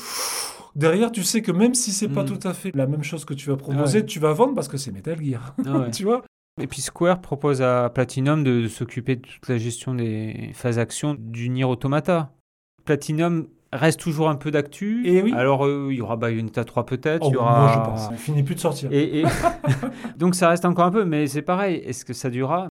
derrière, 0.77 1.11
tu 1.11 1.23
sais 1.23 1.41
que 1.41 1.53
même 1.53 1.75
si 1.75 1.93
c'est 1.93 2.09
pas 2.09 2.23
Mm. 2.25 2.27
tout 2.39 2.49
à 2.49 2.53
fait 2.53 2.71
la 2.75 2.87
même 2.87 3.03
chose 3.03 3.25
que 3.25 3.33
tu 3.35 3.49
vas 3.49 3.57
proposer, 3.57 4.01
Ouais. 4.01 4.07
tu 4.07 4.19
vas 4.21 4.33
vendre 4.35 4.55
parce 4.55 4.69
que 4.69 4.77
c'est 4.77 4.93
Metal 4.93 5.19
Gear. 5.25 5.55
Ah 5.65 5.79
ouais. 5.79 5.91
tu 5.93 6.05
vois? 6.05 6.23
Et 6.61 6.67
puis 6.67 6.83
Square 6.83 7.21
propose 7.23 7.63
à 7.63 7.89
Platinum 7.95 8.45
de, 8.45 8.61
de 8.63 8.69
s'occuper 8.69 9.17
de 9.17 9.23
toute 9.23 9.49
la 9.49 9.57
gestion 9.57 9.95
des 9.95 10.51
phases 10.53 10.79
action 10.79 11.17
du 11.19 11.49
Nier 11.49 11.65
Automata. 11.65 12.33
Platinum 12.85 13.47
reste 13.73 14.01
toujours 14.01 14.29
un 14.29 14.37
peu 14.37 14.51
d'actu. 14.51 15.07
Et 15.07 15.23
oui. 15.23 15.33
Alors 15.37 15.65
euh, 15.67 15.89
il 15.91 15.97
y 15.99 16.01
aura 16.01 16.17
Bayonetta 16.17 16.65
3 16.65 16.87
peut-être. 16.87 17.23
Oh, 17.25 17.29
il 17.31 17.35
y 17.35 17.37
aura... 17.37 17.61
Moi, 17.61 17.73
je 17.75 17.91
pense. 17.91 18.09
Il 18.13 18.19
finit 18.19 18.43
plus 18.43 18.55
de 18.55 18.61
sortir. 18.61 18.91
Et, 18.93 19.21
et- 19.21 19.25
Donc 20.19 20.35
ça 20.35 20.49
reste 20.49 20.65
encore 20.65 20.85
un 20.87 20.91
peu, 20.91 21.05
mais 21.05 21.27
c'est 21.27 21.43
pareil. 21.43 21.77
Est-ce 21.87 22.05
que 22.05 22.13
ça 22.13 22.31
durera? 22.31 22.69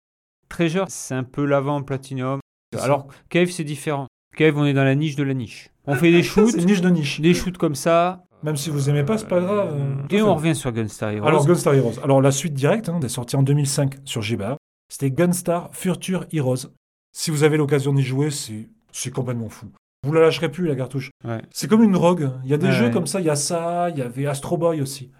Treasure, 0.48 0.86
c'est 0.88 1.14
un 1.14 1.24
peu 1.24 1.44
l'avant 1.44 1.82
Platinum. 1.82 2.40
Alors 2.80 3.06
Cave, 3.28 3.48
c'est 3.50 3.64
différent. 3.64 4.06
Cave, 4.36 4.56
on 4.56 4.64
est 4.64 4.72
dans 4.74 4.84
la 4.84 4.94
niche 4.94 5.16
de 5.16 5.22
la 5.24 5.34
niche. 5.34 5.70
On 5.86 5.94
fait 5.94 6.10
des 6.12 6.22
shoots, 6.24 6.50
C'est 6.52 6.58
une 6.60 6.66
niche 6.66 6.80
de 6.80 6.90
niche. 6.90 7.20
des 7.20 7.34
shoots 7.34 7.58
comme 7.58 7.74
ça. 7.74 8.24
Même 8.44 8.56
si 8.56 8.70
vous 8.70 8.88
aimez 8.88 9.02
pas, 9.02 9.18
c'est 9.18 9.26
pas 9.26 9.40
grave. 9.40 9.74
euh, 9.74 9.94
Et 10.16 10.22
on 10.22 10.34
revient 10.36 10.54
sur 10.54 10.70
Gunstar 10.70 11.10
Heroes. 11.10 11.26
Alors, 11.26 11.44
Gunstar 11.44 11.74
Heroes. 11.74 11.98
Alors, 12.04 12.20
la 12.22 12.30
suite 12.30 12.54
directe, 12.54 12.88
hein, 12.88 13.00
est 13.02 13.08
sortie 13.08 13.34
en 13.34 13.42
2005 13.42 13.96
sur 14.04 14.22
GBA. 14.22 14.56
C'était 14.88 15.10
Gunstar 15.10 15.70
Future 15.72 16.24
Heroes. 16.32 16.68
Si 17.12 17.32
vous 17.32 17.42
avez 17.42 17.56
l'occasion 17.56 17.92
d'y 17.92 18.02
jouer, 18.04 18.28
c'est 18.30 19.10
complètement 19.10 19.48
fou. 19.48 19.66
Vous 20.06 20.12
la 20.12 20.20
lâcherez 20.20 20.50
plus, 20.50 20.66
la 20.66 20.76
cartouche. 20.76 21.10
Ouais. 21.24 21.42
C'est 21.50 21.68
comme 21.68 21.82
une 21.82 21.92
drogue. 21.92 22.30
Il 22.44 22.50
y 22.50 22.54
a 22.54 22.56
des 22.56 22.66
Ouais, 22.66 22.72
jeux 22.72 22.84
ouais. 22.86 22.90
comme 22.90 23.06
ça, 23.06 23.20
il 23.20 23.26
y 23.26 23.30
a 23.30 23.36
ça, 23.36 23.90
il 23.90 23.98
y 23.98 24.02
avait 24.02 24.26
Astro 24.26 24.56
Boy 24.56 24.80
aussi. 24.80 25.10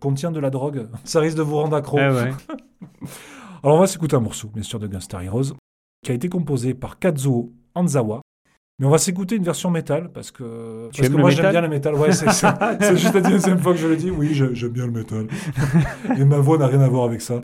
Contient 0.00 0.32
de 0.32 0.40
la 0.40 0.50
drogue. 0.50 0.88
Ça 1.04 1.20
risque 1.20 1.36
de 1.36 1.42
vous 1.42 1.56
rendre 1.56 1.76
accro. 1.76 1.98
Ouais. 1.98 2.32
Alors, 3.62 3.76
on 3.76 3.80
va 3.80 3.86
s'écouter 3.86 4.16
un 4.16 4.20
morceau, 4.20 4.48
bien 4.48 4.62
sûr, 4.62 4.78
de 4.78 4.86
Gunstar 4.86 5.22
Heroes, 5.22 5.54
qui 6.04 6.10
a 6.10 6.14
été 6.14 6.28
composé 6.28 6.74
par 6.74 6.98
Kazuo 6.98 7.52
Anzawa. 7.74 8.20
Mais 8.78 8.86
on 8.86 8.90
va 8.90 8.98
s'écouter 8.98 9.36
une 9.36 9.44
version 9.44 9.70
métal 9.70 10.10
parce 10.12 10.32
que, 10.32 10.88
Tu 10.92 11.02
parce 11.02 11.12
que 11.14 11.16
moi 11.18 11.30
j'aime 11.30 11.50
bien 11.52 11.60
le 11.60 11.68
métal. 11.68 11.94
Ouais, 11.94 12.10
c'est 12.12 12.28
c'est- 12.32 12.48
c'est 12.80 12.96
juste 12.96 13.14
la 13.14 13.20
deuxième 13.20 13.58
fois 13.58 13.72
que 13.72 13.78
je 13.78 13.86
le 13.86 13.96
dis. 13.96 14.10
Oui, 14.10 14.34
j'aime 14.34 14.70
bien 14.72 14.86
le 14.86 14.92
métal. 14.92 15.28
Et 16.18 16.24
ma 16.24 16.38
voix 16.38 16.58
n'a 16.58 16.66
rien 16.66 16.80
à 16.80 16.88
voir 16.88 17.04
avec 17.04 17.20
ça. 17.20 17.40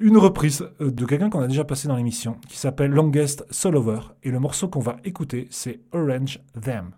Une 0.00 0.18
reprise 0.18 0.68
euh, 0.80 0.90
de 0.90 1.04
quelqu'un 1.04 1.30
qu'on 1.30 1.40
a 1.40 1.48
déjà 1.48 1.64
passé 1.64 1.88
dans 1.88 1.96
l'émission 1.96 2.36
qui 2.48 2.58
s'appelle 2.58 2.90
Longest 2.90 3.44
Soul 3.50 3.76
Over. 3.76 4.00
Et 4.22 4.30
le 4.30 4.38
morceau 4.38 4.68
qu'on 4.68 4.80
va 4.80 4.96
écouter, 5.04 5.48
c'est 5.50 5.80
Orange 5.92 6.40
Them. 6.60 6.92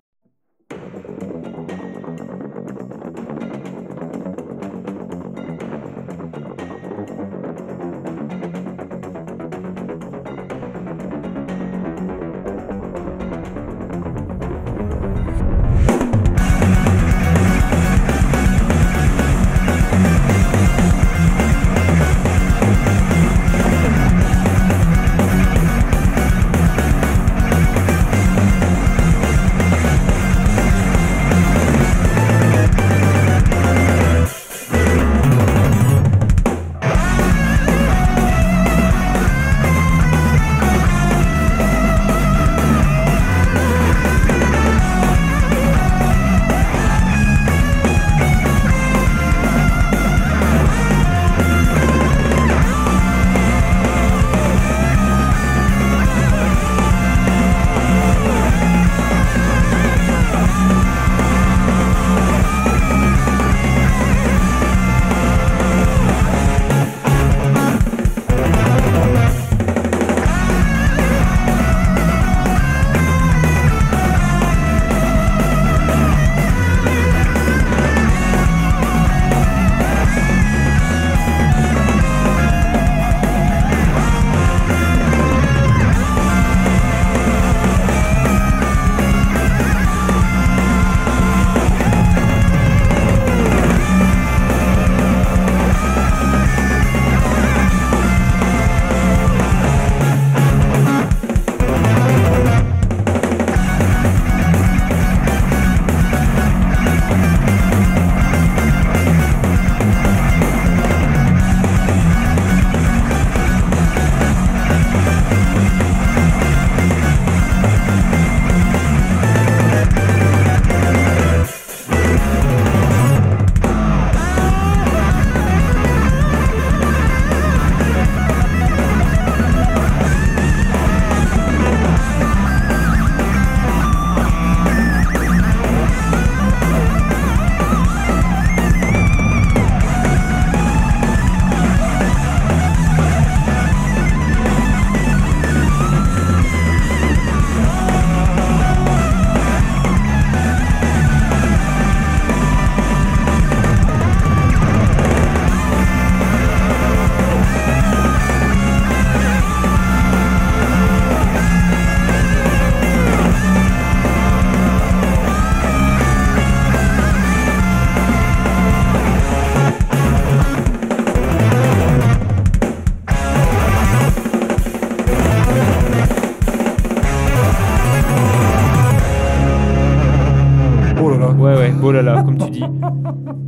Oh 181.93 181.95
là 181.95 182.01
là, 182.01 182.23
comme 182.23 182.39
tu 182.39 182.49
dis. 182.49 182.65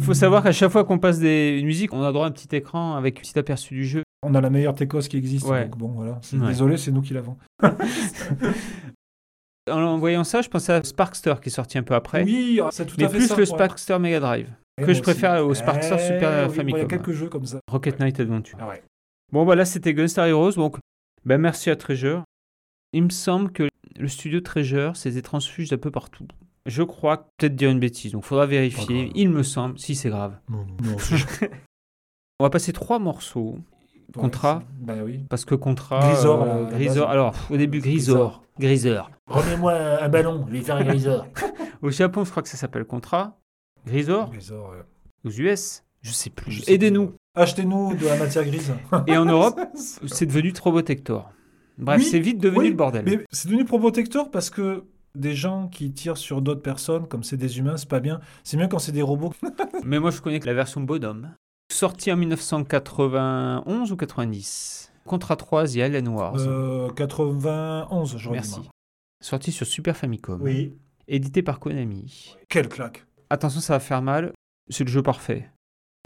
faut 0.00 0.12
savoir 0.12 0.42
qu'à 0.42 0.52
chaque 0.52 0.70
fois 0.70 0.84
qu'on 0.84 0.98
passe 0.98 1.18
des... 1.18 1.56
une 1.58 1.64
musique, 1.64 1.94
on 1.94 2.02
a 2.02 2.12
droit 2.12 2.26
à 2.26 2.28
un 2.28 2.30
petit 2.30 2.54
écran 2.54 2.94
avec 2.94 3.16
un 3.16 3.20
petit 3.22 3.38
aperçu 3.38 3.72
du 3.72 3.86
jeu. 3.86 4.02
On 4.22 4.34
a 4.34 4.40
la 4.42 4.50
meilleure 4.50 4.74
Tecos 4.74 5.00
qui 5.00 5.16
existe. 5.16 5.46
Ouais. 5.46 5.64
Donc 5.64 5.78
bon, 5.78 5.88
voilà. 5.88 6.18
C'est- 6.20 6.36
Ouais. 6.36 6.48
Désolé, 6.48 6.76
c'est 6.76 6.90
nous 6.90 7.00
qui 7.00 7.14
l'avons. 7.14 7.38
En 9.70 9.96
voyant 9.96 10.24
ça, 10.24 10.42
je 10.42 10.50
pensais 10.50 10.74
à 10.74 10.82
Sparkster 10.82 11.36
qui 11.40 11.48
est 11.48 11.52
sorti 11.52 11.78
un 11.78 11.82
peu 11.82 11.94
après. 11.94 12.22
Oui, 12.22 12.60
ah, 12.62 12.68
c'est 12.70 12.84
tout 12.84 12.96
mais 12.98 13.04
à 13.04 13.08
fait 13.08 13.16
plus 13.16 13.28
ça. 13.28 13.34
le 13.34 13.40
ouais. 13.40 13.46
Sparkster 13.46 13.98
Mega 13.98 14.20
Drive. 14.20 14.50
Eh, 14.76 14.84
que 14.84 14.92
je 14.92 15.00
préfère 15.00 15.42
au 15.46 15.54
Sparkster 15.54 15.96
Eh, 15.98 16.06
Super 16.06 16.48
oui, 16.50 16.54
Famicom. 16.54 16.78
Il 16.80 16.82
y 16.82 16.84
a 16.84 16.88
quelques 16.88 17.12
jeux 17.12 17.30
comme 17.30 17.46
ça. 17.46 17.60
Rocket 17.70 17.98
Knight 17.98 18.20
Adventure. 18.20 18.58
Ah 18.60 18.68
ouais. 18.68 18.82
Bon, 19.32 19.46
bah 19.46 19.54
là, 19.54 19.64
c'était 19.64 19.94
Gunstar 19.94 20.26
Heroes. 20.26 20.52
Donc, 20.52 20.76
ben, 21.24 21.38
merci 21.40 21.70
à 21.70 21.76
Treasure. 21.76 22.24
Il 22.92 23.04
me 23.04 23.08
semble 23.08 23.52
que 23.52 23.66
le 23.98 24.08
studio 24.08 24.40
Treasure 24.40 24.94
s'était 24.96 25.22
transfugé 25.22 25.74
un 25.74 25.78
peu 25.78 25.90
partout. 25.90 26.26
Je 26.66 26.82
crois, 26.82 27.28
peut-être 27.36 27.54
dire 27.56 27.70
une 27.70 27.78
bêtise, 27.80 28.12
donc 28.12 28.24
faudra 28.24 28.44
Pas 28.44 28.50
vérifier. 28.50 29.12
Il 29.14 29.28
me 29.30 29.42
semble, 29.42 29.78
si 29.78 29.94
c'est 29.94 30.08
grave. 30.08 30.38
Non, 30.48 30.64
non, 30.82 30.92
non, 30.92 30.98
c'est- 30.98 31.50
On 32.40 32.44
va 32.44 32.50
passer 32.50 32.72
trois 32.72 32.98
morceaux. 32.98 33.58
Contrat. 34.16 34.56
Ouais, 34.58 34.62
c'est- 34.80 34.84
Bah 34.86 34.94
oui. 35.04 35.24
Parce 35.28 35.44
que 35.44 35.54
contrat. 35.54 36.00
Grisor, 36.00 36.42
euh, 36.42 36.64
Grisor. 36.70 37.08
Alors, 37.10 37.32
pff, 37.32 37.50
au 37.50 37.56
début, 37.56 37.80
Grisor. 37.80 38.42
Grisor. 38.58 39.10
Remets-moi 39.26 39.72
un 40.02 40.08
ballon, 40.08 40.44
je 40.48 40.52
vais 40.52 40.60
faire 40.62 40.76
un 40.76 40.84
grisor. 40.84 41.26
Au 41.82 41.90
Japon, 41.90 42.24
je 42.24 42.30
crois 42.30 42.42
que 42.42 42.48
ça 42.48 42.56
s'appelle 42.56 42.84
contrat. 42.84 43.38
Grisor. 43.86 44.30
Grisor, 44.30 44.70
ouais. 44.70 44.82
Aux 45.24 45.30
US. 45.30 45.82
Je 46.02 46.12
sais 46.12 46.30
plus. 46.30 46.62
Aidez-nous. 46.68 47.14
Achetez-nous 47.34 47.94
de 47.96 48.04
la 48.06 48.16
matière 48.16 48.44
grise. 48.44 48.72
Et 49.06 49.16
en 49.16 49.24
Europe, 49.24 49.58
c'est 49.74 50.26
devenu 50.26 50.52
Probotector. 50.52 51.30
Bref, 51.78 51.98
Oui, 51.98 52.04
c'est 52.04 52.20
vite 52.20 52.38
devenu 52.38 52.58
oui, 52.60 52.68
le 52.70 52.76
bordel. 52.76 53.04
Mais 53.06 53.24
c'est 53.32 53.48
devenu 53.48 53.64
Probotector 53.64 54.30
parce 54.30 54.50
que 54.50 54.84
des 55.14 55.34
gens 55.34 55.68
qui 55.68 55.92
tirent 55.92 56.16
sur 56.16 56.42
d'autres 56.42 56.62
personnes, 56.62 57.06
comme 57.06 57.22
c'est 57.22 57.36
des 57.36 57.58
humains, 57.58 57.76
c'est 57.76 57.88
pas 57.88 58.00
bien. 58.00 58.20
C'est 58.42 58.56
mieux 58.56 58.68
quand 58.68 58.78
c'est 58.78 58.92
des 58.92 59.02
robots. 59.02 59.32
Mais 59.84 59.98
moi, 59.98 60.10
je 60.10 60.20
connais 60.20 60.40
que 60.40 60.46
la 60.46 60.54
version 60.54 60.80
Bonhomme. 60.80 61.34
Sortie 61.72 62.12
en 62.12 62.16
1991 62.16 63.92
ou 63.92 63.96
90 63.96 64.92
Contra 65.04 65.36
3, 65.36 65.68
The 65.68 65.76
Alien 65.78 66.08
Wars. 66.08 66.36
Euh, 66.38 66.90
91, 66.90 68.16
je 68.16 68.30
Merci. 68.30 68.60
Sorti 69.20 69.52
sur 69.52 69.66
Super 69.66 69.96
Famicom. 69.96 70.40
Oui. 70.42 70.74
Édité 71.08 71.42
par 71.42 71.60
Konami. 71.60 72.36
Quelle 72.48 72.68
claque. 72.68 73.06
Attention, 73.30 73.60
ça 73.60 73.74
va 73.74 73.80
faire 73.80 74.02
mal. 74.02 74.32
C'est 74.70 74.84
le 74.84 74.90
jeu 74.90 75.02
parfait. 75.02 75.50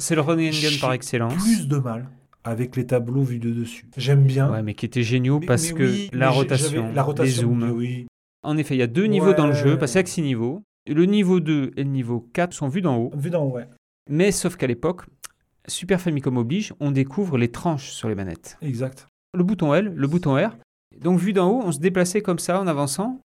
C'est 0.00 0.14
le 0.14 0.20
run 0.20 0.38
and 0.38 0.50
gun 0.50 0.78
par 0.80 0.92
excellence. 0.92 1.34
Plus 1.34 1.68
de 1.68 1.78
mal 1.78 2.08
avec 2.44 2.76
les 2.76 2.86
tableaux 2.86 3.22
vus 3.22 3.38
de 3.40 3.50
dessus. 3.50 3.86
J'aime 3.96 4.24
bien. 4.24 4.50
Ouais, 4.50 4.62
mais 4.62 4.74
qui 4.74 4.86
était 4.86 5.02
géniaux 5.02 5.38
Mais- 5.40 5.46
parce 5.46 5.68
mais 5.68 5.74
que 5.74 5.82
oui, 5.82 6.10
la 6.12 6.30
rotation, 6.30 6.92
la 6.92 7.02
rotation, 7.02 7.54
les 7.54 7.60
zooms. 7.66 7.70
oui. 7.76 8.06
En 8.42 8.56
effet, 8.56 8.74
il 8.74 8.78
y 8.78 8.82
a 8.82 8.86
deux 8.86 9.06
niveaux 9.06 9.34
dans 9.34 9.46
le 9.46 9.52
jeu, 9.52 9.72
Ouais. 9.72 9.78
parce 9.78 9.92
qu'il 9.92 9.98
y 9.98 10.00
a 10.00 10.04
que 10.04 10.10
six 10.10 10.22
niveaux. 10.22 10.62
Le 10.86 11.04
niveau 11.04 11.40
2 11.40 11.72
et 11.76 11.84
le 11.84 11.90
niveau 11.90 12.20
4 12.32 12.52
sont 12.54 12.68
vus 12.68 12.80
d'en 12.80 12.96
haut. 12.96 13.10
Vu 13.14 13.30
d'en 13.30 13.44
haut, 13.44 13.50
ouais. 13.52 13.68
Mais 14.08 14.30
sauf 14.32 14.56
qu'à 14.56 14.66
l'époque, 14.66 15.02
Super 15.66 16.00
Famicom 16.00 16.36
oblige, 16.38 16.72
on 16.80 16.90
découvre 16.92 17.36
les 17.36 17.50
tranches 17.50 17.90
sur 17.90 18.08
les 18.08 18.14
manettes. 18.14 18.56
Exact. 18.62 19.06
Le 19.34 19.44
bouton 19.44 19.74
L, 19.74 19.92
le 19.94 20.06
bouton 20.06 20.36
R. 20.36 20.56
Donc 20.98 21.18
vu 21.18 21.32
d'en 21.34 21.50
haut, 21.50 21.62
on 21.62 21.72
se 21.72 21.78
déplaçait 21.78 22.22
comme 22.22 22.38
ça 22.38 22.58
en 22.60 22.66
avançant. 22.66 23.20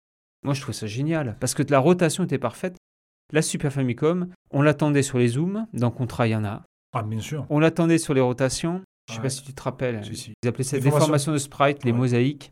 Moi, 0.43 0.55
je 0.55 0.61
trouvais 0.61 0.73
ça 0.77 0.87
génial 0.87 1.37
parce 1.39 1.53
que 1.53 1.61
la 1.69 1.77
rotation 1.77 2.23
était 2.23 2.39
parfaite. 2.39 2.75
La 3.31 3.43
Super 3.43 3.71
Famicom, 3.71 4.27
on 4.49 4.63
l'attendait 4.63 5.03
sur 5.03 5.19
les 5.19 5.27
zooms. 5.27 5.67
Dans 5.73 5.91
Contra, 5.91 6.27
il 6.27 6.31
y 6.31 6.35
en 6.35 6.43
a. 6.43 6.63
Ah, 6.93 7.03
bien 7.03 7.19
sûr. 7.19 7.45
On 7.51 7.59
l'attendait 7.59 7.99
sur 7.99 8.15
les 8.15 8.21
rotations. 8.21 8.81
Je 9.07 9.13
sais 9.13 9.19
Ouais. 9.19 9.23
pas 9.23 9.29
si 9.29 9.43
tu 9.43 9.53
te 9.53 9.61
rappelles. 9.61 10.03
Si, 10.03 10.15
si. 10.15 10.33
Ils 10.43 10.49
appelaient 10.49 10.63
ça 10.63 10.77
Déformation. 10.77 10.99
déformation 10.99 11.31
de 11.33 11.37
sprite, 11.37 11.83
les 11.85 11.93
mosaïques. 11.93 12.51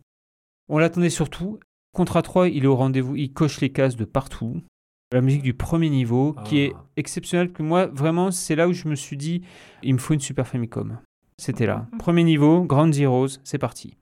On 0.70 0.78
l'attendait 0.78 1.10
surtout. 1.10 1.60
Contra 1.94 2.22
3, 2.22 2.50
il 2.50 2.64
est 2.64 2.68
au 2.68 2.76
rendez-vous. 2.76 3.16
Il 3.16 3.34
coche 3.34 3.62
les 3.62 3.72
cases 3.72 3.96
de 3.96 4.06
partout. 4.06 4.62
La 5.12 5.22
musique 5.22 5.42
du 5.42 5.54
premier 5.56 5.90
niveau, 5.90 6.36
qui 6.46 6.60
est 6.60 6.74
Ah. 6.76 6.86
exceptionnelle. 6.98 7.52
Que 7.52 7.64
moi, 7.64 7.88
vraiment, 7.88 8.30
c'est 8.32 8.56
là 8.56 8.68
où 8.68 8.74
je 8.74 8.88
me 8.88 8.96
suis 8.96 9.18
dit, 9.18 9.42
il 9.82 9.94
me 9.94 10.00
faut 10.00 10.14
une 10.14 10.20
Super 10.20 10.48
Famicom. 10.48 11.00
C'était 11.38 11.66
là. 11.66 11.88
Premier 11.98 12.24
niveau, 12.24 12.64
Grand 12.64 12.92
Zeroes, 12.94 13.40
c'est 13.44 13.58
parti. 13.58 13.96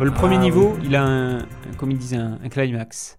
Le 0.00 0.10
premier 0.10 0.36
Ah 0.36 0.40
niveau, 0.40 0.76
il 0.82 0.96
a 0.96 1.04
un, 1.04 1.38
comme 1.78 1.90
il 1.90 1.98
disait, 1.98 2.16
un, 2.16 2.38
un 2.42 2.48
climax. 2.48 3.18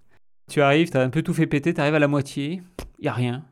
Tu 0.52 0.62
arrives, 0.62 0.90
t'as 0.90 1.04
un 1.04 1.10
peu 1.10 1.22
tout 1.22 1.34
fait 1.34 1.48
péter, 1.48 1.74
t'arrives 1.74 1.96
à 1.96 2.00
la 2.00 2.08
moitié, 2.08 2.62
il 3.00 3.06
y 3.06 3.08
a 3.08 3.14
rien. 3.14 3.44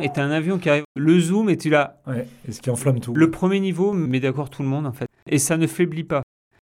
Et 0.00 0.08
t'as 0.12 0.24
un 0.24 0.30
avion 0.30 0.58
qui 0.58 0.70
arrive. 0.70 0.84
Le 0.96 1.20
zoom 1.20 1.50
et 1.50 1.56
tu 1.56 1.70
l'as. 1.70 2.00
Ouais. 2.06 2.26
Et 2.46 2.52
ce 2.52 2.60
qui 2.60 2.70
enflamme 2.70 3.00
tout. 3.00 3.14
Le 3.14 3.30
premier 3.30 3.60
niveau 3.60 3.92
met 3.92 4.20
d'accord 4.20 4.48
tout 4.48 4.62
le 4.62 4.68
monde 4.68 4.86
en 4.86 4.92
fait. 4.92 5.08
Et 5.28 5.38
ça 5.38 5.56
ne 5.56 5.66
faiblit 5.66 6.04
pas. 6.04 6.22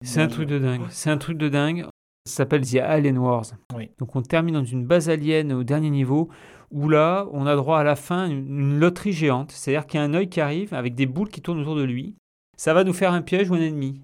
C'est 0.05 0.21
un 0.21 0.29
truc 0.29 0.49
de 0.49 0.59
dingue. 0.59 0.83
C'est 0.91 1.11
un 1.11 1.19
truc 1.19 1.37
de 1.37 1.49
dingue. 1.49 1.87
Ça 2.25 2.37
s'appelle 2.37 2.63
The 2.67 2.77
Alien 2.77 3.19
Wars. 3.19 3.47
Oui. 3.77 3.91
Donc 3.99 4.15
on 4.17 4.23
termine 4.23 4.55
dans 4.55 4.65
une 4.65 4.87
base 4.87 5.09
alien 5.09 5.53
au 5.53 5.65
dernier 5.65 5.91
niveau 5.91 6.29
où 6.71 6.89
là, 6.89 7.27
on 7.33 7.47
a 7.47 7.57
droit 7.57 7.79
à 7.79 7.85
la 7.85 7.97
fin 7.97 8.29
une, 8.29 8.47
une 8.47 8.79
loterie 8.79 9.13
géante. 9.13 9.53
C'est-à-dire 9.53 9.87
qu'il 9.87 9.99
y 9.99 10.03
a 10.03 10.07
un 10.07 10.15
œil 10.15 10.29
qui 10.29 10.41
arrive 10.41 10.73
avec 10.75 10.95
des 10.95 11.07
boules 11.07 11.29
qui 11.29 11.41
tournent 11.43 11.61
autour 11.61 11.77
de 11.77 11.85
lui. 11.85 12.15
Ça 12.57 12.75
va 12.75 12.85
nous 12.85 12.93
faire 12.93 13.13
un 13.13 13.23
piège 13.23 13.51
ou 13.51 13.55
un 13.55 13.61
ennemi. 13.61 14.01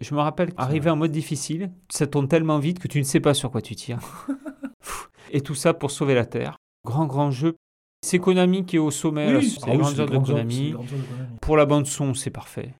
Je 0.00 0.14
me 0.14 0.20
rappelle, 0.20 0.52
arrivé 0.56 0.88
en 0.90 0.96
mode 0.96 1.12
difficile, 1.12 1.70
ça 1.90 2.06
tourne 2.06 2.26
tellement 2.26 2.58
vite 2.58 2.78
que 2.78 2.88
tu 2.88 2.98
ne 2.98 3.04
sais 3.04 3.20
pas 3.20 3.34
sur 3.34 3.50
quoi 3.50 3.60
tu 3.60 3.74
tires. 3.76 4.00
Et 5.30 5.42
tout 5.42 5.54
ça 5.54 5.74
pour 5.74 5.90
sauver 5.90 6.14
la 6.14 6.24
Terre. 6.24 6.56
Grand, 6.84 7.06
grand 7.06 7.30
jeu. 7.30 7.56
C'est 8.02 8.18
Konami 8.18 8.64
qui 8.64 8.76
est 8.76 8.80
au 8.80 8.90
sommet. 8.90 9.42
c'est 9.42 9.58
ah 9.64 9.72
oui, 9.72 9.78
grandes 9.78 9.94
c'est 9.94 10.06
de 10.06 10.06
de 10.06 10.18
Konami. 10.18 10.74
Pour 11.42 11.56
la 11.56 11.66
bande 11.66 11.86
son, 11.86 12.14
c'est 12.14 12.30
parfait. 12.30 12.74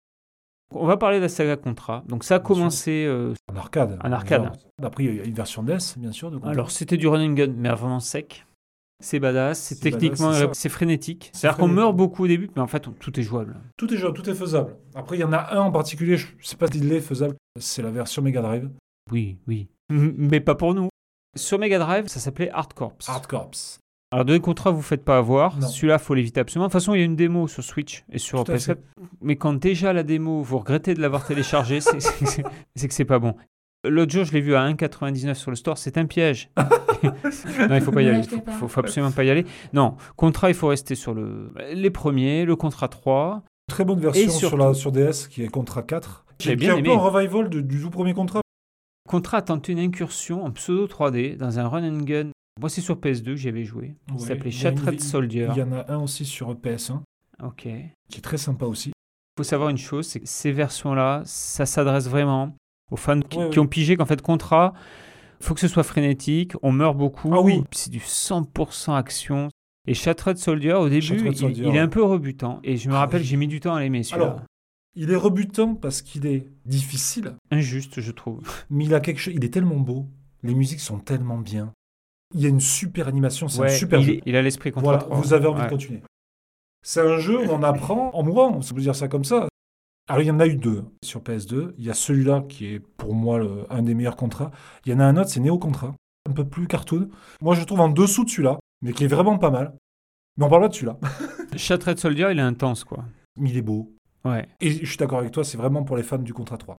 On 0.74 0.86
va 0.86 0.96
parler 0.96 1.18
de 1.18 1.22
la 1.24 1.28
saga 1.28 1.56
Contra. 1.56 2.04
Donc 2.08 2.24
ça 2.24 2.36
a 2.36 2.38
Bien 2.38 2.46
commencé. 2.46 3.04
euh, 3.06 3.34
En 3.52 3.56
arcade. 3.56 3.98
En 4.02 4.12
arcade. 4.12 4.52
Après, 4.82 5.04
il 5.04 5.16
y 5.16 5.20
a 5.20 5.24
une 5.24 5.34
version 5.34 5.62
NES, 5.62 5.78
bien 5.98 6.12
sûr. 6.12 6.30
De 6.30 6.40
alors 6.44 6.70
c'était 6.70 6.96
du 6.96 7.06
run 7.06 7.22
and 7.28 7.34
gun, 7.34 7.52
mais 7.56 7.68
vraiment 7.70 8.00
sec. 8.00 8.46
C'est 9.01 9.18
badass, 9.18 9.59
c'est 9.59 9.80
techniquement, 9.80 10.32
c'est 10.53 10.68
frénétique. 10.68 11.30
C'est 11.32 11.40
C'est-à-dire 11.40 11.59
qu'on 11.59 11.68
meurt 11.68 11.96
beaucoup 11.96 12.24
au 12.24 12.26
début, 12.28 12.51
mais 12.55 12.62
en 12.62 12.66
fait 12.66 12.86
on- 12.86 12.92
tout 12.92 13.18
est 13.18 13.22
jouable. 13.22 13.57
Tout 13.76 13.92
est 13.92 13.96
jouable, 13.96 14.16
tout 14.16 14.28
est 14.28 14.34
faisable. 14.34 14.76
Après, 14.94 15.16
il 15.16 15.20
y 15.20 15.24
en 15.24 15.32
a 15.32 15.55
un 15.55 15.61
en 15.61 15.72
particulier, 15.72 16.16
je 16.16 16.26
ne 16.28 16.42
sais 16.42 16.57
pas 16.57 16.66
s'il 16.66 16.92
est 16.92 17.01
faisable. 17.01 17.34
C'est 17.59 17.82
la 17.82 17.90
version 17.90 18.22
Mega 18.22 18.42
Drive. 18.42 18.70
Oui, 19.11 19.38
oui. 19.48 19.68
Mais 19.90 20.40
pas 20.40 20.55
pour 20.55 20.74
nous. 20.74 20.88
Sur 21.36 21.59
Mega 21.59 21.78
Drive, 21.78 22.09
ça 22.09 22.20
s'appelait 22.20 22.51
Hard 22.51 22.72
Corps. 22.74 22.92
Hard 23.09 23.26
Corps. 23.26 23.51
Alors, 24.12 24.24
deux 24.24 24.40
contrats, 24.40 24.72
vous 24.72 24.82
faites 24.82 25.05
pas 25.05 25.18
avoir. 25.18 25.62
Celui-là, 25.62 25.98
faut 25.98 26.14
l'éviter 26.14 26.40
absolument. 26.40 26.66
De 26.66 26.72
toute 26.72 26.80
façon, 26.80 26.94
il 26.94 26.98
y 26.98 27.03
a 27.03 27.05
une 27.05 27.14
démo 27.14 27.46
sur 27.46 27.62
Switch 27.62 28.05
et 28.11 28.18
sur 28.18 28.42
Tout 28.42 28.51
à 28.51 28.57
PS4. 28.57 28.78
Mais 29.20 29.36
quand 29.36 29.53
déjà 29.53 29.92
la 29.92 30.03
démo, 30.03 30.42
vous 30.42 30.59
regrettez 30.59 30.94
de 30.94 31.01
l'avoir 31.01 31.24
téléchargée, 31.24 31.80
c'est 31.80 31.98
que 32.88 32.92
c'est 32.94 33.05
pas 33.05 33.20
bon. 33.20 33.36
L'autre 33.88 34.12
jour, 34.12 34.24
je 34.24 34.32
l'ai 34.32 34.40
vu 34.40 34.54
à 34.54 34.68
1,99 34.70 35.34
sur 35.34 35.50
le 35.50 35.56
store. 35.56 35.78
C'est 35.78 35.96
un 35.96 36.04
piège. 36.06 36.50
non, 37.02 37.74
il 37.74 37.80
faut 37.80 37.92
pas 37.92 38.02
y 38.02 38.06
Ne 38.06 38.10
aller. 38.12 38.24
Il 38.30 38.52
faut, 38.52 38.68
faut 38.68 38.80
absolument 38.80 39.10
pas 39.12 39.24
y 39.24 39.30
aller. 39.30 39.46
Non, 39.72 39.96
contrat, 40.16 40.50
il 40.50 40.54
faut 40.54 40.68
rester 40.68 40.94
sur 40.94 41.14
le 41.14 41.50
les 41.72 41.90
premiers, 41.90 42.44
le 42.44 42.56
contrat 42.56 42.88
3. 42.88 43.42
Très 43.68 43.84
bonne 43.84 44.00
version 44.00 44.28
sur, 44.30 44.38
surtout- 44.50 44.56
la, 44.56 44.74
sur 44.74 44.92
DS 44.92 45.28
qui 45.30 45.42
est 45.42 45.48
Contra 45.48 45.82
4. 45.82 46.24
Qui, 46.38 46.56
bien 46.56 46.70
est 46.70 46.74
un 46.74 46.78
aimé. 46.78 46.88
peu 46.88 46.94
un 46.94 46.98
revival 46.98 47.48
de- 47.48 47.60
du 47.60 47.80
tout 47.80 47.90
premier 47.90 48.12
contrat. 48.14 48.40
Contrat 49.08 49.38
a 49.38 49.42
tenté 49.42 49.72
une 49.72 49.78
incursion 49.78 50.44
en 50.44 50.50
pseudo 50.50 50.86
3D 50.86 51.36
dans 51.36 51.58
un 51.58 51.66
run 51.68 51.84
and 51.88 52.02
gun. 52.04 52.30
Moi, 52.60 52.68
c'est 52.68 52.80
sur 52.82 52.96
PS2 52.96 53.24
que 53.32 53.36
j'y 53.36 53.48
avais 53.48 53.64
joué. 53.64 53.94
Il 54.08 54.14
Ouais, 54.14 54.20
s'appelait 54.20 54.50
il 54.50 54.54
une- 54.54 54.60
Shattered 54.60 55.00
Soldier. 55.00 55.48
Il 55.52 55.58
y 55.58 55.62
en 55.62 55.72
a 55.72 55.90
un 55.92 55.98
aussi 55.98 56.24
sur 56.24 56.54
PS1 56.54 57.02
Ok. 57.42 57.64
Il 57.66 57.90
qui 58.10 58.18
est 58.18 58.22
très 58.22 58.36
sympa 58.36 58.66
aussi. 58.66 58.92
faut 59.38 59.44
savoir 59.44 59.70
une 59.70 59.78
chose, 59.78 60.06
c'est 60.06 60.20
que 60.20 60.26
ces 60.28 60.52
versions-là, 60.52 61.22
ça 61.24 61.64
s'adresse 61.64 62.08
vraiment 62.08 62.54
aux 62.91 62.97
fans 62.97 63.20
qui, 63.20 63.28
qui 63.28 63.38
ouais. 63.38 63.59
ont 63.59 63.66
pigé 63.66 63.97
qu'en 63.97 64.07
fait, 64.07 64.20
Contra, 64.22 64.72
faut 65.41 65.55
que 65.55 65.61
ce 65.61 65.68
soit 65.68 65.82
frénétique, 65.82 66.53
on 66.62 66.72
meurt 66.72 66.97
beaucoup. 66.97 67.32
Ah 67.34 67.41
oui. 67.41 67.62
C'est 67.72 67.91
du 67.91 67.99
100% 68.01 68.95
action. 68.97 69.49
Et 69.86 69.95
Shattered 69.95 70.36
Soldier, 70.36 70.74
au 70.74 70.88
début, 70.88 71.07
il, 71.57 71.74
est 71.74 71.78
un 71.78 71.88
peu 71.88 72.03
rebutant. 72.05 72.61
Et 72.62 72.76
je 72.76 72.88
me 72.88 72.95
Ah 72.95 73.01
rappelle, 73.01 73.22
oui. 73.22 73.26
j'ai 73.26 73.36
mis 73.36 73.49
du 73.49 73.61
temps 73.61 73.74
à 73.74 73.80
l'aimer, 73.80 74.03
celui-là. 74.03 74.26
Alors, 74.26 74.41
il 74.95 75.11
est 75.11 75.16
rebutant 75.16 75.74
parce 75.74 76.03
qu'il 76.03 76.26
est 76.26 76.47
difficile, 76.66 77.34
Injuste, 77.51 78.01
je 78.01 78.12
trouve. 78.12 78.41
mais 78.70 78.84
il 78.84 78.95
a 78.95 79.01
quelque 79.01 79.18
chose. 79.20 79.34
Il 79.34 79.45
est 79.45 79.53
tellement 79.53 79.76
beau. 79.78 80.07
Les 80.43 80.55
musiques 80.55 80.80
sont 80.80 80.99
tellement 80.99 81.38
bien. 81.38 81.72
Il 82.34 82.41
y 82.43 82.47
a 82.47 82.49
une 82.49 82.61
super 82.61 83.09
animation, 83.09 83.49
c'est 83.49 83.62
un 83.62 83.68
super 83.68 84.01
il, 84.01 84.05
jeu. 84.07 84.20
il 84.24 84.36
a 84.36 84.43
l'esprit 84.43 84.70
Contra 84.70 84.84
Voilà, 84.93 84.99
3. 85.03 85.16
vous 85.16 85.32
avez 85.32 85.47
envie 85.47 85.61
Ouais. 85.61 85.66
de 85.66 85.70
continuer. 85.70 86.03
C'est 86.82 87.01
un 87.01 87.18
jeu 87.18 87.38
où 87.38 87.51
on 87.51 87.62
apprend 87.62 88.11
en 88.14 88.22
mourant, 88.22 88.59
on 88.59 88.74
peut 88.74 88.80
dire 88.80 88.95
ça 88.95 89.09
comme 89.09 89.24
ça. 89.24 89.49
Alors, 90.11 90.22
il 90.22 90.26
y 90.26 90.30
en 90.32 90.40
a 90.40 90.46
eu 90.48 90.56
deux 90.56 90.84
sur 91.04 91.20
PS2. 91.22 91.72
Il 91.78 91.84
y 91.84 91.90
a 91.90 91.94
celui-là 91.94 92.42
qui 92.48 92.66
est 92.66 92.80
pour 92.80 93.14
moi 93.14 93.38
le- 93.38 93.64
un 93.70 93.80
des 93.82 93.94
meilleurs 93.94 94.16
contrats. 94.16 94.50
Il 94.84 94.90
y 94.90 94.94
en 94.94 94.98
a 94.98 95.04
un 95.04 95.16
autre, 95.16 95.30
c'est 95.30 95.38
Neo 95.38 95.56
Contra, 95.56 95.94
un 96.28 96.32
peu 96.32 96.44
plus 96.44 96.66
cartoon. 96.66 97.08
Moi, 97.40 97.54
je 97.54 97.61
le 97.61 97.66
trouve 97.66 97.78
en 97.78 97.88
dessous 97.88 98.24
de 98.24 98.28
celui-là, 98.30 98.58
mais 98.82 98.92
qui 98.92 99.04
est 99.04 99.06
vraiment 99.06 99.38
pas 99.38 99.50
mal. 99.50 99.72
Mais 100.36 100.44
on 100.46 100.48
parle 100.48 100.62
pas 100.62 100.68
de 100.68 100.74
celui-là. 100.74 100.98
Shattered 101.56 102.00
Soldier, 102.00 102.26
il 102.32 102.40
est 102.40 102.42
intense, 102.42 102.82
quoi. 102.82 103.04
Il 103.40 103.56
est 103.56 103.62
beau. 103.62 103.94
Ouais. 104.24 104.48
Et 104.61 104.72
je 104.72 104.84
suis 104.84 104.96
d'accord 104.96 105.20
avec 105.20 105.30
toi, 105.30 105.44
c'est 105.44 105.56
vraiment 105.56 105.84
pour 105.84 105.96
les 105.96 106.02
fans 106.02 106.18
du 106.18 106.34
Contra 106.34 106.58
3. 106.58 106.76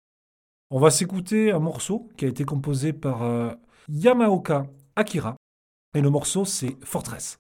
On 0.70 0.80
va 0.82 0.90
s'écouter 0.90 1.52
un 1.54 1.60
morceau 1.60 2.10
qui 2.18 2.26
a 2.26 2.28
été 2.28 2.44
composé 2.44 2.92
par 2.92 3.24
euh, 3.24 3.52
Yamaoka 3.88 4.66
Akira. 4.98 5.38
Et 5.96 6.02
le 6.02 6.10
morceau, 6.10 6.44
c'est 6.44 6.76
Fortress. 6.84 7.40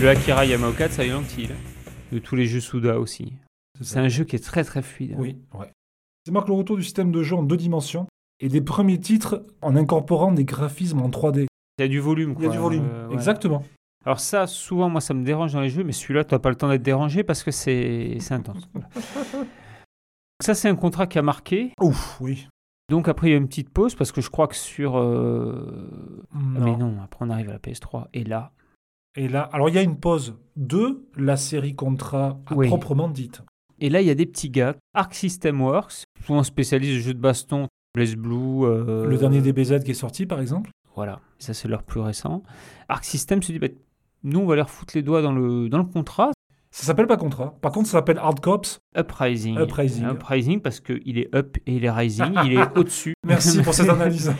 C'est 0.00 0.06
le 0.06 0.12
Akira 0.12 0.46
Yamaoka 0.46 0.88
de 0.88 0.92
Silent 0.94 1.24
Hill. 1.36 1.50
De 2.10 2.18
tous 2.18 2.34
les 2.34 2.46
jeux 2.46 2.60
Suda 2.60 2.98
aussi. 2.98 3.34
C'est 3.82 3.98
un 3.98 4.08
jeu 4.08 4.24
qui 4.24 4.34
est 4.34 4.42
très 4.42 4.64
très 4.64 4.80
fluide. 4.80 5.14
Oui, 5.18 5.36
ouais. 5.52 5.70
Ça 6.24 6.32
marque 6.32 6.48
le 6.48 6.54
retour 6.54 6.78
du 6.78 6.82
système 6.82 7.12
de 7.12 7.22
jeu 7.22 7.36
en 7.36 7.42
deux 7.42 7.58
dimensions 7.58 8.06
et 8.40 8.48
des 8.48 8.62
premiers 8.62 8.98
titres 8.98 9.44
en 9.60 9.76
incorporant 9.76 10.32
des 10.32 10.46
graphismes 10.46 11.02
en 11.02 11.10
3D. 11.10 11.48
Il 11.76 11.82
y 11.82 11.84
a 11.84 11.88
du 11.88 12.00
volume. 12.00 12.34
Il 12.38 12.44
y 12.44 12.46
a 12.46 12.48
quoi. 12.48 12.56
du 12.56 12.62
volume. 12.62 12.88
Euh, 12.90 13.08
ouais. 13.08 13.14
Exactement. 13.14 13.62
Alors 14.06 14.20
ça, 14.20 14.46
souvent, 14.46 14.88
moi, 14.88 15.02
ça 15.02 15.12
me 15.12 15.22
dérange 15.22 15.52
dans 15.52 15.60
les 15.60 15.68
jeux, 15.68 15.84
mais 15.84 15.92
celui-là, 15.92 16.24
tu 16.24 16.34
n'as 16.34 16.38
pas 16.38 16.48
le 16.48 16.56
temps 16.56 16.70
d'être 16.70 16.80
dérangé 16.80 17.22
parce 17.22 17.42
que 17.42 17.50
c'est 17.50 18.16
intense. 18.30 18.70
Ça, 20.42 20.54
c'est 20.54 20.70
un 20.70 20.76
contrat 20.76 21.08
qui 21.08 21.18
a 21.18 21.22
marqué. 21.22 21.74
Ouf, 21.78 22.18
oui. 22.22 22.48
Donc 22.88 23.06
après, 23.06 23.28
il 23.28 23.30
y 23.32 23.34
a 23.34 23.36
une 23.36 23.48
petite 23.48 23.68
pause 23.68 23.94
parce 23.94 24.12
que 24.12 24.22
je 24.22 24.30
crois 24.30 24.48
que 24.48 24.56
sur... 24.56 24.96
euh, 24.96 25.90
ah, 26.32 26.38
Non. 26.38 26.64
Mais 26.64 26.76
non, 26.78 26.96
après, 27.04 27.22
on 27.26 27.28
arrive 27.28 27.50
à 27.50 27.52
la 27.52 27.58
PS3. 27.58 28.06
Et 28.14 28.24
là, 28.24 28.52
Et 29.16 29.28
là, 29.28 29.42
alors 29.52 29.68
il 29.68 29.74
y 29.74 29.78
a 29.78 29.82
une 29.82 29.98
pause 29.98 30.36
de 30.56 31.02
la 31.16 31.36
série 31.36 31.74
Contra 31.74 32.38
à 32.46 32.54
Oui. 32.54 32.68
proprement 32.68 33.08
dite. 33.08 33.42
et 33.80 33.88
là, 33.90 34.00
il 34.00 34.06
y 34.06 34.10
a 34.10 34.14
des 34.14 34.26
petits 34.26 34.50
gars. 34.50 34.76
Arc 34.94 35.14
System 35.14 35.60
Works, 35.60 36.04
souvent 36.24 36.42
spécialistes 36.42 36.94
de 36.94 36.98
jeux 37.00 37.14
de 37.14 37.18
baston. 37.20 37.66
Blaze 37.94 38.14
Blue. 38.14 38.64
euh, 38.64 39.04
Le 39.06 39.16
dernier 39.16 39.40
DBZ 39.40 39.82
qui 39.84 39.90
est 39.90 39.94
sorti, 39.94 40.24
par 40.26 40.40
exemple. 40.40 40.70
Voilà, 40.94 41.18
ça 41.38 41.54
c'est 41.54 41.66
leur 41.66 41.82
plus 41.82 42.00
récent. 42.00 42.42
Arc 42.88 43.04
System 43.04 43.42
se 43.42 43.50
dit, 43.52 43.58
bah, 43.58 43.66
nous 44.22 44.40
on 44.40 44.46
va 44.46 44.54
leur 44.56 44.70
foutre 44.70 44.92
les 44.96 45.02
doigts 45.02 45.22
dans 45.22 45.32
le, 45.32 45.68
dans 45.68 45.78
le 45.78 45.84
contrat. 45.84 46.30
Ça 46.72 46.84
s'appelle 46.86 47.08
pas 47.08 47.16
contrat. 47.16 47.56
Par 47.62 47.72
contre, 47.72 47.86
ça 47.88 47.92
s'appelle 47.98 48.18
Hard 48.18 48.38
Cops. 48.38 48.78
Uprising. 48.96 49.58
Uprising. 49.58 50.04
Uprising 50.08 50.60
parce 50.60 50.78
qu'il 50.78 51.18
est 51.18 51.34
up 51.34 51.56
et 51.66 51.74
il 51.74 51.84
est 51.84 51.90
rising, 51.90 52.32
il 52.44 52.52
est 52.52 52.62
au-dessus. 52.78 53.14
Merci 53.26 53.60
pour 53.62 53.74
cette 53.74 53.88
analyse. 53.88 54.32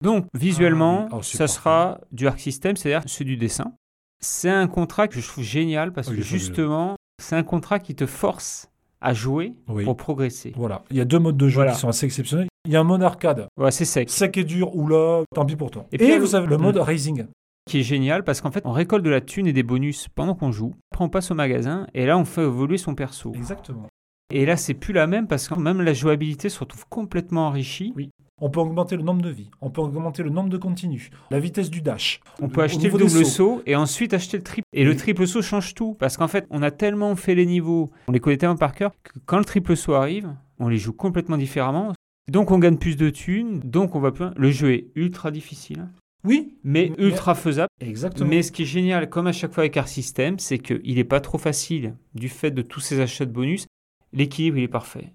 Donc 0.00 0.24
visuellement, 0.32 1.08
Ah 1.10 1.16
oui. 1.16 1.18
Oh, 1.18 1.22
ça 1.22 1.38
parfait. 1.40 1.52
sera 1.54 2.00
du 2.12 2.26
Arc 2.26 2.38
System, 2.40 2.76
c'est-à-dire 2.76 3.02
c'est 3.06 3.24
du 3.24 3.36
dessin. 3.36 3.72
C'est 4.20 4.50
un 4.50 4.66
contrat 4.66 5.08
que 5.08 5.20
je 5.20 5.26
trouve 5.26 5.44
génial 5.44 5.92
parce 5.92 6.08
il 6.08 6.16
que 6.16 6.22
justement, 6.22 6.96
c'est 7.22 7.36
un 7.36 7.42
contrat 7.42 7.78
qui 7.78 7.94
te 7.94 8.06
force 8.06 8.70
à 9.00 9.12
jouer 9.14 9.54
Oui. 9.68 9.84
pour 9.84 9.96
progresser. 9.96 10.52
Voilà. 10.56 10.82
Il 10.90 10.96
y 10.96 11.00
a 11.00 11.04
deux 11.04 11.18
modes 11.18 11.36
de 11.36 11.48
jeu 11.48 11.56
Voilà. 11.56 11.72
qui 11.72 11.78
sont 11.80 11.88
assez 11.88 12.06
exceptionnels. 12.06 12.48
Il 12.64 12.72
y 12.72 12.76
a 12.76 12.80
un 12.80 12.84
mode 12.84 13.02
arcade. 13.02 13.46
Voilà, 13.56 13.70
c'est 13.70 13.84
sec. 13.84 14.10
Sec 14.10 14.36
et 14.38 14.44
dur, 14.44 14.74
ou 14.74 14.88
là, 14.88 15.22
tant 15.34 15.44
pis 15.44 15.54
pour 15.54 15.70
toi. 15.70 15.86
Et 15.92 15.96
Et, 15.96 15.98
puis, 15.98 16.18
vous 16.18 16.34
avez 16.34 16.46
le 16.46 16.56
Mm. 16.58 16.62
mode 16.62 16.76
Racing. 16.78 17.26
qui 17.68 17.80
est 17.80 17.82
génial 17.82 18.22
parce 18.24 18.40
qu'en 18.40 18.50
fait, 18.52 18.62
on 18.64 18.70
récolte 18.72 19.04
de 19.04 19.10
la 19.10 19.20
thune 19.20 19.46
et 19.48 19.52
des 19.52 19.62
bonus 19.64 20.06
pendant 20.14 20.34
qu'on 20.34 20.52
joue. 20.52 20.72
Après, 20.92 21.04
on 21.04 21.08
passe 21.08 21.30
au 21.30 21.34
magasin 21.34 21.86
et 21.94 22.06
là, 22.06 22.16
on 22.16 22.24
fait 22.24 22.42
évoluer 22.42 22.78
son 22.78 22.94
perso. 22.94 23.32
Exactement. 23.34 23.86
Et 24.32 24.46
là, 24.46 24.56
c'est 24.56 24.74
plus 24.74 24.92
la 24.94 25.06
même 25.08 25.26
parce 25.28 25.48
que 25.48 25.54
même 25.58 25.82
la 25.82 25.92
jouabilité 25.92 26.48
se 26.48 26.58
retrouve 26.60 26.84
complètement 26.88 27.48
enrichie. 27.48 27.92
Oui. 27.96 28.10
On 28.40 28.50
peut 28.50 28.60
augmenter 28.60 28.96
le 28.96 29.02
nombre 29.02 29.22
de 29.22 29.30
vies. 29.30 29.50
On 29.62 29.70
peut 29.70 29.80
augmenter 29.80 30.22
le 30.22 30.28
nombre 30.28 30.50
de 30.50 30.58
continues. 30.58 31.08
La 31.30 31.40
vitesse 31.40 31.70
du 31.70 31.80
dash. 31.80 32.20
On 32.42 32.48
peut 32.48 32.62
acheter 32.62 32.90
le 32.90 32.98
double 32.98 33.24
saut 33.24 33.62
et 33.64 33.74
ensuite 33.76 34.12
acheter 34.12 34.36
le 34.36 34.42
triple. 34.42 34.66
Et 34.74 34.84
le 34.84 34.94
triple 34.94 35.26
saut 35.26 35.40
change 35.40 35.72
tout 35.74 35.94
parce 35.94 36.18
qu'en 36.18 36.28
fait, 36.28 36.46
on 36.50 36.60
a 36.62 36.70
tellement 36.70 37.16
fait 37.16 37.34
les 37.34 37.46
niveaux, 37.46 37.90
on 38.08 38.12
les 38.12 38.20
connaît 38.20 38.36
tellement 38.36 38.56
par 38.56 38.74
cœur 38.74 38.92
que 39.02 39.18
quand 39.24 39.38
le 39.38 39.44
triple 39.46 39.74
saut 39.74 39.94
arrive, 39.94 40.28
on 40.58 40.68
les 40.68 40.76
joue 40.76 40.92
complètement 40.92 41.38
différemment. 41.38 41.94
Donc, 42.30 42.50
on 42.50 42.58
gagne 42.58 42.76
plus 42.76 42.96
de 42.96 43.08
thunes, 43.08 43.60
donc 43.60 43.94
on 43.94 44.00
va 44.00 44.12
plus. 44.12 44.26
Le 44.36 44.50
jeu 44.50 44.72
est 44.74 44.88
ultra 44.96 45.30
difficile, 45.30 45.88
Oui. 46.24 46.58
mais 46.62 46.92
Mais- 46.98 47.04
ultra 47.06 47.34
faisable. 47.34 47.68
Exactement. 47.80 48.28
Mais 48.28 48.42
ce 48.42 48.52
qui 48.52 48.62
est 48.62 48.66
génial, 48.66 49.08
comme 49.08 49.28
à 49.28 49.32
chaque 49.32 49.52
fois 49.54 49.62
avec 49.62 49.76
Arc 49.78 49.88
System, 49.88 50.38
c'est 50.38 50.58
qu'il 50.58 50.96
n'est 50.96 51.04
pas 51.04 51.20
trop 51.20 51.38
facile 51.38 51.94
du 52.14 52.28
fait 52.28 52.50
de 52.50 52.60
tous 52.62 52.80
ces 52.80 53.00
achats 53.00 53.24
de 53.24 53.30
bonus. 53.32 53.66
L'équilibre, 54.12 54.58
il 54.58 54.64
est 54.64 54.68
parfait 54.68 55.12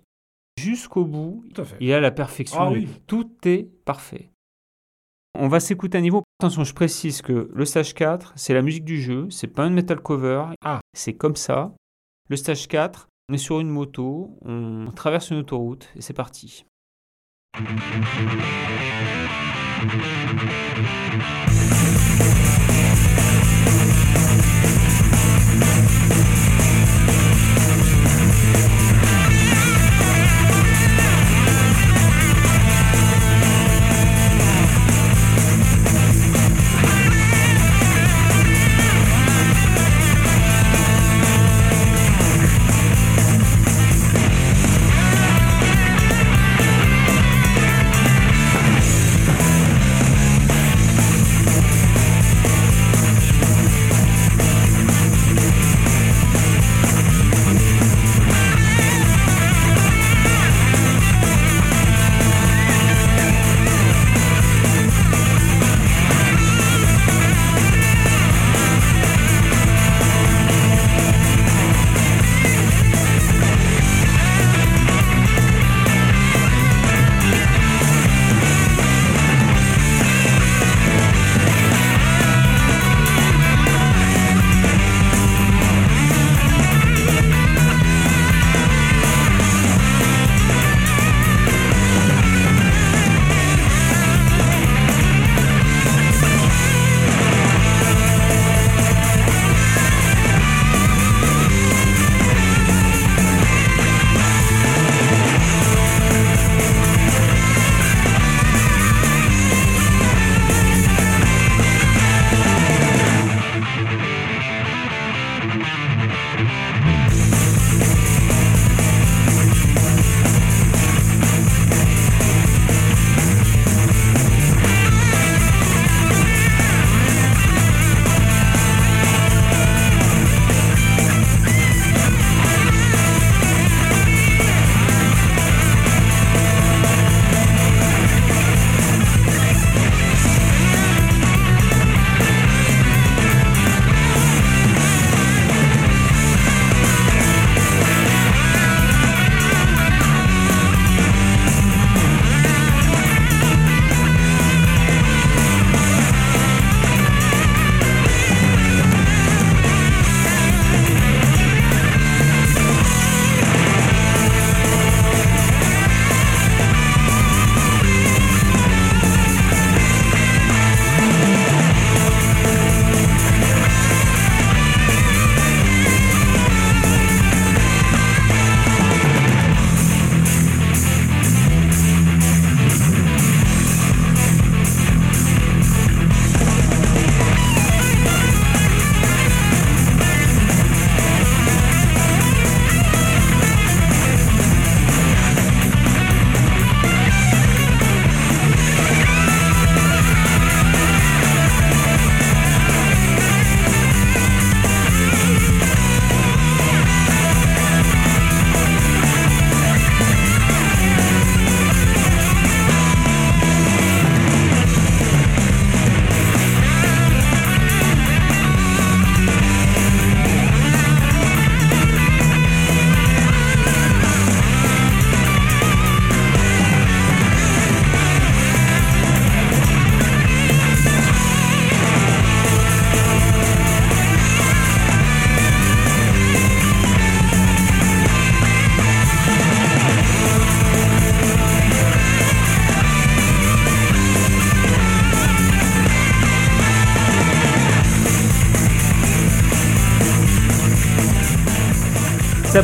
jusqu'au 0.57 1.05
bout. 1.05 1.43
il 1.79 1.87
y 1.87 1.93
a 1.93 1.99
la 1.99 2.11
perfection. 2.11 2.59
Ah 2.59 2.73
Tout 3.07 3.31
est 3.45 3.69
parfait. 3.85 4.29
On 5.37 5.47
va 5.47 5.59
s'écouter 5.59 5.97
à 5.97 6.01
niveau. 6.01 6.23
Attention, 6.39 6.63
je 6.63 6.73
précise 6.73 7.21
que 7.21 7.49
le 7.53 7.65
stage 7.65 7.93
4, 7.93 8.33
c'est 8.35 8.53
la 8.53 8.61
musique 8.61 8.83
du 8.83 9.01
jeu, 9.01 9.29
c'est 9.29 9.47
pas 9.47 9.63
un 9.63 9.69
metal 9.69 10.01
cover. 10.01 10.45
Ah, 10.63 10.81
c'est 10.93 11.13
comme 11.13 11.35
ça. 11.35 11.73
Le 12.29 12.35
stage 12.35 12.67
4, 12.67 13.07
on 13.29 13.33
est 13.33 13.37
sur 13.37 13.59
une 13.59 13.69
moto, 13.69 14.37
on 14.41 14.91
traverse 14.95 15.29
une 15.29 15.37
autoroute 15.37 15.89
et 15.95 16.01
c'est 16.01 16.13
parti. 16.13 16.65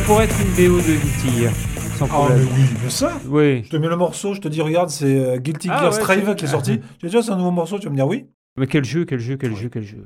Pourrait 0.08 0.24
être 0.24 0.40
une 0.40 0.48
BO 0.70 0.78
de 0.78 0.96
Guilty 1.02 1.38
Gear, 1.38 1.52
sans 1.98 2.08
Ah, 2.10 2.28
mais 2.34 2.42
oui, 2.42 2.64
mais 2.82 2.88
ça 2.88 3.20
Oui, 3.28 3.62
Je 3.64 3.68
te 3.68 3.76
mets 3.76 3.88
le 3.88 3.96
morceau, 3.96 4.32
je 4.32 4.40
te 4.40 4.48
dis, 4.48 4.62
regarde, 4.62 4.88
c'est 4.88 5.04
euh, 5.18 5.36
Guilty 5.36 5.68
Ah 5.70 5.80
Gear 5.82 5.92
ouais, 5.92 6.00
Strive 6.00 6.34
qui 6.34 6.46
est 6.46 6.48
sorti. 6.48 6.78
Dit, 6.78 6.84
ah, 7.14 7.20
c'est 7.22 7.30
un 7.30 7.36
nouveau 7.36 7.50
morceau, 7.50 7.78
tu 7.78 7.84
vas 7.84 7.90
me 7.90 7.96
dire 7.96 8.06
oui 8.08 8.26
mais 8.58 8.66
quel 8.66 8.84
jeu, 8.84 9.04
quel 9.04 9.18
jeu, 9.20 9.36
quel 9.36 9.50
Ouais. 9.52 9.56
jeu, 9.56 9.68
quel 9.68 9.82
jeu. 9.84 10.04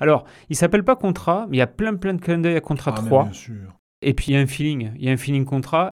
Alors, 0.00 0.24
il 0.50 0.56
s'appelle 0.56 0.82
pas 0.84 0.96
Contra, 0.96 1.46
mais 1.48 1.56
il 1.56 1.60
y 1.60 1.62
a 1.62 1.66
plein 1.68 1.94
plein 1.94 2.14
de 2.14 2.20
clins 2.20 2.38
d'œil 2.38 2.56
à 2.56 2.60
Contra 2.60 2.92
Ah, 2.96 3.00
mais 3.00 3.06
3. 3.08 3.24
bien 3.26 3.32
sûr. 3.32 3.72
Et 4.02 4.12
puis 4.12 4.26
il 4.28 4.34
y 4.34 4.36
a 4.36 4.40
un 4.40 4.46
feeling, 4.48 4.90
il 4.96 5.04
y 5.04 5.08
a 5.08 5.12
un 5.12 5.16
feeling 5.16 5.44
Contra. 5.44 5.90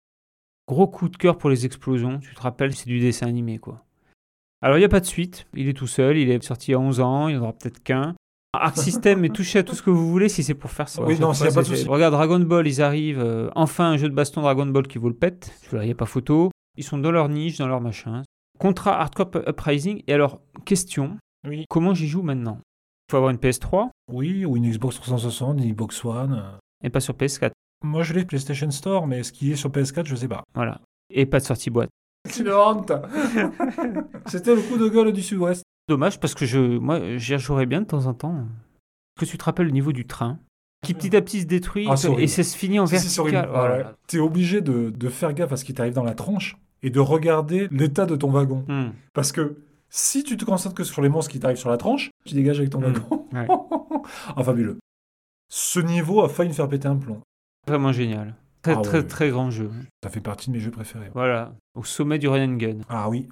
Gros 0.69 0.89
coup 0.89 1.09
de 1.09 1.17
cœur 1.17 1.39
pour 1.39 1.51
les 1.51 1.65
explosions, 1.67 2.19
tu 2.19 2.35
te 2.35 2.41
rappelles, 2.41 2.75
c'est 2.75 2.89
du 2.89 2.99
dessin 2.99 3.29
animé 3.29 3.59
quoi. 3.59 3.85
Alors 4.61 4.77
il 4.77 4.81
n'y 4.81 4.85
a 4.87 4.89
pas 4.91 5.01
de 5.01 5.07
suite, 5.07 5.47
il 5.55 5.69
est 5.69 5.73
tout 5.75 5.87
seul, 5.87 6.19
il 6.19 6.31
est 6.31 6.43
sorti 6.43 6.75
à 6.75 6.79
11 6.81 6.99
ans, 7.01 7.29
il 7.29 7.35
n'y 7.37 7.39
en 7.41 7.45
aura 7.45 7.53
peut-être 7.53 7.81
qu'un. 7.83 8.15
Arc 8.53 8.77
System 8.79 9.25
est 9.25 9.35
touché 9.35 9.61
à 9.61 9.63
tout 9.63 9.75
ce 9.75 9.83
que 9.83 9.91
vous 9.91 10.11
voulez 10.11 10.29
si 10.29 10.43
c'est 10.43 10.55
pour 10.55 10.71
faire 10.71 10.89
ça. 10.89 11.03
Oui, 11.03 11.19
non, 11.19 11.33
a 11.51 11.53
pas 11.53 11.63
de. 11.63 11.89
Regarde 11.89 12.15
Dragon 12.15 12.41
Ball, 12.41 12.67
ils 12.67 12.83
arrivent, 12.83 13.21
euh, 13.21 13.49
enfin 13.55 13.93
un 13.93 13.97
jeu 13.97 14.09
de 14.09 14.15
baston 14.15 14.43
Dragon 14.43 14.67
Ball 14.67 14.89
qui 14.89 14.99
vaut 14.99 15.09
le. 15.09 15.15
Là, 15.73 15.83
il 15.85 15.87
n'y 15.87 15.93
a 15.93 15.97
pas 15.97 16.07
photo. 16.07 16.51
Ils 16.77 16.85
sont 16.85 16.99
dans 16.99 17.13
leur 17.13 17.29
niche, 17.29 17.59
dans 17.59 17.69
leur 17.69 17.81
machin. 17.81 18.23
Contra 18.59 19.01
Hardcore 19.01 19.31
Uprising. 19.47 20.03
Et 20.07 20.13
alors, 20.13 20.41
question, 20.65 21.17
Oui. 21.47 21.65
comment 21.69 21.95
j'y 21.95 22.09
joue 22.09 22.23
maintenant? 22.23 22.59
Il 23.09 23.13
faut 23.13 23.17
avoir 23.17 23.31
une 23.31 23.39
PS3 23.39 23.89
Oui, 24.13 24.45
ou 24.45 24.57
une 24.57 24.69
Xbox 24.71 24.97
360, 24.97 25.59
une 25.59 25.71
Xbox 25.73 26.05
One. 26.05 26.33
euh. 26.35 26.59
et 26.85 26.91
pas 26.91 27.01
sur 27.01 27.15
PS4. 27.15 27.53
Moi, 27.85 28.03
je 28.03 28.15
l'ai 28.15 28.25
PlayStation 28.25 28.71
Store, 28.71 29.07
mais 29.07 29.23
ce 29.23 29.33
qui 29.33 29.53
est 29.53 29.57
sur 29.57 29.71
PS4, 29.71 30.07
je 30.07 30.15
sais 30.17 30.29
pas. 30.29 30.43
Voilà. 30.55 30.81
Et 31.13 31.25
pas 31.27 31.39
de 31.41 31.45
sortie 31.45 31.71
boîte. 31.71 31.89
C'est 32.29 32.45
C'était 34.27 34.55
le 34.55 34.61
coup 34.61 34.77
de 34.77 34.89
gueule 34.89 35.13
du 35.13 35.23
Sud-Ouest. 35.23 35.65
Dommage 35.91 36.21
parce 36.21 36.35
que 36.35 36.47
je, 36.47 36.59
moi, 36.79 37.17
j'y 37.19 37.35
rejouerais 37.35 37.67
bien 37.67 37.81
de 37.81 37.87
temps 37.87 38.07
en 38.07 38.15
temps. 38.15 38.47
Que 39.19 39.25
tu 39.25 39.37
te 39.37 39.45
rappelles 39.45 39.67
le 39.67 39.73
niveau 39.73 39.93
du 39.93 40.07
train 40.07 40.39
qui 40.83 40.95
petit 40.95 41.15
à 41.15 41.21
petit 41.21 41.41
se 41.43 41.47
détruit 41.47 41.87
Ah, 41.91 41.97
c'est 41.97 42.11
et 42.15 42.27
ça 42.27 42.43
se 42.43 42.57
finit 42.57 42.79
en 42.79 42.85
vertical. 42.87 43.21
horrible. 43.21 43.49
Oh 43.51 43.53
là 43.55 43.63
Ouais, 43.63 43.69
là. 43.69 43.77
ouais. 43.89 43.95
T'es 44.07 44.19
obligé 44.19 44.61
de, 44.63 44.89
de 44.89 45.09
faire 45.11 45.35
gaffe 45.35 45.53
à 45.53 45.57
ce 45.57 45.65
qui 45.67 45.75
t'arrive 45.75 45.93
dans 45.93 46.05
la 46.05 46.15
tronche 46.15 46.57
et 46.83 46.89
de 46.91 47.01
regarder 47.01 47.69
l'état 47.71 48.07
de 48.07 48.17
ton 48.17 48.31
wagon. 48.31 48.65
Hmm. 48.69 48.93
Parce 49.13 49.33
que 49.33 49.59
si 49.91 50.23
tu 50.25 50.37
te 50.39 50.45
concentres 50.47 50.75
que 50.77 50.85
sur 50.85 51.03
les 51.03 51.09
monstres 51.11 51.33
qui 51.33 51.39
t'arrivent 51.41 51.59
sur 51.59 51.69
la 51.69 51.77
tronche, 51.77 52.11
tu 52.25 52.35
dégages 52.35 52.59
avec 52.61 52.71
ton 52.71 52.81
Mm. 52.81 52.85
wagon. 52.85 53.27
Ouais. 53.33 53.47
ah, 54.37 54.43
fabuleux. 54.45 54.79
Ce 55.51 55.81
niveau 55.81 56.23
a 56.23 56.29
failli 56.29 56.49
me 56.51 56.55
faire 56.55 56.69
péter 56.69 56.87
un 56.89 56.97
plomb. 56.97 57.21
Vraiment 57.67 57.93
génial. 57.93 58.37
Très 58.63 58.73
Ah 58.73 58.81
très 58.83 58.99
ouais. 58.99 59.07
très 59.07 59.29
grand 59.31 59.51
jeu. 59.51 59.71
Ça 60.03 60.09
fait 60.11 60.21
partie 60.21 60.49
de 60.51 60.55
mes 60.55 60.61
jeux 60.61 60.71
préférés. 60.71 61.11
Voilà, 61.15 61.53
au 61.75 61.83
sommet 61.83 62.19
du 62.19 62.29
gun. 62.29 62.79
Ah 62.89 63.09
oui. 63.11 63.29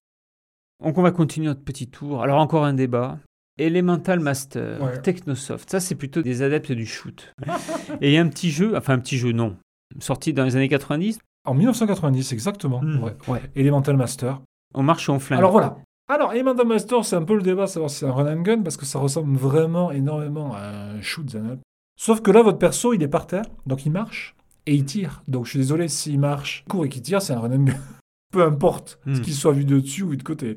Donc 0.83 0.97
on 0.99 1.03
va 1.03 1.11
continuer 1.11 1.47
notre 1.49 1.63
petit 1.63 1.89
tour. 1.89 2.23
Alors 2.23 2.39
encore 2.41 2.65
un 2.65 2.75
débat. 2.75 3.19
Elemental 3.59 4.21
Master, 4.21 4.81
Ouais. 4.81 5.01
Technosoft, 5.03 5.69
ça 5.69 5.81
c'est 5.81 5.97
plutôt 5.97 6.23
des 6.23 6.43
adeptes 6.43 6.71
du 6.71 6.87
shoot. 6.87 7.35
Et 8.01 8.11
il 8.11 8.13
y 8.13 8.17
a 8.17 8.21
un 8.21 8.29
petit 8.29 8.51
jeu, 8.53 8.77
enfin 8.77 8.93
un 8.95 8.99
petit 9.01 9.19
jeu 9.19 9.33
non, 9.33 9.57
sorti 9.99 10.33
dans 10.33 10.45
les 10.45 10.55
années 10.55 10.69
90, 10.69 11.19
En 11.45 11.55
1990, 11.55 12.33
exactement. 12.33 12.81
Mm. 12.81 13.03
Ouais. 13.03 13.17
ouais. 13.27 13.43
Elemental 13.57 13.97
Master. 13.97 14.41
on 14.75 14.83
marche 14.85 15.09
et 15.09 15.13
on 15.13 15.19
flingue. 15.19 15.39
Alors 15.41 15.51
voilà. 15.51 15.79
Alors, 16.11 16.33
Elemental 16.33 16.67
Master, 16.69 17.05
c'est 17.05 17.17
un 17.17 17.25
peu 17.25 17.35
le 17.35 17.43
débat, 17.43 17.67
savoir 17.67 17.91
si 17.91 17.99
c'est 17.99 18.07
un 18.07 18.13
run 18.13 18.33
and 18.39 18.41
gun, 18.43 18.63
parce 18.63 18.77
que 18.79 18.87
ça 18.87 18.99
ressemble 18.99 19.37
vraiment 19.37 19.91
énormément 19.91 20.55
à 20.55 20.93
un 20.95 21.01
shoot 21.03 21.35
up. 21.35 21.59
Sauf 22.01 22.23
que 22.23 22.31
là, 22.31 22.43
votre 22.43 22.59
perso, 22.59 22.95
il 22.95 23.03
est 23.03 23.09
par 23.09 23.27
terre, 23.27 23.45
donc 23.67 23.85
il 23.85 23.91
marche, 23.93 24.35
et 24.67 24.75
il 24.75 24.85
tire. 24.87 25.23
Donc 25.29 25.45
je 25.47 25.51
suis 25.51 25.59
désolé, 25.59 25.89
s'il 25.89 26.19
marche, 26.21 26.63
il 26.67 26.71
court 26.71 26.85
et 26.87 26.89
qu'il 26.89 27.03
tire, 27.03 27.21
c'est 27.21 27.33
un 27.35 27.41
run 27.41 27.53
and 27.53 27.65
gun. 27.65 27.75
Peu 28.33 28.43
importe, 28.45 28.99
Hmm. 29.05 29.21
qu'il 29.21 29.35
soit 29.35 29.53
vu 29.53 29.65
de 29.65 29.81
dessus 29.81 30.03
ou 30.05 30.15
de 30.15 30.23
côté. 30.23 30.57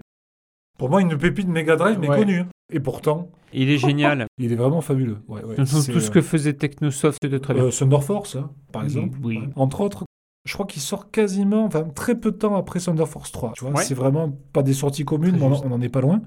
Pour 0.82 0.90
moi, 0.90 1.00
une 1.00 1.16
pépite 1.16 1.48
Mega 1.48 1.76
Drive 1.76 2.00
Ouais. 2.00 2.08
méconnue. 2.10 2.44
Et 2.74 2.80
pourtant, 2.80 3.30
Il 3.54 3.70
est 3.70 3.78
génial. 3.78 4.26
il 4.40 4.52
est 4.52 4.56
vraiment 4.56 4.82
fabuleux. 4.82 5.18
Ouais, 5.28 5.44
ouais, 5.46 5.54
tout 5.56 5.66
ce 5.68 5.92
euh, 5.92 6.10
que 6.10 6.22
faisait 6.24 6.54
Technosoft 6.54 7.24
de 7.24 7.38
très 7.38 7.54
bien. 7.54 7.66
euh, 7.66 7.70
Thunder 7.70 8.02
Force, 8.02 8.36
hein, 8.36 8.50
par 8.72 8.84
exemple. 8.84 9.16
oui. 9.24 9.38
Ouais. 9.38 9.50
Entre 9.56 9.82
autres, 9.82 10.06
je 10.44 10.54
crois 10.56 10.66
qu'il 10.66 10.82
sort 10.82 11.12
quasiment, 11.12 11.66
enfin 11.66 11.84
très 11.84 12.16
peu 12.16 12.32
de 12.32 12.38
temps 12.38 12.56
après 12.56 12.80
Thunder 12.80 13.06
Force 13.06 13.32
3. 13.32 13.52
Tu 13.56 13.64
vois, 13.64 13.76
Ouais. 13.76 13.84
c'est 13.84 13.94
vraiment 13.94 14.36
pas 14.54 14.64
des 14.64 14.74
sorties 14.74 15.06
communes, 15.06 15.36
mais 15.38 15.44
on 15.44 15.70
n'en 15.70 15.82
est 15.82 15.90
pas 15.90 16.02
loin. 16.02 16.20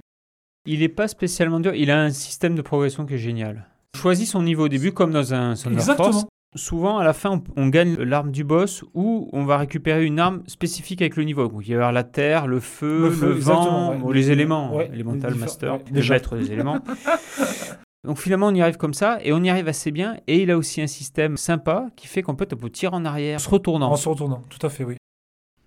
Il 0.67 0.79
n'est 0.79 0.89
pas 0.89 1.09
spécialement 1.09 1.59
dur, 1.59 1.75
il 1.75 1.91
a 1.91 2.01
un 2.01 2.11
système 2.11 2.55
de 2.55 2.63
progression 2.63 3.07
qui 3.07 3.15
est 3.15 3.19
génial. 3.19 3.67
Choisis 3.97 4.31
son 4.31 4.43
niveau 4.45 4.67
au 4.67 4.69
début 4.69 4.93
comme 4.93 5.11
dans 5.11 5.35
un 5.35 5.55
Thunder 5.57 5.75
Exactement. 5.79 6.13
Force. 6.13 6.27
Souvent, 6.57 6.99
à 6.99 7.05
la 7.05 7.13
fin, 7.13 7.31
on, 7.31 7.43
on 7.65 7.69
gagne 7.69 7.97
l'arme 7.97 8.31
du 8.31 8.45
boss 8.45 8.85
ou 8.95 9.29
on 9.33 9.45
va 9.45 9.57
récupérer 9.59 10.05
une 10.05 10.21
arme 10.21 10.43
spécifique 10.47 11.03
avec 11.03 11.17
le 11.17 11.25
niveau. 11.25 11.49
Donc, 11.49 11.63
il 11.67 11.71
va 11.71 11.73
y 11.73 11.75
avoir 11.75 11.93
la 11.93 12.05
terre, 12.05 12.47
le 12.47 12.61
feu, 12.61 13.03
le, 13.03 13.09
vent, 13.09 13.33
exactement, 13.35 13.91
ouais. 13.91 14.01
ou 14.03 14.13
les 14.13 14.21
Les- 14.23 14.31
éléments. 14.31 14.77
ouais, 14.77 14.89
Elemental 14.93 15.33
les 15.33 15.39
Master, 15.39 15.75
ouais, 15.75 15.85
déjà. 15.91 16.15
maître 16.15 16.37
des 16.37 16.53
éléments. 16.53 16.79
Donc, 18.05 18.19
finalement, 18.19 18.49
on 18.49 18.55
y 18.55 18.61
arrive 18.61 18.77
comme 18.77 18.93
ça 18.95 19.19
et 19.23 19.33
on 19.33 19.43
y 19.43 19.49
arrive 19.49 19.67
assez 19.67 19.91
bien. 19.91 20.17
Et 20.27 20.43
il 20.43 20.51
a 20.51 20.59
aussi 20.59 20.83
un 20.83 20.87
système 20.87 21.37
sympa 21.37 21.87
qui 21.97 22.07
fait 22.07 22.23
qu'on 22.23 22.35
peut, 22.35 22.47
on 22.53 22.57
peut 22.57 22.71
tirer 22.71 22.95
en 22.95 23.05
arrière 23.05 23.37
en 23.37 23.39
se 23.43 23.49
retournant. 23.49 23.91
En 23.91 23.97
se 23.97 24.09
retournant, 24.09 24.45
tout 24.51 24.65
à 24.65 24.69
fait, 24.71 24.85
oui. 24.85 24.97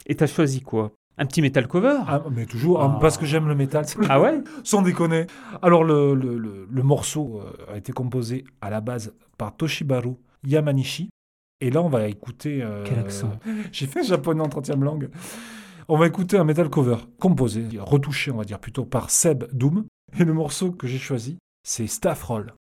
Et 0.05 0.15
tu 0.15 0.23
as 0.23 0.27
choisi 0.27 0.61
quoi? 0.61 0.91
Un 1.18 1.26
petit 1.26 1.41
metal 1.41 1.68
cover? 1.68 1.97
Ah, 2.07 2.22
mais 2.31 2.45
toujours, 2.45 2.80
Ah. 2.80 2.93
ah, 2.95 2.99
parce 3.01 3.18
que 3.18 3.26
j'aime 3.26 3.47
le 3.47 3.55
métal. 3.55 3.85
Ah 4.07 4.22
ouais? 4.22 4.39
Sans 4.64 4.84
déconner. 4.84 5.26
Alors, 5.64 5.84
le, 5.84 6.14
le- 6.14 6.38
le- 6.38 6.68
le 6.69 6.84
morceau 6.84 7.41
euh, 7.43 7.73
a 7.73 7.77
été 7.77 7.91
composé 7.91 8.45
à 8.61 8.69
la 8.69 8.81
base 8.81 9.14
par 9.39 9.55
Toshibaru 9.57 10.11
Yamanishi. 10.45 11.09
Et 11.61 11.69
là, 11.72 11.81
on 11.81 11.89
va 11.89 12.07
écouter. 12.07 12.61
euh, 12.61 12.84
Quel 12.85 12.99
accent. 12.99 13.39
J'ai 13.72 13.88
fait 13.88 14.03
japonais 14.03 14.41
en 14.41 14.47
30e 14.49 14.81
langue. 14.84 15.09
On 15.88 15.97
va 15.97 16.05
écouter 16.07 16.38
un 16.38 16.43
metal 16.43 16.69
cover 16.69 16.97
composé, 17.19 17.65
retouché, 17.80 18.30
on 18.31 18.38
va 18.38 18.43
dire 18.43 18.59
plutôt, 18.59 18.85
par 18.85 19.09
Seb 19.09 19.45
Doom. 19.53 19.85
Et 20.19 20.23
le 20.23 20.34
morceau 20.34 20.72
que 20.72 20.85
j'ai 20.88 20.97
choisi, 20.97 21.38
c'est 21.64 21.88
Staff 21.88 22.23
Roll. 22.23 22.53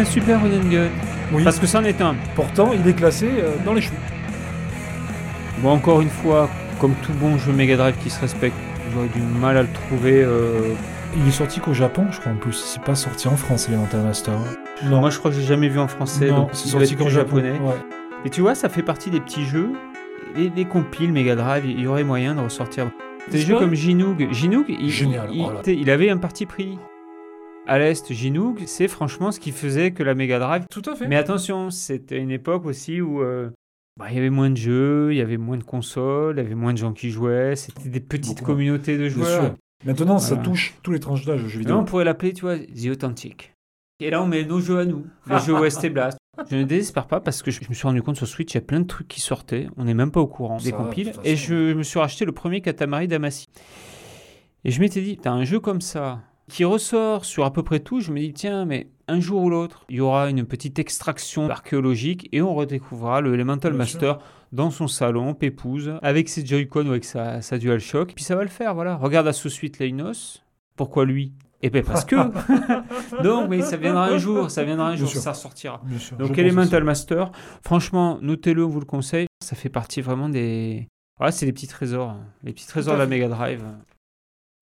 Un 0.00 0.04
super 0.04 0.40
run 0.40 0.48
and 0.48 0.68
gun. 0.70 0.88
Oui. 1.32 1.44
Parce 1.44 1.58
que 1.58 1.66
c'en 1.66 1.84
est 1.84 2.00
un. 2.00 2.16
Pourtant, 2.34 2.72
il 2.72 2.86
est 2.88 2.94
classé 2.94 3.28
euh, 3.38 3.54
dans 3.64 3.72
les 3.74 3.80
choux. 3.80 3.94
Bon, 5.62 5.70
encore 5.70 6.00
une 6.00 6.10
fois, 6.10 6.48
comme 6.80 6.94
tout 7.02 7.12
bon 7.12 7.38
jeu 7.38 7.52
Mega 7.52 7.76
Drive 7.76 7.96
qui 8.02 8.10
se 8.10 8.20
respecte, 8.20 8.56
j'aurais 8.92 9.08
du 9.08 9.20
mal 9.20 9.56
à 9.56 9.62
le 9.62 9.68
trouver. 9.68 10.22
euh, 10.22 10.72
Il 11.16 11.28
est 11.28 11.32
sorti 11.32 11.60
qu'au 11.60 11.74
Japon, 11.74 12.06
je 12.10 12.20
crois 12.20 12.32
en 12.32 12.36
plus. 12.36 12.52
C'est 12.52 12.82
pas 12.82 12.94
sorti 12.94 13.28
en 13.28 13.36
France, 13.36 13.68
Elemental 13.68 14.00
Master. 14.02 14.34
Non, 14.84 15.00
moi 15.00 15.10
je 15.10 15.18
crois 15.18 15.30
que 15.30 15.36
j'ai 15.36 15.46
jamais 15.46 15.68
vu 15.68 15.78
en 15.78 15.88
français, 15.88 16.30
non, 16.30 16.38
donc 16.42 16.50
c'est 16.54 16.68
sorti 16.68 16.96
qu'au 16.96 17.08
japonais. 17.08 17.52
Ouais. 17.52 17.74
Et 18.24 18.30
tu 18.30 18.40
vois, 18.40 18.54
ça 18.54 18.68
fait 18.68 18.82
partie 18.82 19.10
des 19.10 19.20
petits 19.20 19.44
jeux. 19.44 19.70
Les, 20.36 20.50
les 20.54 20.64
compiles 20.64 21.12
Mega 21.12 21.34
Drive, 21.34 21.64
il 21.66 21.80
y 21.80 21.86
aurait 21.86 22.04
moyen 22.04 22.34
de 22.34 22.40
ressortir. 22.40 22.90
Des 23.30 23.38
jeux 23.38 23.58
comme 23.58 23.74
il, 24.68 24.90
Génial, 24.90 25.28
il, 25.32 25.42
oh 25.42 25.52
il 25.66 25.90
avait 25.90 26.08
un 26.10 26.16
parti 26.16 26.46
pris. 26.46 26.78
À 27.70 27.78
l'Est, 27.78 28.12
Ginoog, 28.12 28.64
c'est 28.66 28.88
franchement 28.88 29.30
ce 29.30 29.38
qui 29.38 29.52
faisait 29.52 29.92
que 29.92 30.02
la 30.02 30.16
Mega 30.16 30.40
Drive. 30.40 30.64
Tout 30.68 30.82
à 30.86 30.96
fait. 30.96 31.06
Mais 31.06 31.14
attention, 31.14 31.70
c'était 31.70 32.18
une 32.18 32.32
époque 32.32 32.66
aussi 32.66 33.00
où 33.00 33.22
euh, 33.22 33.48
bah, 33.96 34.06
il 34.10 34.16
y 34.16 34.18
avait 34.18 34.28
moins 34.28 34.50
de 34.50 34.56
jeux, 34.56 35.10
il 35.12 35.18
y 35.18 35.20
avait 35.20 35.36
moins 35.36 35.56
de 35.56 35.62
consoles, 35.62 36.34
il 36.38 36.42
y 36.42 36.46
avait 36.46 36.56
moins 36.56 36.72
de 36.72 36.78
gens 36.78 36.92
qui 36.92 37.10
jouaient, 37.10 37.54
c'était 37.54 37.88
des 37.88 38.00
petites 38.00 38.38
Beaucoup 38.38 38.52
communautés 38.54 38.94
de 38.98 39.06
Bien 39.06 39.08
joueurs. 39.10 39.44
sûr. 39.44 39.54
Maintenant, 39.84 40.18
ça 40.18 40.36
touche 40.36 40.74
tous 40.82 40.90
les 40.90 40.98
tranches 40.98 41.24
d'âge 41.24 41.42
jeux 41.42 41.46
là, 41.46 41.58
vidéo. 41.58 41.76
on 41.76 41.84
pourrait 41.84 42.04
l'appeler, 42.04 42.32
tu 42.32 42.40
vois, 42.40 42.58
The 42.58 42.86
Authentic. 42.90 43.52
Et 44.00 44.10
là, 44.10 44.20
on 44.20 44.26
met 44.26 44.44
nos 44.44 44.58
jeux 44.58 44.80
à 44.80 44.84
nous, 44.84 45.06
les 45.28 45.38
jeux 45.38 45.54
OST 45.54 45.90
Blast. 45.92 46.18
Je 46.50 46.56
ne 46.56 46.64
désespère 46.64 47.06
pas 47.06 47.20
parce 47.20 47.40
que 47.40 47.52
je 47.52 47.60
me 47.68 47.74
suis 47.74 47.86
rendu 47.86 48.02
compte 48.02 48.16
sur 48.16 48.26
Switch, 48.26 48.52
il 48.52 48.56
y 48.56 48.58
a 48.58 48.62
plein 48.62 48.80
de 48.80 48.86
trucs 48.86 49.06
qui 49.06 49.20
sortaient. 49.20 49.68
On 49.76 49.84
n'est 49.84 49.94
même 49.94 50.10
pas 50.10 50.20
au 50.20 50.26
courant 50.26 50.56
des 50.56 50.72
compiles. 50.72 51.12
Et 51.22 51.36
je 51.36 51.72
me 51.74 51.84
suis 51.84 52.00
racheté 52.00 52.24
le 52.24 52.32
premier 52.32 52.62
Katamari 52.62 53.06
Damacy. 53.06 53.46
Et 54.64 54.72
je 54.72 54.80
m'étais 54.80 55.02
dit, 55.02 55.18
t'as 55.18 55.30
un 55.30 55.44
jeu 55.44 55.60
comme 55.60 55.80
ça 55.80 56.20
qui 56.50 56.64
ressort 56.64 57.24
sur 57.24 57.44
à 57.44 57.52
peu 57.52 57.62
près 57.62 57.80
tout. 57.80 58.00
Je 58.00 58.12
me 58.12 58.18
dis, 58.20 58.32
tiens, 58.32 58.64
mais 58.66 58.88
un 59.08 59.20
jour 59.20 59.42
ou 59.42 59.50
l'autre, 59.50 59.84
il 59.88 59.96
y 59.96 60.00
aura 60.00 60.28
une 60.28 60.44
petite 60.44 60.78
extraction 60.78 61.48
archéologique 61.48 62.28
et 62.32 62.42
on 62.42 62.54
redécouvrira 62.54 63.20
le 63.20 63.32
Elemental 63.32 63.72
Bien 63.72 63.78
Master 63.78 64.18
dans 64.52 64.70
son 64.70 64.88
salon, 64.88 65.34
pépouze, 65.34 65.94
avec 66.02 66.28
ses 66.28 66.44
Joy-Con 66.44 66.86
ou 66.86 66.90
avec 66.90 67.04
sa, 67.04 67.40
sa 67.40 67.56
DualShock. 67.56 68.12
Puis 68.14 68.24
ça 68.24 68.36
va 68.36 68.42
le 68.42 68.48
faire, 68.48 68.74
voilà. 68.74 68.96
Regarde 68.96 69.28
à 69.28 69.32
sous-suite 69.32 69.78
Leinos. 69.78 70.42
Pourquoi 70.76 71.04
lui? 71.04 71.32
Eh 71.62 71.70
bien 71.70 71.82
parce 71.82 72.04
que. 72.04 72.16
Donc, 73.22 73.48
mais 73.48 73.62
ça 73.62 73.76
viendra 73.76 74.06
un 74.06 74.18
jour, 74.18 74.50
ça 74.50 74.64
viendra 74.64 74.86
un 74.86 74.90
Bien 74.90 74.98
jour, 75.00 75.08
sûr. 75.08 75.20
ça 75.20 75.34
sortira. 75.34 75.80
Bien 75.84 75.98
sûr. 75.98 76.16
Donc 76.16 76.36
Elemental 76.38 76.84
Master, 76.84 77.30
franchement, 77.62 78.18
notez-le, 78.22 78.64
on 78.64 78.68
vous 78.68 78.80
le 78.80 78.86
conseille. 78.86 79.26
Ça 79.44 79.56
fait 79.56 79.68
partie 79.68 80.00
vraiment 80.00 80.28
des... 80.28 80.88
Voilà, 81.18 81.32
c'est 81.32 81.44
les 81.44 81.52
petits 81.52 81.66
trésors, 81.66 82.10
hein. 82.10 82.20
les 82.42 82.52
petits 82.54 82.66
trésors 82.66 82.94
de 82.94 82.98
la. 83.00 83.06
Mega 83.06 83.28
Drive. 83.28 83.62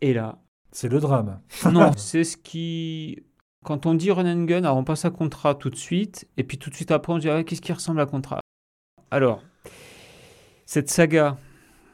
Et 0.00 0.12
là. 0.12 0.38
C'est 0.72 0.88
le 0.88 1.00
drame. 1.00 1.40
non, 1.72 1.92
c'est 1.96 2.24
ce 2.24 2.36
qui... 2.36 3.22
Quand 3.64 3.86
on 3.86 3.94
dit 3.94 4.10
Run 4.10 4.26
and 4.26 4.44
Gun, 4.44 4.58
alors 4.58 4.76
on 4.76 4.84
passe 4.84 5.04
à 5.04 5.10
Contra 5.10 5.54
tout 5.54 5.68
de 5.68 5.76
suite, 5.76 6.28
et 6.36 6.44
puis 6.44 6.58
tout 6.58 6.70
de 6.70 6.74
suite 6.74 6.90
après 6.90 7.12
on 7.12 7.18
dit 7.18 7.28
ah, 7.28 7.42
qu'est-ce 7.42 7.60
qui 7.60 7.72
ressemble 7.72 8.00
à 8.00 8.06
Contra 8.06 8.40
Alors, 9.10 9.42
cette 10.64 10.88
saga, 10.88 11.36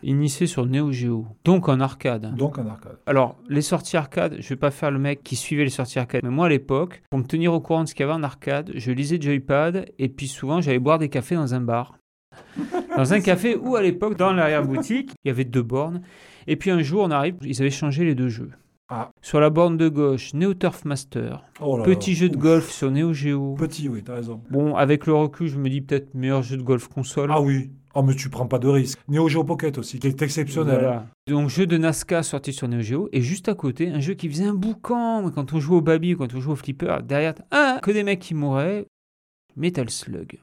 initiée 0.04 0.46
sur 0.46 0.66
Neo 0.66 0.92
Geo, 0.92 1.26
donc 1.44 1.68
en 1.68 1.80
arcade. 1.80 2.34
Donc 2.36 2.58
en 2.58 2.66
arcade. 2.66 2.98
Alors, 3.06 3.36
les 3.48 3.62
sorties 3.62 3.96
arcade, 3.96 4.36
je 4.38 4.48
vais 4.48 4.56
pas 4.56 4.70
faire 4.70 4.90
le 4.90 4.98
mec 4.98 5.22
qui 5.22 5.36
suivait 5.36 5.64
les 5.64 5.70
sorties 5.70 5.98
arcade, 5.98 6.20
mais 6.22 6.30
moi 6.30 6.46
à 6.46 6.48
l'époque, 6.48 7.02
pour 7.10 7.18
me 7.18 7.24
tenir 7.24 7.52
au 7.52 7.60
courant 7.60 7.84
de 7.84 7.88
ce 7.88 7.94
qu'il 7.94 8.02
y 8.02 8.08
avait 8.08 8.12
en 8.12 8.22
arcade, 8.22 8.70
je 8.74 8.92
lisais 8.92 9.20
Joypad 9.20 9.86
et 9.98 10.08
puis 10.08 10.28
souvent 10.28 10.60
j'allais 10.60 10.78
boire 10.78 10.98
des 10.98 11.08
cafés 11.08 11.34
dans 11.34 11.54
un 11.54 11.60
bar. 11.60 11.96
Dans 12.96 13.12
un 13.12 13.20
café 13.20 13.56
où 13.56 13.74
à 13.74 13.82
l'époque, 13.82 14.16
dans 14.16 14.32
l'arrière-boutique, 14.32 15.10
il 15.24 15.28
y 15.28 15.30
avait 15.30 15.44
deux 15.44 15.62
bornes. 15.62 16.02
Et 16.46 16.54
puis 16.56 16.70
un 16.70 16.80
jour, 16.80 17.02
on 17.02 17.10
arrive, 17.10 17.36
ils 17.42 17.60
avaient 17.60 17.70
changé 17.70 18.04
les 18.04 18.14
deux 18.14 18.28
jeux. 18.28 18.50
Ah. 18.88 19.10
Sur 19.22 19.40
la 19.40 19.48
borne 19.50 19.76
de 19.78 19.88
gauche, 19.88 20.34
Neo 20.34 20.52
Turf 20.52 20.84
Master. 20.84 21.42
Oh 21.60 21.78
là 21.78 21.84
Petit 21.84 22.10
là. 22.10 22.16
jeu 22.16 22.28
de 22.28 22.36
Ouf. 22.36 22.42
golf 22.42 22.70
sur 22.70 22.90
Neo 22.90 23.12
Geo. 23.14 23.54
Petit, 23.54 23.88
oui, 23.88 24.02
t'as 24.04 24.14
raison. 24.16 24.42
Bon, 24.50 24.76
avec 24.76 25.06
le 25.06 25.14
recul, 25.14 25.48
je 25.48 25.58
me 25.58 25.70
dis 25.70 25.80
peut-être 25.80 26.14
meilleur 26.14 26.42
jeu 26.42 26.56
de 26.58 26.62
golf 26.62 26.88
console. 26.88 27.30
Ah 27.32 27.40
oui. 27.40 27.70
Oh, 27.94 28.02
mais 28.02 28.14
tu 28.14 28.28
prends 28.28 28.46
pas 28.46 28.58
de 28.58 28.68
risque. 28.68 28.98
Neo 29.08 29.28
Geo 29.28 29.42
Pocket 29.44 29.78
aussi, 29.78 29.98
qui 30.00 30.08
est 30.08 30.20
exceptionnel. 30.20 30.74
Voilà. 30.80 31.06
Donc 31.28 31.48
jeu 31.48 31.66
de 31.66 31.78
NASCAR 31.78 32.24
sorti 32.24 32.52
sur 32.52 32.68
Neo 32.68 32.80
Geo 32.80 33.08
et 33.12 33.22
juste 33.22 33.48
à 33.48 33.54
côté 33.54 33.88
un 33.88 34.00
jeu 34.00 34.14
qui 34.14 34.28
faisait 34.28 34.44
un 34.46 34.54
boucan 34.54 35.30
quand 35.34 35.52
on 35.54 35.60
jouait 35.60 35.76
au 35.76 35.80
baby 35.80 36.14
ou 36.14 36.18
quand 36.18 36.34
on 36.34 36.40
jouait 36.40 36.52
au 36.52 36.56
flipper 36.56 36.98
derrière 37.04 37.34
ah, 37.52 37.78
que 37.82 37.90
des 37.92 38.02
mecs 38.02 38.18
qui 38.18 38.34
mouraient 38.34 38.86
Metal 39.56 39.88
Slug 39.88 40.40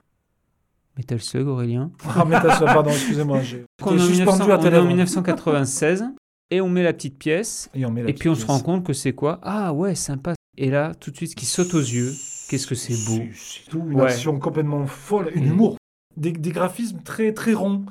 Metal 0.98 1.20
Slug 1.20 1.48
Aurélien 1.48 1.92
Ah, 2.08 2.26
t'as 2.30 2.56
ça, 2.56 2.66
pardon, 2.66 2.90
excusez-moi. 2.90 3.38
on 3.38 3.98
est, 3.98 4.02
en 4.02 4.06
suspendu 4.06 4.44
1900 4.44 4.50
à 4.50 4.58
on 4.58 4.58
tes 4.60 4.66
est 4.66 4.68
en 4.70 4.72
lèvres. 4.72 4.88
1996 4.88 6.06
et 6.52 6.62
on 6.62 6.70
met 6.70 6.84
la 6.84 6.94
petite 6.94 7.18
pièce 7.18 7.70
Et, 7.74 7.86
on 7.86 7.92
met 7.92 8.04
la 8.04 8.10
et 8.10 8.14
puis 8.14 8.30
on 8.30 8.36
se 8.36 8.46
rend 8.46 8.60
compte 8.60 8.86
que 8.86 8.94
c'est 8.94 9.14
quoi? 9.14 9.40
Ah 9.42 9.74
ouais 9.74 9.96
sympa 9.96 10.34
et 10.58 10.70
là 10.70 10.94
tout 10.96 11.10
de 11.12 11.16
suite 11.18 11.32
ce 11.32 11.36
qui 11.36 11.46
saute 11.46 11.74
aux 11.74 11.80
yeux 11.80 12.14
qu'est-ce 12.50 12.68
que 12.68 12.76
c'est 12.76 12.94
beau 13.06 13.24
C'est 13.34 13.70
tout, 13.70 13.84
une 13.90 14.00
Ouais. 14.02 14.12
action 14.12 14.38
complètement 14.40 14.86
folle, 14.86 15.32
un 15.36 15.40
Et- 15.42 15.46
humour. 15.46 15.78
Des, 16.18 16.34
des 16.34 16.52
graphismes 16.52 17.00
très, 17.04 17.32
très 17.34 17.54
ronds. 17.54 17.86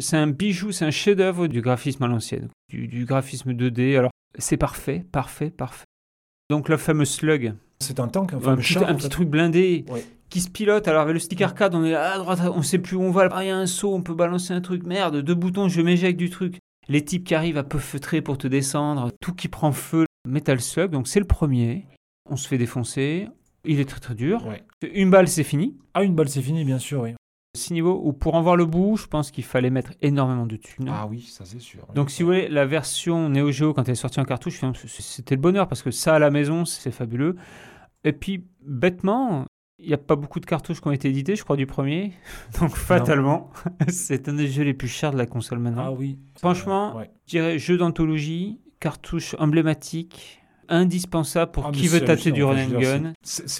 c'est 0.00 0.16
un 0.16 0.26
bijou 0.28 0.72
c'est 0.72 0.86
un 0.86 0.90
chef-d'œuvre 0.90 1.46
du 1.46 1.60
graphisme 1.60 2.02
à 2.04 2.08
l'ancienne 2.08 2.48
du, 2.70 2.88
du 2.88 3.04
graphisme 3.04 3.52
2D 3.52 3.98
alors 3.98 4.10
c'est 4.38 4.56
parfait 4.56 5.04
parfait 5.12 5.50
parfait 5.50 5.84
donc 6.50 6.68
le 6.70 6.76
fameux 6.78 7.04
slug 7.04 7.54
C'est 7.80 8.00
un 8.00 8.08
tank, 8.08 8.32
un 8.32 8.36
un 8.48 8.56
petit, 8.56 8.62
char. 8.74 8.84
un 8.88 8.92
en 8.92 8.96
petit 8.96 9.02
fait. 9.04 9.08
truc 9.10 9.28
blindé 9.28 9.84
Ouais. 9.90 10.04
qui 10.30 10.40
se 10.40 10.48
pilote. 10.48 10.86
Alors 10.88 11.02
avec 11.02 11.12
le 11.14 11.18
stick 11.20 11.42
arcade, 11.42 11.74
on 11.74 11.84
est 11.84 11.94
à 11.94 12.16
droite, 12.18 12.40
on 12.54 12.62
sait 12.62 12.78
plus 12.78 12.96
où 12.96 13.02
on 13.02 13.10
va. 13.10 13.28
Ah, 13.32 13.44
il 13.44 13.48
y 13.48 13.50
a 13.50 13.56
un 13.56 13.66
saut, 13.66 13.92
on 13.94 14.00
peut 14.02 14.14
balancer 14.14 14.52
un 14.54 14.60
truc. 14.60 14.84
Merde, 14.84 15.20
deux 15.22 15.34
boutons, 15.34 15.68
je 15.68 15.80
m'éjecte 15.82 16.18
du 16.18 16.30
truc. 16.30 16.58
Les 16.88 17.04
types 17.04 17.24
qui 17.24 17.34
arrivent 17.34 17.58
à 17.58 17.64
peu 17.64 17.78
feutrer 17.78 18.22
pour 18.22 18.38
te 18.38 18.46
descendre, 18.46 19.10
tout 19.20 19.34
qui 19.34 19.48
prend 19.48 19.72
feu. 19.72 20.06
Metal 20.26 20.60
Slug, 20.60 20.90
donc 20.90 21.08
c'est 21.08 21.20
le 21.20 21.26
premier. 21.26 21.86
On 22.28 22.36
se 22.36 22.48
fait 22.48 22.58
défoncer. 22.58 23.28
Il 23.64 23.80
est 23.80 23.88
très 23.88 24.00
très 24.00 24.14
dur. 24.14 24.44
Ouais. 24.46 24.64
Une 24.92 25.10
balle, 25.10 25.28
c'est 25.28 25.44
fini. 25.44 25.76
Ah, 25.94 26.02
une 26.02 26.14
balle, 26.14 26.28
c'est 26.28 26.42
fini, 26.42 26.64
bien 26.64 26.78
sûr, 26.78 27.02
oui. 27.02 27.14
Six 27.56 27.72
niveaux 27.72 28.00
où 28.04 28.12
pour 28.12 28.34
en 28.34 28.42
voir 28.42 28.56
le 28.56 28.66
bout, 28.66 28.96
je 28.96 29.06
pense 29.06 29.30
qu'il 29.30 29.44
fallait 29.44 29.70
mettre 29.70 29.92
énormément 30.02 30.46
de 30.46 30.56
thunes. 30.56 30.90
Ah 30.92 31.06
oui, 31.06 31.22
ça 31.22 31.44
c'est 31.46 31.60
sûr. 31.60 31.86
Donc 31.94 32.10
si 32.10 32.22
vous 32.22 32.28
voulez, 32.28 32.48
la 32.48 32.66
version 32.66 33.30
Neo 33.30 33.50
Geo, 33.50 33.72
quand 33.72 33.84
elle 33.84 33.92
est 33.92 33.94
sortie 33.94 34.20
en 34.20 34.24
cartouche, 34.24 34.60
c'était 34.84 35.36
le 35.36 35.40
bonheur 35.40 35.66
parce 35.66 35.82
que 35.82 35.90
ça 35.90 36.16
à 36.16 36.18
la 36.18 36.30
maison, 36.30 36.66
c'est 36.66 36.90
fabuleux. 36.90 37.36
Et 38.04 38.12
puis, 38.12 38.44
bêtement, 38.62 39.46
il 39.78 39.88
n'y 39.88 39.94
a 39.94 39.98
pas 39.98 40.16
beaucoup 40.16 40.40
de 40.40 40.46
cartouches 40.46 40.80
qui 40.80 40.88
ont 40.88 40.92
été 40.92 41.08
éditées, 41.08 41.36
je 41.36 41.44
crois, 41.44 41.56
du 41.56 41.66
premier. 41.66 42.12
Donc 42.60 42.76
fatalement, 42.76 43.50
c'est 43.88 44.28
un 44.28 44.32
des 44.34 44.48
jeux 44.48 44.62
les 44.64 44.74
plus 44.74 44.88
chers 44.88 45.12
de 45.12 45.18
la 45.18 45.26
console 45.26 45.58
maintenant. 45.58 45.84
Ah 45.86 45.92
oui. 45.92 46.18
Franchement, 46.38 46.96
Ouais. 46.96 47.10
je 47.26 47.30
dirais 47.30 47.58
jeu 47.58 47.76
d'anthologie, 47.76 48.60
cartouche 48.80 49.34
emblématique, 49.38 50.40
indispensable 50.68 51.52
pour 51.52 51.66
Ah, 51.66 51.70
qui 51.72 51.88
veut 51.88 52.00
tâter 52.00 52.32
du 52.32 52.42
run 52.42 52.56
and 52.56 52.80
gun. 52.80 53.12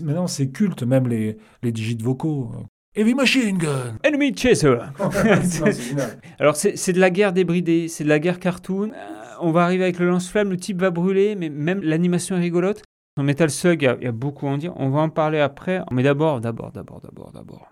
Maintenant, 0.02 0.26
c'est 0.26 0.48
culte, 0.50 0.82
même 0.82 1.06
les, 1.08 1.36
les 1.62 1.70
digits 1.72 1.98
vocaux. 2.02 2.50
Heavy 2.96 3.14
Machine 3.14 3.58
Gun 3.58 3.98
Enemy 4.04 4.34
Chaser. 4.34 4.78
Alors 6.38 6.56
c'est 6.56 6.76
c'est 6.76 6.92
de 6.92 7.00
la 7.00 7.10
guerre 7.10 7.32
débridée, 7.32 7.88
c'est 7.88 8.04
de 8.04 8.08
la 8.08 8.18
guerre 8.18 8.40
cartoon. 8.40 8.90
Euh, 8.92 8.96
on 9.40 9.50
va 9.52 9.64
arriver 9.64 9.84
avec 9.84 9.98
le 9.98 10.08
lance-flamme, 10.08 10.50
le 10.50 10.56
type 10.56 10.80
va 10.80 10.90
brûler, 10.90 11.34
mais 11.36 11.50
même 11.50 11.82
l'animation 11.82 12.36
est 12.36 12.40
rigolote. 12.40 12.82
Dans 13.16 13.22
Metal 13.22 13.50
Slug, 13.50 13.82
il 13.82 13.84
y 13.84 13.88
a- 13.88 13.96
il 14.00 14.04
y, 14.04 14.08
a 14.08 14.12
beaucoup 14.12 14.46
à 14.46 14.50
en 14.50 14.58
dire. 14.58 14.72
On 14.76 14.90
va 14.90 15.00
en 15.00 15.08
parler 15.08 15.40
après. 15.40 15.80
Mais 15.90 16.02
d'abord, 16.02 16.40
d'abord, 16.40 16.70
d'abord, 16.72 17.00
d'abord, 17.00 17.32
d'abord. 17.32 17.70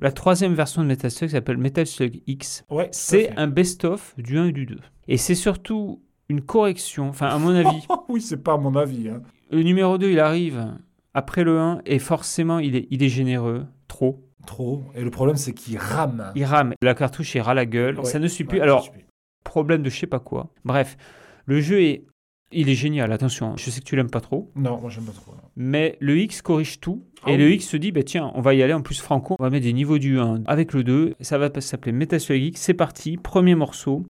La 0.00 0.12
troisième 0.12 0.54
version 0.54 0.82
de 0.82 0.88
Metal 0.88 1.10
Slug 1.10 1.30
s'appelle 1.30 1.58
Metal 1.58 1.86
Slug 1.86 2.22
X. 2.26 2.64
Ouais, 2.70 2.88
C'est 2.92 3.36
un 3.36 3.46
best-of 3.46 4.14
du 4.18 4.38
1 4.38 4.46
et 4.46 4.52
du 4.52 4.66
2. 4.66 4.78
Et 5.08 5.16
c'est 5.16 5.34
surtout 5.34 6.02
une 6.28 6.40
correction, 6.42 7.08
enfin 7.08 7.28
à 7.28 7.38
mon 7.38 7.54
avis. 7.54 7.86
Oui, 8.08 8.20
c'est 8.20 8.42
pas 8.42 8.54
à 8.54 8.56
mon 8.56 8.74
avis. 8.76 9.08
hein. 9.08 9.22
le 9.50 9.62
numéro 9.62 9.96
2, 9.96 10.10
il 10.10 10.18
arrive 10.20 10.66
après 11.14 11.44
le 11.44 11.58
1 11.60 11.80
et 11.86 11.98
forcément 11.98 12.58
il 12.58 12.74
est, 12.76 12.88
il 12.90 13.02
est 13.02 13.08
généreux, 13.08 13.64
trop. 13.88 14.22
Trop. 14.46 14.82
Et 14.94 15.02
le 15.02 15.10
problème, 15.10 15.36
c'est 15.36 15.52
qu'il 15.54 15.76
rame. 15.78 16.30
Il 16.36 16.44
rame, 16.44 16.72
la 16.82 16.94
cartouche 16.94 17.34
il 17.34 17.40
ras 17.40 17.54
la 17.54 17.66
gueule, 17.66 17.98
Ouais. 17.98 18.04
ça 18.04 18.18
ne 18.18 18.28
suit 18.28 18.44
plus. 18.44 18.58
Ouais, 18.58 18.62
Alors, 18.64 18.88
problème 19.44 19.82
de 19.82 19.90
je 19.90 19.98
sais 19.98 20.06
pas 20.06 20.20
quoi. 20.20 20.50
Bref, 20.64 20.96
le 21.46 21.60
jeu 21.60 21.80
est, 21.82 22.04
il 22.52 22.68
est 22.68 22.74
génial. 22.74 23.12
Attention, 23.12 23.50
hein. 23.50 23.54
je 23.56 23.70
sais 23.70 23.80
que 23.80 23.84
tu 23.84 23.96
l'aimes 23.96 24.10
pas 24.10 24.20
trop, 24.20 24.50
Non, 24.56 24.80
moi, 24.80 24.90
j'aime 24.90 25.04
pas 25.04 25.12
trop. 25.12 25.32
mais 25.56 25.96
le 26.00 26.18
X 26.18 26.42
corrige 26.42 26.80
tout. 26.80 27.04
Ah 27.24 27.32
et 27.32 27.36
le 27.36 27.46
oui. 27.46 27.54
X 27.54 27.68
se 27.68 27.76
dit, 27.76 27.92
bah, 27.92 28.02
tiens, 28.02 28.30
on 28.34 28.40
va 28.40 28.54
y 28.54 28.62
aller 28.62 28.72
en 28.72 28.82
plus 28.82 29.00
franco, 29.00 29.36
on 29.38 29.42
va 29.42 29.50
mettre 29.50 29.64
des 29.64 29.72
niveaux 29.72 29.98
du 29.98 30.18
1 30.18 30.42
avec 30.46 30.72
le 30.72 30.84
2. 30.84 31.14
Ça 31.20 31.38
va 31.38 31.50
s'appeler 31.60 31.92
X. 32.38 32.60
C'est 32.60 32.74
parti, 32.74 33.16
premier 33.16 33.54
morceau. 33.54 34.04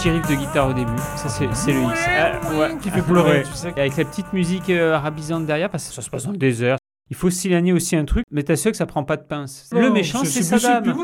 Petit 0.00 0.10
riff 0.10 0.26
de 0.28 0.34
guitare 0.34 0.68
au 0.68 0.72
début. 0.72 0.96
Ça, 1.16 1.28
c'est 1.28 1.52
c'est 1.54 1.72
le 1.72 1.82
X. 1.82 2.00
Ah, 2.08 2.40
ouais. 2.58 2.78
Qui 2.80 2.90
fait 2.90 3.02
pleurer, 3.02 3.38
Ouais. 3.38 3.42
tu 3.42 3.52
sais. 3.52 3.72
Et 3.76 3.80
avec 3.80 3.96
la 3.96 4.04
petite 4.04 4.32
musique 4.32 4.70
euh, 4.70 4.94
arabisante 4.94 5.44
derrière, 5.46 5.68
parce 5.70 5.88
que 5.88 5.94
ça 5.94 6.00
se 6.02 6.08
passe 6.08 6.24
dans 6.24 6.30
le 6.32 6.38
désert. 6.38 6.78
Il 7.10 7.16
faut 7.16 7.28
signaler 7.28 7.72
aussi 7.72 7.96
un 7.96 8.04
truc, 8.04 8.24
mais 8.30 8.42
t'as 8.42 8.56
sûr 8.56 8.70
que 8.70 8.76
ça 8.76 8.86
prend 8.86 9.04
pas 9.04 9.16
de 9.16 9.24
pince. 9.24 9.68
le 9.72 9.90
méchant, 9.90 10.24
c'est 10.24 10.42
Saddam. 10.42 10.94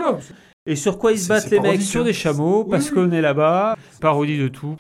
Et 0.69 0.77
sur 0.77 0.99
quoi 0.99 1.13
ils 1.13 1.19
se 1.19 1.29
battent 1.29 1.51
les 1.51 1.61
mecs 1.61 1.83
Sur 1.83 2.01
hein. 2.01 2.05
des 2.05 2.13
chameaux, 2.13 2.63
Oui, 2.65 2.71
parce 2.71 2.89
oui. 2.91 2.95
qu'on 2.95 3.11
est 3.13 3.21
là-bas. 3.21 3.77
Parodie 4.01 4.39
de 4.39 4.49
tout. 4.49 4.77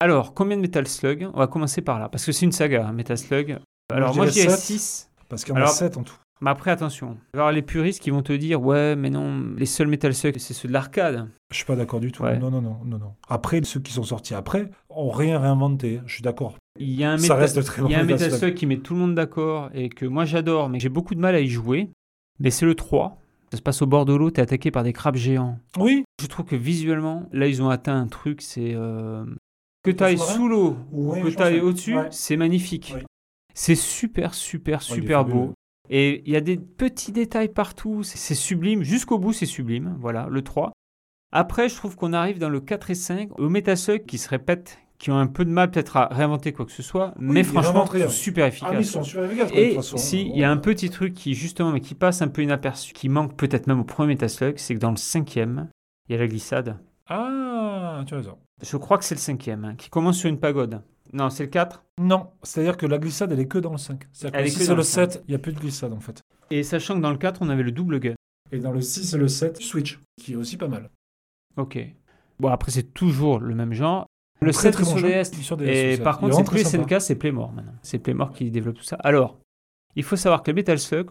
Alors, 0.00 0.32
combien 0.32 0.56
de 0.56 0.62
Metal 0.62 0.86
Slug? 0.86 1.28
On 1.34 1.38
va 1.38 1.46
commencer 1.48 1.82
par 1.82 1.98
là, 1.98 2.08
parce 2.08 2.24
que 2.24 2.32
c'est 2.32 2.46
une 2.46 2.52
saga, 2.52 2.86
hein, 2.88 2.92
Metal 2.92 3.18
Slug. 3.18 3.58
Alors, 3.92 4.14
moi, 4.14 4.30
sept. 4.30 4.50
6. 4.50 5.10
Parce 5.28 5.44
qu'il 5.44 5.52
y 5.52 5.56
en 5.56 5.60
a 5.60 5.64
Alors- 5.64 5.72
7 5.72 5.96
en 5.98 6.02
tout. 6.02 6.16
Mais 6.40 6.50
après, 6.50 6.70
attention. 6.70 7.16
Il 7.34 7.36
va 7.36 7.38
y 7.38 7.40
avoir 7.40 7.52
les 7.52 7.62
puristes 7.62 8.00
qui 8.00 8.10
vont 8.10 8.22
te 8.22 8.32
dire 8.32 8.62
Ouais, 8.62 8.94
mais 8.96 9.10
non, 9.10 9.44
les 9.56 9.66
seuls 9.66 9.88
Metal 9.88 10.14
Slug, 10.14 10.36
c'est 10.38 10.54
ceux 10.54 10.68
de 10.68 10.72
l'arcade. 10.72 11.28
Je 11.50 11.56
suis 11.56 11.64
pas 11.64 11.74
d'accord 11.76 11.98
du 12.00 12.12
tout. 12.12 12.22
Ouais. 12.22 12.38
Non, 12.38 12.50
non, 12.50 12.60
non, 12.62 12.78
non, 12.84 12.98
non. 12.98 13.14
Après, 13.28 13.60
ceux 13.64 13.80
qui 13.80 13.92
sont 13.92 14.04
sortis 14.04 14.34
après 14.34 14.70
ont 14.88 15.10
rien 15.10 15.38
réinventé. 15.40 16.00
Je 16.06 16.14
suis 16.14 16.22
d'accord. 16.22 16.56
Il 16.78 16.90
y 16.90 17.02
a 17.04 17.12
un, 17.12 17.18
Ça 17.18 17.34
reste 17.34 17.62
très 17.64 17.82
il 17.82 17.90
y 17.90 17.94
a 17.94 17.98
un 17.98 18.02
bons 18.04 18.12
Metal 18.12 18.30
Slug. 18.30 18.54
Qui 18.54 18.66
met 18.66 18.78
tout 18.78 18.94
le 18.94 19.00
monde 19.00 19.14
d'accord 19.16 19.70
et 19.74 19.88
que 19.88 20.06
moi 20.06 20.24
j'adore, 20.24 20.68
mais 20.68 20.78
j'ai 20.78 20.88
beaucoup 20.90 21.14
de 21.16 21.20
mal 21.20 21.34
à 21.34 21.40
y 21.40 21.48
jouer. 21.48 21.90
Mais 22.38 22.50
c'est 22.50 22.66
le 22.66 22.74
3. 22.76 23.20
Ça 23.50 23.56
se 23.56 23.62
passe 23.62 23.80
au 23.82 23.86
bord 23.86 24.04
de 24.04 24.12
l'eau, 24.14 24.30
t'es 24.30 24.42
attaqué 24.42 24.70
par 24.70 24.84
des 24.84 24.92
crabes 24.92 25.16
géants. 25.16 25.58
Oui. 25.78 26.04
Je 26.22 26.26
trouve 26.26 26.44
que 26.44 26.54
visuellement, 26.54 27.26
là, 27.32 27.46
ils 27.48 27.62
ont 27.62 27.70
atteint 27.70 27.98
un 27.98 28.06
truc, 28.06 28.42
c'est. 28.42 28.74
euh, 28.74 29.24
Que 29.82 29.90
tu 29.90 30.04
ailles 30.04 30.18
sous-marin 30.18 30.34
sous 30.36 30.48
l'eau 30.48 30.76
ou 30.92 31.12
que 31.14 31.30
je 31.30 31.36
tu 31.36 31.42
ailles 31.42 31.54
pense, 31.54 31.62
ouais. 31.62 31.68
au-dessus, 31.68 31.96
Ouais. 31.96 32.08
c'est 32.10 32.36
magnifique. 32.36 32.94
C'est 33.54 33.74
super, 33.74 34.34
super, 34.34 34.82
super 34.82 35.24
beau. 35.24 35.52
Et 35.90 36.22
il 36.26 36.32
y 36.32 36.36
a 36.36 36.40
des 36.40 36.56
petits 36.58 37.12
détails 37.12 37.48
partout, 37.48 38.02
c'est 38.02 38.34
sublime. 38.34 38.82
Jusqu'au 38.82 39.18
bout, 39.18 39.32
c'est 39.32 39.46
sublime. 39.46 39.96
Voilà, 40.00 40.26
le 40.30 40.42
3. 40.42 40.72
Après, 41.32 41.68
je 41.68 41.76
trouve 41.76 41.96
qu'on 41.96 42.12
arrive 42.12 42.38
dans 42.38 42.48
le 42.48 42.60
4 42.60 42.90
et 42.90 42.94
5 42.94 43.38
au 43.38 43.48
Metaslug 43.48 44.06
qui 44.06 44.16
se 44.18 44.28
répètent, 44.28 44.78
qui 44.98 45.10
ont 45.10 45.18
un 45.18 45.26
peu 45.26 45.44
de 45.44 45.50
mal 45.50 45.70
peut-être 45.70 45.96
à 45.98 46.06
réinventer 46.06 46.52
quoi 46.52 46.64
que 46.66 46.72
ce 46.72 46.82
soit, 46.82 47.14
mais 47.18 47.44
franchement, 47.44 47.86
sont 47.86 48.08
super 48.08 48.50
Ah, 48.62 48.74
ils 48.78 48.84
sont 48.84 49.02
super 49.02 49.24
efficaces. 49.24 49.52
de 49.52 49.56
Et 49.58 49.66
toute 49.68 49.76
façon. 49.76 49.96
si, 49.98 50.22
il 50.28 50.38
y 50.38 50.44
a 50.44 50.50
un 50.50 50.56
petit 50.56 50.90
truc 50.90 51.14
qui, 51.14 51.34
justement, 51.34 51.70
mais 51.72 51.80
qui 51.80 51.94
passe 51.94 52.22
un 52.22 52.28
peu 52.28 52.42
inaperçu, 52.42 52.92
qui 52.94 53.08
manque 53.08 53.36
peut-être 53.36 53.66
même 53.66 53.80
au 53.80 53.84
premier 53.84 54.14
Metaslug, 54.14 54.56
c'est 54.58 54.74
que 54.74 54.80
dans 54.80 54.90
le 54.90 54.96
cinquième, 54.96 55.68
il 56.08 56.12
y 56.12 56.14
a 56.16 56.18
la 56.18 56.26
glissade. 56.28 56.78
Ah, 57.06 58.02
tu 58.06 58.14
as 58.14 58.16
raison. 58.18 58.38
Je 58.62 58.76
crois 58.76 58.98
que 58.98 59.04
c'est 59.04 59.14
le 59.14 59.20
cinquième, 59.20 59.64
hein, 59.64 59.74
qui 59.76 59.88
commence 59.90 60.18
sur 60.18 60.28
une 60.28 60.40
pagode. 60.40 60.82
Non, 61.12 61.30
c'est 61.30 61.44
le 61.44 61.48
4. 61.48 61.84
Non, 62.00 62.28
c'est-à-dire 62.42 62.76
que 62.76 62.86
la 62.86 62.98
glissade, 62.98 63.32
elle 63.32 63.40
est 63.40 63.46
que 63.48 63.58
dans 63.58 63.72
le 63.72 63.78
5. 63.78 64.06
C'est-à-dire 64.12 64.38
Elle 64.38 64.44
que 64.44 64.48
est 64.48 64.52
si 64.52 64.58
que 64.58 64.64
c'est 64.64 64.70
le 64.72 64.76
le 64.76 64.82
7, 64.82 65.22
il 65.26 65.30
n'y 65.30 65.34
a 65.34 65.38
plus 65.38 65.52
de 65.52 65.58
glissade 65.58 65.92
en 65.92 66.00
fait. 66.00 66.20
Et 66.50 66.62
sachant 66.62 66.96
que 66.96 67.00
dans 67.00 67.10
le 67.10 67.18
4, 67.18 67.40
on 67.42 67.48
avait 67.48 67.62
le 67.62 67.72
double 67.72 67.98
gun. 68.00 68.14
Et 68.52 68.58
dans 68.58 68.72
le 68.72 68.80
6 68.80 69.14
et 69.14 69.18
le 69.18 69.28
7, 69.28 69.58
Switch, 69.58 69.98
qui 70.20 70.32
est 70.32 70.36
aussi 70.36 70.56
pas 70.56 70.68
mal. 70.68 70.90
Ok. 71.56 71.78
Bon, 72.40 72.48
après, 72.48 72.70
c'est 72.70 72.94
toujours 72.94 73.40
le 73.40 73.54
même 73.54 73.72
genre. 73.72 74.06
Le 74.40 74.52
Très, 74.52 74.62
7 74.62 74.72
très 74.74 74.82
est 74.82 74.86
bon 74.86 74.98
sur. 74.98 75.08
DS. 75.08 75.42
Sur 75.42 75.62
Et 75.62 75.90
le 75.90 75.96
7. 75.96 76.04
par 76.04 76.18
contre, 76.18 76.36
c'est 76.36 76.44
plus. 76.44 76.64
SNK, 76.64 77.00
c'est 77.00 77.16
Playmore 77.16 77.52
maintenant. 77.52 77.74
C'est 77.82 77.98
Playmore 77.98 78.32
qui 78.32 78.50
développe 78.50 78.76
tout 78.76 78.84
ça. 78.84 78.96
Alors, 79.00 79.38
il 79.96 80.04
faut 80.04 80.14
savoir 80.16 80.42
que 80.44 80.52
Metal 80.52 80.78
Slug, 80.78 81.08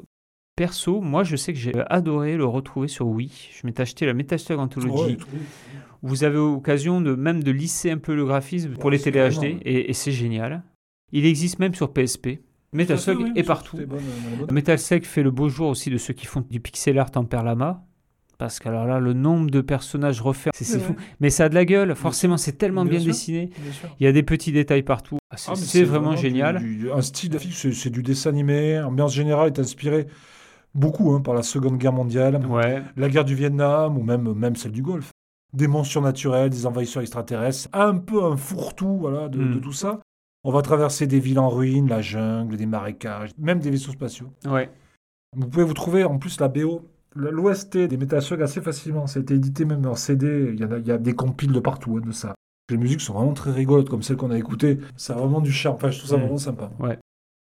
perso, 0.55 1.01
moi, 1.01 1.23
je 1.23 1.35
sais 1.35 1.51
que 1.53 1.59
j'ai 1.59 1.73
adoré 1.89 2.37
le 2.37 2.45
retrouver 2.45 2.87
sur 2.87 3.05
Wii. 3.07 3.31
Je 3.51 3.67
m'étais 3.67 3.81
acheté 3.81 4.05
la 4.05 4.13
Metal 4.13 4.39
Slug 4.39 4.59
Anthology. 4.59 5.17
Tout- 5.17 5.27
Vous 6.01 6.23
avez 6.23 6.35
l'occasion 6.35 7.01
de 7.01 7.15
même 7.15 7.43
de 7.43 7.51
lisser 7.51 7.91
un 7.91 7.97
peu 7.97 8.15
le 8.15 8.25
graphisme 8.25 8.73
pour 8.73 8.85
Ouais, 8.85 8.91
les 8.91 8.99
télé 8.99 9.29
HD 9.29 9.37
ouais. 9.41 9.57
et, 9.63 9.89
et 9.89 9.93
c'est 9.93 10.11
génial. 10.11 10.63
Il 11.11 11.25
existe 11.25 11.59
même 11.59 11.73
sur 11.73 11.91
PSP. 11.93 12.39
Metal 12.73 12.97
Tout 12.97 13.01
à 13.01 13.05
fait, 13.05 13.11
Slug 13.13 13.19
oui, 13.27 13.31
est 13.35 13.41
tout 13.43 13.47
partout. 13.47 13.77
bonnes- 13.77 14.51
Metal 14.51 14.77
Slug 14.77 15.05
fait 15.05 15.23
le 15.23 15.31
beau 15.31 15.47
jour 15.49 15.69
aussi 15.69 15.89
de 15.89 15.97
ceux 15.97 16.13
qui 16.13 16.25
font 16.25 16.43
du 16.49 16.59
pixel 16.59 16.99
art 16.99 17.11
en 17.15 17.23
perlama. 17.23 17.83
Parce 18.37 18.59
que 18.59 18.69
alors 18.69 18.85
là, 18.85 18.99
le 18.99 19.13
nombre 19.13 19.49
de 19.49 19.61
personnages 19.61 20.21
refaits, 20.21 20.51
c'est 20.53 20.79
fou. 20.79 20.95
Mais 21.19 21.31
ça 21.31 21.45
a 21.45 21.49
de 21.49 21.55
la 21.55 21.65
gueule, 21.65 21.95
forcément, 21.95 22.37
c'est 22.37 22.51
tellement 22.51 22.85
Bien 22.85 22.99
dessiné. 23.03 23.47
Bien. 23.57 23.71
Il 23.99 24.03
y 24.03 24.07
a 24.07 24.11
des 24.11 24.21
petits 24.21 24.51
détails 24.51 24.83
partout. 24.83 25.17
Ah, 25.31 25.37
c'est 25.37 25.81
Ah, 25.81 25.85
vraiment, 25.85 26.15
génial. 26.15 26.59
du- 26.59 26.91
un 26.91 27.01
style 27.01 27.35
c'est 27.39 27.89
du 27.89 28.03
dessin 28.03 28.29
animé. 28.29 28.79
Ambiance 28.79 29.15
générale 29.15 29.47
est 29.47 29.59
inspirée 29.59 30.05
beaucoup 30.75 31.13
hein, 31.13 31.21
par 31.21 31.33
la 31.33 31.41
Seconde 31.41 31.79
Guerre 31.79 31.93
mondiale, 31.93 32.39
Ouais. 32.47 32.83
la 32.95 33.09
guerre 33.09 33.25
du 33.25 33.33
Vietnam 33.33 33.97
ou 33.97 34.03
même, 34.03 34.31
même 34.33 34.55
celle 34.55 34.71
du 34.73 34.83
Golfe. 34.83 35.09
Des 35.57 35.67
monstres 35.67 35.99
naturelles, 36.01 36.49
des 36.51 36.65
envahisseurs 36.65 37.01
extraterrestres, 37.01 37.67
un 37.73 37.95
peu 37.97 38.23
un 38.23 38.37
fourre-tout 38.37 38.97
voilà, 38.99 39.27
de, 39.27 39.39
Mm. 39.39 39.55
de 39.55 39.59
tout 39.59 39.73
ça. 39.73 39.99
On 40.43 40.51
va 40.51 40.61
traverser 40.61 41.07
des 41.07 41.19
villes 41.19 41.39
en 41.39 41.49
ruine, 41.49 41.87
la 41.89 42.01
jungle, 42.01 42.55
des 42.57 42.65
marécages, 42.67 43.31
même 43.39 43.59
des 43.59 43.71
vaisseaux 43.71 43.91
spatiaux. 43.91 44.27
Ouais. 44.45 44.69
Vous 45.35 45.47
pouvez 45.47 45.65
vous 45.65 45.73
trouver 45.73 46.03
en 46.03 46.19
plus 46.19 46.39
la 46.39 46.47
BO, 46.47 46.81
l'OST 47.15 47.87
des 47.87 47.97
Metal 47.97 48.21
Slug 48.21 48.41
assez 48.41 48.61
facilement. 48.61 49.07
Ça 49.07 49.19
a 49.19 49.23
été 49.23 49.33
édité 49.33 49.65
même 49.65 49.85
en 49.87 49.95
CD. 49.95 50.51
Il 50.53 50.59
y, 50.59 50.63
en 50.65 50.71
a, 50.71 50.77
il 50.77 50.87
y 50.87 50.91
a 50.91 50.97
des 50.97 51.13
compiles 51.15 51.51
de 51.51 51.59
partout 51.59 51.97
hein, 51.97 52.05
de 52.05 52.11
ça. 52.11 52.35
Les 52.69 52.77
musiques 52.77 53.01
sont 53.01 53.13
vraiment 53.13 53.33
très 53.33 53.51
rigolotes, 53.51 53.89
comme 53.89 54.03
celles 54.03 54.17
qu'on 54.17 54.31
a 54.31 54.37
écoutées. 54.37 54.77
Ça 54.95 55.13
a 55.13 55.17
vraiment 55.17 55.41
du 55.41 55.51
charme. 55.51 55.75
Enfin, 55.77 55.89
je 55.89 55.97
trouve 55.97 56.09
ça 56.11 56.17
Mm. 56.17 56.21
vraiment 56.21 56.37
sympa. 56.37 56.69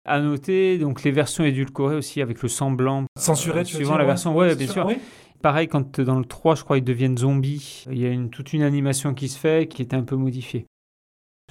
À 0.06 0.20
noter, 0.20 0.78
donc 0.78 1.04
les 1.04 1.12
versions 1.12 1.46
édulcorées 1.46 1.96
aussi 1.96 2.22
avec 2.22 2.42
le 2.44 2.50
semblant. 2.50 3.06
Censuré, 3.18 3.62
Euh, 3.62 3.64
tu 3.64 3.72
veux 3.74 3.78
suivant 3.78 3.92
dire, 3.92 4.00
la 4.00 4.04
ouais 4.04 4.08
version, 4.10 4.36
ouais, 4.36 4.54
bien 4.56 4.68
sûr. 4.68 4.86
Oui. 4.86 4.98
Pareil, 5.44 5.68
quand 5.68 6.00
euh, 6.00 6.04
dans 6.06 6.18
le 6.18 6.26
3, 6.26 6.56
je 6.56 6.64
crois, 6.64 6.78
ils 6.80 6.84
deviennent 6.84 7.18
zombies, 7.18 7.84
il 7.92 8.00
y 8.00 8.06
a 8.06 8.10
une, 8.10 8.30
toute 8.32 8.54
une 8.54 8.64
animation 8.64 9.14
qui 9.14 9.28
se 9.30 9.38
fait 9.38 9.68
qui 9.68 9.82
était 9.84 9.96
un 9.96 10.04
peu 10.04 10.16
modifiée. 10.16 10.66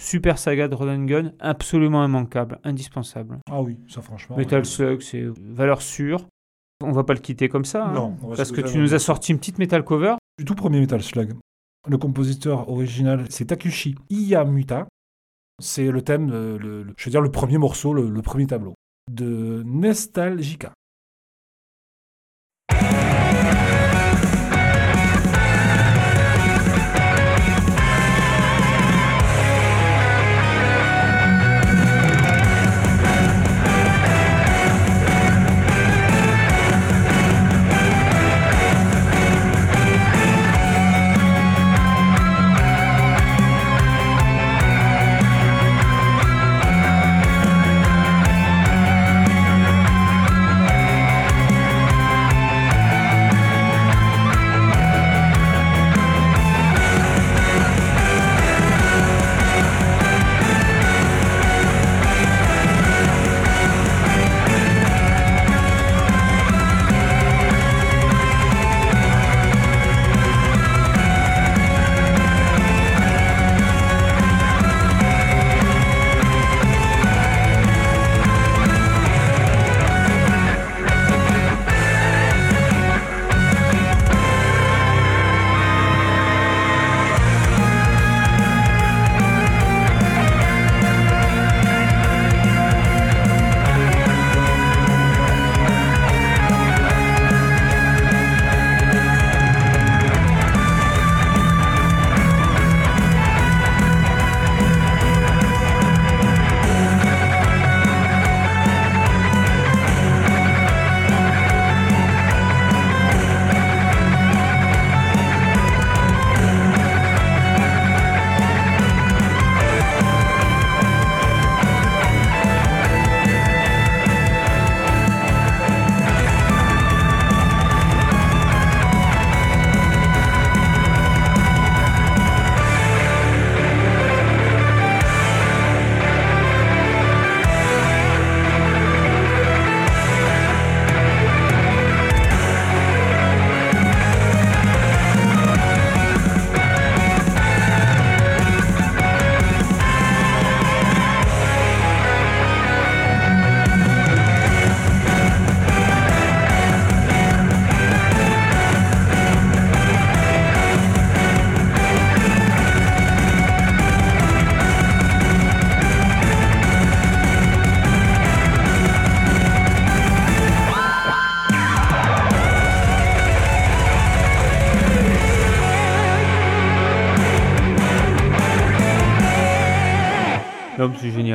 Super 0.00 0.38
saga 0.38 0.66
de 0.68 0.74
Run 0.74 1.02
and 1.02 1.04
Gun, 1.04 1.32
absolument 1.38 2.04
immanquable, 2.04 2.58
indispensable. 2.64 3.38
Ah 3.50 3.60
oui, 3.62 3.76
ça 3.88 4.00
franchement. 4.00 4.36
Metal. 4.36 4.64
Slug, 4.64 5.02
c'est 5.02 5.26
valeur 5.40 5.82
sûre. 5.82 6.26
On 6.82 6.90
va 6.92 7.04
pas 7.04 7.12
le 7.12 7.20
quitter 7.20 7.48
comme 7.48 7.64
ça. 7.66 7.86
hein, 7.86 7.92
Non, 7.92 8.16
on 8.22 8.28
va 8.28 8.36
parce 8.36 8.50
que 8.50 8.62
tu 8.62 8.78
nous 8.78 8.94
as 8.94 8.98
sorti 8.98 9.30
une 9.32 9.38
petite 9.38 9.58
metal 9.58 9.84
cover. 9.84 10.14
Du 10.38 10.44
tout 10.46 10.54
premier 10.54 10.80
Metal 10.80 11.02
Slug. 11.02 11.34
Le 11.88 11.98
compositeur 11.98 12.68
original, 12.70 13.26
c'est 13.28 13.44
Takushi 13.46 13.94
Iyamuta. 14.08 14.88
C'est 15.62 15.90
le 15.90 16.00
thème, 16.02 16.30
le- 16.30 16.56
le- 16.56 16.86
je 16.96 17.04
veux 17.04 17.10
dire 17.10 17.20
le 17.20 17.30
premier 17.30 17.58
morceau, 17.58 17.92
le, 17.92 18.08
le 18.08 18.22
premier 18.22 18.46
tableau 18.46 18.74
de 19.10 19.62
Nostalgica. 19.66 20.72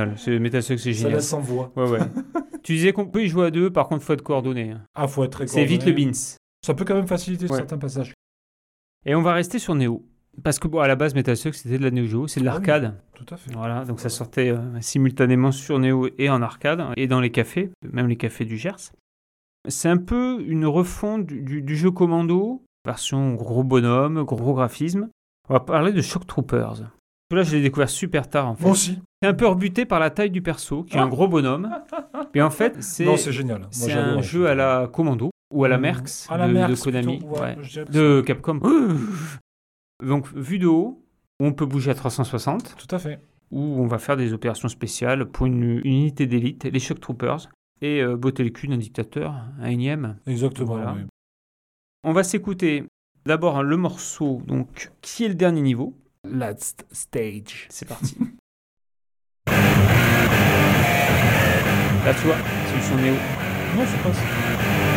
Génial. 0.05 0.17
C'est 0.17 0.39
Metal 0.39 0.63
Slug, 0.63 0.77
c'est 0.79 0.93
Ça 0.93 0.99
génial. 0.99 1.13
laisse 1.15 1.27
sans 1.27 1.39
voix. 1.41 1.71
Ouais, 1.75 1.89
ouais. 1.89 1.99
tu 2.63 2.73
disais 2.73 2.93
qu'on 2.93 3.05
peut 3.07 3.23
y 3.23 3.27
jouer 3.27 3.47
à 3.47 3.51
deux, 3.51 3.69
par 3.71 3.87
contre, 3.87 4.03
faut 4.03 4.13
être 4.13 4.21
coordonné. 4.23 4.71
hein. 4.71 4.81
Ah, 4.95 5.07
faut 5.07 5.23
être 5.23 5.31
très 5.31 5.47
C'est 5.47 5.65
vite 5.65 5.85
le 5.85 5.93
beans. 5.93 6.11
Ça 6.65 6.73
peut 6.73 6.85
quand 6.85 6.95
même 6.95 7.07
faciliter 7.07 7.45
Ouais. 7.49 7.57
certains 7.57 7.77
passages. 7.77 8.13
Et 9.05 9.15
on 9.15 9.21
va 9.21 9.33
rester 9.33 9.59
sur 9.59 9.75
Neo. 9.75 10.03
Parce 10.43 10.59
que, 10.59 10.67
bon, 10.67 10.79
à 10.79 10.87
la 10.87 10.95
base, 10.95 11.15
Metal 11.15 11.35
Slug, 11.35 11.53
c'était 11.53 11.77
de 11.79 11.83
la 11.83 11.91
Neo 11.91 12.05
Geo, 12.05 12.27
c'est 12.27 12.39
de 12.41 12.47
Ah 12.47 12.51
oui. 12.51 12.53
l'arcade. 12.67 12.93
Tout 13.15 13.25
à 13.33 13.37
fait. 13.37 13.51
Voilà, 13.53 13.85
donc 13.85 13.99
ça 13.99 14.09
sortait 14.09 14.49
euh, 14.51 14.57
simultanément 14.81 15.51
sur 15.51 15.79
Neo 15.79 16.09
et 16.19 16.29
en 16.29 16.41
arcade, 16.43 16.83
et 16.95 17.07
dans 17.07 17.19
les 17.19 17.31
cafés, 17.31 17.71
même 17.91 18.07
les 18.07 18.17
cafés 18.17 18.45
du 18.45 18.57
Gers. 18.57 18.91
C'est 19.67 19.89
un 19.89 19.97
peu 19.97 20.41
une 20.45 20.65
refonte 20.65 21.25
du, 21.25 21.41
du- 21.41 21.61
du 21.61 21.75
jeu 21.75 21.89
Commando, 21.91 22.63
version 22.85 23.33
gros 23.33 23.63
bonhomme, 23.63 24.23
gros 24.23 24.53
graphisme. 24.53 25.09
On 25.49 25.53
va 25.53 25.59
parler 25.59 25.91
de 25.91 26.01
Shock 26.01 26.27
Troopers. 26.27 26.83
Là, 27.31 27.43
je 27.43 27.55
l'ai 27.55 27.61
découvert 27.61 27.89
super 27.89 28.29
tard, 28.29 28.47
en 28.47 28.55
fait. 28.55 28.63
Moi 28.63 28.71
aussi. 28.71 28.99
C'est 29.21 29.27
un 29.27 29.33
peu 29.33 29.47
rebuté 29.47 29.85
par 29.85 29.99
la 29.99 30.09
taille 30.11 30.29
du 30.31 30.41
perso, 30.41 30.83
qui 30.83 30.95
est 30.95 30.99
un 30.99 31.07
gros 31.09 31.27
bonhomme. 31.27 31.69
Mais 32.35 32.41
en 32.41 32.49
fait, 32.51 32.81
c'est 32.81 33.03
Non, 33.05 33.17
c'est 33.17 33.31
génial. 33.33 33.59
Moi, 33.59 33.67
c'est 33.71 33.91
j'adore 33.91 34.19
un 34.19 34.21
jeu 34.21 34.47
à 34.47 34.55
la 34.55 34.87
Commando, 34.91 35.31
ou 35.53 35.63
à 35.65 35.67
la 35.67 35.77
Mmh. 35.77 35.81
Merx, 35.81 36.27
À 36.29 36.37
la 36.37 36.47
de, 36.47 36.75
Konami, 36.81 37.17
plutôt, 37.19 37.33
ouais, 37.33 37.57
ouais. 37.57 37.85
de 37.89 38.21
Capcom. 38.21 38.59
Donc, 40.05 40.27
vue 40.33 40.59
de 40.59 40.67
haut, 40.67 41.03
on 41.39 41.51
peut 41.53 41.65
bouger 41.65 41.91
à 41.91 41.95
360 41.95 42.75
Tout 42.77 42.95
à 42.95 42.99
fait. 42.99 43.19
où 43.51 43.59
on 43.59 43.87
va 43.87 43.97
faire 43.97 44.17
des 44.17 44.33
opérations 44.33 44.67
spéciales 44.69 45.25
pour 45.25 45.45
une, 45.47 45.63
une 45.63 45.85
unité 45.85 46.27
d'élite, 46.27 46.65
les 46.65 46.79
Shock 46.79 46.99
Troopers, 46.99 47.49
et 47.81 48.01
euh, 48.01 48.15
botter 48.15 48.43
le 48.43 48.49
cul 48.51 48.67
d'un 48.67 48.77
dictateur, 48.77 49.33
un 49.59 49.67
énième. 49.69 50.17
Exactement. 50.27 50.75
Voilà. 50.75 50.93
oui. 50.93 51.01
On 52.03 52.13
va 52.13 52.23
s'écouter 52.23 52.83
d'abord 53.25 53.57
hein, 53.57 53.63
le 53.63 53.75
morceau, 53.77 54.41
donc 54.47 54.91
qui 55.01 55.25
est 55.25 55.29
le 55.29 55.35
dernier 55.35 55.61
niveau. 55.61 55.95
Last 56.31 56.85
stage. 56.91 57.67
C'est 57.69 57.87
parti. 57.87 58.15
Là, 62.05 62.13
tu 62.13 62.25
vois, 62.25 62.35
c'est 62.67 62.75
le 62.75 62.81
son 62.81 62.95
Néo. 62.95 63.13
Non, 63.75 63.83
c'est 63.85 64.01
pas 64.01 64.13
ça. 64.13 64.96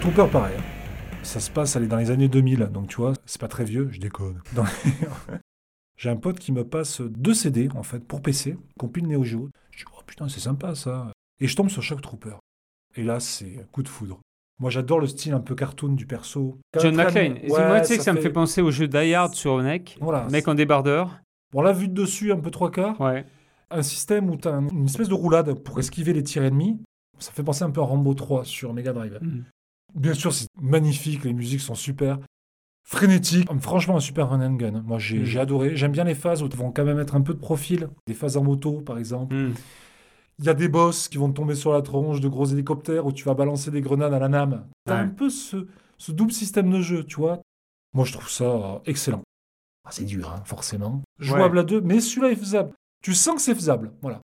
Trooper, 0.00 0.26
pareil. 0.30 0.54
hein. 0.58 0.62
Ça 1.22 1.40
se 1.40 1.50
passe, 1.50 1.76
elle 1.76 1.84
est 1.84 1.88
dans 1.88 1.96
les 1.98 2.10
années 2.10 2.28
2000, 2.28 2.68
donc 2.72 2.88
tu 2.88 2.96
vois, 2.96 3.12
c'est 3.26 3.40
pas 3.40 3.48
très 3.48 3.64
vieux, 3.64 3.88
je 3.92 4.00
déconne. 4.00 4.40
Dans 4.54 4.64
les- 4.64 5.38
J'ai 5.96 6.10
un 6.10 6.16
pote 6.16 6.38
qui 6.40 6.50
me 6.52 6.64
passe 6.64 7.00
deux 7.00 7.34
CD, 7.34 7.68
en 7.76 7.82
fait, 7.84 8.00
pour 8.00 8.22
PC, 8.22 8.56
compile 8.78 9.06
Neo 9.06 9.22
Geo. 9.22 9.48
Je 9.70 9.78
dis, 9.78 9.84
oh 9.96 10.00
putain, 10.04 10.28
c'est 10.28 10.40
sympa 10.40 10.74
ça. 10.74 11.12
Et 11.40 11.46
je 11.46 11.54
tombe 11.54 11.68
sur 11.68 11.82
Shock 11.82 12.00
Trooper. 12.00 12.34
Et 12.96 13.04
là, 13.04 13.20
c'est 13.20 13.66
coup 13.70 13.82
de 13.84 13.88
foudre. 13.88 14.18
Moi, 14.60 14.70
j'adore 14.70 14.98
le 15.00 15.06
style 15.06 15.32
un 15.32 15.40
peu 15.40 15.54
cartoon 15.54 15.92
du 15.94 16.06
perso. 16.06 16.58
John 16.78 16.94
McClane. 16.96 17.32
Ouais, 17.34 17.38
Excuse-moi, 17.44 17.80
tu 17.80 17.86
sais 17.86 17.96
que 17.98 18.02
ça 18.02 18.12
me 18.12 18.20
fait 18.20 18.30
penser 18.30 18.62
au 18.62 18.70
jeu 18.70 18.88
Die 18.88 19.14
Hard 19.14 19.34
sur. 19.34 19.62
Voilà. 20.00 20.26
Mec 20.30 20.48
en 20.48 20.54
débardeur. 20.54 21.20
Bon, 21.52 21.62
là, 21.62 21.72
vu 21.72 21.86
de 21.88 21.94
dessus, 21.94 22.32
un 22.32 22.40
peu 22.40 22.50
trois 22.50 22.70
quarts, 22.70 23.00
Ouais. 23.00 23.24
un 23.70 23.82
système 23.82 24.28
où 24.28 24.36
tu 24.36 24.48
as 24.48 24.52
une 24.72 24.84
espèce 24.86 25.08
de 25.08 25.14
roulade 25.14 25.54
pour 25.54 25.78
esquiver 25.78 26.12
les 26.12 26.22
tirs 26.22 26.42
ennemis. 26.44 26.80
Ça 27.18 27.30
fait 27.32 27.42
penser 27.44 27.62
un 27.62 27.70
peu 27.70 27.80
à 27.80 27.84
Rambo 27.84 28.12
3 28.14 28.44
sur 28.44 28.72
Mega 28.74 28.92
Drive. 28.92 29.18
Mm. 29.22 29.42
Bien 29.94 30.14
sûr, 30.14 30.32
c'est 30.32 30.46
magnifique, 30.60 31.24
les 31.24 31.32
musiques 31.32 31.60
sont 31.60 31.74
super. 31.74 32.18
Frénétique, 32.84 33.48
franchement 33.60 33.96
un 33.96 34.00
super 34.00 34.30
run 34.30 34.40
and 34.44 34.54
gun. 34.54 34.82
Moi 34.84 34.98
j'ai 34.98 35.20
Mm. 35.20 35.24
j'ai 35.24 35.38
adoré. 35.40 35.76
J'aime 35.76 35.92
bien 35.92 36.04
les 36.04 36.14
phases 36.16 36.42
où 36.42 36.46
ils 36.46 36.56
vont 36.56 36.72
quand 36.72 36.84
même 36.84 36.96
mettre 36.96 37.14
un 37.14 37.20
peu 37.20 37.32
de 37.32 37.38
profil. 37.38 37.88
Des 38.08 38.14
phases 38.14 38.36
en 38.36 38.42
moto 38.42 38.80
par 38.80 38.98
exemple. 38.98 39.34
Mm. 39.36 39.54
Il 40.40 40.44
y 40.46 40.48
a 40.48 40.54
des 40.54 40.68
boss 40.68 41.08
qui 41.08 41.18
vont 41.18 41.28
te 41.30 41.36
tomber 41.36 41.54
sur 41.54 41.72
la 41.72 41.82
tronche 41.82 42.20
de 42.20 42.28
gros 42.28 42.46
hélicoptères 42.46 43.06
où 43.06 43.12
tu 43.12 43.22
vas 43.24 43.34
balancer 43.34 43.70
des 43.70 43.80
grenades 43.82 44.12
à 44.12 44.18
la 44.18 44.28
lame. 44.28 44.66
T'as 44.84 44.94
Ouais. 44.96 45.00
un 45.02 45.08
peu 45.08 45.30
ce, 45.30 45.68
ce 45.98 46.10
double 46.10 46.32
système 46.32 46.70
de 46.70 46.80
jeu, 46.80 47.04
tu 47.04 47.16
vois. 47.16 47.40
Moi 47.94 48.04
je 48.04 48.12
trouve 48.14 48.28
ça 48.28 48.44
euh, 48.44 48.78
excellent. 48.86 49.22
Ah, 49.84 49.90
c'est 49.92 50.04
dur, 50.04 50.30
hein, 50.32 50.42
forcément. 50.44 51.02
Jouable 51.20 51.58
à 51.60 51.62
deux, 51.64 51.80
mais 51.80 52.00
celui-là 52.00 52.30
est 52.32 52.36
faisable. 52.36 52.72
Tu 53.02 53.14
sens 53.14 53.36
que 53.36 53.42
c'est 53.42 53.54
faisable, 53.54 53.92
voilà. 54.00 54.20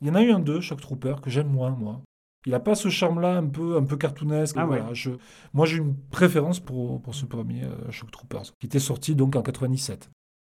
Il 0.00 0.06
y 0.06 0.10
en 0.10 0.14
a 0.14 0.22
eu 0.22 0.30
un 0.30 0.40
deux, 0.40 0.60
Shock 0.60 0.80
Trooper, 0.80 1.16
que 1.22 1.30
j'aime 1.30 1.48
moins, 1.48 1.70
moi. 1.70 2.02
Il 2.46 2.52
n'a 2.52 2.60
pas 2.60 2.74
ce 2.76 2.88
charme-là 2.88 3.36
un 3.38 3.46
peu, 3.46 3.76
un 3.76 3.82
peu 3.84 3.96
cartoonesque. 3.96 4.56
Ah 4.58 4.66
voilà. 4.66 4.94
Je, 4.94 5.10
moi, 5.52 5.66
j'ai 5.66 5.78
une 5.78 5.96
préférence 5.96 6.60
pour, 6.60 7.02
pour 7.02 7.14
ce 7.14 7.26
premier 7.26 7.64
euh, 7.64 7.90
Shock 7.90 8.10
Troopers, 8.12 8.44
qui 8.60 8.66
était 8.66 8.78
sorti 8.78 9.14
donc 9.16 9.34
en 9.34 9.42
97. 9.42 10.08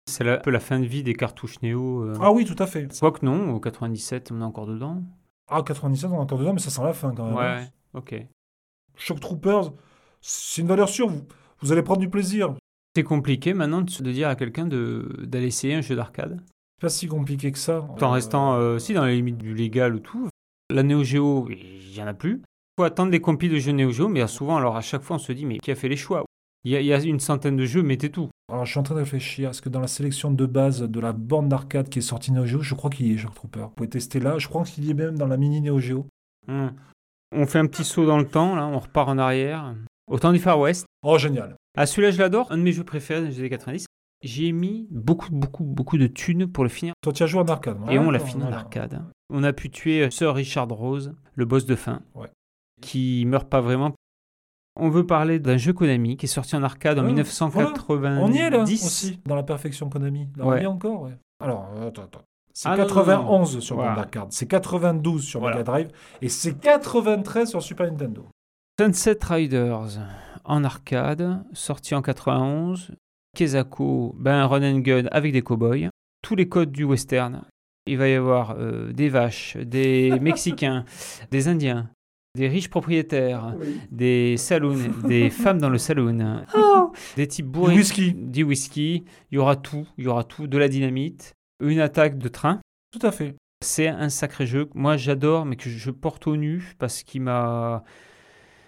C'est 0.08 0.28
un 0.30 0.38
peu 0.38 0.52
la 0.52 0.60
fin 0.60 0.80
de 0.80 0.86
vie 0.86 1.04
des 1.04 1.14
cartouches 1.16 1.62
Néo. 1.62 2.02
euh. 2.04 2.18
Ah 2.22 2.32
oui, 2.32 2.46
tout 2.46 2.62
à 2.62 2.68
fait. 2.68 2.88
Quoique 3.00 3.26
non, 3.26 3.52
au 3.54 3.60
97, 3.60 4.32
on 4.34 4.42
est 4.42 4.44
encore 4.44 4.68
dedans. 4.68 5.02
Ah, 5.50 5.64
97, 5.64 6.12
on 6.12 6.16
est 6.16 6.18
encore 6.18 6.38
dedans, 6.38 6.54
mais 6.54 6.60
ça 6.60 6.70
sent 6.70 6.84
la 6.84 6.94
fin 6.94 7.14
quand 7.16 7.26
même. 7.26 7.38
hein. 7.38 7.56
Ouais, 7.62 7.68
ok. 7.94 8.28
Shock 8.98 9.20
Troopers, 9.22 9.72
c'est 10.22 10.62
une 10.62 10.68
valeur 10.68 10.90
sûre. 10.90 11.08
Vous, 11.08 11.22
vous 11.62 11.72
allez 11.72 11.82
prendre 11.82 12.02
du 12.02 12.10
plaisir. 12.10 12.56
C'est 12.96 13.04
compliqué 13.04 13.54
maintenant 13.54 13.82
de, 13.82 14.12
dire 14.12 14.28
à 14.30 14.36
quelqu'un 14.36 14.68
d'aller 14.68 15.48
essayer 15.48 15.76
un 15.76 15.82
jeu 15.82 15.96
d'arcade? 15.96 16.42
Pas 16.82 16.90
si 16.90 17.08
compliqué 17.08 17.52
que 17.52 17.58
ça. 17.58 17.82
En 17.82 17.98
Euh, 18.02 18.08
restant, 18.10 18.54
euh, 18.56 18.80
si, 18.80 18.94
dans 18.94 19.06
les 19.06 19.16
limites 19.16 19.38
du 19.38 19.54
légal 19.54 19.96
ou 19.96 20.00
tout. 20.00 20.28
La 20.70 20.84
Neo 20.84 21.04
Geo, 21.04 21.48
il 21.50 21.92
n'y 21.94 22.02
en 22.02 22.08
a 22.08 22.14
plus. 22.14 22.42
Il 22.42 22.82
faut 22.82 22.84
attendre 22.84 23.12
les 23.12 23.22
compis 23.22 23.50
de 23.50 23.58
jeux 23.58 23.72
Neo 23.72 23.92
Geo, 23.92 24.08
mais 24.08 24.26
souvent, 24.28 24.58
alors 24.58 24.76
à 24.76 24.82
chaque 24.82 25.04
fois, 25.04 25.18
on 25.18 25.20
se 25.20 25.32
dit, 25.32 25.46
mais 25.46 25.58
qui 25.60 25.72
a 25.72 25.76
fait 25.76 25.90
les 25.90 25.96
choix? 25.96 26.26
Il 26.64 26.72
y, 26.72 26.76
a, 26.76 26.82
il 26.82 26.88
y 26.88 26.94
a 26.94 27.00
une 27.00 27.20
centaine 27.20 27.56
de 27.56 27.66
jeux, 27.66 27.84
mettez 27.84 28.10
tout. 28.10 28.30
Alors, 28.52 28.66
je 28.66 28.72
suis 28.72 28.80
en 28.80 28.84
train 28.84 28.96
de 28.96 29.00
réfléchir. 29.00 29.52
Est-ce 29.52 29.62
que 29.62 29.70
dans 29.70 29.80
la 29.80 29.88
sélection 29.88 30.32
de 30.32 30.46
base 30.48 30.82
de 30.82 31.00
la 31.00 31.14
bande 31.14 31.48
d'arcade 31.48 31.90
qui 31.90 32.00
est 32.00 32.02
sortie 32.02 32.32
Neo 32.32 32.46
Geo, 32.46 32.62
je 32.62 32.74
crois 32.74 32.90
qu'il 32.90 33.06
y 33.06 33.14
est 33.14 33.18
Shock 33.18 33.36
Trooper. 33.36 33.60
Vous 33.62 33.70
pouvez 33.70 33.90
tester 33.90 34.20
là. 34.20 34.40
Je 34.40 34.48
crois 34.48 34.64
qu'il 34.64 34.84
y 34.84 34.90
est 34.90 34.96
même 34.96 35.18
dans 35.18 35.28
la 35.28 35.38
mini 35.38 35.62
Neo 35.62 35.80
Geo. 35.80 36.08
Hum. 36.48 36.74
On 37.32 37.46
fait 37.46 37.60
un 37.60 37.68
petit 37.68 37.84
saut 37.84 38.06
dans 38.06 38.18
le 38.18 38.28
temps, 38.28 38.56
là, 38.56 38.66
on 38.66 38.80
repart 38.80 39.10
en 39.10 39.18
arrière. 39.18 39.76
Au 40.08 40.18
temps 40.18 40.32
du 40.32 40.40
Far 40.40 40.60
West. 40.60 40.86
Oh, 41.04 41.18
génial. 41.18 41.56
Ah, 41.78 41.86
celui-là, 41.86 42.12
je 42.12 42.20
l'adore. 42.20 42.52
Un 42.52 42.58
de 42.58 42.64
mes 42.64 42.72
jeux 42.72 42.84
préférés 42.84 43.22
des 43.22 43.40
années 43.40 43.50
90. 43.50 43.86
J'ai 44.26 44.52
mis 44.52 44.88
beaucoup, 44.90 45.30
beaucoup, 45.32 45.64
beaucoup 45.64 45.98
de 46.00 46.08
thunes 46.08 46.48
pour 46.48 46.64
le 46.64 46.70
finir. 46.70 46.94
Toi, 47.02 47.14
tu 47.14 47.22
as 47.22 47.28
joué 47.28 47.42
en 47.42 47.48
arcade. 47.48 47.78
Et 47.92 48.00
on 48.00 48.10
l'a 48.10 48.18
fini 48.20 48.42
en 48.42 48.48
voilà. 48.48 48.58
arcade. 48.62 49.04
On 49.30 49.44
a 49.44 49.54
pu 49.54 49.70
tuer 49.70 50.10
Sir 50.10 50.34
Richard 50.34 50.68
Rose, 50.70 51.14
le 51.36 51.46
boss 51.46 51.66
de 51.68 51.76
fin, 51.76 52.02
Ouais. 52.16 52.32
qui 52.82 53.24
meurt 53.28 53.48
pas 53.48 53.62
vraiment. 53.62 53.94
On 54.78 54.90
veut 54.90 55.06
parler 55.06 55.38
d'un 55.40 55.58
jeu 55.58 55.74
Konami 55.74 56.18
qui 56.18 56.26
est 56.26 56.30
sorti 56.30 56.56
en 56.56 56.64
arcade 56.64 56.98
en 57.00 57.04
Ah, 57.04 57.06
1990. 57.06 58.20
On 58.22 58.32
y 58.32 58.38
est 58.40 58.50
là 58.50 58.60
aussi, 58.64 59.20
dans 59.26 59.36
la 59.36 59.44
perfection 59.44 59.90
Konami. 59.90 60.28
Là, 60.36 60.46
On 60.48 60.56
y 60.56 60.62
est 60.62 60.66
encore, 60.66 61.04
ouais. 61.04 61.18
Alors, 61.40 61.70
euh, 61.78 61.90
attends, 61.90 62.04
attends. 62.04 62.22
C'est 62.52 62.68
Ah, 62.68 62.72
non, 62.78 62.84
non, 62.84 62.88
91 62.88 63.60
sur 63.60 63.76
Voilà. 63.76 63.92
bande 63.92 64.00
d'arcade, 64.04 64.28
c'est 64.32 64.48
92 64.48 65.24
sur 65.24 65.40
Voilà. 65.40 65.58
Mega 65.58 65.64
Drive 65.72 65.88
et 66.22 66.30
c'est 66.30 66.58
93 66.60 67.50
sur 67.50 67.62
Super 67.62 67.86
Nintendo. 67.92 68.26
Sunset 68.80 69.20
Riders 69.24 70.00
en 70.46 70.64
arcade, 70.64 71.44
sorti 71.54 71.94
en 71.96 72.02
91. 72.02 72.92
Kezako, 73.36 74.16
ben 74.18 74.34
un 74.34 74.46
run 74.48 74.64
and 74.64 74.80
gun 74.80 75.06
avec 75.12 75.32
des 75.34 75.42
cowboys. 75.44 75.90
Tous 76.24 76.36
les 76.36 76.48
codes 76.50 76.72
du 76.72 76.84
western. 76.86 77.44
Il 77.86 77.98
va 78.00 78.08
y 78.08 78.14
avoir 78.16 78.56
euh, 78.58 78.92
des 78.92 79.10
vaches, 79.10 79.58
des 79.58 80.18
Mexicains, 80.22 80.86
des 81.30 81.48
Indiens, 81.48 81.90
des 82.36 82.48
riches 82.48 82.70
propriétaires, 82.70 83.54
des 83.92 84.38
saloons, 84.38 84.80
des 85.08 85.30
femmes 85.44 85.60
dans 85.60 85.70
le 85.70 85.78
saloon, 85.78 86.44
des 87.16 87.28
types 87.28 87.46
bourrés, 87.46 87.74
Du 87.74 87.80
whisky. 87.80 88.14
du 88.14 88.44
whisky. 88.44 89.04
Il 89.32 89.36
y 89.36 89.38
aura 89.38 89.56
tout, 89.56 89.88
il 90.00 90.06
y 90.06 90.08
aura 90.08 90.24
tout, 90.24 90.48
de 90.48 90.58
la 90.58 90.68
dynamite, 90.68 91.34
une 91.64 91.80
attaque 91.80 92.18
de 92.18 92.28
train. 92.28 92.60
Tout 92.92 93.06
à 93.06 93.12
fait. 93.12 93.36
C'est 93.64 93.88
un 93.88 94.10
sacré 94.10 94.48
jeu. 94.48 94.68
Moi, 94.74 94.98
j'adore, 94.98 95.46
mais 95.46 95.56
que 95.56 95.70
je 95.70 95.92
porte 95.92 96.26
au 96.28 96.38
nu 96.38 96.74
parce 96.80 97.04
qu'il 97.04 97.22
m'a. 97.22 97.84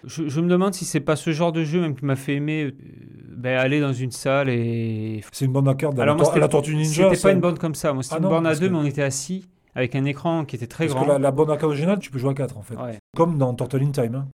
Je, 0.04 0.28
je 0.28 0.40
me 0.40 0.48
demande 0.48 0.74
si 0.74 0.84
c'est 0.84 1.00
pas 1.00 1.16
ce 1.16 1.30
genre 1.32 1.52
de 1.52 1.64
jeu 1.64 1.80
même 1.80 1.94
qui 1.96 2.04
m'a 2.04 2.16
fait 2.16 2.34
aimer 2.34 2.64
euh, 2.64 2.72
ben, 3.36 3.58
aller 3.58 3.80
dans 3.80 3.92
une 3.92 4.10
salle 4.12 4.48
et. 4.48 5.22
C'est 5.32 5.44
une 5.44 5.52
bande 5.52 5.68
à 5.68 5.74
carte 5.74 5.98
à, 5.98 6.02
Alors 6.02 6.16
la, 6.16 6.22
moi, 6.24 6.38
la 6.38 6.48
Tortue 6.48 6.74
Ninja. 6.74 7.10
C'était 7.10 7.22
pas 7.22 7.32
une 7.32 7.40
bande 7.40 7.58
comme 7.58 7.74
ça. 7.74 7.92
Moi, 7.92 8.02
c'était 8.02 8.14
Ah 8.14 8.18
une 8.18 8.24
non, 8.24 8.30
borne 8.30 8.46
à 8.46 8.50
parce 8.50 8.60
deux, 8.60 8.68
que- 8.68 8.72
mais 8.72 8.78
on 8.78 8.84
était 8.84 9.02
assis 9.02 9.48
avec 9.74 9.94
un 9.96 10.04
écran 10.04 10.44
qui 10.44 10.56
était 10.56 10.66
très 10.66 10.86
Parce 10.86 10.94
grand. 10.96 11.04
que 11.06 11.10
la, 11.12 11.18
la 11.18 11.30
bande 11.30 11.50
à 11.50 11.54
carte 11.54 11.64
originale, 11.64 11.98
tu 11.98 12.10
peux 12.10 12.18
jouer 12.18 12.30
à 12.30 12.34
4 12.34 12.56
en 12.58 12.62
fait. 12.62 12.76
Ouais. 12.76 12.98
Comme 13.16 13.38
dans 13.38 13.54
Turtle 13.54 13.82
in 13.82 13.90
Time. 13.90 14.14
hein. 14.14 14.28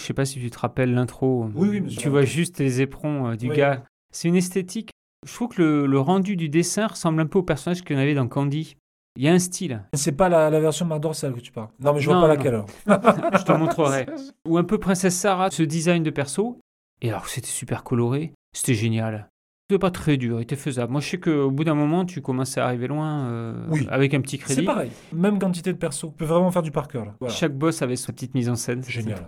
Je 0.00 0.06
sais 0.06 0.14
pas 0.14 0.24
si 0.24 0.40
tu 0.40 0.50
te 0.50 0.58
rappelles 0.58 0.94
l'intro. 0.94 1.48
Oui, 1.54 1.68
oui, 1.82 1.96
Tu 1.96 2.08
vois 2.08 2.22
juste 2.24 2.58
les 2.58 2.80
éperons 2.80 3.28
euh, 3.30 3.36
du 3.36 3.50
Oui. 3.50 3.56
gars. 3.56 3.84
C'est 4.12 4.28
une 4.28 4.36
esthétique. 4.36 4.90
Je 5.26 5.34
trouve 5.34 5.48
que 5.48 5.60
le, 5.62 5.86
le 5.86 6.00
rendu 6.00 6.34
du 6.36 6.48
dessin 6.48 6.86
ressemble 6.86 7.20
un 7.20 7.26
peu 7.26 7.38
au 7.38 7.42
personnage 7.42 7.82
en 7.90 7.96
avait 7.96 8.14
dans 8.14 8.26
Candy. 8.26 8.76
Il 9.16 9.24
y 9.24 9.28
a 9.28 9.32
un 9.32 9.38
style. 9.38 9.82
C'est 9.94 10.12
pas 10.12 10.28
la, 10.28 10.50
la 10.50 10.60
version 10.60 10.86
Marc 10.86 11.00
Dorcel 11.00 11.32
que 11.34 11.40
tu 11.40 11.50
parles. 11.52 11.68
Non, 11.80 11.92
mais 11.92 12.00
je 12.00 12.06
vois 12.06 12.14
Non, 12.14 12.20
pas 12.22 12.28
non. 12.28 12.34
laquelle 12.34 12.54
alors. 12.54 12.68
Je 13.38 13.44
te 13.44 13.52
montrerai. 13.52 14.06
Ou 14.48 14.56
un 14.56 14.64
peu 14.64 14.78
Princesse 14.78 15.16
Sarah, 15.16 15.50
ce 15.50 15.62
design 15.62 16.02
de 16.02 16.10
perso. 16.10 16.58
Et 17.02 17.10
alors, 17.10 17.28
c'était 17.28 17.46
super 17.48 17.82
coloré. 17.82 18.32
C'était 18.54 18.74
génial. 18.74 19.28
C'était 19.68 19.78
pas 19.78 19.90
très 19.90 20.16
dur, 20.16 20.38
il 20.40 20.42
était 20.42 20.56
faisable. 20.56 20.90
Moi, 20.92 21.00
je 21.00 21.08
sais 21.08 21.18
qu'au 21.20 21.50
bout 21.50 21.62
d'un 21.64 21.74
moment, 21.74 22.04
tu 22.04 22.20
commençais 22.20 22.60
à 22.60 22.66
arriver 22.66 22.88
loin 22.88 23.26
euh, 23.26 23.66
Oui. 23.68 23.86
avec 23.90 24.14
un 24.14 24.20
petit 24.20 24.36
C'est 24.38 24.42
crédit. 24.54 24.62
pareil. 24.64 24.90
Même 25.12 25.38
quantité 25.38 25.72
de 25.72 25.78
perso. 25.78 26.08
Tu 26.08 26.14
peux 26.14 26.24
vraiment 26.24 26.50
faire 26.50 26.62
du 26.62 26.70
par 26.72 26.88
cœur. 26.88 27.14
Voilà. 27.20 27.32
Chaque 27.34 27.56
boss 27.56 27.80
avait 27.82 27.94
sa 27.96 28.12
petite 28.12 28.34
mise 28.34 28.48
en 28.48 28.56
scène. 28.56 28.82
Génial. 28.84 29.24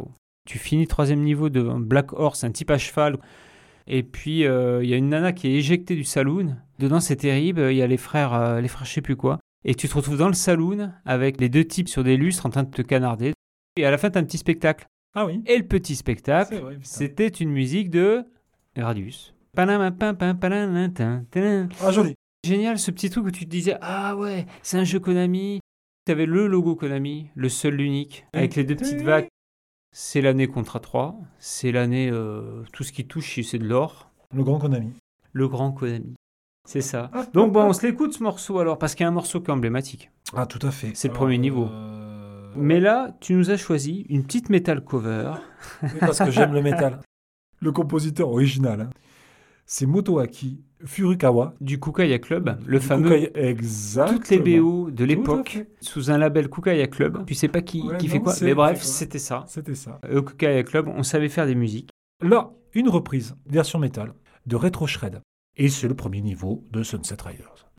Tu 0.48 0.58
finis 0.58 0.88
troisième 0.88 1.20
niveau 1.20 1.48
de 1.48 1.62
Black 1.62 2.12
Horse, 2.12 2.42
un 2.44 2.50
type 2.50 2.70
à 2.72 2.78
cheval. 2.78 3.16
Et 3.86 4.02
puis, 4.02 4.44
euh, 4.44 4.82
il 4.82 4.90
y 4.90 4.94
a 4.94 4.96
une 4.96 5.08
nana 5.10 5.32
qui 5.32 5.46
est 5.48 5.52
éjectée 5.54 5.94
du 5.94 6.04
saloon. 6.04 6.56
Dedans, 6.80 6.98
c'est 7.00 7.16
terrible. 7.16 7.68
Il 7.70 7.76
y 7.76 7.82
a 7.82 7.86
les 7.86 7.96
frères, 7.96 8.32
euh, 8.34 8.60
les 8.60 8.68
frères, 8.68 8.84
je 8.84 8.92
sais 8.92 9.00
plus 9.02 9.16
quoi. 9.16 9.38
Et 9.64 9.74
tu 9.74 9.88
te 9.88 9.94
retrouves 9.94 10.18
dans 10.18 10.28
le 10.28 10.34
saloon 10.34 10.92
avec 11.04 11.40
les 11.40 11.48
deux 11.48 11.64
types 11.64 11.88
sur 11.88 12.02
des 12.02 12.16
lustres 12.16 12.46
en 12.46 12.50
train 12.50 12.64
de 12.64 12.70
te 12.70 12.82
canarder. 12.82 13.32
Et 13.76 13.86
à 13.86 13.90
la 13.90 13.98
fin, 13.98 14.10
tu 14.10 14.18
as 14.18 14.20
un 14.20 14.24
petit 14.24 14.38
spectacle. 14.38 14.86
Ah 15.14 15.26
oui. 15.26 15.42
Et 15.46 15.58
le 15.58 15.66
petit 15.66 15.94
spectacle, 15.94 16.78
c'était 16.82 17.28
une 17.28 17.50
musique 17.50 17.90
de 17.90 18.24
Radius. 18.76 19.34
Ah, 21.82 21.90
joli. 21.90 22.14
Génial, 22.44 22.78
ce 22.78 22.90
petit 22.90 23.10
truc 23.10 23.26
où 23.26 23.30
tu 23.30 23.44
te 23.44 23.50
disais 23.50 23.76
Ah 23.82 24.16
ouais, 24.16 24.46
c'est 24.62 24.78
un 24.78 24.84
jeu 24.84 24.98
Konami. 24.98 25.60
Tu 26.06 26.12
avais 26.12 26.26
le 26.26 26.48
logo 26.48 26.74
Konami, 26.74 27.28
le 27.34 27.48
seul, 27.48 27.74
l'unique, 27.74 28.26
avec 28.32 28.56
les 28.56 28.64
deux 28.64 28.74
petites 28.74 29.02
vagues. 29.02 29.28
C'est 29.94 30.22
l'année 30.22 30.48
Contra 30.48 30.80
3, 30.80 31.20
c'est 31.38 31.70
l'année 31.70 32.08
euh, 32.10 32.64
tout 32.72 32.82
ce 32.82 32.92
qui 32.92 33.06
touche, 33.06 33.38
c'est 33.42 33.58
de 33.58 33.66
l'or. 33.66 34.10
Le 34.34 34.42
grand 34.42 34.58
Konami. 34.58 34.94
Le 35.32 35.46
grand 35.46 35.70
Konami. 35.70 36.14
C'est 36.68 36.80
ça. 36.80 37.10
Donc 37.34 37.52
bon, 37.52 37.64
on 37.64 37.72
se 37.72 37.84
l'écoute 37.86 38.12
ce 38.14 38.22
morceau 38.22 38.58
alors, 38.58 38.78
parce 38.78 38.94
qu'il 38.94 39.02
y 39.04 39.06
a 39.06 39.08
un 39.08 39.12
morceau 39.12 39.40
qui 39.40 39.50
est 39.50 39.54
emblématique. 39.54 40.10
Ah, 40.34 40.46
tout 40.46 40.64
à 40.66 40.70
fait. 40.70 40.92
C'est 40.94 41.08
le 41.08 41.12
Alors, 41.12 41.22
premier 41.24 41.38
niveau. 41.38 41.66
euh, 41.66 42.52
Mais 42.56 42.80
là, 42.80 43.16
tu 43.20 43.34
nous 43.34 43.50
as 43.50 43.56
choisi 43.56 44.06
une 44.08 44.24
petite 44.24 44.48
metal 44.48 44.82
cover. 44.84 45.32
oui, 45.82 45.88
parce 46.00 46.18
que 46.20 46.30
j'aime 46.30 46.52
le 46.54 46.62
métal. 46.62 47.00
Le 47.60 47.72
compositeur 47.72 48.28
original, 48.30 48.80
hein, 48.82 48.90
c'est 49.66 49.86
Motoaki 49.86 50.60
Furukawa. 50.84 51.54
du 51.60 51.78
Kukaya 51.78 52.18
Club, 52.18 52.58
le 52.66 52.78
Du 52.80 52.84
fameux 52.84 53.08
Kukai- 53.10 53.30
Exactement. 53.36 54.18
toutes 54.18 54.28
les 54.30 54.38
BO 54.60 54.90
de 54.90 54.96
Tout 54.96 55.02
à 55.02 55.06
l'époque 55.06 55.48
fait. 55.50 55.68
sous 55.80 56.10
un 56.10 56.18
label 56.18 56.48
Kukaya 56.48 56.86
Club. 56.88 57.24
Tu 57.26 57.34
sais 57.34 57.48
pas 57.48 57.60
qui, 57.62 57.82
Ouais, 57.82 57.96
qui 57.98 58.06
non, 58.06 58.12
fait 58.12 58.20
quoi, 58.20 58.32
c'est- 58.32 58.44
mais 58.44 58.54
bref, 58.54 58.82
c'est 58.82 58.92
c'était 59.04 59.18
ça. 59.20 59.44
C'était 59.48 59.74
ça. 59.76 60.00
Euh, 60.06 60.18
Au 60.18 60.22
Kukaya 60.22 60.62
Club, 60.64 60.88
on 60.88 61.02
savait 61.02 61.28
faire 61.28 61.46
des 61.46 61.54
musiques. 61.54 61.90
Là, 62.20 62.50
une 62.74 62.88
reprise, 62.88 63.34
version 63.46 63.78
métal, 63.78 64.12
de 64.46 64.56
Retro 64.56 64.86
Shred. 64.86 65.20
Et 65.56 65.68
c'est 65.68 65.88
le 65.88 65.94
premier 65.94 66.22
niveau 66.22 66.66
de 66.70 66.82
Sunset 66.82 67.16
Riders. 67.22 67.71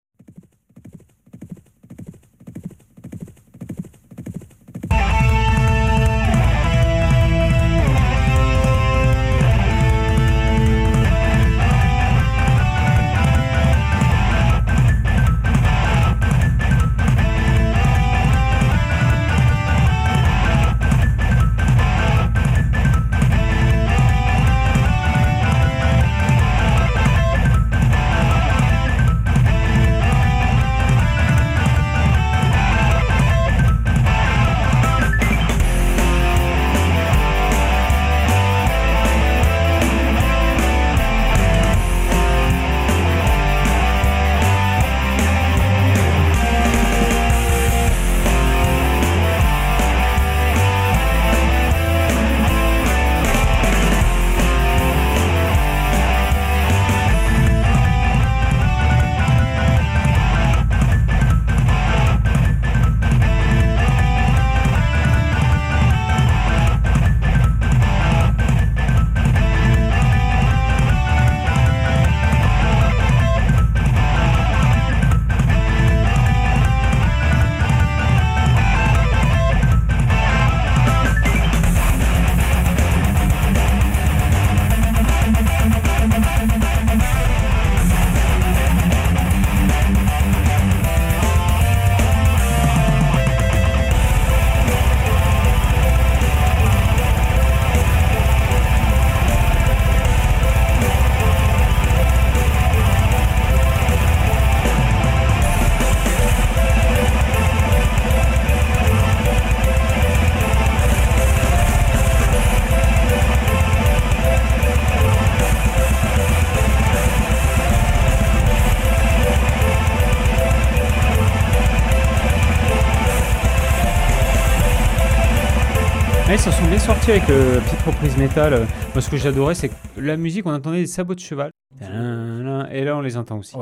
Avec 127.12 127.30
euh, 127.30 127.60
petite 127.62 127.82
reprise 127.82 128.18
métal. 128.18 128.54
Euh, 128.54 128.66
Moi, 128.94 129.02
ce 129.02 129.10
que 129.10 129.18
j'adorais, 129.18 129.56
c'est 129.56 129.70
que 129.70 129.76
la 129.98 130.18
musique, 130.18 130.46
on 130.46 130.54
entendait 130.54 130.80
des 130.82 130.88
sabots 130.88 131.16
de 131.16 131.20
cheval. 131.20 131.52
Et 131.82 132.84
là, 132.84 132.98
on 132.98 133.02
les 133.02 133.18
entend 133.18 133.38
aussi. 133.40 133.56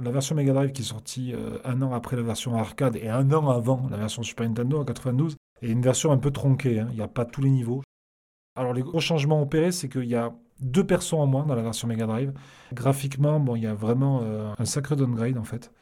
La 0.00 0.10
version 0.12 0.34
Mega 0.36 0.52
Drive 0.52 0.72
qui 0.72 0.82
est 0.82 0.84
sortie 0.84 1.34
euh, 1.34 1.58
un 1.64 1.82
an 1.82 1.92
après 1.92 2.16
la 2.16 2.22
version 2.22 2.54
arcade 2.56 2.96
et 2.96 3.08
un 3.08 3.30
an 3.32 3.50
avant 3.50 3.88
la 3.90 3.96
version 3.96 4.22
Super 4.22 4.46
Nintendo 4.46 4.78
en 4.80 4.84
92 4.84 5.34
est 5.62 5.68
une 5.68 5.82
version 5.82 6.12
un 6.12 6.16
peu 6.16 6.30
tronquée. 6.30 6.78
hein. 6.78 6.86
Il 6.90 6.96
n'y 6.96 7.02
a 7.02 7.08
pas 7.08 7.24
tous 7.24 7.42
les 7.42 7.50
niveaux. 7.50 7.82
Alors 8.56 8.72
les 8.72 8.82
gros 8.82 9.00
changements 9.00 9.42
opérés, 9.42 9.72
c'est 9.72 9.88
qu'il 9.88 10.04
y 10.04 10.14
a 10.14 10.32
deux 10.60 10.84
persos 10.86 11.14
en 11.14 11.26
moins 11.26 11.44
dans 11.44 11.56
la 11.56 11.62
version 11.62 11.88
Mega 11.88 12.06
Drive. 12.06 12.32
Graphiquement, 12.72 13.40
bon, 13.40 13.56
il 13.56 13.64
y 13.64 13.66
a 13.66 13.74
vraiment 13.74 14.22
un 14.58 14.64
sacré 14.64 14.94
downgrade 14.96 15.36
en 15.38 15.44
fait. 15.44 15.72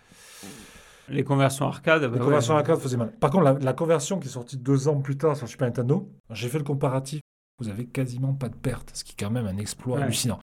Les 1.10 1.24
conversions 1.24 1.66
arcade. 1.66 2.02
bah 2.02 2.08
La 2.08 2.12
ouais. 2.14 2.18
conversion 2.20 2.54
arcade 2.56 2.78
faisait 2.78 2.96
mal. 2.96 3.12
Par 3.12 3.30
contre, 3.30 3.44
la, 3.44 3.52
la 3.54 3.72
conversion 3.72 4.18
qui 4.20 4.28
est 4.28 4.30
sortie 4.30 4.56
deux 4.56 4.88
ans 4.88 5.00
plus 5.00 5.16
tard 5.16 5.36
sur 5.36 5.48
Super 5.48 5.66
Nintendo, 5.66 6.08
j'ai 6.30 6.48
fait 6.48 6.58
le 6.58 6.64
comparatif. 6.64 7.20
Vous 7.60 7.68
avez 7.68 7.86
quasiment 7.86 8.34
pas 8.34 8.48
de 8.48 8.54
perte, 8.54 8.90
ce 8.94 9.04
qui 9.04 9.12
est 9.12 9.16
quand 9.24 9.30
même 9.30 9.46
un 9.46 9.56
exploit 9.56 9.96
Ouais. 9.98 10.02
hallucinant. 10.04 10.38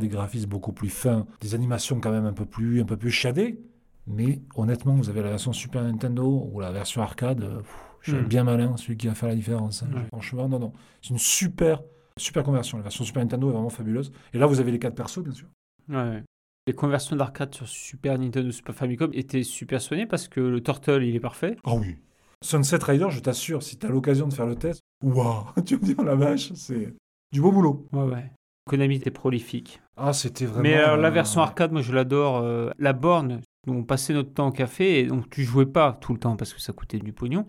Des 0.00 0.08
graphismes 0.08 0.48
beaucoup 0.48 0.72
plus 0.72 0.90
fins, 0.90 1.26
des 1.40 1.54
animations 1.54 2.00
quand 2.00 2.10
même 2.10 2.26
un 2.26 2.32
peu 2.32 2.44
plus, 2.44 2.80
un 2.80 2.84
peu 2.84 2.96
plus 2.96 3.10
shadées. 3.10 3.60
Mais 4.08 4.40
honnêtement, 4.54 4.94
vous 4.94 5.08
avez 5.08 5.22
la 5.22 5.30
version 5.30 5.52
Super 5.52 5.82
Nintendo 5.82 6.48
ou 6.52 6.60
la 6.60 6.70
version 6.72 7.02
arcade, 7.02 7.62
Je 8.02 8.12
suis 8.12 8.20
Hmm. 8.22 8.26
bien 8.28 8.44
malin, 8.44 8.76
celui 8.76 8.96
qui 8.96 9.08
va 9.08 9.14
faire 9.14 9.28
la 9.28 9.34
différence. 9.34 9.82
hein. 9.82 9.88
Ouais. 9.92 10.04
Franchement, 10.12 10.48
non, 10.48 10.60
non. 10.60 10.72
C'est 11.02 11.10
une 11.10 11.18
super, 11.18 11.82
super 12.16 12.44
conversion. 12.44 12.76
La 12.78 12.84
version 12.84 13.04
Super 13.04 13.20
Nintendo 13.22 13.48
est 13.48 13.52
vraiment 13.52 13.68
fabuleuse. 13.68 14.12
Et 14.32 14.38
là, 14.38 14.46
vous 14.46 14.60
avez 14.60 14.70
les 14.70 14.78
quatre 14.78 14.94
persos, 14.94 15.18
bien 15.24 15.32
sûr. 15.32 15.48
Ouais, 15.88 15.96
ouais. 15.96 16.22
Les 16.68 16.72
conversions 16.72 17.14
d'arcade 17.14 17.54
sur 17.54 17.68
Super 17.68 18.18
Nintendo, 18.18 18.50
Super 18.50 18.74
Famicom 18.74 19.10
étaient 19.14 19.44
super 19.44 19.80
soignées 19.80 20.06
parce 20.06 20.26
que 20.26 20.40
le 20.40 20.60
Turtle, 20.60 21.04
il 21.04 21.14
est 21.14 21.20
parfait. 21.20 21.56
Ah 21.64 21.74
oui. 21.76 21.96
Sunset 22.42 22.78
Rider, 22.82 23.06
je 23.10 23.20
t'assure, 23.20 23.62
si 23.62 23.78
tu 23.78 23.86
as 23.86 23.88
l'occasion 23.88 24.26
de 24.26 24.34
faire 24.34 24.46
le 24.46 24.56
test, 24.56 24.80
waouh, 25.04 25.44
tu 25.64 25.76
me 25.76 25.80
dis, 25.82 25.94
oh 25.96 26.02
la 26.02 26.16
vache, 26.16 26.52
c'est 26.54 26.92
du 27.32 27.40
beau 27.40 27.52
boulot. 27.52 27.86
Ouais, 27.92 28.02
ouais. 28.02 28.32
Konami 28.68 28.96
était 28.96 29.12
prolifique. 29.12 29.80
Ah, 29.96 30.12
c'était 30.12 30.44
vraiment. 30.44 30.62
Mais 30.62 30.74
alors, 30.74 30.96
la 30.96 31.08
euh, 31.08 31.12
version 31.12 31.40
arcade, 31.40 31.70
moi, 31.70 31.82
je 31.82 31.92
l'adore. 31.92 32.38
euh, 32.38 32.70
la 32.80 32.92
borne, 32.92 33.42
où 33.68 33.72
on 33.72 33.84
passait 33.84 34.12
notre 34.12 34.34
temps 34.34 34.48
au 34.48 34.52
café, 34.52 34.98
et 34.98 35.06
donc 35.06 35.30
tu 35.30 35.44
jouais 35.44 35.66
pas 35.66 35.92
tout 36.00 36.12
le 36.12 36.18
temps 36.18 36.36
parce 36.36 36.52
que 36.52 36.60
ça 36.60 36.72
coûtait 36.72 36.98
du 36.98 37.12
pognon. 37.12 37.46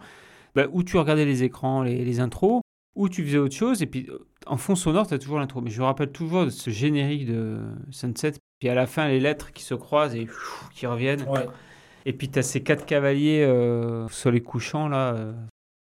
Bah, 0.54 0.66
où 0.72 0.84
tu 0.84 0.96
regardais 0.96 1.26
les 1.26 1.42
écrans, 1.42 1.82
les, 1.82 2.06
les 2.06 2.20
intros, 2.20 2.62
ou 2.96 3.10
tu 3.10 3.24
faisais 3.26 3.40
autre 3.40 3.56
chose, 3.56 3.82
et 3.82 3.88
puis 3.88 4.06
euh, 4.10 4.28
en 4.46 4.58
fond 4.58 4.76
sonore, 4.76 5.08
tu 5.08 5.16
as 5.16 5.20
toujours 5.20 5.40
l'intro. 5.40 5.62
Mais 5.62 5.72
je 5.72 5.80
me 5.82 5.86
rappelle 5.86 6.12
toujours 6.12 6.46
de 6.46 6.52
ce 6.52 6.70
générique 6.70 7.26
de 7.26 7.62
Sunset, 7.90 8.34
puis 8.60 8.70
à 8.70 8.76
la 8.76 8.86
fin, 8.88 9.08
les 9.08 9.20
lettres 9.20 9.52
qui 9.54 9.64
se 9.64 9.74
croisent 9.76 10.16
et 10.16 10.28
qui 10.74 10.86
reviennent. 10.88 11.24
Ouais. 11.30 11.46
Et 12.06 12.14
puis 12.14 12.30
tu 12.30 12.40
as 12.40 12.44
ces 12.44 12.64
quatre 12.64 12.86
cavaliers 12.86 13.44
euh, 13.44 14.08
sur 14.10 14.32
les 14.32 14.42
couchants, 14.42 14.88
là. 14.88 15.14
euh. 15.14 15.34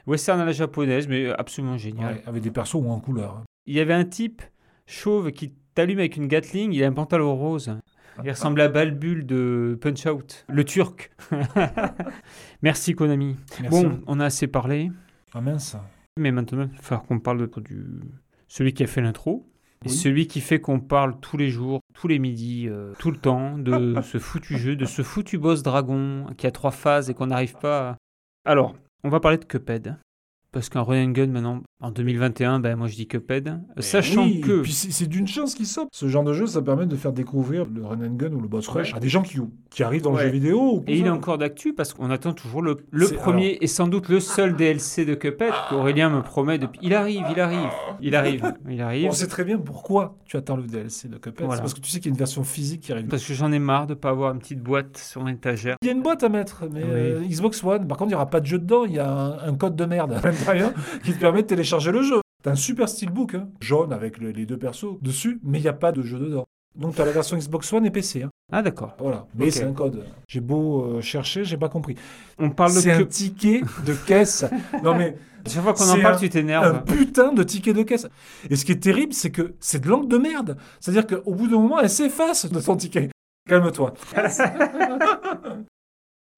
Western 0.07 0.39
à 0.39 0.45
la 0.45 0.51
japonaise, 0.53 1.07
mais 1.07 1.29
absolument 1.37 1.77
génial. 1.77 2.15
Ouais, 2.15 2.23
avec 2.25 2.41
des 2.41 2.49
persos 2.51 2.75
ou 2.75 2.89
en 2.89 2.99
couleur. 2.99 3.43
Il 3.67 3.75
y 3.75 3.79
avait 3.79 3.93
un 3.93 4.05
type 4.05 4.41
chauve 4.87 5.31
qui 5.31 5.53
t'allume 5.75 5.99
avec 5.99 6.17
une 6.17 6.27
Gatling, 6.27 6.73
il 6.73 6.83
a 6.83 6.87
un 6.87 6.93
pantalon 6.93 7.35
rose. 7.35 7.71
Il 8.23 8.29
ressemble 8.31 8.59
à 8.61 8.67
Balbul 8.69 9.25
de 9.25 9.77
Punch 9.79 10.05
Out, 10.07 10.45
le 10.49 10.65
turc. 10.65 11.11
Merci 12.61 12.93
Konami. 12.95 13.37
Merci. 13.61 13.83
Bon, 13.85 14.01
on 14.07 14.19
a 14.19 14.25
assez 14.25 14.47
parlé, 14.47 14.91
Ah 15.33 15.41
mince. 15.41 15.77
mais 16.17 16.31
maintenant 16.31 16.67
il 16.71 16.75
va 16.77 16.81
falloir 16.81 17.05
qu'on 17.07 17.19
parle 17.19 17.47
de, 17.47 17.59
du 17.61 17.85
celui 18.47 18.73
qui 18.73 18.83
a 18.83 18.87
fait 18.87 19.01
l'intro. 19.01 19.45
Et 19.85 19.89
celui 19.89 20.27
qui 20.27 20.41
fait 20.41 20.59
qu'on 20.59 20.81
parle 20.81 21.17
tous 21.21 21.37
les 21.37 21.49
jours, 21.49 21.79
tous 21.93 22.07
les 22.07 22.19
midis, 22.19 22.67
euh, 22.67 22.93
tout 22.99 23.11
le 23.11 23.17
temps 23.17 23.57
de 23.57 23.95
ce 24.03 24.17
foutu 24.17 24.57
jeu, 24.57 24.75
de 24.75 24.85
ce 24.85 25.01
foutu 25.01 25.37
boss 25.37 25.63
dragon 25.63 26.27
qui 26.37 26.47
a 26.47 26.51
trois 26.51 26.71
phases 26.71 27.09
et 27.09 27.13
qu'on 27.13 27.27
n'arrive 27.27 27.55
pas 27.55 27.89
à... 27.89 27.97
Alors, 28.45 28.75
on 29.03 29.09
va 29.09 29.19
parler 29.19 29.37
de 29.37 29.45
Cuphead. 29.45 29.97
Parce 30.51 30.69
qu'un 30.69 30.81
run 30.81 31.09
and 31.09 31.11
gun 31.11 31.27
maintenant, 31.27 31.61
en 31.81 31.91
2021, 31.91 32.59
ben 32.59 32.75
moi 32.75 32.87
je 32.87 32.95
dis 32.95 33.07
Cuphead. 33.07 33.61
Sachant 33.77 34.25
Oui, 34.25 34.41
que... 34.41 34.61
Puis 34.61 34.73
c'est 34.73 35.07
d'une 35.07 35.27
chance 35.27 35.55
qu'ils 35.55 35.65
sortent. 35.65 35.89
Ce 35.93 36.09
genre 36.09 36.25
de 36.25 36.33
jeu, 36.33 36.45
ça 36.45 36.61
permet 36.61 36.85
de 36.85 36.95
faire 36.97 37.13
découvrir 37.13 37.65
le 37.73 37.85
run 37.85 38.01
and 38.05 38.15
gun 38.15 38.31
ou 38.33 38.41
le 38.41 38.49
boss 38.49 38.67
rush 38.67 38.93
à 38.93 38.99
des 38.99 39.07
gens 39.07 39.21
qui, 39.21 39.37
qui 39.69 39.83
arrivent 39.83 40.01
dans 40.01 40.11
Ouais. 40.13 40.23
le 40.23 40.27
jeu 40.27 40.33
vidéo. 40.33 40.59
ou 40.79 40.83
Et 40.87 40.97
il 40.97 41.05
est 41.05 41.09
encore 41.09 41.37
d'actu 41.37 41.73
parce 41.73 41.93
qu'on 41.93 42.09
attend 42.11 42.33
toujours 42.33 42.61
le, 42.61 42.75
premier 43.15 43.57
et 43.61 43.67
sans 43.67 43.87
doute 43.87 44.09
le 44.09 44.19
seul 44.19 44.57
DLC 44.57 45.05
de 45.05 45.13
Cuphead 45.15 45.53
qu'Aurélien 45.69 46.09
me 46.09 46.21
promet 46.21 46.57
depuis. 46.57 46.79
Il 46.83 46.93
arrive, 46.93 47.23
il 47.31 47.39
arrive, 47.39 47.69
il 48.01 48.13
arrive, 48.15 48.53
il 48.69 48.81
arrive. 48.81 49.07
On 49.07 49.11
sait 49.13 49.27
très 49.27 49.45
bien 49.45 49.57
pourquoi 49.57 50.17
tu 50.25 50.35
attends 50.35 50.57
le 50.57 50.63
DLC 50.63 51.07
de 51.07 51.15
Cuphead. 51.17 51.45
Voilà. 51.45 51.55
C'est 51.55 51.61
parce 51.61 51.73
que 51.73 51.79
tu 51.79 51.89
sais 51.89 51.99
qu'il 51.99 52.07
y 52.07 52.09
a 52.09 52.13
une 52.13 52.19
version 52.19 52.43
physique 52.43 52.81
qui 52.81 52.91
arrive. 52.91 53.07
Parce 53.07 53.23
que 53.25 53.33
j'en 53.33 53.53
ai 53.53 53.59
marre 53.59 53.87
de 53.87 53.93
pas 53.93 54.09
avoir 54.09 54.33
une 54.33 54.39
petite 54.39 54.61
boîte 54.61 54.97
sur 54.97 55.21
mon 55.21 55.29
étagère. 55.29 55.77
Il 55.81 55.85
y 55.85 55.89
a 55.89 55.93
une 55.93 56.01
boîte 56.03 56.23
à 56.23 56.29
mettre, 56.29 56.65
mais 56.73 56.83
Oui. 56.83 56.89
euh, 56.91 57.21
Xbox 57.21 57.63
One, 57.63 57.87
par 57.87 57.97
contre, 57.97 58.09
il 58.09 58.13
n'y 58.13 58.15
aura 58.15 58.29
pas 58.29 58.41
de 58.41 58.45
jeu 58.47 58.59
dedans. 58.59 58.83
Il 58.83 58.93
y 58.95 58.99
a 58.99 59.09
un, 59.09 59.39
un 59.47 59.53
code 59.55 59.77
de 59.77 59.85
merde 59.85 60.11
à 60.11 60.21
l'intérieur 60.27 60.71
qui 61.05 61.13
te 61.13 61.19
permet 61.19 61.41
de 61.43 61.47
télécharger 61.47 61.68
le 61.91 62.01
jeu. 62.03 62.21
T'as 62.43 62.51
un 62.51 62.55
super 62.55 62.87
steelbook, 62.87 63.35
hein, 63.35 63.49
jaune 63.59 63.91
avec 63.93 64.17
le- 64.17 64.31
les 64.31 64.45
deux 64.45 64.57
persos 64.57 64.97
dessus, 65.01 65.39
mais 65.43 65.59
il 65.59 65.61
n'y 65.61 65.67
a 65.67 65.73
pas 65.73 65.91
de 65.91 66.01
jeu 66.01 66.17
dedans. 66.19 66.45
Donc 66.75 66.95
tu 66.95 67.01
as 67.01 67.05
la 67.05 67.11
version 67.11 67.35
Xbox 67.35 67.73
One 67.73 67.85
et 67.85 67.91
PC. 67.91 68.23
hein. 68.23 68.29
Ah 68.51 68.61
d'accord. 68.61 68.95
Voilà. 68.99 69.27
Mais 69.35 69.47
Ok. 69.47 69.51
c'est 69.51 69.63
un 69.63 69.73
code. 69.73 70.05
J'ai 70.27 70.39
beau 70.39 70.83
euh, 70.85 71.01
chercher, 71.01 71.43
j'ai 71.43 71.57
pas 71.57 71.67
compris. 71.69 71.95
On 72.37 72.49
parle 72.49 72.73
de 72.73 72.79
C'est 72.79 72.91
un 72.91 73.03
ticket 73.03 73.61
de 73.85 73.93
caisse. 73.93 74.45
non 74.83 74.95
mais 74.95 75.17
Chaque 75.47 75.63
fois 75.63 75.73
qu'on 75.73 75.83
en 75.83 75.95
c'est 75.95 76.01
parle, 76.01 76.15
un- 76.15 76.19
tu 76.19 76.25
un 76.25 76.29
t'énerves. 76.29 76.83
putain 76.85 77.33
de 77.33 77.43
ticket 77.43 77.73
de 77.73 77.83
caisse. 77.83 78.07
Et 78.49 78.55
ce 78.55 78.63
qui 78.65 78.71
est 78.71 78.79
terrible, 78.81 79.13
c'est 79.13 79.31
que 79.31 79.55
c'est 79.59 79.79
de 79.83 79.89
l'encre 79.89 80.07
de 80.07 80.17
merde. 80.17 80.57
C'est-à-dire 80.79 81.05
qu'au 81.07 81.33
bout 81.33 81.47
d'un 81.47 81.57
moment, 81.59 81.79
elle 81.79 81.89
s'efface 81.89 82.49
de 82.49 82.59
ton 82.61 82.75
ticket. 82.77 83.09
Calme-toi. 83.49 83.93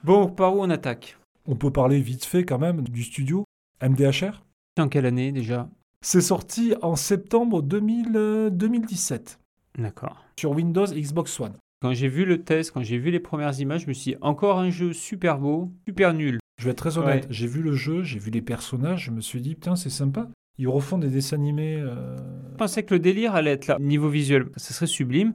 Bon, 0.03 0.27
par 0.29 0.55
où 0.55 0.61
on 0.63 0.69
attaque? 0.69 1.17
On 1.45 1.55
peut 1.55 1.71
parler 1.71 1.99
vite 2.01 2.25
fait 2.25 2.43
quand 2.43 2.57
même 2.57 2.81
du 2.81 3.03
studio 3.03 3.45
MDHR. 3.81 4.41
En 4.79 4.87
quelle 4.87 5.05
année 5.05 5.31
déjà? 5.31 5.69
C'est 6.01 6.21
sorti 6.21 6.73
en 6.81 6.95
septembre 6.95 7.61
2000, 7.61 8.11
euh, 8.15 8.49
2017 8.49 9.39
D'accord. 9.77 10.23
sur 10.39 10.51
Windows 10.51 10.85
et 10.85 10.99
Xbox 11.01 11.39
One. 11.39 11.53
Quand 11.81 11.93
j'ai 11.93 12.07
vu 12.07 12.25
le 12.25 12.43
test, 12.43 12.71
quand 12.71 12.81
j'ai 12.83 12.97
vu 12.97 13.11
les 13.11 13.19
premières 13.19 13.59
images, 13.59 13.81
je 13.83 13.87
me 13.87 13.93
suis 13.93 14.11
dit, 14.13 14.17
encore 14.21 14.59
un 14.59 14.69
jeu 14.69 14.93
super 14.93 15.39
beau, 15.39 15.71
super 15.87 16.13
nul. 16.13 16.39
Je 16.59 16.65
vais 16.65 16.71
être 16.71 16.77
très 16.77 16.97
honnête, 16.97 17.23
Ouais. 17.25 17.27
j'ai 17.31 17.47
vu 17.47 17.61
le 17.61 17.73
jeu, 17.73 18.03
j'ai 18.03 18.19
vu 18.19 18.31
les 18.31 18.41
personnages, 18.41 19.05
je 19.05 19.11
me 19.11 19.19
suis 19.21 19.41
dit, 19.41 19.55
putain, 19.55 19.75
c'est 19.75 19.89
sympa. 19.89 20.29
Ils 20.57 20.67
refont 20.67 20.97
des 20.99 21.09
dessins 21.09 21.35
animés. 21.37 21.77
euh, 21.79 22.15
Je 22.51 22.57
pensais 22.57 22.83
que 22.83 22.93
le 22.93 22.99
délire 22.99 23.33
allait 23.35 23.51
être 23.51 23.67
là, 23.67 23.77
niveau 23.79 24.09
visuel, 24.09 24.45
ça 24.57 24.73
serait 24.73 24.85
sublime. 24.87 25.33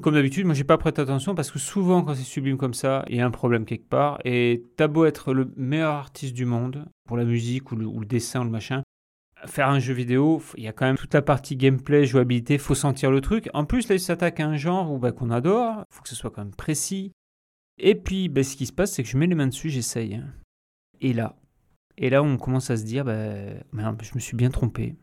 Comme 0.00 0.14
d'habitude, 0.14 0.46
moi 0.46 0.54
j'ai 0.54 0.64
pas 0.64 0.78
prêté 0.78 1.02
attention 1.02 1.34
parce 1.34 1.50
que 1.50 1.58
souvent 1.58 2.04
quand 2.04 2.14
c'est 2.14 2.22
sublime 2.22 2.56
comme 2.56 2.74
ça, 2.74 3.04
il 3.08 3.16
y 3.16 3.20
a 3.20 3.26
un 3.26 3.32
problème 3.32 3.64
quelque 3.64 3.88
part. 3.88 4.18
Et 4.24 4.64
t'as 4.76 4.86
beau 4.86 5.04
être 5.04 5.34
le 5.34 5.52
meilleur 5.56 5.94
artiste 5.94 6.34
du 6.34 6.44
monde 6.44 6.86
pour 7.06 7.16
la 7.16 7.24
musique 7.24 7.72
ou 7.72 7.76
le, 7.76 8.04
dessin 8.04 8.42
ou 8.42 8.44
le 8.44 8.50
machin, 8.50 8.82
faire 9.46 9.68
un 9.68 9.80
jeu 9.80 9.92
vidéo, 9.92 10.40
il 10.56 10.62
y 10.62 10.68
a 10.68 10.72
quand 10.72 10.86
même 10.86 10.96
toute 10.96 11.14
la 11.14 11.22
partie 11.22 11.56
gameplay, 11.56 12.06
jouabilité, 12.06 12.58
faut 12.58 12.76
sentir 12.76 13.10
le 13.10 13.20
truc. 13.20 13.50
En 13.54 13.64
plus 13.64 13.88
là, 13.88 13.96
il 13.96 14.00
s'attaque 14.00 14.38
à 14.38 14.46
un 14.46 14.56
genre 14.56 14.98
bah, 14.98 15.10
qu'on 15.10 15.30
adore, 15.30 15.84
faut 15.90 16.02
que 16.02 16.08
ce 16.08 16.14
soit 16.14 16.30
quand 16.30 16.44
même 16.44 16.54
précis. 16.54 17.12
Et 17.78 17.96
puis, 17.96 18.28
bah, 18.28 18.44
ce 18.44 18.56
qui 18.56 18.66
se 18.66 18.72
passe, 18.72 18.92
c'est 18.92 19.02
que 19.02 19.08
je 19.08 19.16
mets 19.16 19.26
les 19.26 19.34
mains 19.34 19.48
dessus, 19.48 19.68
j'essaye. 19.68 20.22
Et 21.00 21.12
là, 21.12 21.36
et 21.98 22.08
là, 22.08 22.22
on 22.22 22.36
commence 22.36 22.70
à 22.70 22.76
se 22.76 22.84
dire, 22.84 23.04
bah, 23.04 23.54
je 23.72 24.14
me 24.14 24.20
suis 24.20 24.36
bien 24.36 24.50
trompé. 24.50 24.94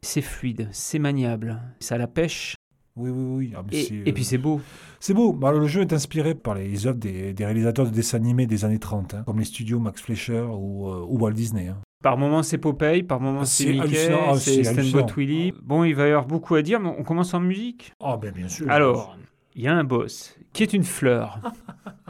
C'est 0.00 0.22
fluide, 0.22 0.68
c'est 0.72 0.98
maniable, 0.98 1.60
ça 1.80 1.98
la 1.98 2.08
pêche, 2.08 2.56
Oui, 2.96 3.10
oui, 3.10 3.24
oui. 3.36 3.52
Ah, 3.56 3.62
mais 3.70 3.82
et, 3.82 4.12
puis 4.12 4.22
euh, 4.22 4.26
c'est 4.26 4.38
beau. 4.38 4.60
C'est 5.00 5.14
beau. 5.14 5.32
Bah, 5.32 5.50
le 5.52 5.66
jeu 5.66 5.80
est 5.80 5.92
inspiré 5.92 6.34
par 6.34 6.54
les 6.54 6.86
œuvres 6.86 6.98
des, 6.98 7.32
des 7.32 7.44
réalisateurs 7.44 7.86
de 7.86 7.90
dessins 7.90 8.18
animés 8.18 8.46
des 8.46 8.64
années 8.64 8.78
30, 8.78 9.14
hein, 9.14 9.22
comme 9.24 9.38
les 9.38 9.44
studios 9.44 9.78
Max 9.78 10.00
Fleischer 10.02 10.40
ou, 10.42 10.88
euh, 10.88 11.04
ou 11.08 11.18
Walt 11.18 11.32
Disney. 11.32 11.68
hein. 11.68 11.78
Par 12.02 12.18
moments 12.18 12.42
c'est 12.42 12.58
Popeye, 12.58 13.04
par 13.04 13.20
moments 13.20 13.44
c'est 13.44 13.72
Mickey, 13.72 14.10
ah, 14.12 14.34
c'est 14.36 14.64
Stanbot. 14.64 15.06
Willy. 15.16 15.52
Bon, 15.62 15.84
il 15.84 15.94
va 15.94 16.04
y 16.06 16.10
avoir 16.10 16.26
beaucoup 16.26 16.56
à 16.56 16.62
dire, 16.62 16.80
mais 16.80 16.88
on 16.98 17.04
commence 17.04 17.32
en 17.32 17.40
musique. 17.40 17.92
Ah, 18.02 18.16
ben 18.20 18.32
bien 18.32 18.48
sûr. 18.48 18.68
Alors, 18.68 19.16
il 19.54 19.62
y 19.62 19.68
a 19.68 19.74
un 19.74 19.84
boss 19.84 20.36
qui 20.52 20.64
est 20.64 20.72
une 20.72 20.82
fleur. 20.82 21.40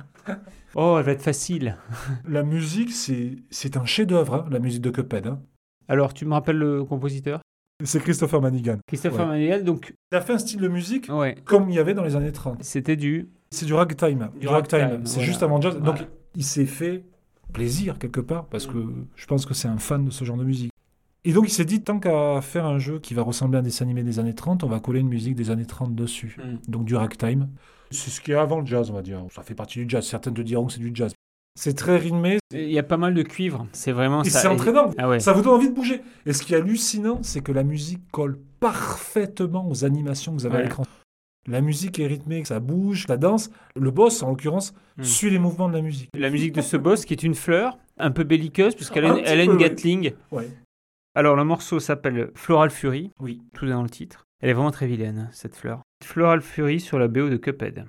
oh, 0.74 0.96
elle 0.98 1.04
va 1.04 1.12
être 1.12 1.22
facile. 1.22 1.76
La 2.26 2.42
musique, 2.42 2.90
c'est, 2.90 3.36
c'est 3.50 3.76
un 3.76 3.84
chef-d'œuvre, 3.84 4.34
hein, 4.34 4.46
la 4.50 4.60
musique 4.60 4.80
de 4.80 4.90
Cuphead. 4.90 5.36
Alors, 5.88 6.14
tu 6.14 6.24
me 6.24 6.32
rappelles 6.32 6.56
le 6.56 6.84
compositeur? 6.84 7.41
C'est 7.84 8.00
Christopher 8.00 8.40
Manigan. 8.40 8.78
Christopher 8.86 9.20
Ouais. 9.20 9.26
Manuel, 9.26 9.64
donc, 9.64 9.94
Il 10.12 10.16
a 10.16 10.20
fait 10.20 10.32
un 10.34 10.38
style 10.38 10.60
de 10.60 10.68
musique 10.68 11.08
ouais, 11.10 11.36
comme 11.44 11.68
il 11.70 11.74
y 11.76 11.78
avait 11.78 11.94
dans 11.94 12.04
les 12.04 12.16
années 12.16 12.32
30. 12.32 12.62
c'était 12.62 12.96
du. 12.96 13.28
C'est 13.50 13.66
du 13.66 13.74
ragtime. 13.74 14.30
Du 14.34 14.40
Du 14.40 14.48
ragtime. 14.48 14.78
ragtime, 14.80 15.00
C'est 15.06 15.14
voilà. 15.14 15.26
juste 15.28 15.42
avant 15.42 15.60
jazz. 15.60 15.78
Donc, 15.78 16.06
il 16.34 16.44
s'est 16.44 16.66
fait 16.66 17.04
plaisir 17.52 17.98
quelque 17.98 18.20
part 18.20 18.46
parce 18.46 18.66
que 18.66 18.78
je 19.14 19.26
pense 19.26 19.44
que 19.44 19.52
c'est 19.54 19.68
un 19.68 19.76
fan 19.78 20.06
de 20.06 20.10
ce 20.10 20.24
genre 20.24 20.36
de 20.38 20.44
musique. 20.44 20.70
Et 21.24 21.32
donc, 21.32 21.44
il 21.46 21.52
s'est 21.52 21.64
dit 21.64 21.82
tant 21.82 22.00
qu'à 22.00 22.40
faire 22.40 22.64
un 22.66 22.78
jeu 22.78 22.98
qui 22.98 23.14
va 23.14 23.22
ressembler 23.22 23.56
à 23.56 23.60
un 23.60 23.62
dessin 23.62 23.84
animé 23.84 24.02
des 24.02 24.18
années 24.18 24.34
30, 24.34 24.64
on 24.64 24.68
va 24.68 24.80
coller 24.80 25.00
une 25.00 25.08
musique 25.08 25.34
des 25.36 25.50
années 25.50 25.66
30 25.66 25.94
dessus. 25.94 26.36
Mm. 26.38 26.70
Donc, 26.70 26.84
du 26.84 26.96
ragtime. 26.96 27.48
C'est 27.90 28.10
ce 28.10 28.20
qui 28.20 28.32
est 28.32 28.36
avant 28.36 28.60
le 28.60 28.66
jazz, 28.66 28.90
on 28.90 28.94
va 28.94 29.02
dire. 29.02 29.20
Ça 29.30 29.42
fait 29.42 29.54
partie 29.54 29.78
du 29.80 29.84
jazz. 29.88 30.04
Certains 30.06 30.32
te 30.32 30.40
diront 30.40 30.66
que 30.66 30.72
c'est 30.72 30.80
du 30.80 30.90
jazz. 30.94 31.12
C'est 31.54 31.74
très 31.74 31.98
rythmé 31.98 32.38
Il 32.52 32.70
y 32.72 32.78
a 32.78 32.82
pas 32.82 32.96
mal 32.96 33.14
de 33.14 33.22
cuivre. 33.22 33.66
C'est 33.72 33.92
vraiment 33.92 34.22
et 34.22 34.30
ça. 34.30 34.40
c'est 34.40 34.48
entraînant. 34.48 34.90
Ah 34.98 35.08
ouais. 35.08 35.20
Ça 35.20 35.32
vous 35.32 35.42
donne 35.42 35.54
envie 35.54 35.68
de 35.68 35.74
bouger. 35.74 36.00
Et 36.26 36.32
ce 36.32 36.42
qui 36.42 36.54
est 36.54 36.56
hallucinant, 36.56 37.18
c'est 37.22 37.40
que 37.42 37.52
la 37.52 37.62
musique 37.62 38.00
colle 38.10 38.38
parfaitement 38.60 39.68
aux 39.68 39.84
animations 39.84 40.32
que 40.34 40.40
vous 40.40 40.46
avez 40.46 40.58
à 40.58 40.62
l'écran. 40.62 40.84
La 41.48 41.60
musique 41.60 41.98
est 41.98 42.06
rythmée, 42.06 42.44
ça 42.44 42.60
bouge, 42.60 43.04
ça 43.06 43.16
danse. 43.16 43.50
Le 43.76 43.90
boss, 43.90 44.22
en 44.22 44.28
l'occurrence, 44.30 44.72
Hmm. 44.98 45.02
suit 45.04 45.30
les 45.30 45.38
mouvements 45.38 45.68
de 45.68 45.74
la 45.74 45.80
musique. 45.82 46.10
La 46.14 46.28
musique 46.30 46.52
de 46.54 46.60
ce 46.60 46.76
boss 46.76 47.04
qui 47.06 47.14
est 47.14 47.22
une 47.22 47.34
fleur, 47.34 47.78
un 47.98 48.10
peu 48.10 48.24
belliqueuse, 48.24 48.74
puisqu'elle 48.74 49.06
a, 49.06 49.12
Un 49.14 49.42
une-. 49.42 49.56
Gatling. 49.56 50.12
Ouais. 50.30 50.48
Alors, 51.14 51.34
le 51.34 51.44
morceau 51.44 51.80
s'appelle 51.80 52.30
Floral 52.34 52.70
Fury. 52.70 53.10
Oui. 53.20 53.40
Tout 53.54 53.64
est 53.66 53.70
dans 53.70 53.82
le 53.82 53.90
titre. 53.90 54.24
Elle 54.42 54.50
est 54.50 54.52
vraiment 54.54 54.70
très 54.70 54.86
vilaine, 54.86 55.28
cette 55.32 55.56
fleur. 55.56 55.80
Floral 56.04 56.42
Fury 56.42 56.78
sur 56.80 56.98
la 56.98 57.08
BO 57.08 57.28
de 57.30 57.36
Cuphead. 57.36 57.86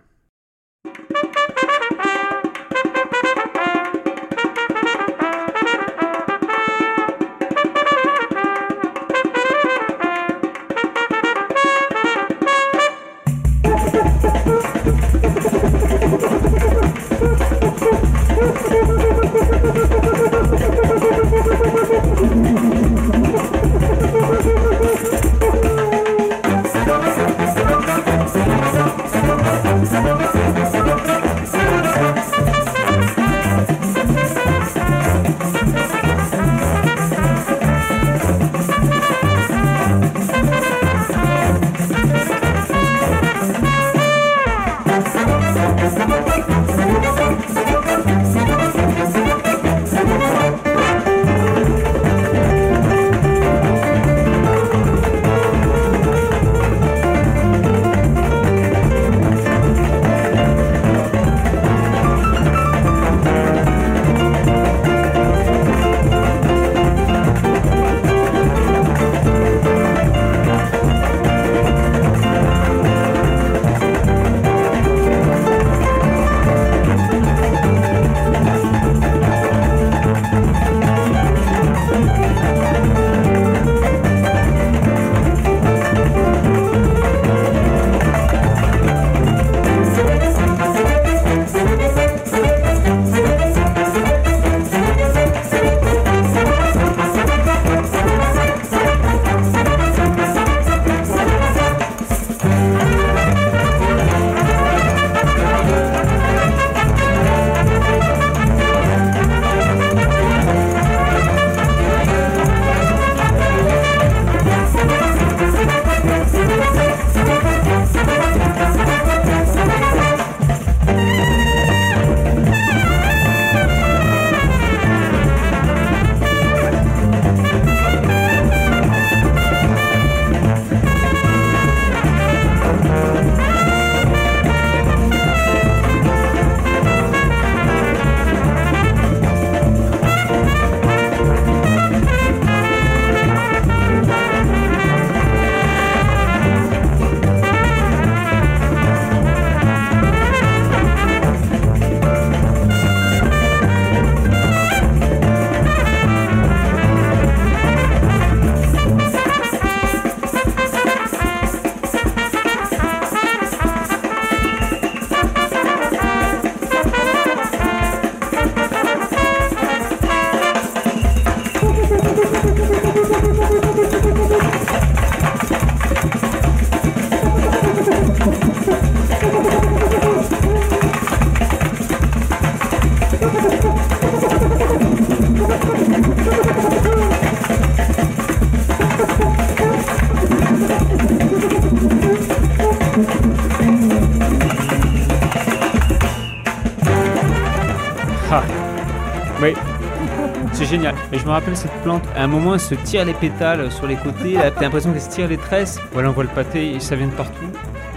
Génial. 200.74 200.96
Et 201.12 201.20
je 201.20 201.26
me 201.26 201.30
rappelle 201.30 201.56
cette 201.56 201.72
plante. 201.84 202.04
À 202.16 202.24
un 202.24 202.28
moment, 202.28 202.56
elle 202.56 202.60
se 202.60 202.74
tire 202.74 203.06
les 203.06 203.14
pétales 203.14 203.72
sur 203.72 203.86
les 203.86 203.96
côtés. 203.96 204.34
Là, 204.34 204.50
t'as 204.50 204.62
l'impression 204.62 204.92
qu'elle 204.92 205.02
se 205.02 205.10
tire 205.10 205.28
les 205.28 205.38
tresses. 205.38 205.80
Voilà, 205.92 206.10
on 206.10 206.14
voit 206.14 206.24
le 206.24 206.30
pâté 206.30 206.72
et 206.74 206.80
ça 206.80 206.96
vient 206.96 207.08
de 207.08 207.12
partout. 207.14 207.46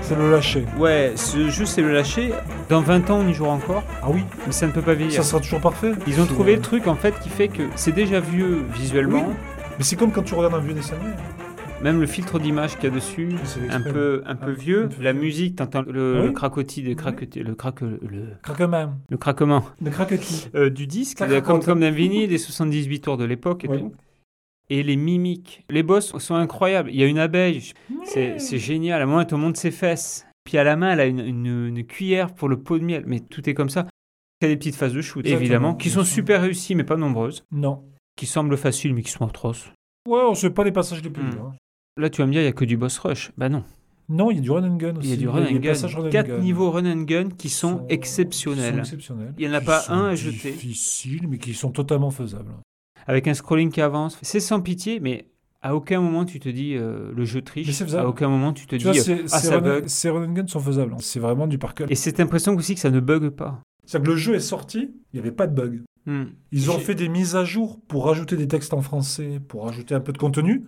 C'est 0.03 0.16
le 0.16 0.31
lâcher. 0.31 0.65
Ouais, 0.78 1.12
ce 1.16 1.48
jeu, 1.48 1.65
c'est 1.65 1.81
le 1.81 1.93
lâcher. 1.93 2.32
Dans 2.69 2.81
20 2.82 3.11
ans, 3.11 3.20
on 3.24 3.28
y 3.28 3.32
jouera 3.35 3.53
encore. 3.53 3.82
Ah 4.03 4.09
oui, 4.11 4.20
Mais 4.47 4.53
ça 4.53 4.66
ne 4.66 4.73
peut 4.73 4.82
pas 4.82 4.93
vieillir. 4.93 5.15
ça 5.15 5.23
sera 5.23 5.40
toujours 5.40 5.61
parfait. 5.61 5.93
Ils 6.07 6.20
ont 6.20 6.27
trouvé 6.27 6.55
le 6.57 6.61
truc 6.61 6.86
en 6.86 6.94
fait 6.97 7.19
qui 7.19 7.31
fait 7.31 7.48
que 7.48 7.62
c'est 7.77 7.93
déjà 7.93 8.20
vieux 8.20 8.62
visuellement. 8.74 9.27
Mais 9.78 9.85
c'est 9.85 9.97
comme 9.97 10.12
quand 10.12 10.23
tu 10.23 10.35
regardes 10.35 10.55
un 10.55 10.59
vieux 10.59 10.74
dessin 10.74 10.97
animé. 10.97 11.15
Même 11.82 12.01
le 12.01 12.07
filtre 12.07 12.39
d'image 12.39 12.74
qu'il 12.77 12.85
y 12.85 12.86
a 12.86 12.90
dessus, 12.90 13.28
un 13.70 13.81
peu, 13.81 14.23
un 14.27 14.35
peu 14.35 14.51
Un 14.51 14.55
vieux. 14.55 14.89
La 15.01 15.12
musique, 15.12 15.57
t'entends 15.57 15.82
le, 15.82 16.20
Oui. 16.20 16.27
le 16.27 16.32
cracotis, 16.32 16.82
craquetis- 16.97 17.43
le, 17.43 17.55
craque, 17.55 17.82
le, 17.82 18.31
Craquement. 18.43 18.94
le 19.09 19.16
craquement 19.16 19.62
Le 19.82 19.90
craquetis. 19.90 20.48
euh, 20.55 20.70
du 20.70 20.86
disque, 20.86 21.19
comme, 21.44 21.62
comme 21.62 21.81
d'un 21.81 21.90
vinyle 21.90 22.28
des 22.28 22.39
78 22.39 23.01
tours 23.01 23.16
de 23.19 23.24
l'époque 23.24 23.65
et 23.65 23.69
Oui. 23.69 23.78
tout. 23.81 23.93
Et 24.69 24.82
les 24.82 24.97
mimiques. 24.97 25.65
Les 25.70 25.85
boss 25.85 26.16
sont 26.19 26.35
incroyables. 26.35 26.90
Il 26.90 26.97
y 26.97 27.05
a 27.05 27.07
une 27.07 27.19
abeille, 27.20 27.73
c'est 28.05 28.59
génial. 28.59 29.01
À 29.03 29.07
moment, 29.07 29.20
elle 29.20 29.27
te 29.28 29.35
montre 29.36 29.61
ses 29.61 29.70
fesses. 29.70 30.27
Puis 30.44 30.59
à 30.59 30.65
la 30.65 30.77
main, 30.77 30.93
elle 30.93 31.01
a 31.01 31.07
une, 31.07 31.20
une- 31.20 31.66
une 31.69 31.85
cuillère 31.86 32.35
pour 32.35 32.48
le 32.48 32.57
pot 32.59 32.78
de 32.78 32.85
miel. 32.85 33.05
Mais 33.07 33.20
tout 33.20 33.48
est 33.48 33.55
comme 33.55 33.69
ça. 33.69 33.86
Il 34.40 34.48
y 34.48 34.51
a 34.51 34.55
des 34.55 34.57
petites 34.59 34.77
phases 34.77 34.93
de 34.93 35.01
shoot, 35.03 35.20
Exactement, 35.24 35.40
évidemment, 35.40 35.74
qui 35.74 35.89
sont 35.90 36.05
super 36.05 36.40
réussies, 36.43 36.74
mais 36.74 36.85
pas 36.85 36.97
nombreuses. 36.97 37.44
Non. 37.53 37.85
Qui 38.16 38.27
semblent 38.27 38.57
faciles, 38.57 38.93
mais 38.94 39.03
qui 39.03 39.11
sont 39.11 39.24
atroces. 39.27 39.70
Ouais, 40.09 40.20
on 40.28 40.35
sait 40.35 40.51
pas 40.51 40.65
les 40.65 40.73
passages 40.73 41.03
les 41.03 41.11
plus 41.11 41.23
Hmm. 41.23 41.31
durs. 41.31 41.53
Hein. 41.97 42.02
Là, 42.02 42.10
tu 42.10 42.20
vas 42.20 42.27
me 42.27 42.32
dire, 42.32 42.40
il 42.40 42.44
n'y 42.44 42.48
a 42.51 42.52
que 42.52 42.64
du 42.64 42.77
boss 42.77 42.98
rush. 42.98 43.32
Bah 43.36 43.48
non. 43.48 43.64
Non, 44.09 44.31
il 44.31 44.36
y 44.36 44.39
a 44.39 44.43
du 44.43 44.51
run 44.51 44.62
and 44.62 44.77
gun 44.77 44.97
aussi. 44.97 45.09
Il 45.09 45.10
y 45.10 45.14
a 45.14 45.16
du 45.16 45.28
run 45.28 45.43
and 45.44 45.52
gun. 45.59 45.73
and 45.73 46.10
Quatre 46.10 46.28
gun. 46.28 46.39
niveaux 46.39 46.70
run 46.70 46.86
and 46.86 47.02
gun 47.02 47.28
qui 47.36 47.48
sont, 47.48 47.78
Sont- 47.78 47.86
exceptionnels. 47.89 48.64
qui 48.70 48.77
sont 48.77 48.78
exceptionnels. 48.82 49.35
Il 49.39 49.44
y 49.47 49.48
en 49.48 49.52
a 49.55 49.60
Qui 49.60 49.66
pas 49.66 49.81
sont 49.81 49.93
un 49.93 50.05
à 50.10 50.14
jeter. 50.14 50.52
difficiles, 50.52 51.27
mais 51.28 51.39
qui 51.39 51.55
sont 51.55 51.70
totalement 51.70 52.10
faisables. 52.10 52.52
Avec 53.09 53.27
un 53.27 53.35
scrolling 53.35 53.70
qui 53.70 53.81
avance. 53.81 54.16
C'est 54.23 54.40
sans 54.40 54.60
pitié, 54.60 55.01
mais 55.01 55.27
à 55.62 55.74
aucun 55.74 56.01
moment 56.01 56.24
tu 56.24 56.39
te 56.39 56.48
dis 56.48 56.74
euh, 56.77 57.10
le 57.16 57.24
jeu 57.24 57.39
Mais 57.39 57.43
triche. 57.43 57.70
c'est 57.73 57.85
faisable. 57.85 58.06
À 58.06 58.09
aucun 58.09 58.28
moment 58.28 58.52
tu 58.52 58.66
te 58.66 58.77
Tu 58.77 58.89
dis 58.90 59.01
ces, 59.01 59.12
euh, 59.14 59.23
ah 59.32 59.39
ça 59.40 59.55
run, 59.56 59.60
bug. 59.62 59.86
ces 59.89 60.10
run 60.10 60.24
and 60.28 60.32
gun 60.35 60.47
sont 60.47 60.60
faisables. 60.60 60.94
C'est 61.01 61.18
vraiment 61.20 61.48
du 61.48 61.59
par 61.59 61.74
cœur. 61.74 61.90
Et 61.90 61.94
cette 61.97 62.20
impression 62.20 62.55
aussi 62.55 62.74
que 62.74 62.81
ça 62.81 62.90
ne 62.90 63.01
bug 63.01 63.31
pas. 63.31 63.60
C'est-à-dire 63.85 64.06
que 64.06 64.10
le 64.12 64.16
jeu 64.16 64.35
est 64.35 64.40
sorti, 64.40 64.90
il 65.12 65.16
n'y 65.16 65.20
avait 65.20 65.32
pas 65.35 65.48
de 65.48 65.55
bug. 65.55 65.82
Hmm. 66.06 66.27
Ils 66.52 66.70
ont 66.70 66.74
J'ai- 66.74 66.85
fait 66.85 66.94
des 66.94 67.09
mises 67.09 67.35
à 67.35 67.44
jour 67.44 67.81
pour 67.89 68.06
rajouter 68.06 68.36
des 68.36 68.47
textes 68.47 68.73
en 68.74 68.82
français, 68.82 69.40
pour 69.48 69.64
rajouter 69.64 69.94
un 69.97 70.01
peu 70.01 70.12
de 70.12 70.18
contenu, 70.18 70.64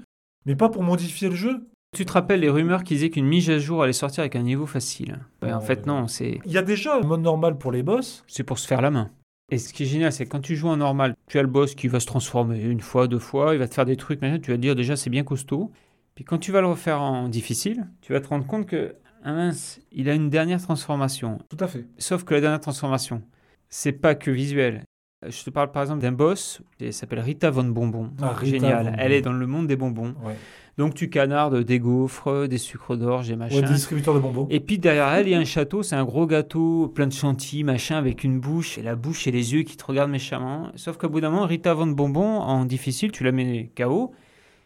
mais 0.46 0.56
pas 0.56 0.68
pour 0.68 0.82
modifier 0.82 1.28
le 1.28 1.34
jeu. 1.34 1.66
Tu 1.96 2.04
te 2.04 2.12
rappelles 2.12 2.40
les 2.40 2.50
rumeurs 2.50 2.84
qui 2.84 2.94
disaient 2.94 3.10
qu'une 3.10 3.26
mise 3.26 3.48
à 3.50 3.58
jour 3.58 3.82
allait 3.82 3.92
sortir 3.94 4.20
avec 4.20 4.36
un 4.36 4.42
niveau 4.42 4.66
facile 4.66 5.20
Ouais, 5.42 5.52
En 5.52 5.60
fait 5.60 5.80
ouais. 5.80 5.86
non, 5.86 6.06
c'est 6.06 6.38
Il 6.44 6.52
y 6.52 6.58
a 6.58 6.62
déjà 6.62 6.96
un 6.98 7.00
mode 7.00 7.22
normal 7.22 7.56
pour 7.56 7.72
les 7.72 7.82
boss. 7.82 8.24
c'est 8.28 8.44
pour 8.44 8.58
se 8.58 8.66
faire 8.66 8.82
la 8.82 8.90
main. 8.90 9.10
Et 9.50 9.56
ce 9.56 9.72
qui 9.72 9.84
est 9.84 9.86
génial, 9.86 10.12
c'est 10.12 10.26
que 10.26 10.30
quand 10.30 10.40
tu 10.42 10.54
joues 10.56 10.68
en 10.68 10.76
normal, 10.76 11.14
tu 11.26 11.38
as 11.38 11.42
le 11.42 11.48
boss 11.48 11.74
qui 11.74 11.88
va 11.88 12.00
se 12.00 12.06
transformer 12.06 12.60
une 12.62 12.82
fois, 12.82 13.08
deux 13.08 13.18
fois, 13.18 13.54
il 13.54 13.58
va 13.58 13.66
te 13.66 13.74
faire 13.74 13.86
des 13.86 13.96
trucs, 13.96 14.20
tu 14.20 14.26
vas 14.28 14.38
te 14.38 14.52
dire 14.60 14.76
déjà 14.76 14.96
c'est 14.96 15.08
bien 15.08 15.24
costaud. 15.24 15.72
Puis 16.14 16.24
quand 16.24 16.36
tu 16.38 16.52
vas 16.52 16.60
le 16.60 16.66
refaire 16.66 17.00
en 17.00 17.28
difficile, 17.28 17.86
tu 18.02 18.12
vas 18.12 18.20
te 18.20 18.28
rendre 18.28 18.46
compte 18.46 18.66
que, 18.66 18.96
ah 19.24 19.32
mince, 19.32 19.80
il 19.90 20.10
a 20.10 20.14
une 20.14 20.28
dernière 20.28 20.60
transformation. 20.60 21.38
Tout 21.48 21.56
à 21.64 21.68
fait. 21.68 21.86
Sauf 21.96 22.24
que 22.24 22.34
la 22.34 22.42
dernière 22.42 22.60
transformation, 22.60 23.22
c'est 23.70 23.92
pas 23.92 24.14
que 24.14 24.30
visuel. 24.30 24.82
Euh, 25.24 25.30
Je 25.30 25.44
te 25.44 25.50
parle 25.50 25.70
par 25.72 25.82
exemple 25.82 26.00
d'un 26.02 26.12
boss, 26.12 26.60
elle 26.80 26.92
s'appelle 26.92 27.20
Rita 27.20 27.50
Von 27.50 27.64
Bonbon. 27.64 28.10
Ah, 28.22 28.34
Génial. 28.42 28.86
Von 28.86 28.92
Elle 28.98 29.12
est 29.12 29.22
dans 29.22 29.32
le 29.32 29.46
monde 29.46 29.66
des 29.66 29.76
bonbons. 29.76 30.14
Ouais. 30.24 30.36
Donc 30.76 30.94
tu 30.94 31.10
canardes 31.10 31.64
des 31.64 31.80
gaufres, 31.80 32.46
des 32.46 32.58
sucres 32.58 32.96
d'orge, 32.96 33.26
des 33.26 33.32
Ouais, 33.32 33.38
machins. 33.38 33.62
des 33.62 33.72
distributeurs 33.72 34.14
de 34.14 34.20
bonbons. 34.20 34.46
Et 34.48 34.60
puis 34.60 34.78
derrière 34.78 35.08
elle, 35.08 35.26
il 35.26 35.30
y 35.30 35.34
a 35.34 35.38
un 35.40 35.44
château, 35.44 35.82
c'est 35.82 35.96
un 35.96 36.04
gros 36.04 36.26
gâteau 36.28 36.86
plein 36.94 37.08
de 37.08 37.12
chantilly, 37.12 37.64
machin, 37.64 37.96
avec 37.96 38.22
une 38.22 38.38
bouche, 38.38 38.78
et 38.78 38.82
la 38.82 38.94
bouche 38.94 39.26
et 39.26 39.32
les 39.32 39.54
yeux 39.54 39.62
qui 39.64 39.76
te 39.76 39.84
regardent 39.84 40.12
méchamment. 40.12 40.68
Sauf 40.76 40.96
qu'au 40.96 41.08
bout 41.08 41.20
d'un 41.20 41.30
moment, 41.30 41.46
Rita 41.46 41.74
Von 41.74 41.88
Bonbon, 41.88 42.38
en 42.38 42.64
difficile, 42.64 43.10
tu 43.10 43.24
la 43.24 43.32
mets 43.32 43.72
KO, 43.76 44.12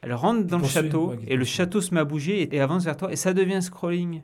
elle 0.03 0.13
rentre 0.13 0.45
dans 0.47 0.59
le 0.59 0.65
château, 0.65 1.11
ouais, 1.13 1.19
et 1.29 1.37
le 1.37 1.45
château 1.47 1.81
se 1.81 1.95
met 1.95 2.01
à 2.01 2.05
bouger 2.05 2.43
et, 2.43 2.57
et 2.57 2.61
avance 2.61 2.85
vers 2.85 2.99
toi, 2.99 3.11
et 3.11 3.17
ça 3.17 3.33
devient 3.33 3.63
scrolling. 3.63 4.21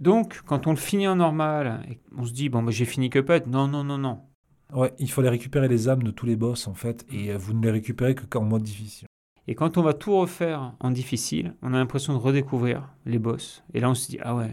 Donc, 0.00 0.40
quand 0.44 0.66
on 0.66 0.70
le 0.70 0.76
finit 0.76 1.06
en 1.06 1.14
normal, 1.16 1.82
et 1.88 1.98
on 2.16 2.24
se 2.24 2.32
dit, 2.32 2.48
bon, 2.48 2.64
bah, 2.64 2.72
j'ai 2.72 2.84
fini 2.84 3.10
Cuphead. 3.10 3.46
Non, 3.46 3.68
non, 3.68 3.84
non, 3.84 3.98
non. 3.98 4.18
Ouais, 4.74 4.92
il 4.98 5.10
fallait 5.10 5.30
récupérer 5.30 5.66
les 5.68 5.88
âmes 5.88 6.02
de 6.02 6.10
tous 6.10 6.26
les 6.26 6.36
boss 6.36 6.66
en 6.68 6.74
fait, 6.74 7.06
et 7.10 7.30
euh, 7.32 7.38
vous 7.38 7.54
ne 7.54 7.62
les 7.62 7.70
récupérez 7.70 8.14
que 8.14 8.24
qu'en 8.26 8.44
mode 8.44 8.62
difficile. 8.62 9.08
Et 9.46 9.54
quand 9.54 9.78
on 9.78 9.82
va 9.82 9.94
tout 9.94 10.14
refaire 10.14 10.74
en 10.80 10.90
difficile, 10.90 11.54
on 11.62 11.72
a 11.72 11.78
l'impression 11.78 12.12
de 12.12 12.18
redécouvrir 12.18 12.90
les 13.06 13.18
boss. 13.18 13.64
Et 13.72 13.80
là, 13.80 13.88
on 13.88 13.94
se 13.94 14.08
dit, 14.10 14.18
ah 14.22 14.34
ouais, 14.36 14.50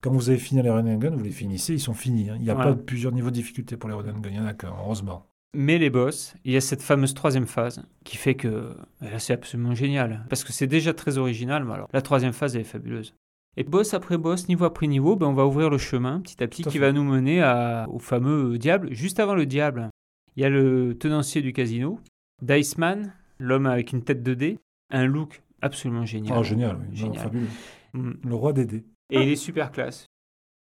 Quand 0.00 0.12
vous 0.12 0.30
avez 0.30 0.38
fini 0.38 0.62
les 0.62 0.70
run 0.70 0.86
and 0.86 0.98
gun, 0.98 1.10
vous 1.10 1.24
les 1.24 1.30
finissez, 1.32 1.72
ils 1.74 1.80
sont 1.80 1.94
finis. 1.94 2.30
hein. 2.30 2.36
Il 2.38 2.42
n'y 2.44 2.50
a 2.50 2.54
Voilà. 2.54 2.70
pas 2.70 2.76
de 2.76 2.82
plusieurs 2.82 3.12
niveaux 3.12 3.30
de 3.30 3.34
difficulté 3.34 3.76
pour 3.76 3.88
les 3.88 3.96
run 3.96 4.08
and 4.14 4.20
gun, 4.20 4.30
il 4.30 4.36
y 4.36 4.40
en 4.40 4.46
a 4.46 4.54
qu'un, 4.54 4.72
heureusement. 4.78 5.26
Mais 5.54 5.76
les 5.78 5.90
boss, 5.90 6.34
il 6.44 6.52
y 6.52 6.56
a 6.56 6.60
cette 6.60 6.80
fameuse 6.82 7.12
troisième 7.14 7.46
phase 7.46 7.82
qui 8.04 8.16
fait 8.16 8.34
que 8.36 8.74
eh 9.02 9.10
là, 9.10 9.18
c'est 9.18 9.32
absolument 9.34 9.74
génial. 9.74 10.24
Parce 10.30 10.44
que 10.44 10.52
c'est 10.52 10.66
déjà 10.68 10.94
très 10.94 11.18
original, 11.18 11.64
mais 11.64 11.74
alors 11.74 11.88
la 11.92 12.00
troisième 12.00 12.32
phase 12.32 12.54
elle 12.54 12.62
est 12.62 12.64
fabuleuse. 12.64 13.14
Et 13.56 13.64
boss 13.64 13.92
après 13.94 14.16
boss, 14.16 14.48
niveau 14.48 14.64
après 14.64 14.86
niveau, 14.86 15.14
ben, 15.16 15.26
on 15.26 15.34
va 15.34 15.46
ouvrir 15.46 15.68
le 15.68 15.78
chemin 15.78 16.20
petit 16.20 16.42
à 16.42 16.48
petit 16.48 16.62
Tout 16.62 16.70
qui 16.70 16.78
fait. 16.78 16.84
va 16.86 16.92
nous 16.92 17.04
mener 17.04 17.42
à- 17.42 17.86
au 17.90 17.98
fameux 17.98 18.56
diable. 18.58 18.88
Juste 18.92 19.20
avant 19.20 19.34
le 19.34 19.44
diable, 19.46 19.90
il 20.36 20.42
y 20.42 20.46
a 20.46 20.48
le 20.48 20.96
tenancier 20.98 21.42
du 21.42 21.52
casino, 21.52 22.00
Diceman, 22.40 23.12
l'homme 23.38 23.66
avec 23.66 23.92
une 23.92 24.02
tête 24.02 24.22
de 24.22 24.34
dé, 24.34 24.58
un 24.90 25.04
look 25.06 25.42
absolument 25.60 26.04
génial. 26.06 26.34
Ah, 26.38 26.42
génial, 26.42 26.76
oui. 26.80 26.86
Non, 26.88 26.94
Génial. 26.96 27.18
fabuleux. 27.22 27.46
Mm. 27.92 28.10
Le 28.24 28.34
roi 28.34 28.52
des 28.52 28.64
dés. 28.64 28.84
Et 29.10 29.22
il 29.22 29.28
est 29.28 29.36
super 29.36 29.70
classe. 29.70 30.06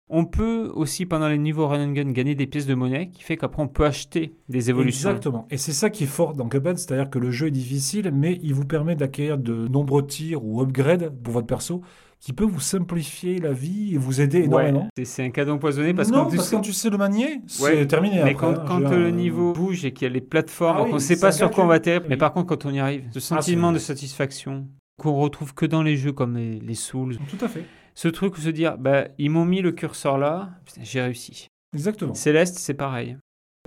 On 0.09 0.25
peut 0.25 0.69
aussi, 0.73 1.05
pendant 1.05 1.29
les 1.29 1.37
niveaux 1.37 1.67
run 1.67 1.87
and 1.87 1.91
gun, 1.93 2.11
gagner 2.11 2.35
des 2.35 2.45
pièces 2.47 2.65
de 2.65 2.73
monnaie, 2.73 3.09
qui 3.11 3.23
fait 3.23 3.37
qu'après 3.37 3.61
on 3.61 3.69
peut 3.69 3.85
acheter 3.85 4.35
des 4.49 4.69
évolutions. 4.69 5.09
Exactement. 5.11 5.47
Et 5.51 5.57
c'est 5.57 5.71
ça 5.71 5.89
qui 5.89 6.03
est 6.03 6.07
fort 6.07 6.33
dans 6.33 6.49
Cuphead, 6.49 6.77
c'est-à-dire 6.77 7.09
que 7.09 7.19
le 7.19 7.31
jeu 7.31 7.47
est 7.47 7.51
difficile, 7.51 8.11
mais 8.13 8.37
il 8.43 8.53
vous 8.53 8.65
permet 8.65 8.95
d'acquérir 8.97 9.37
de 9.37 9.67
nombreux 9.69 10.05
tirs 10.05 10.43
ou 10.43 10.61
upgrades 10.61 11.13
pour 11.23 11.31
votre 11.33 11.47
perso, 11.47 11.81
qui 12.21 12.33
peut 12.33 12.43
vous 12.45 12.59
simplifier 12.59 13.39
la 13.39 13.51
vie 13.51 13.95
et 13.95 13.97
vous 13.97 14.21
aider 14.21 14.43
énormément. 14.43 14.87
c'est- 14.97 15.05
c'est 15.05 15.23
un 15.25 15.31
cadeau 15.31 15.53
empoisonné 15.53 15.93
parce 15.93 16.09
non, 16.11 16.25
parce 16.29 16.49
que 16.49 16.55
quand 16.55 16.61
tu 16.61 16.71
sais 16.71 16.89
le 16.89 16.97
manier, 16.97 17.41
c'est 17.47 17.63
Ouais, 17.63 17.87
terminé 17.87 18.15
Mais 18.17 18.21
après. 18.21 18.35
quand, 18.35 18.59
hein. 18.59 18.65
quand 18.67 18.79
le 18.79 19.05
euh, 19.07 19.11
niveau 19.11 19.53
bouge 19.53 19.83
et 19.85 19.91
qu'il 19.91 20.07
y 20.07 20.11
a 20.11 20.13
les 20.13 20.21
plateformes, 20.21 20.77
Ah 20.77 20.83
qu'on 20.83 20.89
ne 20.89 20.93
oui, 20.93 21.01
sait 21.01 21.19
pas 21.19 21.31
sur 21.31 21.49
quoi 21.51 21.63
on 21.63 21.67
va 21.67 21.75
atterrir, 21.75 22.01
mais 22.03 22.11
Oui. 22.11 22.17
par 22.17 22.31
contre, 22.33 22.47
quand 22.47 22.65
on 22.65 22.71
y 22.71 22.79
arrive, 22.79 23.05
ce 23.11 23.19
sentiment 23.19 23.69
c'est- 23.69 23.73
de 23.73 23.79
satisfaction 23.79 24.67
qu'on 24.99 25.15
retrouve 25.15 25.53
que 25.55 25.65
dans 25.65 25.81
les 25.81 25.97
jeux 25.97 26.11
comme 26.11 26.37
les, 26.37 26.59
les 26.59 26.75
Souls, 26.75 27.17
Tout 27.29 27.43
à 27.43 27.47
fait. 27.47 27.65
ce 27.95 28.07
truc 28.07 28.37
où 28.37 28.41
se 28.41 28.49
dire, 28.49 28.77
bah, 28.77 29.07
ils 29.17 29.31
m'ont 29.31 29.45
mis 29.45 29.61
le 29.61 29.71
curseur 29.71 30.17
là, 30.19 30.51
j'ai 30.81 31.01
réussi. 31.01 31.47
Exactement. 31.73 32.13
Céleste, 32.13 32.59
c'est 32.59 32.75
pareil. 32.75 33.17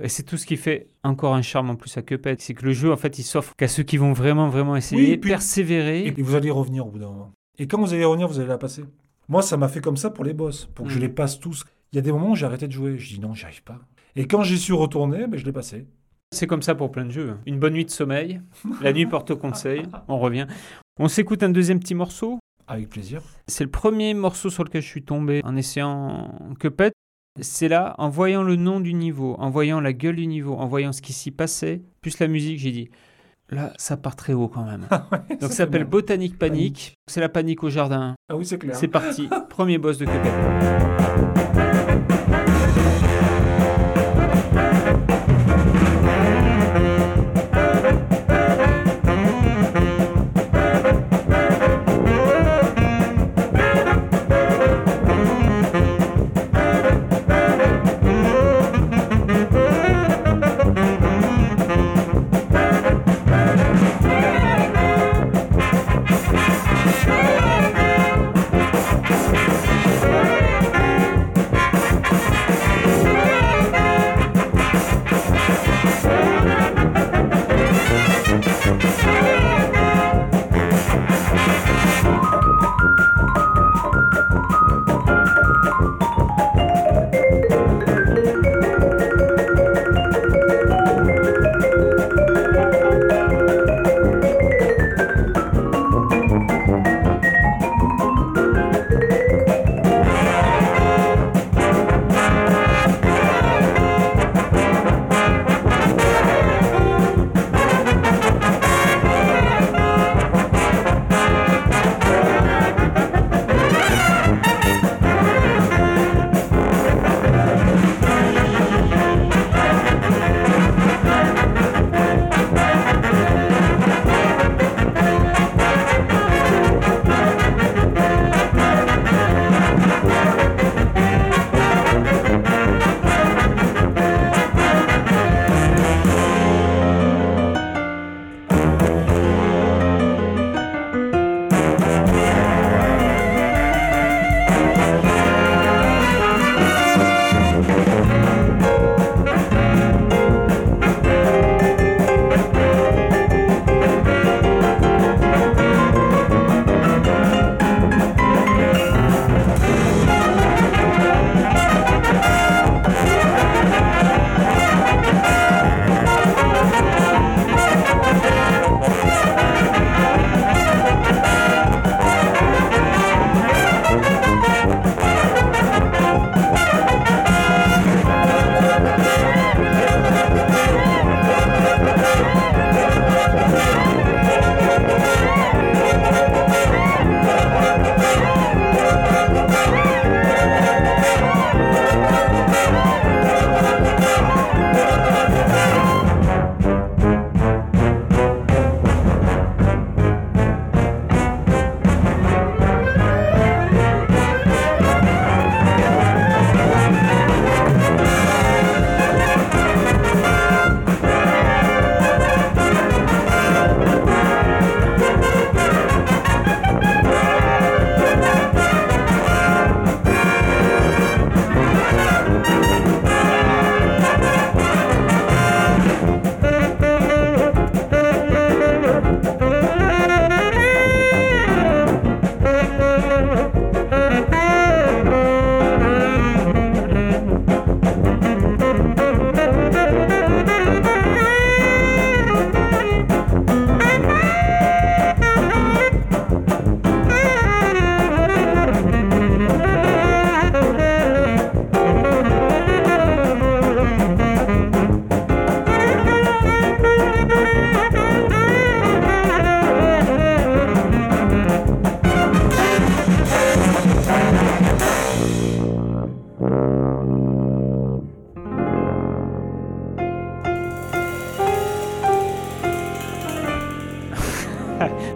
Et 0.02 0.08
c'est 0.08 0.22
tout 0.24 0.36
ce 0.36 0.44
qui 0.46 0.56
fait 0.56 0.88
encore 1.04 1.34
un 1.34 1.42
charme 1.42 1.70
en 1.70 1.76
plus 1.76 1.96
à 1.96 2.02
Cuphead, 2.02 2.40
c'est 2.40 2.54
que 2.54 2.64
le 2.64 2.72
jeu, 2.72 2.92
en 2.92 2.96
fait, 2.96 3.18
il 3.18 3.22
s'offre 3.22 3.52
qu'à 3.56 3.68
ceux 3.68 3.82
qui 3.84 3.96
vont 3.96 4.12
vraiment, 4.12 4.48
vraiment 4.48 4.74
essayer, 4.76 5.00
Oui, 5.12 5.16
puis- 5.16 5.30
persévérer. 5.30 6.06
Et 6.06 6.22
vous 6.22 6.34
allez 6.34 6.50
revenir 6.50 6.86
au 6.86 6.90
bout 6.90 6.98
d'un 6.98 7.06
moment. 7.10 7.32
Et 7.58 7.66
quand 7.66 7.78
vous 7.80 7.92
allez 7.94 8.04
revenir, 8.04 8.28
vous 8.28 8.38
allez 8.38 8.48
la 8.48 8.58
passer. 8.58 8.84
Moi, 9.28 9.42
ça 9.42 9.56
m'a 9.56 9.68
fait 9.68 9.80
comme 9.80 9.96
ça 9.96 10.10
pour 10.10 10.24
les 10.24 10.34
boss, 10.34 10.66
pour 10.74 10.86
que 10.86 10.92
je 10.92 10.98
Mm. 10.98 11.02
les 11.02 11.08
passe 11.08 11.38
tous. 11.40 11.64
Il 11.92 11.96
y 11.96 11.98
a 11.98 12.02
des 12.02 12.12
moments 12.12 12.32
où 12.32 12.34
j'ai 12.34 12.46
arrêté 12.46 12.66
de 12.66 12.72
jouer. 12.72 12.98
Je 12.98 13.14
dis 13.14 13.20
non, 13.20 13.34
j'y 13.34 13.44
arrive 13.44 13.62
pas. 13.62 13.78
Et 14.16 14.26
quand 14.26 14.42
j'y 14.42 14.58
suis 14.58 14.72
retourné, 14.72 15.26
ben, 15.26 15.38
je 15.38 15.44
l'ai 15.44 15.52
passé. 15.52 15.86
C'est 16.32 16.46
comme 16.46 16.62
ça 16.62 16.74
pour 16.74 16.90
plein 16.90 17.04
de 17.04 17.10
jeux. 17.12 17.36
Une 17.46 17.58
bonne 17.60 17.74
nuit 17.74 17.84
de 17.84 17.90
sommeil, 17.90 18.40
la 18.80 18.92
nuit 18.92 19.06
porte 19.06 19.34
conseil, 19.34 19.82
on 20.08 20.18
revient. 20.18 20.46
On 20.98 21.08
s'écoute 21.08 21.42
un 21.42 21.48
deuxième 21.50 21.78
petit 21.80 21.94
morceau. 21.94 22.38
Avec 22.66 22.88
plaisir. 22.88 23.22
C'est 23.46 23.64
le 23.64 23.70
premier 23.70 24.14
morceau 24.14 24.50
sur 24.50 24.64
lequel 24.64 24.82
je 24.82 24.88
suis 24.88 25.02
tombé 25.04 25.40
en 25.44 25.54
essayant 25.56 26.34
Cuphead. 26.58 26.92
C'est 27.40 27.68
là, 27.68 27.94
en 27.98 28.08
voyant 28.08 28.42
le 28.42 28.56
nom 28.56 28.78
du 28.80 28.94
niveau, 28.94 29.34
en 29.38 29.50
voyant 29.50 29.80
la 29.80 29.92
gueule 29.92 30.16
du 30.16 30.26
niveau, 30.26 30.54
en 30.54 30.66
voyant 30.66 30.92
ce 30.92 31.02
qui 31.02 31.12
s'y 31.12 31.30
passait, 31.32 31.82
plus 32.00 32.18
la 32.20 32.28
musique, 32.28 32.58
j'ai 32.58 32.70
dit, 32.70 32.90
là, 33.54 33.72
ça 33.76 33.96
part 33.96 34.16
très 34.16 34.32
haut 34.32 34.48
quand 34.48 34.64
même. 34.64 34.86
Donc 35.40 35.50
ça 35.50 35.56
s'appelle 35.56 35.84
Botanique 35.84 36.38
Panique. 36.38 36.98
C'est 37.06 37.20
la 37.20 37.28
panique 37.28 37.62
au 37.64 37.70
jardin. 37.70 38.14
Ah 38.28 38.36
oui, 38.36 38.44
c'est 38.44 38.58
clair. 38.58 38.76
C'est 38.76 38.88
parti. 38.88 39.28
Premier 39.48 39.78
boss 39.78 39.98
de 39.98 40.04
Cuphead. 40.04 41.13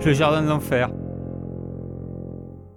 Le 0.09 0.14
jardin 0.14 0.40
de 0.43 0.48
l'enfer. 0.48 0.90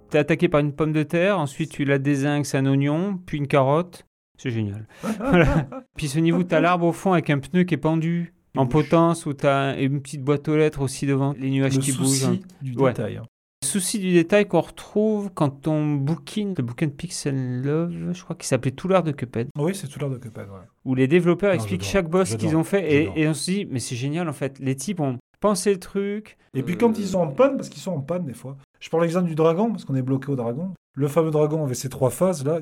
T'es 0.10 0.18
attaqué 0.18 0.50
par 0.50 0.60
une 0.60 0.74
pomme 0.74 0.92
de 0.92 1.04
terre, 1.04 1.40
ensuite 1.40 1.72
tu 1.72 1.86
la 1.86 1.98
désingues, 1.98 2.44
un 2.54 2.66
oignon, 2.66 3.18
puis 3.26 3.38
une 3.38 3.48
carotte. 3.48 4.06
C'est 4.38 4.50
génial. 4.50 4.86
Voilà. 5.20 5.66
Puis 5.96 6.10
ce 6.10 6.20
niveau, 6.20 6.44
t'as 6.44 6.60
l'arbre 6.60 6.88
au 6.88 6.92
fond 6.92 7.14
avec 7.14 7.30
un 7.30 7.40
pneu 7.40 7.64
qui 7.64 7.76
est 7.76 7.78
pendu 7.78 8.34
en 8.58 8.66
potence, 8.68 9.26
où 9.26 9.32
t'as 9.34 9.78
une 9.80 10.02
petite 10.02 10.24
boîte 10.24 10.50
aux 10.50 10.58
lettres 10.58 10.82
aussi 10.82 11.06
devant, 11.06 11.34
les 11.40 11.50
nuages 11.52 11.78
Le 11.78 11.82
qui 11.82 11.94
bougent. 11.94 12.08
souci 12.20 12.42
du 12.62 12.76
Ouais. 12.78 12.92
détail. 12.92 13.16
hein. 13.16 13.24
Souci 13.64 14.00
du 14.00 14.12
détail 14.12 14.46
qu'on 14.46 14.60
retrouve 14.60 15.30
quand 15.34 15.70
on 15.70 15.86
bouquine 15.96 16.54
le 16.58 16.64
bouquin 16.64 16.88
de 16.88 16.92
Pixel 16.92 17.62
Love, 17.62 17.94
je 18.12 18.24
crois 18.26 18.36
qu'il 18.36 18.48
s'appelait 18.48 18.72
Tout 18.72 18.90
l'art 18.90 19.04
de 19.04 19.12
Cuphead, 19.14 19.48
Oui, 19.58 19.74
c'est 19.74 19.88
tout 19.88 20.00
l'heure 20.00 20.10
de 20.10 20.18
Cuphead. 20.18 20.50
ouais. 20.50 20.66
où 20.84 20.96
les 20.96 21.08
développeurs 21.08 21.52
Non, 21.52 21.56
expliquent 21.56 21.84
chaque 21.86 22.10
boss 22.10 22.36
qu'ils 22.36 22.58
ont 22.58 22.66
fait 22.66 23.08
et 23.16 23.26
on 23.30 23.34
se 23.34 23.50
dit 23.52 23.68
mais 23.72 23.80
c'est 23.80 23.96
génial 23.96 24.28
en 24.28 24.34
fait. 24.34 24.60
Les 24.60 24.76
types 24.76 25.00
ont 25.00 25.18
pensé 25.42 25.74
le 25.74 25.80
truc. 25.80 26.38
Et 26.54 26.64
puis 26.64 26.76
Euh, 26.76 26.78
quand 26.78 26.98
ils 26.98 27.08
sont 27.08 27.20
en 27.20 27.28
panne, 27.28 27.58
parce 27.58 27.68
qu'ils 27.68 27.82
sont 27.82 27.92
en 27.92 28.00
panne 28.00 28.24
des 28.24 28.34
fois, 28.34 28.56
je 28.80 28.88
prends 28.90 29.00
l'exemple 29.00 29.28
du 29.28 29.36
dragon, 29.36 29.70
parce 29.72 29.84
qu'on 29.84 29.96
est 29.96 30.02
bloqué 30.02 30.32
au 30.32 30.38
dragon. 30.38 30.72
Le 30.96 31.08
fameux 31.10 31.32
dragon 31.32 31.64
avait 31.66 31.76
ces 31.76 31.90
trois 31.90 32.10
phases 32.10 32.46
là. 32.46 32.60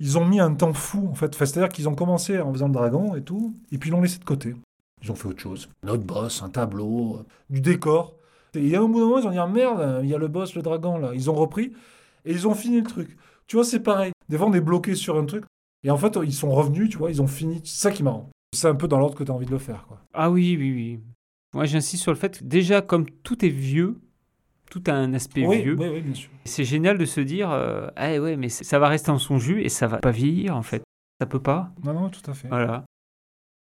Ils 0.00 0.18
ont 0.18 0.24
mis 0.24 0.40
un 0.40 0.52
temps 0.54 0.72
fou 0.72 1.08
en 1.10 1.14
fait. 1.14 1.34
Enfin, 1.34 1.46
C'est-à-dire 1.46 1.68
qu'ils 1.68 1.88
ont 1.88 1.94
commencé 1.94 2.40
en 2.40 2.52
faisant 2.52 2.66
le 2.66 2.74
dragon 2.74 3.14
et 3.14 3.22
tout, 3.22 3.54
et 3.70 3.78
puis 3.78 3.90
ils 3.90 3.92
l'ont 3.92 4.02
laissé 4.02 4.18
de 4.18 4.24
côté. 4.24 4.56
Ils 5.02 5.12
ont 5.12 5.14
fait 5.14 5.28
autre 5.28 5.40
chose. 5.40 5.68
Un 5.84 5.90
autre 5.90 6.04
boss, 6.04 6.42
un 6.42 6.48
tableau, 6.48 7.18
euh, 7.20 7.24
du 7.50 7.60
décor. 7.60 8.14
Et 8.54 8.60
il 8.60 8.68
y 8.68 8.76
a 8.76 8.80
un 8.80 8.88
bout 8.88 9.00
de 9.00 9.04
moment, 9.04 9.18
ils 9.18 9.26
ont 9.26 9.30
dit 9.30 9.38
ah, 9.38 9.46
merde, 9.46 10.00
il 10.02 10.08
y 10.08 10.14
a 10.14 10.18
le 10.18 10.28
boss, 10.28 10.54
le 10.54 10.62
dragon 10.62 10.98
là. 10.98 11.10
Ils 11.14 11.30
ont 11.30 11.34
repris 11.34 11.72
et 12.24 12.32
ils 12.32 12.48
ont 12.48 12.54
fini 12.54 12.78
le 12.80 12.86
truc. 12.86 13.16
Tu 13.46 13.56
vois, 13.56 13.64
c'est 13.64 13.80
pareil. 13.80 14.12
Des 14.28 14.38
fois, 14.38 14.46
on 14.48 14.52
est 14.54 14.60
bloqué 14.60 14.94
sur 14.94 15.16
un 15.18 15.24
truc. 15.24 15.44
Et 15.84 15.90
en 15.90 15.96
fait, 15.96 16.18
ils 16.24 16.32
sont 16.34 16.50
revenus, 16.50 16.90
tu 16.90 16.98
vois, 16.98 17.10
ils 17.10 17.22
ont 17.22 17.26
fini. 17.28 17.60
C'est 17.64 17.80
ça 17.80 17.90
qui 17.92 18.02
est 18.02 18.04
marrant. 18.04 18.30
C'est 18.54 18.68
un 18.68 18.74
peu 18.74 18.88
dans 18.88 18.98
l'ordre 18.98 19.14
que 19.16 19.22
tu 19.22 19.30
as 19.30 19.34
envie 19.34 19.46
de 19.46 19.50
le 19.50 19.58
faire. 19.58 19.84
Quoi. 19.86 19.98
Ah 20.14 20.30
oui, 20.30 20.56
oui, 20.58 20.72
oui. 20.72 21.00
Moi 21.56 21.64
j'insiste 21.64 22.02
sur 22.02 22.12
le 22.12 22.18
fait 22.18 22.38
que 22.38 22.44
déjà 22.44 22.82
comme 22.82 23.06
tout 23.22 23.44
est 23.44 23.48
vieux, 23.48 23.98
tout 24.70 24.82
a 24.86 24.92
un 24.92 25.14
aspect 25.14 25.46
Oui, 25.46 25.62
vieux. 25.62 25.76
oui, 25.78 25.88
oui, 25.90 26.00
bien 26.02 26.14
sûr. 26.14 26.30
C'est 26.44 26.64
génial 26.64 26.98
de 26.98 27.04
se 27.06 27.20
dire 27.20 27.50
euh, 27.50 27.88
ah 27.96 28.18
ouais 28.20 28.36
mais 28.36 28.48
ça 28.50 28.78
va 28.78 28.88
rester 28.88 29.10
en 29.10 29.18
son 29.18 29.38
jus 29.38 29.62
et 29.62 29.68
ça 29.70 29.86
va 29.86 29.98
pas 29.98 30.10
vieillir 30.10 30.54
en 30.56 30.62
fait. 30.62 30.82
Ça 31.20 31.26
peut 31.26 31.40
pas. 31.42 31.72
Non, 31.82 31.94
non, 31.94 32.10
tout 32.10 32.30
à 32.30 32.34
fait. 32.34 32.48
Voilà. 32.48 32.84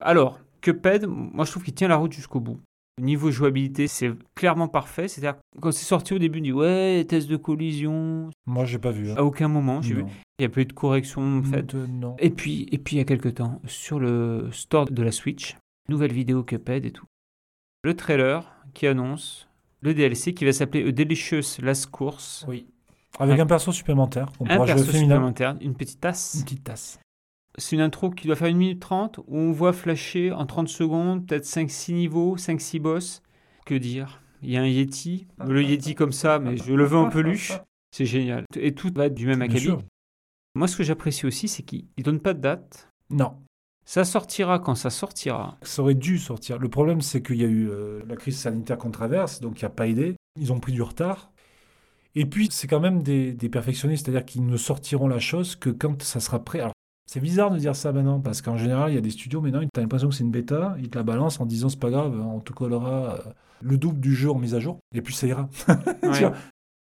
Alors, 0.01 0.39
Cuphead, 0.61 1.05
moi 1.07 1.45
je 1.45 1.51
trouve 1.51 1.63
qu'il 1.63 1.73
tient 1.73 1.87
la 1.87 1.95
route 1.95 2.11
jusqu'au 2.13 2.39
bout. 2.39 2.59
Niveau 3.01 3.31
jouabilité, 3.31 3.87
c'est 3.87 4.11
clairement 4.35 4.67
parfait. 4.67 5.07
C'est-à-dire, 5.07 5.39
quand 5.61 5.71
c'est 5.71 5.85
sorti 5.85 6.13
au 6.13 6.19
début, 6.19 6.39
on 6.39 6.43
dit 6.43 6.51
ouais, 6.51 7.05
test 7.07 7.29
de 7.29 7.37
collision. 7.37 8.29
Moi, 8.45 8.65
j'ai 8.65 8.77
pas 8.77 8.91
vu. 8.91 9.09
hein. 9.11 9.15
À 9.17 9.23
aucun 9.23 9.47
moment, 9.47 9.81
j'ai 9.81 9.93
vu. 9.93 10.03
Il 10.37 10.41
n'y 10.41 10.45
a 10.47 10.49
pas 10.49 10.59
eu 10.59 10.65
de 10.65 10.73
correction 10.73 11.41
faite. 11.43 11.73
De- 11.77 11.85
non. 11.85 12.17
Et 12.19 12.29
puis, 12.29 12.67
et 12.73 12.77
puis, 12.77 12.97
il 12.97 12.99
y 12.99 13.01
a 13.01 13.05
quelques 13.05 13.35
temps, 13.35 13.61
sur 13.67 14.01
le 14.01 14.49
store 14.51 14.85
de 14.91 15.01
la 15.01 15.13
Switch, 15.13 15.55
nouvelle 15.87 16.11
vidéo 16.11 16.43
Cuphead 16.43 16.83
et 16.85 16.91
tout. 16.91 17.05
Le 17.83 17.95
trailer 17.95 18.51
qui 18.73 18.87
annonce 18.87 19.47
le 19.81 19.93
DLC 19.93 20.33
qui 20.33 20.43
va 20.45 20.51
s'appeler 20.51 20.87
A 20.87 20.91
Delicious 20.91 21.61
Last 21.61 21.87
Course. 21.87 22.45
Oui. 22.47 22.67
Avec 23.17 23.39
un 23.39 23.45
perso 23.45 23.71
supplémentaire. 23.71 24.31
On 24.39 24.45
Un 24.49 24.65
perso 24.65 24.91
supplémentaire, 24.91 25.55
une 25.61 25.75
petite 25.75 25.95
Une 25.95 26.01
tasse. 26.01 26.43
petite 26.43 26.63
tasse. 26.63 26.99
C'est 27.57 27.75
une 27.75 27.81
intro 27.81 28.09
qui 28.11 28.27
doit 28.27 28.35
faire 28.35 28.49
1 28.49 28.53
minute 28.53 28.79
30 28.79 29.19
où 29.19 29.37
on 29.37 29.51
voit 29.51 29.73
flasher 29.73 30.31
en 30.31 30.45
30 30.45 30.67
secondes 30.67 31.25
peut-être 31.25 31.45
5-6 31.45 31.93
niveaux, 31.93 32.37
5-6 32.37 32.79
boss. 32.79 33.23
Que 33.65 33.75
dire? 33.75 34.21
Il 34.41 34.51
y 34.51 34.57
a 34.57 34.61
un 34.61 34.67
Yeti, 34.67 35.27
le 35.45 35.63
Yeti 35.63 35.95
comme 35.95 36.13
ça, 36.13 36.39
mais 36.39 36.55
je 36.57 36.73
le 36.73 36.85
veux 36.85 36.97
en 36.97 37.09
peluche. 37.09 37.53
C'est 37.91 38.05
génial. 38.05 38.43
Et 38.55 38.73
tout 38.73 38.91
va 38.95 39.07
être 39.07 39.15
du 39.15 39.25
même 39.25 39.41
acabit. 39.41 39.71
Moi, 40.55 40.67
ce 40.67 40.77
que 40.77 40.83
j'apprécie 40.83 41.25
aussi, 41.25 41.47
c'est 41.47 41.63
qu'il 41.63 41.85
ne 41.97 42.03
donne 42.03 42.19
pas 42.19 42.33
de 42.33 42.39
date. 42.39 42.89
Non. 43.09 43.37
Ça 43.89 44.05
sortira 44.05 44.59
quand 44.59 44.75
ça 44.75 44.91
sortira. 44.91 45.57
Ça 45.63 45.81
aurait 45.81 45.95
dû 45.95 46.19
sortir. 46.19 46.59
Le 46.59 46.69
problème, 46.69 47.01
c'est 47.01 47.23
qu'il 47.23 47.37
y 47.37 47.43
a 47.43 47.47
eu 47.47 47.71
euh, 47.71 48.03
la 48.07 48.15
crise 48.17 48.37
sanitaire 48.37 48.77
qu'on 48.77 48.91
traverse, 48.91 49.41
donc 49.41 49.59
il 49.59 49.63
n'y 49.63 49.65
a 49.65 49.71
pas 49.71 49.87
aidé. 49.87 50.15
Ils 50.39 50.53
ont 50.53 50.59
pris 50.59 50.73
du 50.73 50.83
retard. 50.83 51.31
Et 52.13 52.27
puis, 52.27 52.49
c'est 52.51 52.67
quand 52.67 52.79
même 52.79 53.01
des, 53.01 53.33
des 53.33 53.49
perfectionnistes, 53.49 54.05
c'est-à-dire 54.05 54.25
qu'ils 54.27 54.45
ne 54.45 54.57
sortiront 54.57 55.07
la 55.07 55.17
chose 55.17 55.55
que 55.55 55.71
quand 55.71 56.03
ça 56.03 56.19
sera 56.19 56.37
prêt. 56.37 56.59
Alors, 56.59 56.73
c'est 57.09 57.19
bizarre 57.19 57.49
de 57.49 57.57
dire 57.57 57.75
ça 57.75 57.91
maintenant, 57.91 58.19
parce 58.19 58.43
qu'en 58.43 58.57
général, 58.57 58.91
il 58.91 58.93
y 58.93 58.97
a 58.99 59.01
des 59.01 59.09
studios, 59.09 59.41
maintenant, 59.41 59.61
tu 59.61 59.79
as 59.79 59.81
l'impression 59.81 60.09
que 60.09 60.13
c'est 60.13 60.23
une 60.23 60.29
bêta, 60.29 60.75
ils 60.77 60.91
te 60.91 60.95
la 60.99 61.03
balancent 61.03 61.39
en 61.39 61.47
disant 61.47 61.69
c'est 61.69 61.79
pas 61.79 61.89
grave, 61.89 62.13
on 62.15 62.41
te 62.41 62.53
collera 62.53 63.15
euh, 63.15 63.31
le 63.61 63.79
double 63.79 63.99
du 63.99 64.13
jeu 64.13 64.29
en 64.29 64.37
mise 64.37 64.53
à 64.53 64.59
jour, 64.59 64.77
et 64.93 65.01
puis 65.01 65.15
ça 65.15 65.25
ira. 65.25 65.49
Ouais. 66.03 66.31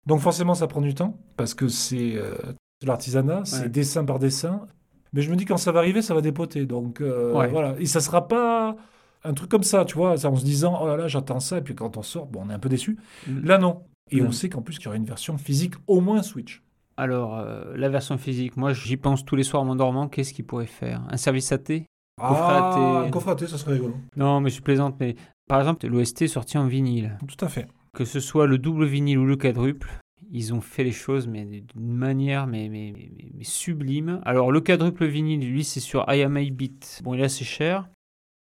Donc 0.06 0.20
forcément, 0.20 0.52
ça 0.52 0.66
prend 0.66 0.82
du 0.82 0.94
temps, 0.94 1.16
parce 1.38 1.54
que 1.54 1.68
c'est 1.68 2.16
euh, 2.16 2.34
de 2.82 2.86
l'artisanat, 2.86 3.46
c'est 3.46 3.62
Ouais. 3.62 3.68
dessin 3.70 4.04
par 4.04 4.18
dessin. 4.18 4.66
Mais 5.12 5.22
je 5.22 5.30
me 5.30 5.36
dis, 5.36 5.44
quand 5.44 5.56
ça 5.56 5.72
va 5.72 5.80
arriver, 5.80 6.02
ça 6.02 6.14
va 6.14 6.20
dépoter. 6.20 6.66
Donc 6.66 7.00
euh, 7.00 7.32
Ouais. 7.34 7.48
voilà. 7.48 7.74
Et 7.78 7.86
ça 7.86 8.00
sera 8.00 8.28
pas 8.28 8.76
un 9.24 9.32
truc 9.34 9.50
comme 9.50 9.62
ça, 9.64 9.84
tu 9.84 9.96
vois, 9.96 10.12
en 10.26 10.36
se 10.36 10.44
disant, 10.44 10.78
oh 10.80 10.86
là 10.86 10.96
là, 10.96 11.08
j'attends 11.08 11.40
ça, 11.40 11.58
et 11.58 11.62
puis 11.62 11.74
quand 11.74 11.96
on 11.96 12.02
sort, 12.02 12.26
bon, 12.26 12.42
on 12.46 12.50
est 12.50 12.54
un 12.54 12.58
peu 12.58 12.68
déçu. 12.68 12.96
Mm. 13.26 13.44
Là, 13.46 13.58
non. 13.58 13.82
Et 14.10 14.20
Mm. 14.22 14.26
on 14.26 14.32
sait 14.32 14.48
qu'en 14.48 14.62
plus, 14.62 14.76
qu'il 14.78 14.84
y 14.86 14.88
aura 14.88 14.96
une 14.96 15.04
version 15.04 15.36
physique, 15.38 15.74
au 15.86 16.00
moins 16.00 16.22
Switch. 16.22 16.62
Alors, 16.96 17.36
euh, 17.38 17.76
la 17.76 17.88
version 17.88 18.18
physique, 18.18 18.56
moi 18.56 18.72
j'y 18.72 18.96
pense 18.96 19.24
tous 19.24 19.36
les 19.36 19.44
soirs 19.44 19.62
en 19.62 19.66
m'endormant. 19.66 20.08
Qu'est-ce 20.08 20.32
qu'il 20.32 20.44
pourrait 20.44 20.66
faire? 20.66 21.02
Un 21.10 21.16
service 21.16 21.52
AT 21.52 21.84
Ah, 22.20 23.02
un 23.06 23.10
coffret 23.10 23.30
à 23.32 23.34
thé, 23.36 23.46
ça 23.46 23.58
serait 23.58 23.74
rigolo. 23.74 23.94
Non, 24.16 24.40
mais 24.40 24.50
je 24.50 24.60
plaisante. 24.60 24.96
Mais 24.98 25.14
par 25.48 25.60
exemple, 25.60 25.86
l'OST 25.86 26.22
est 26.22 26.28
sorti 26.28 26.58
en 26.58 26.66
vinyle. 26.66 27.16
Tout 27.28 27.44
à 27.44 27.48
fait. 27.48 27.68
Que 27.94 28.04
ce 28.04 28.18
soit 28.20 28.46
le 28.46 28.58
double 28.58 28.84
vinyle 28.84 29.18
ou 29.18 29.26
le 29.26 29.36
quadruple, 29.36 29.88
ils 30.30 30.52
ont 30.54 30.60
fait 30.60 30.84
les 30.84 30.92
choses 30.92 31.26
mais 31.26 31.44
d'une 31.44 31.92
manière 31.94 32.46
mais, 32.46 32.68
mais, 32.68 32.92
mais- 32.96 33.10
mais- 33.16 33.30
mais 33.36 33.44
sublime. 33.44 34.20
Alors, 34.24 34.52
le 34.52 34.60
quadruple 34.60 35.06
vinyle, 35.06 35.40
lui, 35.50 35.64
c'est 35.64 35.80
sur 35.80 36.04
I 36.08 36.22
Am 36.22 36.36
8-bit. 36.36 37.00
Bon, 37.04 37.14
il 37.14 37.20
est 37.20 37.24
assez 37.24 37.44
cher. 37.44 37.88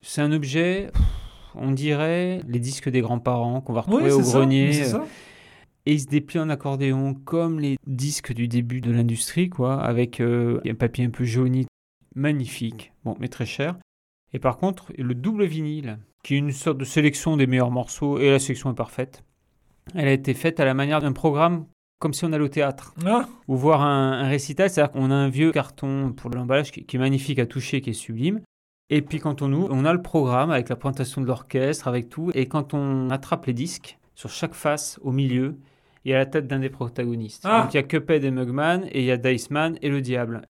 C'est 0.06 0.22
un 0.22 0.32
objet, 0.32 0.92
on 1.56 1.72
dirait 1.72 2.42
les 2.48 2.60
disques 2.60 2.90
des 2.90 3.02
grands-parents 3.02 3.62
qu'on 3.62 3.74
va 3.74 3.82
retrouver 3.82 4.12
au 4.12 4.22
ça, 4.22 4.40
grenier. 4.40 4.74
ça. 4.74 5.04
Et 5.86 5.94
il 5.94 6.02
se 6.02 6.08
déplie 6.08 6.40
en 6.40 6.50
accordéon 6.50 7.14
comme 7.14 7.60
les 7.62 7.78
disques 7.88 8.34
du 8.34 8.48
début 8.50 8.82
de 8.82 8.92
l'industrie, 8.92 9.50
quoi, 9.50 9.82
avec 9.82 10.20
euh, 10.20 10.60
un 10.68 10.76
papier 10.76 11.06
un 11.06 11.10
peu 11.10 11.24
jauni, 11.24 11.66
magnifique, 12.16 12.92
bon, 13.06 13.16
mais 13.20 13.28
très 13.30 13.46
cher. 13.46 13.78
Et 14.34 14.40
par 14.40 14.58
contre, 14.58 14.92
le 14.98 15.16
double 15.16 15.46
vinyle, 15.46 15.98
qui 16.24 16.36
est 16.36 16.40
une 16.40 16.52
sorte 16.52 16.78
de 16.78 16.84
sélection 16.86 17.38
des 17.38 17.48
meilleurs 17.48 17.72
morceaux, 17.72 18.20
et 18.20 18.30
la 18.30 18.40
sélection 18.40 18.70
est 18.72 18.76
parfaite, 18.76 19.24
elle 19.96 20.10
a 20.10 20.12
été 20.12 20.34
faite 20.34 20.60
à 20.60 20.66
la 20.66 20.74
manière 20.74 21.00
d'un 21.00 21.14
programme 21.14 21.66
comme 22.00 22.14
si 22.14 22.26
on 22.26 22.32
allait 22.34 22.44
au 22.44 22.48
théâtre, 22.50 22.94
Ah, 23.06 23.28
ou 23.48 23.56
voir 23.56 23.82
un, 23.82 24.14
un 24.24 24.28
récital, 24.28 24.70
c'est-à-dire 24.70 24.92
qu'on 24.92 25.10
a 25.12 25.16
un 25.16 25.30
vieux 25.30 25.52
carton 25.52 26.14
pour 26.16 26.30
l'emballage 26.30 26.72
qui, 26.72 26.86
qui 26.86 26.96
est 26.96 27.00
magnifique 27.00 27.40
à 27.40 27.46
toucher, 27.46 27.82
qui 27.82 27.90
est 27.92 27.94
sublime. 27.94 28.42
Et 28.90 29.02
puis 29.02 29.20
quand 29.20 29.42
on 29.42 29.52
ouvre, 29.52 29.68
on 29.72 29.84
a 29.84 29.94
le 29.94 30.02
programme 30.02 30.50
avec 30.52 30.70
la 30.70 30.76
présentation 30.76 31.22
de 31.22 31.28
l'orchestre, 31.28 31.88
avec 31.88 32.10
tout. 32.10 32.32
Et 32.36 32.46
quand 32.48 32.74
on 32.74 33.10
attrape 33.10 33.46
les 33.48 33.54
disques, 33.54 33.98
sur 34.16 34.30
chaque 34.30 34.54
face, 34.54 34.98
au 35.02 35.12
milieu, 35.12 35.58
il 36.06 36.12
y 36.12 36.14
a 36.14 36.18
la 36.18 36.26
tête 36.26 36.48
d'un 36.48 36.60
des 36.60 36.70
protagonistes. 36.70 37.44
Ah. 37.46 37.64
Donc 37.64 37.74
il 37.74 37.78
y 37.78 37.80
a 37.80 37.84
Cuphead 37.84 38.24
et 38.24 38.32
Mugman, 38.32 38.86
et 38.92 39.00
il 39.00 39.06
y 39.06 39.12
a 39.12 39.18
Diceman 39.18 39.78
et 39.82 39.90
le 39.90 40.00
diable. 40.02 40.42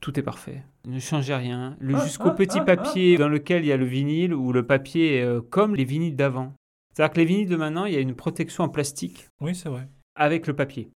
Tout 0.00 0.18
est 0.18 0.22
parfait. 0.22 0.62
Ne 0.86 0.98
changez 0.98 1.34
rien. 1.34 1.76
Le- 1.80 1.94
Ah, 1.96 2.04
Jusqu'au 2.04 2.30
petit 2.32 2.60
papier 2.60 3.16
dans 3.18 3.28
lequel 3.28 3.64
il 3.64 3.68
y 3.68 3.72
a 3.72 3.76
le 3.76 3.84
vinyle, 3.84 4.32
où 4.34 4.52
le 4.52 4.64
papier 4.66 5.16
est 5.18 5.22
euh, 5.22 5.40
comme 5.40 5.74
les 5.74 5.84
vinyles 5.84 6.16
d'avant. 6.16 6.52
C'est-à-dire 6.94 7.12
que 7.14 7.20
les 7.20 7.26
vinyles 7.26 7.48
de 7.48 7.56
maintenant, 7.56 7.84
il 7.86 7.94
y 7.94 7.96
a 7.96 8.00
une 8.00 8.14
protection 8.14 8.64
en 8.64 8.68
plastique 8.68 9.28
oui, 9.40 9.54
c'est 9.54 9.68
vrai. 9.68 9.88
Avec 10.16 10.46
le 10.46 10.54
papier. 10.54 10.90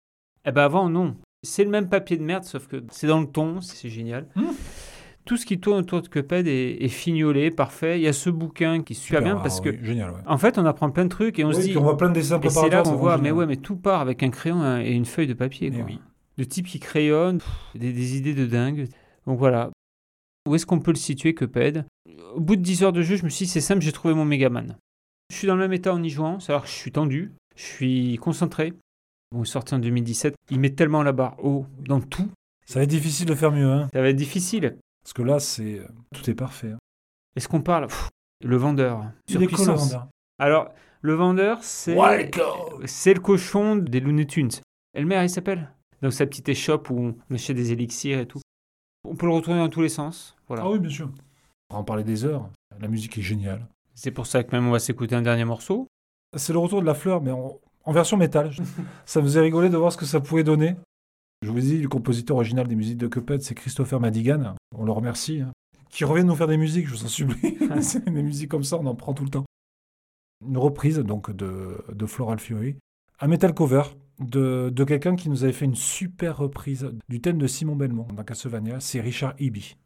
Eh 0.45 0.51
ben 0.51 0.63
avant, 0.63 0.89
non. 0.89 1.15
C'est 1.43 1.63
le 1.63 1.69
même 1.69 1.89
papier 1.89 2.17
de 2.17 2.23
merde, 2.23 2.43
sauf 2.43 2.67
que 2.67 2.83
c'est 2.91 3.07
dans 3.07 3.19
le 3.21 3.27
ton, 3.27 3.61
c'est 3.61 3.89
génial. 3.89 4.27
Hmm. 4.35 4.51
Tout 5.25 5.37
ce 5.37 5.45
qui 5.45 5.59
tourne 5.59 5.79
autour 5.79 6.01
de 6.01 6.07
Cuphead 6.07 6.47
est, 6.47 6.83
est 6.83 6.87
fignolé, 6.89 7.51
parfait. 7.51 7.99
Il 7.99 8.03
y 8.03 8.07
a 8.07 8.13
ce 8.13 8.29
bouquin 8.29 8.81
qui 8.81 8.93
est 8.93 8.95
super, 8.95 9.21
bien 9.21 9.35
ah, 9.37 9.41
parce 9.41 9.59
oui, 9.59 9.77
que, 9.77 9.83
Génial, 9.85 10.11
ouais. 10.11 10.21
en 10.25 10.37
fait, 10.37 10.57
on 10.57 10.65
apprend 10.65 10.89
plein 10.89 11.03
de 11.03 11.09
trucs 11.09 11.37
et 11.39 11.43
on 11.43 11.49
Oui, 11.49 11.55
se 11.55 11.61
dit. 11.61 11.77
on 11.77 11.81
voit 11.83 11.97
plein 11.97 12.09
de 12.09 12.15
dessins 12.15 12.39
Et 12.41 12.49
c'est 12.49 12.69
là 12.69 12.81
qu'on 12.81 12.95
voit, 12.95 13.17
mais 13.17 13.31
ouais, 13.31 13.45
mais 13.45 13.57
tout 13.57 13.75
part 13.75 14.01
avec 14.01 14.23
un 14.23 14.31
crayon 14.31 14.61
hein, 14.61 14.81
et 14.81 14.91
une 14.91 15.05
feuille 15.05 15.27
de 15.27 15.33
papier. 15.33 15.69
Quoi. 15.69 15.83
oui. 15.85 15.99
De 16.37 16.43
type 16.45 16.65
qui 16.65 16.79
crayonne, 16.79 17.37
pff, 17.39 17.49
des, 17.75 17.93
des 17.93 18.17
idées 18.17 18.33
de 18.33 18.45
dingue. 18.45 18.87
Donc 19.27 19.37
voilà. 19.37 19.69
Où 20.47 20.55
est-ce 20.55 20.65
qu'on 20.65 20.79
peut 20.79 20.91
le 20.91 20.97
situer, 20.97 21.35
Cuphead? 21.35 21.85
Au 22.33 22.39
bout 22.39 22.55
de 22.55 22.61
10 22.61 22.83
heures 22.83 22.93
de 22.93 23.01
jeu, 23.01 23.15
je 23.17 23.23
me 23.23 23.29
suis 23.29 23.45
dit, 23.45 23.51
c'est 23.51 23.61
simple, 23.61 23.81
j'ai 23.81 23.91
trouvé 23.91 24.13
mon 24.13 24.25
Megaman. 24.25 24.77
Je 25.31 25.35
suis 25.35 25.47
dans 25.47 25.55
le 25.55 25.61
même 25.61 25.73
état 25.73 25.93
en 25.93 26.01
y 26.01 26.09
jouant, 26.09 26.39
c'est-à-dire 26.39 26.63
que 26.63 26.69
je 26.69 26.73
suis 26.73 26.91
tendu, 26.91 27.33
je 27.55 27.63
suis 27.63 28.17
concentré. 28.17 28.73
Est 29.35 29.45
sorti 29.45 29.75
en 29.75 29.79
2017, 29.79 30.35
il 30.49 30.59
met 30.59 30.71
tellement 30.71 31.03
la 31.03 31.11
barre 31.11 31.35
haut 31.43 31.65
dans 31.87 32.01
tout, 32.01 32.27
Ça 32.65 32.79
va 32.79 32.83
être 32.83 32.89
difficile 32.89 33.27
de 33.27 33.35
faire 33.35 33.51
mieux, 33.51 33.69
hein. 33.71 33.87
ça 33.93 34.01
va 34.01 34.09
être 34.09 34.15
difficile. 34.15 34.77
Parce 35.03 35.13
que 35.13 35.21
là, 35.21 35.39
c'est 35.39 35.81
tout 36.13 36.27
est 36.29 36.33
parfait. 36.35 36.71
hein. 36.71 36.77
Est-ce 37.35 37.47
qu'on 37.47 37.61
parle? 37.61 37.87
Pff, 37.87 38.09
Le 38.43 38.57
vendeur. 38.57 39.03
Surpuissance. 39.29 39.91
vendeur. 39.91 40.07
Alors, 40.39 40.69
le 41.01 41.13
vendeur, 41.13 41.63
c'est. 41.63 41.95
C'est 42.85 43.13
le 43.13 43.19
cochon 43.19 43.75
des 43.75 43.99
Looney 43.99 44.25
Tunes. 44.25 44.49
Elmer, 44.93 45.21
il 45.23 45.29
s'appelle 45.29 45.71
Donc, 46.01 46.11
sa 46.13 46.25
petite 46.25 46.49
échoppe 46.49 46.89
où 46.89 47.13
on 47.29 47.33
achète 47.35 47.55
des 47.55 47.71
élixirs 47.71 48.19
et 48.19 48.25
tout. 48.25 48.41
On 49.07 49.15
peut 49.15 49.27
le 49.27 49.33
retrouver 49.33 49.59
dans 49.59 49.69
tous 49.69 49.81
les 49.81 49.89
sens. 49.89 50.35
Voilà. 50.47 50.63
Ah 50.65 50.69
oui, 50.71 50.79
bien 50.79 50.89
sûr. 50.89 51.09
On 51.69 51.75
va 51.75 51.79
en 51.81 51.83
parler 51.83 52.03
des 52.03 52.25
heures. 52.25 52.49
La 52.79 52.87
musique 52.87 53.17
est 53.17 53.21
géniale. 53.21 53.65
C'est 53.93 54.11
pour 54.11 54.25
ça 54.25 54.43
que 54.43 54.51
même 54.55 54.67
on 54.67 54.71
va 54.71 54.79
s'écouter 54.79 55.15
un 55.15 55.21
dernier 55.21 55.45
morceau. 55.45 55.87
C'est 56.35 56.53
le 56.53 56.59
retour 56.59 56.81
de 56.81 56.85
la 56.87 56.93
fleur, 56.95 57.21
mais 57.21 57.31
en, 57.31 57.59
en 57.89 57.91
version 57.91 58.17
métal. 58.17 58.51
ça 59.05 59.19
me 59.19 59.25
faisait 59.25 59.41
rigoler 59.41 59.69
de 59.69 59.77
voir 59.77 59.91
ce 59.91 59.97
que 59.97 60.05
ça 60.05 60.19
pouvait 60.19 60.43
donner? 60.43 60.75
Je 61.41 61.49
vous 61.51 61.57
ai 61.57 61.61
dit, 61.61 61.81
le 61.81 61.87
compositeur 61.89 62.35
original 62.37 62.67
des 62.67 62.75
musiques 62.75 62.97
de 62.97 63.07
Cuphead, 63.07 63.41
c'est 63.41 63.55
Christopher 63.55 63.99
Madigan. 63.99 64.53
On 64.77 64.85
le 64.85 64.91
remercie. 64.91 65.41
hein. 65.41 65.51
Qui 65.89 66.03
revient 66.05 66.23
nous 66.23 66.35
faire 66.35 66.47
des 66.47 66.57
musiques, 66.57 66.87
je 66.87 66.91
vous 66.93 67.05
en 67.05 67.07
supplie. 67.07 67.57
Des 68.05 68.21
musiques 68.21 68.49
comme 68.51 68.63
ça, 68.63 68.77
on 68.77 68.85
en 68.85 68.93
prend 68.93 69.13
tout 69.15 69.23
le 69.23 69.31
temps. 69.31 69.45
Une 70.47 70.57
reprise 70.57 70.99
donc 70.99 71.31
de, 71.35 71.83
de 71.91 72.05
Floral 72.05 72.37
Fury. 72.39 72.75
un 73.21 73.27
metal 73.27 73.53
cover 73.55 73.81
de, 74.19 74.69
de 74.71 74.83
quelqu'un 74.83 75.15
qui 75.15 75.29
nous 75.29 75.43
avait 75.43 75.53
fait 75.53 75.65
une 75.65 75.75
super 75.75 76.37
reprise 76.37 76.91
du 77.09 77.21
thème 77.21 77.39
de 77.39 77.47
Simon 77.47 77.75
Belmont 77.75 78.07
dans 78.15 78.23
Castlevania, 78.23 78.79
c'est 78.79 79.01
Richard 79.01 79.33
Eby. 79.39 79.77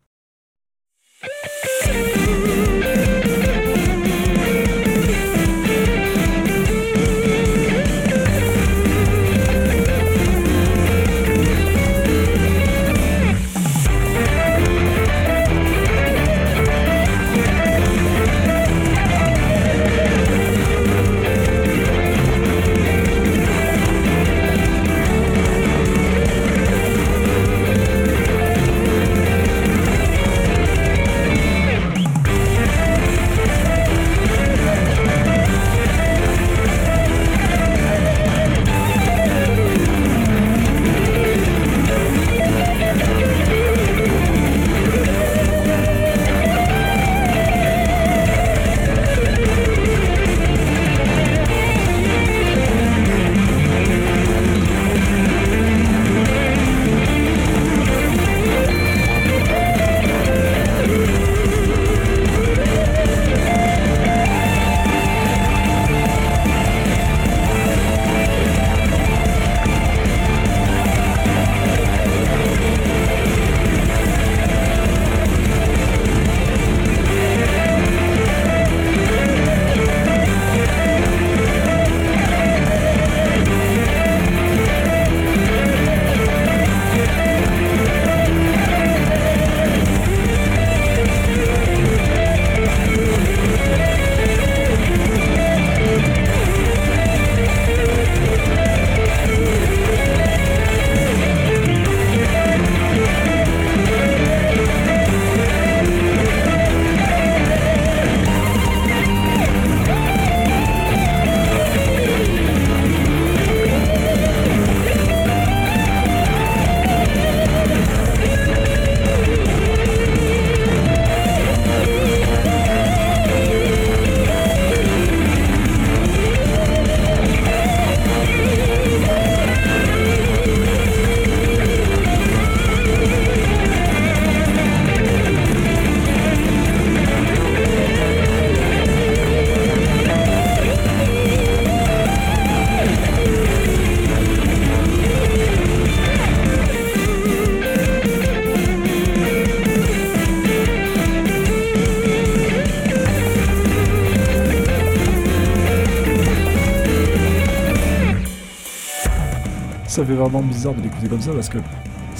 Ça 160.04 160.08
fait 160.10 160.16
vraiment 160.16 160.42
bizarre 160.42 160.74
de 160.74 160.82
l'écouter 160.82 161.08
comme 161.08 161.22
ça 161.22 161.32
parce 161.32 161.48
que 161.48 161.58
ça 161.60 161.64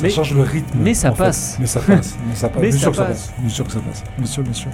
Mais- 0.04 0.10
change 0.10 0.34
le 0.34 0.42
rythme. 0.44 0.78
mais 0.80 0.94
ça 0.94 1.12
fait. 1.12 1.18
passe. 1.18 1.58
Mais 1.60 1.66
ça 1.68 1.82
passe. 1.82 2.16
Mais 2.30 2.36
ça 2.36 2.48
passe. 2.48 2.62
Mais 2.62 2.70
bien 2.70 2.78
ça 2.78 2.80
sûr 2.80 2.92
que 2.92 2.96
ça 2.98 3.04
passe. 3.04 3.22
passe. 3.28 3.34
Bien 3.40 3.50
sûr 3.50 3.66
que 3.66 3.72
ça 3.74 3.80
passe. 3.82 4.04
Bien 4.18 4.26
sûr, 4.26 4.44
bien 4.44 4.54
sûr. 4.54 4.72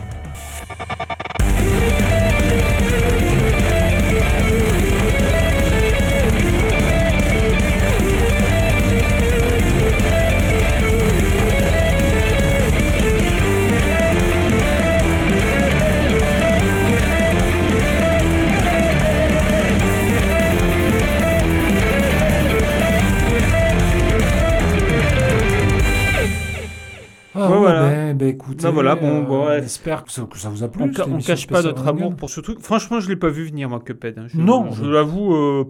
Ah, 27.42 27.52
Ouais, 27.52 27.58
voilà. 27.58 27.90
Ben, 27.90 28.18
ben, 28.18 28.28
écoutez, 28.28 28.64
Ben 28.64 28.72
voilà, 28.72 28.96
bon, 28.96 29.24
bon, 29.24 29.48
ouais. 29.48 29.62
J'espère 29.62 30.04
que 30.04 30.12
ça, 30.12 30.24
que 30.24 30.38
ça 30.38 30.50
vous 30.50 30.64
a 30.64 30.68
plu. 30.70 30.84
On, 30.84 30.94
ca- 30.94 31.06
on 31.08 31.18
cache 31.20 31.48
pas 31.48 31.62
notre 31.62 31.88
amour 31.88 32.16
pour 32.16 32.30
ce 32.30 32.42
truc. 32.42 32.60
Franchement, 32.60 33.00
je 33.00 33.10
l'ai 33.10 33.16
pas 33.16 33.30
vu 33.30 33.46
venir, 33.46 33.70
moi, 33.70 33.80
Cuphead. 33.80 34.18
hein. 34.18 34.28
Je, 34.28 34.38
Non. 34.38 34.72
Je 34.72 34.84
l'avoue. 34.86 35.34
euh. 35.36 35.66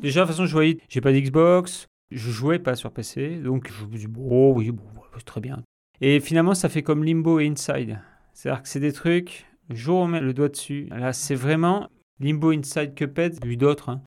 Déjà, 0.00 0.20
de 0.22 0.26
toute 0.26 0.34
façon, 0.36 0.46
je 0.46 0.52
voyais. 0.52 0.78
J'ai 0.88 1.00
pas 1.00 1.12
d'Xbox. 1.12 1.86
Je 2.10 2.30
jouais 2.30 2.58
pas 2.58 2.74
sur 2.74 2.90
PC. 2.92 3.36
Donc, 3.36 3.70
je 3.72 3.84
me 3.84 3.96
dis, 3.96 4.06
bon, 4.06 4.52
oui, 4.54 4.70
bon, 4.70 4.82
c'est 5.16 5.24
très 5.24 5.40
bien. 5.40 5.62
Et 6.00 6.20
finalement, 6.20 6.54
ça 6.54 6.68
fait 6.68 6.82
comme 6.82 7.04
Limbo 7.04 7.38
et 7.40 7.46
Inside. 7.46 7.98
C'est-à-dire 8.32 8.62
que 8.62 8.68
c'est 8.68 8.80
des 8.80 8.92
trucs. 8.92 9.46
Le 9.68 9.76
jour 9.76 9.98
où 10.00 10.02
on 10.02 10.06
met 10.08 10.20
le 10.20 10.32
doigt 10.34 10.48
dessus, 10.48 10.88
là, 10.90 11.12
c'est 11.12 11.34
vraiment 11.34 11.88
Limbo, 12.20 12.50
Inside, 12.52 12.94
Cuphead, 12.94 13.44
vu 13.44 13.56
d'autres. 13.56 13.90
hein. 13.90 14.00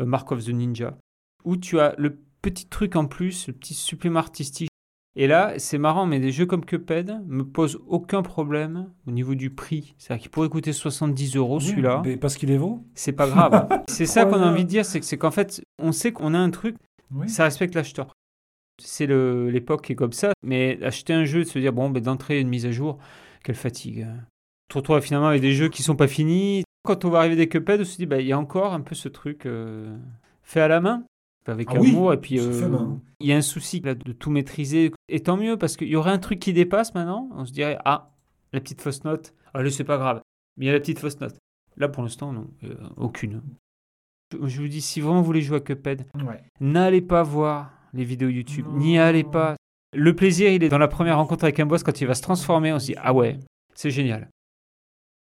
Euh, 0.00 0.04
Mark 0.04 0.30
of 0.30 0.44
the 0.44 0.50
Ninja. 0.50 0.96
Où 1.44 1.56
tu 1.56 1.80
as 1.80 1.94
le 1.98 2.18
petit 2.42 2.66
truc 2.66 2.94
en 2.94 3.06
plus, 3.06 3.48
le 3.48 3.52
petit 3.54 3.74
supplément 3.74 4.20
artistique. 4.20 4.68
Et 5.16 5.26
là, 5.26 5.54
c'est 5.58 5.78
marrant, 5.78 6.06
mais 6.06 6.20
des 6.20 6.30
jeux 6.30 6.46
comme 6.46 6.64
Cuphead 6.64 7.20
me 7.26 7.42
posent 7.44 7.80
aucun 7.88 8.22
problème 8.22 8.88
au 9.06 9.10
niveau 9.10 9.34
du 9.34 9.50
prix. 9.50 9.94
C'est-à-dire 9.98 10.22
qu'il 10.22 10.30
pourrait 10.30 10.48
coûter 10.48 10.72
70 10.72 11.34
euros 11.36 11.58
celui-là. 11.60 12.02
mais 12.04 12.16
Parce 12.16 12.36
qu'il 12.36 12.50
est 12.52 12.56
vaut 12.56 12.84
C'est 12.94 13.12
pas 13.12 13.26
grave. 13.28 13.68
c'est 13.88 14.06
ça 14.06 14.24
qu'on 14.24 14.40
a 14.40 14.46
envie 14.50 14.64
de 14.64 14.68
dire, 14.68 14.84
c'est 14.84 15.00
que 15.00 15.06
c'est 15.06 15.18
qu'en 15.18 15.32
fait, 15.32 15.62
on 15.82 15.90
sait 15.92 16.12
qu'on 16.12 16.34
a 16.34 16.38
un 16.38 16.50
truc, 16.50 16.76
Oui. 17.12 17.28
ça 17.28 17.44
respecte 17.44 17.74
l'acheteur. 17.74 18.12
C'est 18.80 19.08
l'époque 19.08 19.82
qui 19.82 19.92
est 19.94 19.96
comme 19.96 20.12
ça. 20.12 20.32
Mais 20.44 20.78
acheter 20.84 21.12
un 21.14 21.24
jeu, 21.24 21.40
de 21.40 21.48
se 21.48 21.58
dire, 21.58 21.72
bon, 21.72 21.90
ben, 21.90 22.00
d'entrée, 22.02 22.38
une 22.40 22.48
mise 22.48 22.64
à 22.66 22.70
jour, 22.70 22.98
quelle 23.42 23.56
fatigue. 23.56 24.06
Tu 24.68 24.74
te 24.74 24.78
retrouves 24.78 25.00
finalement 25.00 25.28
avec 25.28 25.40
des 25.40 25.52
jeux 25.52 25.68
qui 25.68 25.82
sont 25.82 25.96
pas 25.96 26.06
finis. 26.06 26.62
Quand 26.84 27.04
on 27.04 27.10
va 27.10 27.18
arriver 27.18 27.34
des 27.34 27.48
Cuphead, 27.48 27.80
on 27.80 27.84
se 27.84 27.96
dit, 27.96 28.06
bah, 28.06 28.20
il 28.20 28.26
y 28.28 28.32
a 28.32 28.38
encore 28.38 28.72
un 28.72 28.82
peu 28.82 28.94
ce 28.94 29.08
truc 29.08 29.46
euh, 29.46 29.96
fait 30.44 30.60
à 30.60 30.68
la 30.68 30.80
main, 30.80 31.02
avec 31.48 31.68
Ah 31.70 31.78
oui, 31.80 31.96
et 32.12 32.16
puis, 32.16 32.38
euh, 32.40 32.68
main. 32.68 33.00
il 33.20 33.26
y 33.28 33.32
a 33.32 33.36
un 33.36 33.42
souci 33.42 33.80
là, 33.80 33.94
de 33.94 34.12
tout 34.12 34.30
maîtriser. 34.30 34.92
Et 35.08 35.20
tant 35.20 35.36
mieux, 35.36 35.56
parce 35.56 35.76
qu'il 35.76 35.88
y 35.88 35.96
aurait 35.96 36.10
un 36.10 36.18
truc 36.18 36.38
qui 36.38 36.52
dépasse 36.52 36.94
maintenant. 36.94 37.28
On 37.34 37.44
se 37.44 37.52
dirait, 37.52 37.78
ah, 37.84 38.10
la 38.52 38.60
petite 38.60 38.80
fausse 38.80 39.04
note. 39.04 39.34
Allez, 39.54 39.70
c'est 39.70 39.84
pas 39.84 39.98
grave. 39.98 40.20
Mais 40.56 40.66
il 40.66 40.68
y 40.68 40.70
a 40.70 40.74
la 40.74 40.80
petite 40.80 40.98
fausse 40.98 41.20
note. 41.20 41.36
Là, 41.76 41.88
pour 41.88 42.02
l'instant, 42.02 42.32
non. 42.32 42.48
euh, 42.64 42.74
aucune. 42.96 43.42
Je, 44.46 44.60
vous 44.60 44.68
dis, 44.68 44.80
si 44.82 45.00
vraiment 45.00 45.20
vous 45.20 45.24
voulez 45.26 45.40
jouer 45.42 45.56
à 45.58 45.60
Cuphead, 45.60 46.06
Ouais. 46.26 46.42
n'allez 46.60 47.00
pas 47.00 47.22
voir 47.22 47.70
les 47.94 48.04
vidéos 48.04 48.28
YouTube. 48.28 48.66
N'y 48.74 48.98
allez 48.98 49.24
pas. 49.24 49.56
Le 49.96 50.14
plaisir, 50.14 50.50
il 50.50 50.62
est 50.62 50.68
dans 50.68 50.76
la 50.78 50.88
première 50.88 51.16
rencontre 51.16 51.44
avec 51.44 51.58
un 51.60 51.66
boss 51.66 51.82
quand 51.82 52.00
il 52.00 52.06
va 52.06 52.14
se 52.14 52.20
transformer. 52.22 52.72
On 52.74 52.78
se 52.78 52.86
dit, 52.86 52.94
ah 52.98 53.14
ouais, 53.14 53.38
c'est 53.74 53.90
génial. 53.90 54.28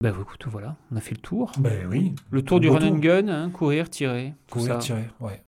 Ben 0.02 0.14
écoute, 0.20 0.46
voilà, 0.48 0.76
on 0.90 0.96
a 0.96 1.00
fait 1.00 1.14
le 1.14 1.20
tour. 1.20 1.52
Ben 1.58 1.86
oui. 1.88 2.14
Le 2.30 2.42
tour 2.42 2.60
du 2.60 2.68
run 2.68 2.86
and 2.86 2.98
gun, 2.98 3.28
hein, 3.28 3.50
courir, 3.50 3.88
tirer. 3.90 4.34
Courir, 4.50 4.66
ça. 4.74 4.78
tirer. 4.78 5.04
Ouais. 5.20 5.42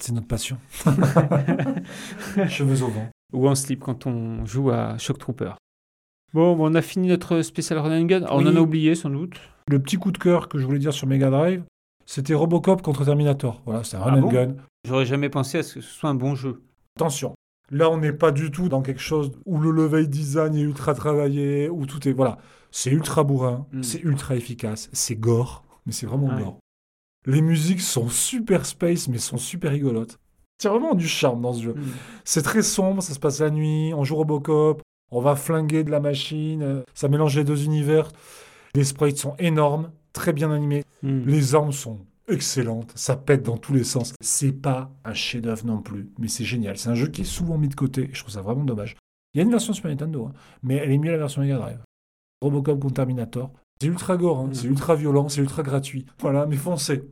C'est 0.00 0.12
notre 0.12 0.26
passion. 0.26 0.58
Cheveux 2.48 2.82
au 2.82 2.88
vent. 2.88 3.08
Ou 3.32 3.48
en 3.48 3.54
slip 3.54 3.80
quand 3.80 4.06
on 4.06 4.44
joue 4.44 4.70
à 4.70 4.98
Shock 4.98 5.18
Trooper. 5.18 5.52
Bon, 6.32 6.56
on 6.58 6.74
a 6.74 6.82
fini 6.82 7.08
notre 7.08 7.42
spécial 7.42 7.78
run 7.78 8.00
and 8.02 8.04
gun. 8.06 8.22
Alors, 8.24 8.36
On 8.38 8.46
en 8.46 8.56
a 8.56 8.60
oublié 8.60 8.94
sans 8.94 9.10
doute. 9.10 9.38
Le 9.68 9.78
petit 9.80 9.96
coup 9.96 10.10
de 10.12 10.18
cœur 10.18 10.48
que 10.48 10.58
je 10.58 10.66
voulais 10.66 10.78
dire 10.78 10.92
sur 10.92 11.06
Mega 11.06 11.30
Drive, 11.30 11.62
C'était 12.06 12.34
Robocop 12.34 12.82
contre 12.82 13.04
Terminator. 13.04 13.62
Voilà, 13.64 13.82
c'est 13.84 13.96
un 13.96 14.00
run 14.00 14.14
Ah 14.14 14.24
and 14.24 14.28
gun. 14.28 14.54
J'aurais 14.86 15.06
jamais 15.06 15.30
pensé 15.30 15.58
à 15.58 15.62
ce 15.62 15.74
que 15.74 15.80
ce 15.80 15.88
soit 15.90 16.10
un 16.10 16.14
bon 16.14 16.34
jeu. 16.34 16.62
Attention, 16.96 17.34
là 17.70 17.88
on 17.90 17.96
n'est 17.98 18.12
pas 18.12 18.30
du 18.30 18.50
tout 18.50 18.68
dans 18.68 18.82
quelque 18.82 19.00
chose 19.00 19.32
où 19.46 19.58
le 19.58 19.70
level 19.70 20.08
design 20.08 20.54
est 20.54 20.60
ultra 20.60 20.92
travaillé, 20.94 21.68
où 21.70 21.86
tout 21.86 22.06
est... 22.06 22.12
Voilà, 22.12 22.36
c'est 22.70 22.90
ultra 22.90 23.24
bourrin, 23.24 23.66
Mm. 23.72 23.82
c'est 23.82 24.00
ultra 24.02 24.36
efficace, 24.36 24.90
c'est 24.92 25.16
gore, 25.16 25.64
mais 25.86 25.92
c'est 25.92 26.06
vraiment 26.06 26.26
Ouais. 26.28 26.42
gore. 26.42 26.58
Les 27.26 27.40
musiques 27.42 27.80
sont 27.80 28.08
super 28.08 28.66
space, 28.66 29.08
mais 29.08 29.18
sont 29.18 29.38
super 29.38 29.72
rigolotes. 29.72 30.18
C'est 30.58 30.68
vraiment 30.68 30.94
du 30.94 31.08
charme 31.08 31.42
dans 31.42 31.52
ce 31.52 31.62
jeu. 31.62 31.74
C'est 32.24 32.42
très 32.42 32.62
sombre, 32.62 33.02
ça 33.02 33.14
se 33.14 33.18
passe 33.18 33.40
la 33.40 33.50
nuit, 33.50 33.92
on 33.94 34.04
joue 34.04 34.16
Robocop, 34.16 34.82
on 35.10 35.20
va 35.20 35.34
flinguer 35.36 35.84
de 35.84 35.90
la 35.90 36.00
machine, 36.00 36.62
euh, 36.62 36.82
ça 36.94 37.08
mélange 37.08 37.36
les 37.36 37.44
deux 37.44 37.64
univers. 37.64 38.10
Les 38.74 38.84
sprites 38.84 39.18
sont 39.18 39.34
énormes, 39.38 39.90
très 40.12 40.32
bien 40.32 40.50
animés, 40.50 40.84
Hmm. 41.02 41.22
les 41.26 41.54
armes 41.54 41.72
sont 41.72 41.98
excellentes, 42.28 42.92
ça 42.94 43.14
pète 43.16 43.42
dans 43.42 43.58
tous 43.58 43.74
les 43.74 43.84
sens. 43.84 44.14
C'est 44.22 44.52
pas 44.52 44.90
un 45.04 45.12
chef-d'œuvre 45.12 45.66
non 45.66 45.82
plus, 45.82 46.08
mais 46.18 46.28
c'est 46.28 46.44
génial. 46.44 46.78
C'est 46.78 46.88
un 46.88 46.94
jeu 46.94 47.08
qui 47.08 47.22
est 47.22 47.24
souvent 47.24 47.58
mis 47.58 47.68
de 47.68 47.74
côté, 47.74 48.04
et 48.04 48.14
je 48.14 48.20
trouve 48.20 48.32
ça 48.32 48.40
vraiment 48.40 48.64
dommage. 48.64 48.96
Il 49.34 49.38
y 49.38 49.40
a 49.40 49.44
une 49.44 49.50
version 49.50 49.72
Super 49.74 49.90
Nintendo, 49.90 50.26
hein, 50.26 50.32
mais 50.62 50.76
elle 50.76 50.90
est 50.92 50.98
mieux 50.98 51.10
la 51.10 51.18
version 51.18 51.42
Mega 51.42 51.56
Drive. 51.58 51.78
Robocop 52.40 52.80
contre 52.80 52.94
Terminator, 52.94 53.50
c'est 53.80 53.86
ultra 53.88 54.16
gore, 54.16 54.40
hein, 54.40 54.50
c'est 54.52 54.66
ultra 54.66 54.94
violent, 54.94 55.28
c'est 55.28 55.40
ultra 55.40 55.62
gratuit. 55.62 56.06
Voilà, 56.20 56.46
mais 56.46 56.56
foncez. 56.56 57.02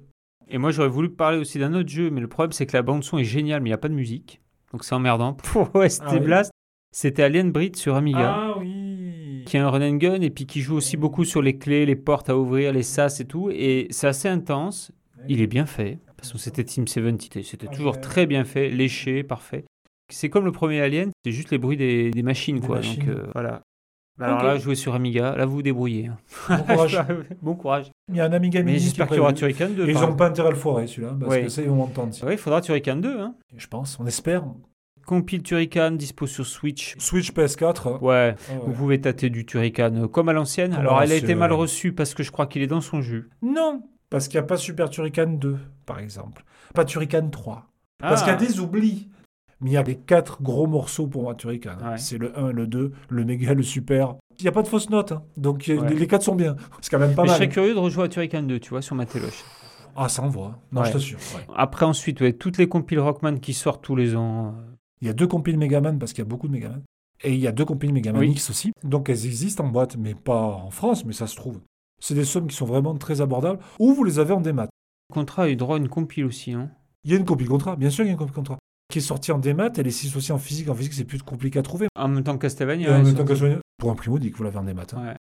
Et 0.49 0.59
moi, 0.59 0.71
j'aurais 0.71 0.89
voulu 0.89 1.11
parler 1.11 1.39
aussi 1.39 1.59
d'un 1.59 1.75
autre 1.75 1.89
jeu, 1.89 2.11
mais 2.11 2.21
le 2.21 2.29
problème, 2.29 2.53
c'est 2.53 2.67
que 2.67 2.77
la 2.77 2.83
bande-son 2.83 3.19
est 3.19 3.25
géniale, 3.25 3.63
mais 3.63 3.69
il 3.69 3.73
n'y 3.73 3.75
a 3.75 3.79
pas 3.79 3.89
de 3.89 3.95
musique. 3.95 4.41
Donc 4.73 4.85
c'est 4.85 4.95
emmerdant. 4.95 5.35
Pour 5.53 5.75
OST 5.75 6.03
Ah 6.07 6.13
oui. 6.15 6.21
Blast, 6.21 6.51
c'était 6.95 7.23
Alien 7.23 7.53
Breed 7.53 7.77
sur 7.77 7.95
Amiga. 7.95 8.35
Ah 8.37 8.55
oui 8.59 9.43
qui 9.45 9.57
est 9.57 9.61
un 9.61 9.69
run 9.71 9.83
and 9.83 9.97
gun 9.97 10.21
et 10.21 10.31
puis 10.31 10.47
qui 10.47 10.61
joue 10.61 10.77
aussi 10.77 10.97
beaucoup 10.97 11.25
sur 11.25 11.43
les 11.43 11.59
clés, 11.59 11.85
les 11.85 11.97
portes 11.97 12.31
à 12.31 12.39
ouvrir, 12.39 12.73
les 12.73 12.85
sas 12.85 13.19
et 13.19 13.25
tout. 13.25 13.51
Et 13.51 13.89
c'est 13.91 14.07
assez 14.07 14.29
intense. 14.29 14.93
Il 15.29 15.41
est 15.41 15.49
bien 15.49 15.67
fait. 15.67 15.99
Parce 16.17 16.33
que 16.33 16.39
c'était 16.39 16.63
Team 16.63 16.87
70. 16.87 17.43
C'était 17.43 17.67
Ah 17.69 17.75
toujours 17.75 18.01
très 18.01 18.27
bien 18.27 18.45
fait, 18.45 18.69
léché, 18.71 19.25
parfait. 19.25 19.65
C'est 20.13 20.31
comme 20.31 20.45
le 20.45 20.53
premier 20.53 20.81
Alien, 20.81 21.11
c'est 21.25 21.33
juste 21.33 21.51
les 21.51 21.59
bruits 21.59 21.77
des, 21.77 22.11
des 22.13 22.23
machines, 22.23 22.61
Des 22.61 22.67
quoi. 22.67 22.77
machines. 22.77 23.01
Donc 23.05 23.09
euh, 23.09 23.27
voilà. 23.35 23.63
Alors 24.23 24.39
Ok. 24.39 24.45
là, 24.45 24.57
jouer 24.59 24.75
sur 24.75 24.95
Amiga, 24.95 25.35
là 25.37 25.45
vous 25.47 25.55
vous 25.57 25.63
débrouillez. 25.63 26.07
hein. 26.09 26.17
Bon 26.49 26.63
courage. 26.75 26.99
bon 27.43 27.55
courage. 27.55 27.91
Il 28.09 28.17
y 28.17 28.21
a 28.21 28.25
un 28.27 28.33
Amiga 28.33 28.63
Mini 28.63 28.79
j'espère 28.79 29.07
qu'il 29.09 29.17
y 29.17 29.21
aura. 29.21 29.33
Turrican 29.33 29.69
2. 29.69 29.89
Et 29.89 29.93
Ils 29.93 30.01
n'ont 30.01 30.15
pas 30.15 30.29
intérêt 30.29 30.49
à 30.49 30.51
le 30.53 30.57
foirer 30.57 30.87
celui-là, 30.87 31.15
parce 31.19 31.33
Oui. 31.33 31.43
que 31.43 31.49
ça, 31.49 31.63
ils 31.63 31.69
vont 31.69 31.77
m'entendre. 31.77 32.13
Oui, 32.25 32.33
il 32.33 32.39
faudra 32.39 32.61
Turrican 32.61 32.97
2. 32.97 33.19
Hein. 33.21 33.35
Je 33.57 33.67
pense, 33.67 33.99
on 34.01 34.07
espère. 34.07 34.45
Compile 35.07 35.43
Turrican, 35.43 35.91
dispo 35.93 36.27
sur 36.29 36.47
Switch. 36.47 36.95
Switch 36.99 37.33
PS4. 37.33 37.99
Ouais, 38.01 38.37
ah 38.49 38.53
ouais. 38.53 38.61
vous 38.65 38.73
pouvez 38.73 39.01
tâter 39.01 39.31
du 39.31 39.45
Turrican 39.45 39.91
euh, 39.97 40.07
comme 40.07 40.29
à 40.29 40.33
l'ancienne. 40.33 40.73
Alors 40.75 41.03
elle 41.03 41.11
a 41.11 41.17
été 41.17 41.35
mal 41.35 41.53
reçue 41.53 41.93
parce 41.93 42.15
que 42.15 42.23
je 42.23 42.31
crois 42.31 42.47
qu'il 42.47 42.63
est 42.63 42.69
dans 42.69 42.81
son 42.81 43.03
jus. 43.03 43.29
Non, 43.43 43.83
parce 44.11 44.29
qu'il 44.29 44.39
n'y 44.39 44.45
a 44.45 44.47
pas 44.47 44.57
Super 44.57 44.89
Turrican 44.91 45.27
2, 45.27 45.57
par 45.87 45.99
exemple. 45.99 46.45
Pas 46.75 46.85
Turrican 46.85 47.29
3. 47.29 47.67
Parce 47.99 48.23
Ah. 48.23 48.25
qu'il 48.25 48.33
y 48.33 48.37
a 48.37 48.49
des 48.53 48.61
oublis. 48.61 49.09
Mais 49.63 49.71
il 49.71 49.73
y 49.75 49.77
a 49.77 49.83
les 49.83 49.97
quatre 49.97 50.43
gros 50.43 50.67
morceaux 50.67 51.07
pour 51.07 51.23
moi, 51.23 51.35
Turrican. 51.35 51.77
Ouais. 51.83 51.97
C'est 51.99 52.19
le 52.19 52.37
1, 52.39 52.51
le 52.53 52.67
2, 52.67 52.93
le 53.09 53.25
méga, 53.25 53.55
le 53.55 53.63
super. 53.63 54.17
Il 54.39 54.43
n'y 54.43 54.49
a 54.49 54.53
pas 54.53 54.63
de 54.63 54.69
fausses 54.69 54.91
notes. 54.91 55.13
hein. 55.13 55.23
Donc 55.37 55.69
a- 55.69 55.75
Ouais. 55.75 55.95
les, 55.95 56.07
quatre 56.07 56.23
sont 56.23 56.35
bien. 56.35 56.57
C'est 56.81 56.91
quand 56.91 56.99
même 56.99 57.15
pas 57.15 57.23
Mais 57.23 57.29
je 57.29 57.33
mal. 57.33 57.39
serais 57.39 57.49
curieux 57.49 57.75
de 57.75 57.79
rejouer 57.79 58.05
à 58.05 58.09
Turrican 58.09 58.43
2, 58.43 58.59
tu 58.59 58.71
vois, 58.71 58.83
sur 58.83 58.97
ma 58.97 59.07
téloche. 59.07 59.45
Ah, 59.95 60.09
ça 60.09 60.23
envoie. 60.23 60.59
Non, 60.73 60.81
Ouais. 60.81 60.89
je 60.89 60.93
t'assure. 60.95 61.19
Après, 61.55 61.87
ensuite, 61.87 62.39
toutes 62.39 62.59
les 62.59 62.69
compiles 62.69 62.99
Rockman 62.99 63.37
qui 63.39 63.53
sortent 63.55 63.83
tous 63.85 63.95
les 63.97 64.17
ans. 64.17 64.49
euh, 64.49 64.51
Il 65.01 65.07
y 65.07 65.11
a 65.11 65.13
deux 65.15 65.27
compiles 65.27 65.59
Megaman 65.59 65.99
parce 65.99 66.13
qu'il 66.13 66.23
y 66.25 66.27
a 66.27 66.29
beaucoup 66.29 66.49
de 66.49 66.53
Megaman. 66.53 66.83
Et 67.25 67.35
il 67.35 67.41
y 67.41 67.47
a 67.47 67.53
deux 67.53 67.65
compiles 67.65 67.93
Megaman 67.93 68.21
Oui. 68.21 68.31
X 68.33 68.51
aussi. 68.51 68.73
Donc 68.83 69.09
elles 69.09 69.27
existent 69.27 69.65
en 69.65 69.69
boîte, 69.69 69.97
mais 69.97 70.15
pas 70.15 70.41
en 70.41 70.71
France, 70.71 71.05
mais 71.05 71.13
ça 71.13 71.27
se 71.29 71.37
trouve. 71.37 71.61
C'est 72.01 72.15
des 72.15 72.25
sommes 72.25 72.47
qui 72.49 72.57
sont 72.57 72.67
vraiment 72.67 72.97
très 72.97 73.21
abordables. 73.21 73.61
Ou 73.79 73.93
vous 73.95 74.03
les 74.03 74.19
avez 74.19 74.33
en 74.33 74.41
démat. 74.41 74.69
Contra 75.13 75.45
a 75.45 75.49
eu 75.49 75.57
droit 75.57 75.77
à 75.77 75.79
une 75.79 75.89
compile 75.89 76.25
aussi. 76.25 76.53
Hein. 76.53 76.71
Il 77.05 77.11
y 77.11 77.15
a 77.15 77.19
une 77.19 77.25
copie 77.25 77.45
contrat, 77.45 77.77
bien 77.77 77.91
sûr, 77.91 78.05
il 78.05 78.09
y 78.09 78.11
a 78.11 78.13
une 78.13 78.19
copie 78.19 78.33
contrat. 78.33 78.59
Qui 78.93 78.99
est 78.99 79.01
sortie 79.01 79.33
en 79.33 79.39
démat, 79.39 79.71
elle 79.79 79.87
est 79.87 80.17
aussi 80.17 80.33
en 80.33 80.37
physique. 80.39 80.69
En 80.69 80.75
physique, 80.75 80.93
c'est 80.93 81.05
plus 81.05 81.23
compliqué 81.23 81.59
à 81.59 81.63
trouver. 81.63 81.89
En 81.97 82.09
même 82.09 82.23
temps 82.23 82.35
que 82.37 82.43
Castlevania. 82.43 82.91
en 83.01 83.03
même 83.03 83.15
temps 83.15 83.25
que 83.25 83.59
pour 83.79 83.91
un 83.91 83.95
primo, 83.95 84.19
dit 84.19 84.31
que 84.31 84.37
vous 84.37 84.45
l'avez 84.45 84.59
en 84.59 84.65
démat. 84.65 84.83
hein. 84.93 85.07
Ouais. 85.07 85.15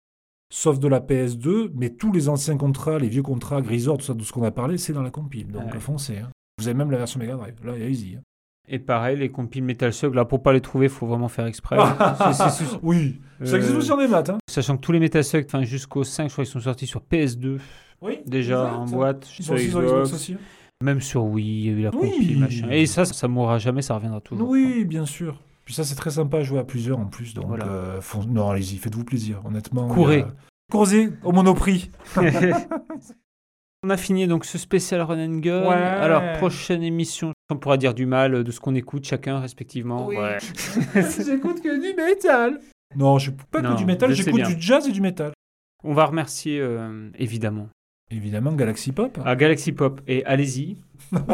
Sauf 0.53 0.81
de 0.81 0.89
la 0.89 0.99
PS2, 0.99 1.71
mais 1.77 1.91
tous 1.91 2.11
les 2.11 2.29
anciens 2.29 2.57
contrats, 2.57 2.99
les 2.99 3.09
vieux 3.09 3.23
contrats, 3.23 3.63
Grisor, 3.63 3.99
tout 3.99 4.05
ça, 4.05 4.15
de 4.15 4.23
ce 4.25 4.33
qu'on 4.33 4.43
a 4.43 4.51
parlé, 4.51 4.77
c'est 4.77 4.93
dans 4.93 5.03
la 5.03 5.11
compile. 5.13 5.47
Donc 5.53 5.73
Ouais. 5.73 5.79
foncez. 5.79 6.19
hein. 6.19 6.31
Vous 6.59 6.67
avez 6.67 6.77
même 6.77 6.91
la 6.91 6.99
version 6.99 7.21
Mega 7.21 7.37
Drive. 7.37 7.55
Là, 7.65 7.75
allez-y. 7.75 8.17
hein. 8.17 8.23
Et 8.69 8.81
pareil, 8.81 9.17
les 9.17 9.31
compiles 9.31 9.63
Metal 9.63 9.93
Slug, 9.93 10.15
là, 10.17 10.25
pour 10.25 10.43
pas 10.43 10.53
les 10.53 10.61
trouver, 10.61 10.89
faut 10.89 11.07
vraiment 11.07 11.29
faire 11.29 11.47
exprès. 11.47 11.77
Oui, 12.83 13.21
ça 13.45 13.55
Euh, 13.55 13.57
existe 13.57 13.77
aussi 13.77 13.93
en 13.93 13.97
démat. 13.97 14.25
Hein. 14.29 14.39
Sachant 14.51 14.77
que 14.77 14.83
tous 14.83 14.93
les 14.93 14.99
Metal 15.01 15.23
Slug, 15.25 15.47
jusqu'au 15.63 16.03
5, 16.05 16.27
je 16.29 16.33
crois 16.33 16.45
qu'ils 16.45 16.53
sont 16.53 16.61
sortis 16.61 16.87
sur 16.89 17.01
PS2, 17.03 17.59
Oui, 18.03 18.19
déjà 18.27 18.73
en 18.75 18.87
boîte, 18.87 19.29
Ils 19.39 19.45
sont 19.45 19.55
aussi 19.55 19.71
sur 19.71 19.81
Xbox, 19.81 19.93
Xbox 19.93 20.13
aussi. 20.15 20.37
Même 20.83 21.01
sur 21.01 21.25
Wii, 21.25 21.47
il 21.47 21.67
y 21.67 21.69
a 21.69 21.73
eu 21.73 21.83
la 21.83 21.91
Oui. 21.95 22.11
compile, 22.11 22.39
machin. 22.39 22.69
Et 22.71 22.87
ça, 22.87 23.05
ça 23.05 23.29
mourra 23.29 23.59
jamais, 23.59 23.83
ça 23.83 23.95
reviendra 23.95 24.21
toujours. 24.21 24.49
Oui, 24.49 24.85
bien 24.85 25.07
sûr. 25.07 25.41
Puis 25.65 25.75
ça, 25.75 25.85
c'est 25.85 25.95
très 25.95 26.11
sympa 26.11 26.39
à 26.39 26.43
jouer 26.43 26.59
à 26.59 26.65
plusieurs 26.65 26.99
en 26.99 27.07
plus. 27.07 27.35
Donc, 27.35 27.47
Voilà. 27.47 27.67
euh, 27.67 28.01
non, 28.29 28.49
allez-y, 28.51 28.77
faites-vous 28.79 29.05
plaisir, 29.05 29.43
honnêtement. 29.45 29.89
Courez. 29.89 30.21
a- 30.23 30.35
Courez 30.71 31.11
au 31.25 31.33
Monoprix. 31.33 31.91
On 33.83 33.89
a 33.89 33.97
fini 33.97 34.27
donc 34.27 34.45
ce 34.45 34.59
spécial 34.59 35.01
Run 35.01 35.19
and 35.19 35.39
Gun. 35.39 35.63
Ouais. 35.67 35.75
Alors, 35.75 36.23
prochaine 36.39 36.83
émission, 36.83 37.33
on 37.51 37.57
pourra 37.57 37.79
dire 37.79 37.95
du 37.95 38.05
mal 38.05 38.45
de 38.45 38.51
ce 38.51 38.61
qu'on 38.61 38.75
écoute 38.75 39.05
chacun 39.07 39.41
respectivement. 39.41 40.07
Oui. 40.07 40.17
Ouais. 40.17 40.37
J'écoute 41.25 41.63
que 41.63 41.81
du 41.81 41.97
métal. 41.97 42.61
Non, 42.95 43.19
je 43.19 43.31
pas 43.31 43.63
Non, 43.63 43.73
que 43.73 43.79
du 43.79 43.87
métal, 43.87 44.13
j'écoute 44.13 44.43
du 44.43 44.57
jazz 44.61 44.87
et 44.87 44.93
du 44.93 45.01
métal. 45.01 45.33
On 45.83 45.95
va 45.95 46.05
remercier 46.05 46.61
euh, 46.61 47.09
évidemment 47.19 47.69
Évidemment, 48.11 48.53
Galaxy 48.53 48.93
Pop. 48.93 49.19
à 49.25 49.37
Galaxy 49.37 49.73
Pop 49.73 50.01
et 50.09 50.25
allez-y. 50.25 50.77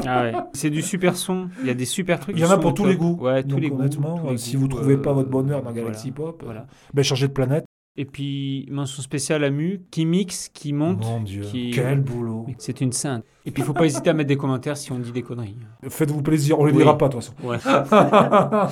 Ah 0.07 0.23
ouais. 0.23 0.33
C'est 0.53 0.71
du 0.71 0.83
super 0.83 1.17
son, 1.17 1.49
il 1.63 1.67
y 1.67 1.71
a 1.71 1.75
des 1.75 1.85
super 1.85 2.21
trucs. 2.21 2.37
Il 2.37 2.43
y 2.43 2.45
en 2.45 2.51
a 2.51 2.59
pour 2.59 2.75
tous 2.75 2.83
top. 2.83 2.91
les 2.93 2.97
goûts. 2.97 3.17
Ouais, 3.21 3.43
tous 3.43 3.49
Donc, 3.49 3.61
les 3.61 3.71
goûts. 3.71 3.79
honnêtement, 3.81 4.19
tous 4.19 4.31
les 4.31 4.39
si 4.39 4.57
vous 4.57 4.69
trouvez 4.69 4.95
euh, 4.95 5.03
pas 5.03 5.13
votre 5.13 5.31
bonheur 5.31 5.63
dans 5.63 5.71
voilà, 5.71 5.87
Galaxy 5.87 6.11
Pop, 6.13 6.43
Voilà. 6.45 6.67
ben 6.95 7.03
changez 7.03 7.29
de 7.29 7.33
planète. 7.33 7.65
Et 7.99 8.05
puis, 8.05 8.69
mention 8.71 9.03
spéciale 9.03 9.43
à 9.43 9.49
Mu 9.51 9.81
qui 9.91 10.05
mixe, 10.05 10.51
qui 10.53 10.75
monte. 10.75 11.01
Mon 11.03 11.23
Dieu, 11.23 11.43
qui- 11.43 11.71
quel 11.71 12.01
boulot. 12.03 12.47
C'est 12.59 12.83
une 12.83 12.93
sainte. 12.93 13.25
Et 13.47 13.51
puis, 13.51 13.63
il 13.63 13.67
faut 13.67 13.73
pas 13.73 13.87
hésiter 13.87 14.11
à 14.11 14.13
mettre 14.13 14.29
des 14.29 14.37
commentaires 14.37 14.77
si 14.77 14.93
on 14.93 14.99
dit 14.99 15.13
des 15.13 15.23
conneries. 15.23 15.57
Faites-vous 15.89 16.21
plaisir, 16.23 16.59
on 16.59 16.67
les 16.67 16.73
Oui. 16.73 16.79
lira 16.81 16.99
pas 16.99 17.09
de 17.09 17.15
toute 17.15 17.23
façon. 17.25 17.35
Ouais. 17.43 17.57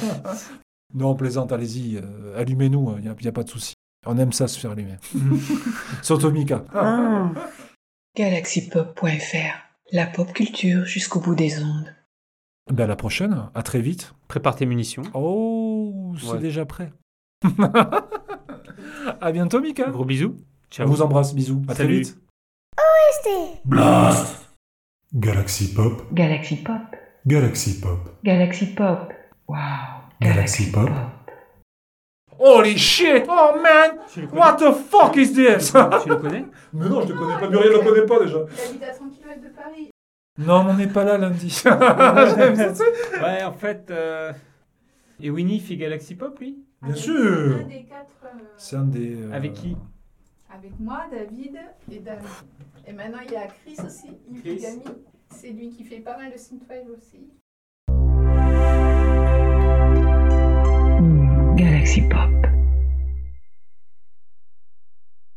non, 0.95 1.15
plaisante, 1.15 1.53
allez-y, 1.53 1.97
euh, 1.97 2.39
allumez-nous, 2.39 2.97
il 2.99 3.03
n'y 3.03 3.09
a, 3.09 3.15
y 3.19 3.29
a 3.29 3.33
pas 3.33 3.45
de 3.45 3.49
souci. 3.49 3.73
On 4.07 4.19
aime 4.19 4.33
ça 4.33 4.47
se 4.47 4.61
faire 4.61 4.73
allumer. 4.73 4.97
Surtout 6.03 6.31
Mika. 6.31 6.63
galaxypop.fr 8.17 9.57
La 9.93 10.07
pop 10.07 10.33
culture 10.33 10.85
jusqu'au 10.85 11.21
bout 11.21 11.35
des 11.35 11.63
ondes. 11.63 11.95
Ben, 12.73 12.85
à 12.85 12.87
la 12.87 12.97
prochaine, 12.97 13.51
à 13.55 13.63
très 13.63 13.81
vite. 13.81 14.15
Prépare 14.29 14.57
tes 14.57 14.67
munitions. 14.67 15.03
Oh, 15.15 16.15
c'est 16.19 16.27
Ouais. 16.33 16.39
déjà 16.39 16.65
prêt. 16.65 16.91
à 19.21 19.33
bientôt, 19.33 19.61
Mika. 19.61 19.91
Gros 19.91 20.05
bisous. 20.05 20.37
Je 20.71 20.77
Ciao. 20.77 20.89
vous 20.89 21.03
embrasse, 21.03 21.35
bisous. 21.35 21.63
À 21.69 21.75
très 21.75 21.85
Salut. 21.85 21.99
vite. 22.01 22.19
Blast 23.65 24.51
Galaxy 25.15 25.73
Pop, 25.73 26.03
Galaxy 26.13 26.57
Pop. 26.57 26.81
Galaxy 27.27 27.81
Pop, 27.81 27.99
Galaxy 28.25 28.67
Pop. 28.75 29.13
Wow. 29.49 29.57
Galaxy 30.21 30.71
Pop. 30.71 30.91
Holy 32.39 32.77
shit! 32.77 33.25
Oh 33.29 33.53
man! 33.63 33.99
What 34.33 34.57
the 34.57 34.73
fuck 34.75 35.17
is 35.17 35.33
this? 35.35 35.73
Tu 36.03 36.09
le 36.09 36.17
connais 36.17 36.45
Mais 36.73 36.89
non, 36.89 37.01
je 37.03 37.09
te 37.09 37.13
connais 37.13 37.39
pas, 37.39 37.49
Muriel 37.49 37.73
le 37.73 37.79
connaît 37.81 38.07
pas 38.07 38.19
déjà. 38.25 38.39
Il 38.39 38.69
habite 38.71 38.83
à 38.83 38.93
100 38.93 39.09
km 39.11 39.41
de 39.43 39.49
Paris. 39.49 39.91
Non, 40.39 40.65
mais 40.65 40.71
on 40.73 40.75
n'est 40.75 40.89
pas 40.89 41.05
là 41.05 41.17
lundi. 41.19 41.63
Ouais, 43.23 43.45
en 43.45 43.53
fait. 43.53 43.91
euh, 43.91 44.33
Et 45.21 45.31
Winnie 45.31 45.61
fait 45.61 45.77
Galaxy 45.77 46.15
Pop, 46.17 46.39
lui? 46.41 46.59
Bien 46.83 46.91
Avec 46.93 47.03
sûr. 47.03 47.57
Un 47.65 47.69
des 47.69 47.85
quatre. 47.85 48.11
euh, 48.25 48.29
C'est 48.57 48.77
un 48.77 48.85
des. 48.85 49.15
euh, 49.23 49.33
Avec 49.33 49.55
qui? 49.55 49.77
Avec 50.53 50.73
moi, 50.81 51.03
David 51.11 51.59
et 51.91 51.99
David. 52.01 52.27
Et 52.87 52.93
maintenant, 52.93 53.19
il 53.25 53.33
y 53.33 53.37
a 53.37 53.47
Chris 53.47 53.77
aussi, 53.85 54.11
Chris. 54.41 54.65
C'est 55.31 55.49
lui 55.51 55.71
qui 55.71 55.85
fait 55.85 56.01
pas 56.01 56.17
mal 56.17 56.33
de 56.33 56.37
synthwave 56.37 56.89
aussi. 56.97 57.29
Galaxy 61.57 62.03
Pop. 62.09 62.54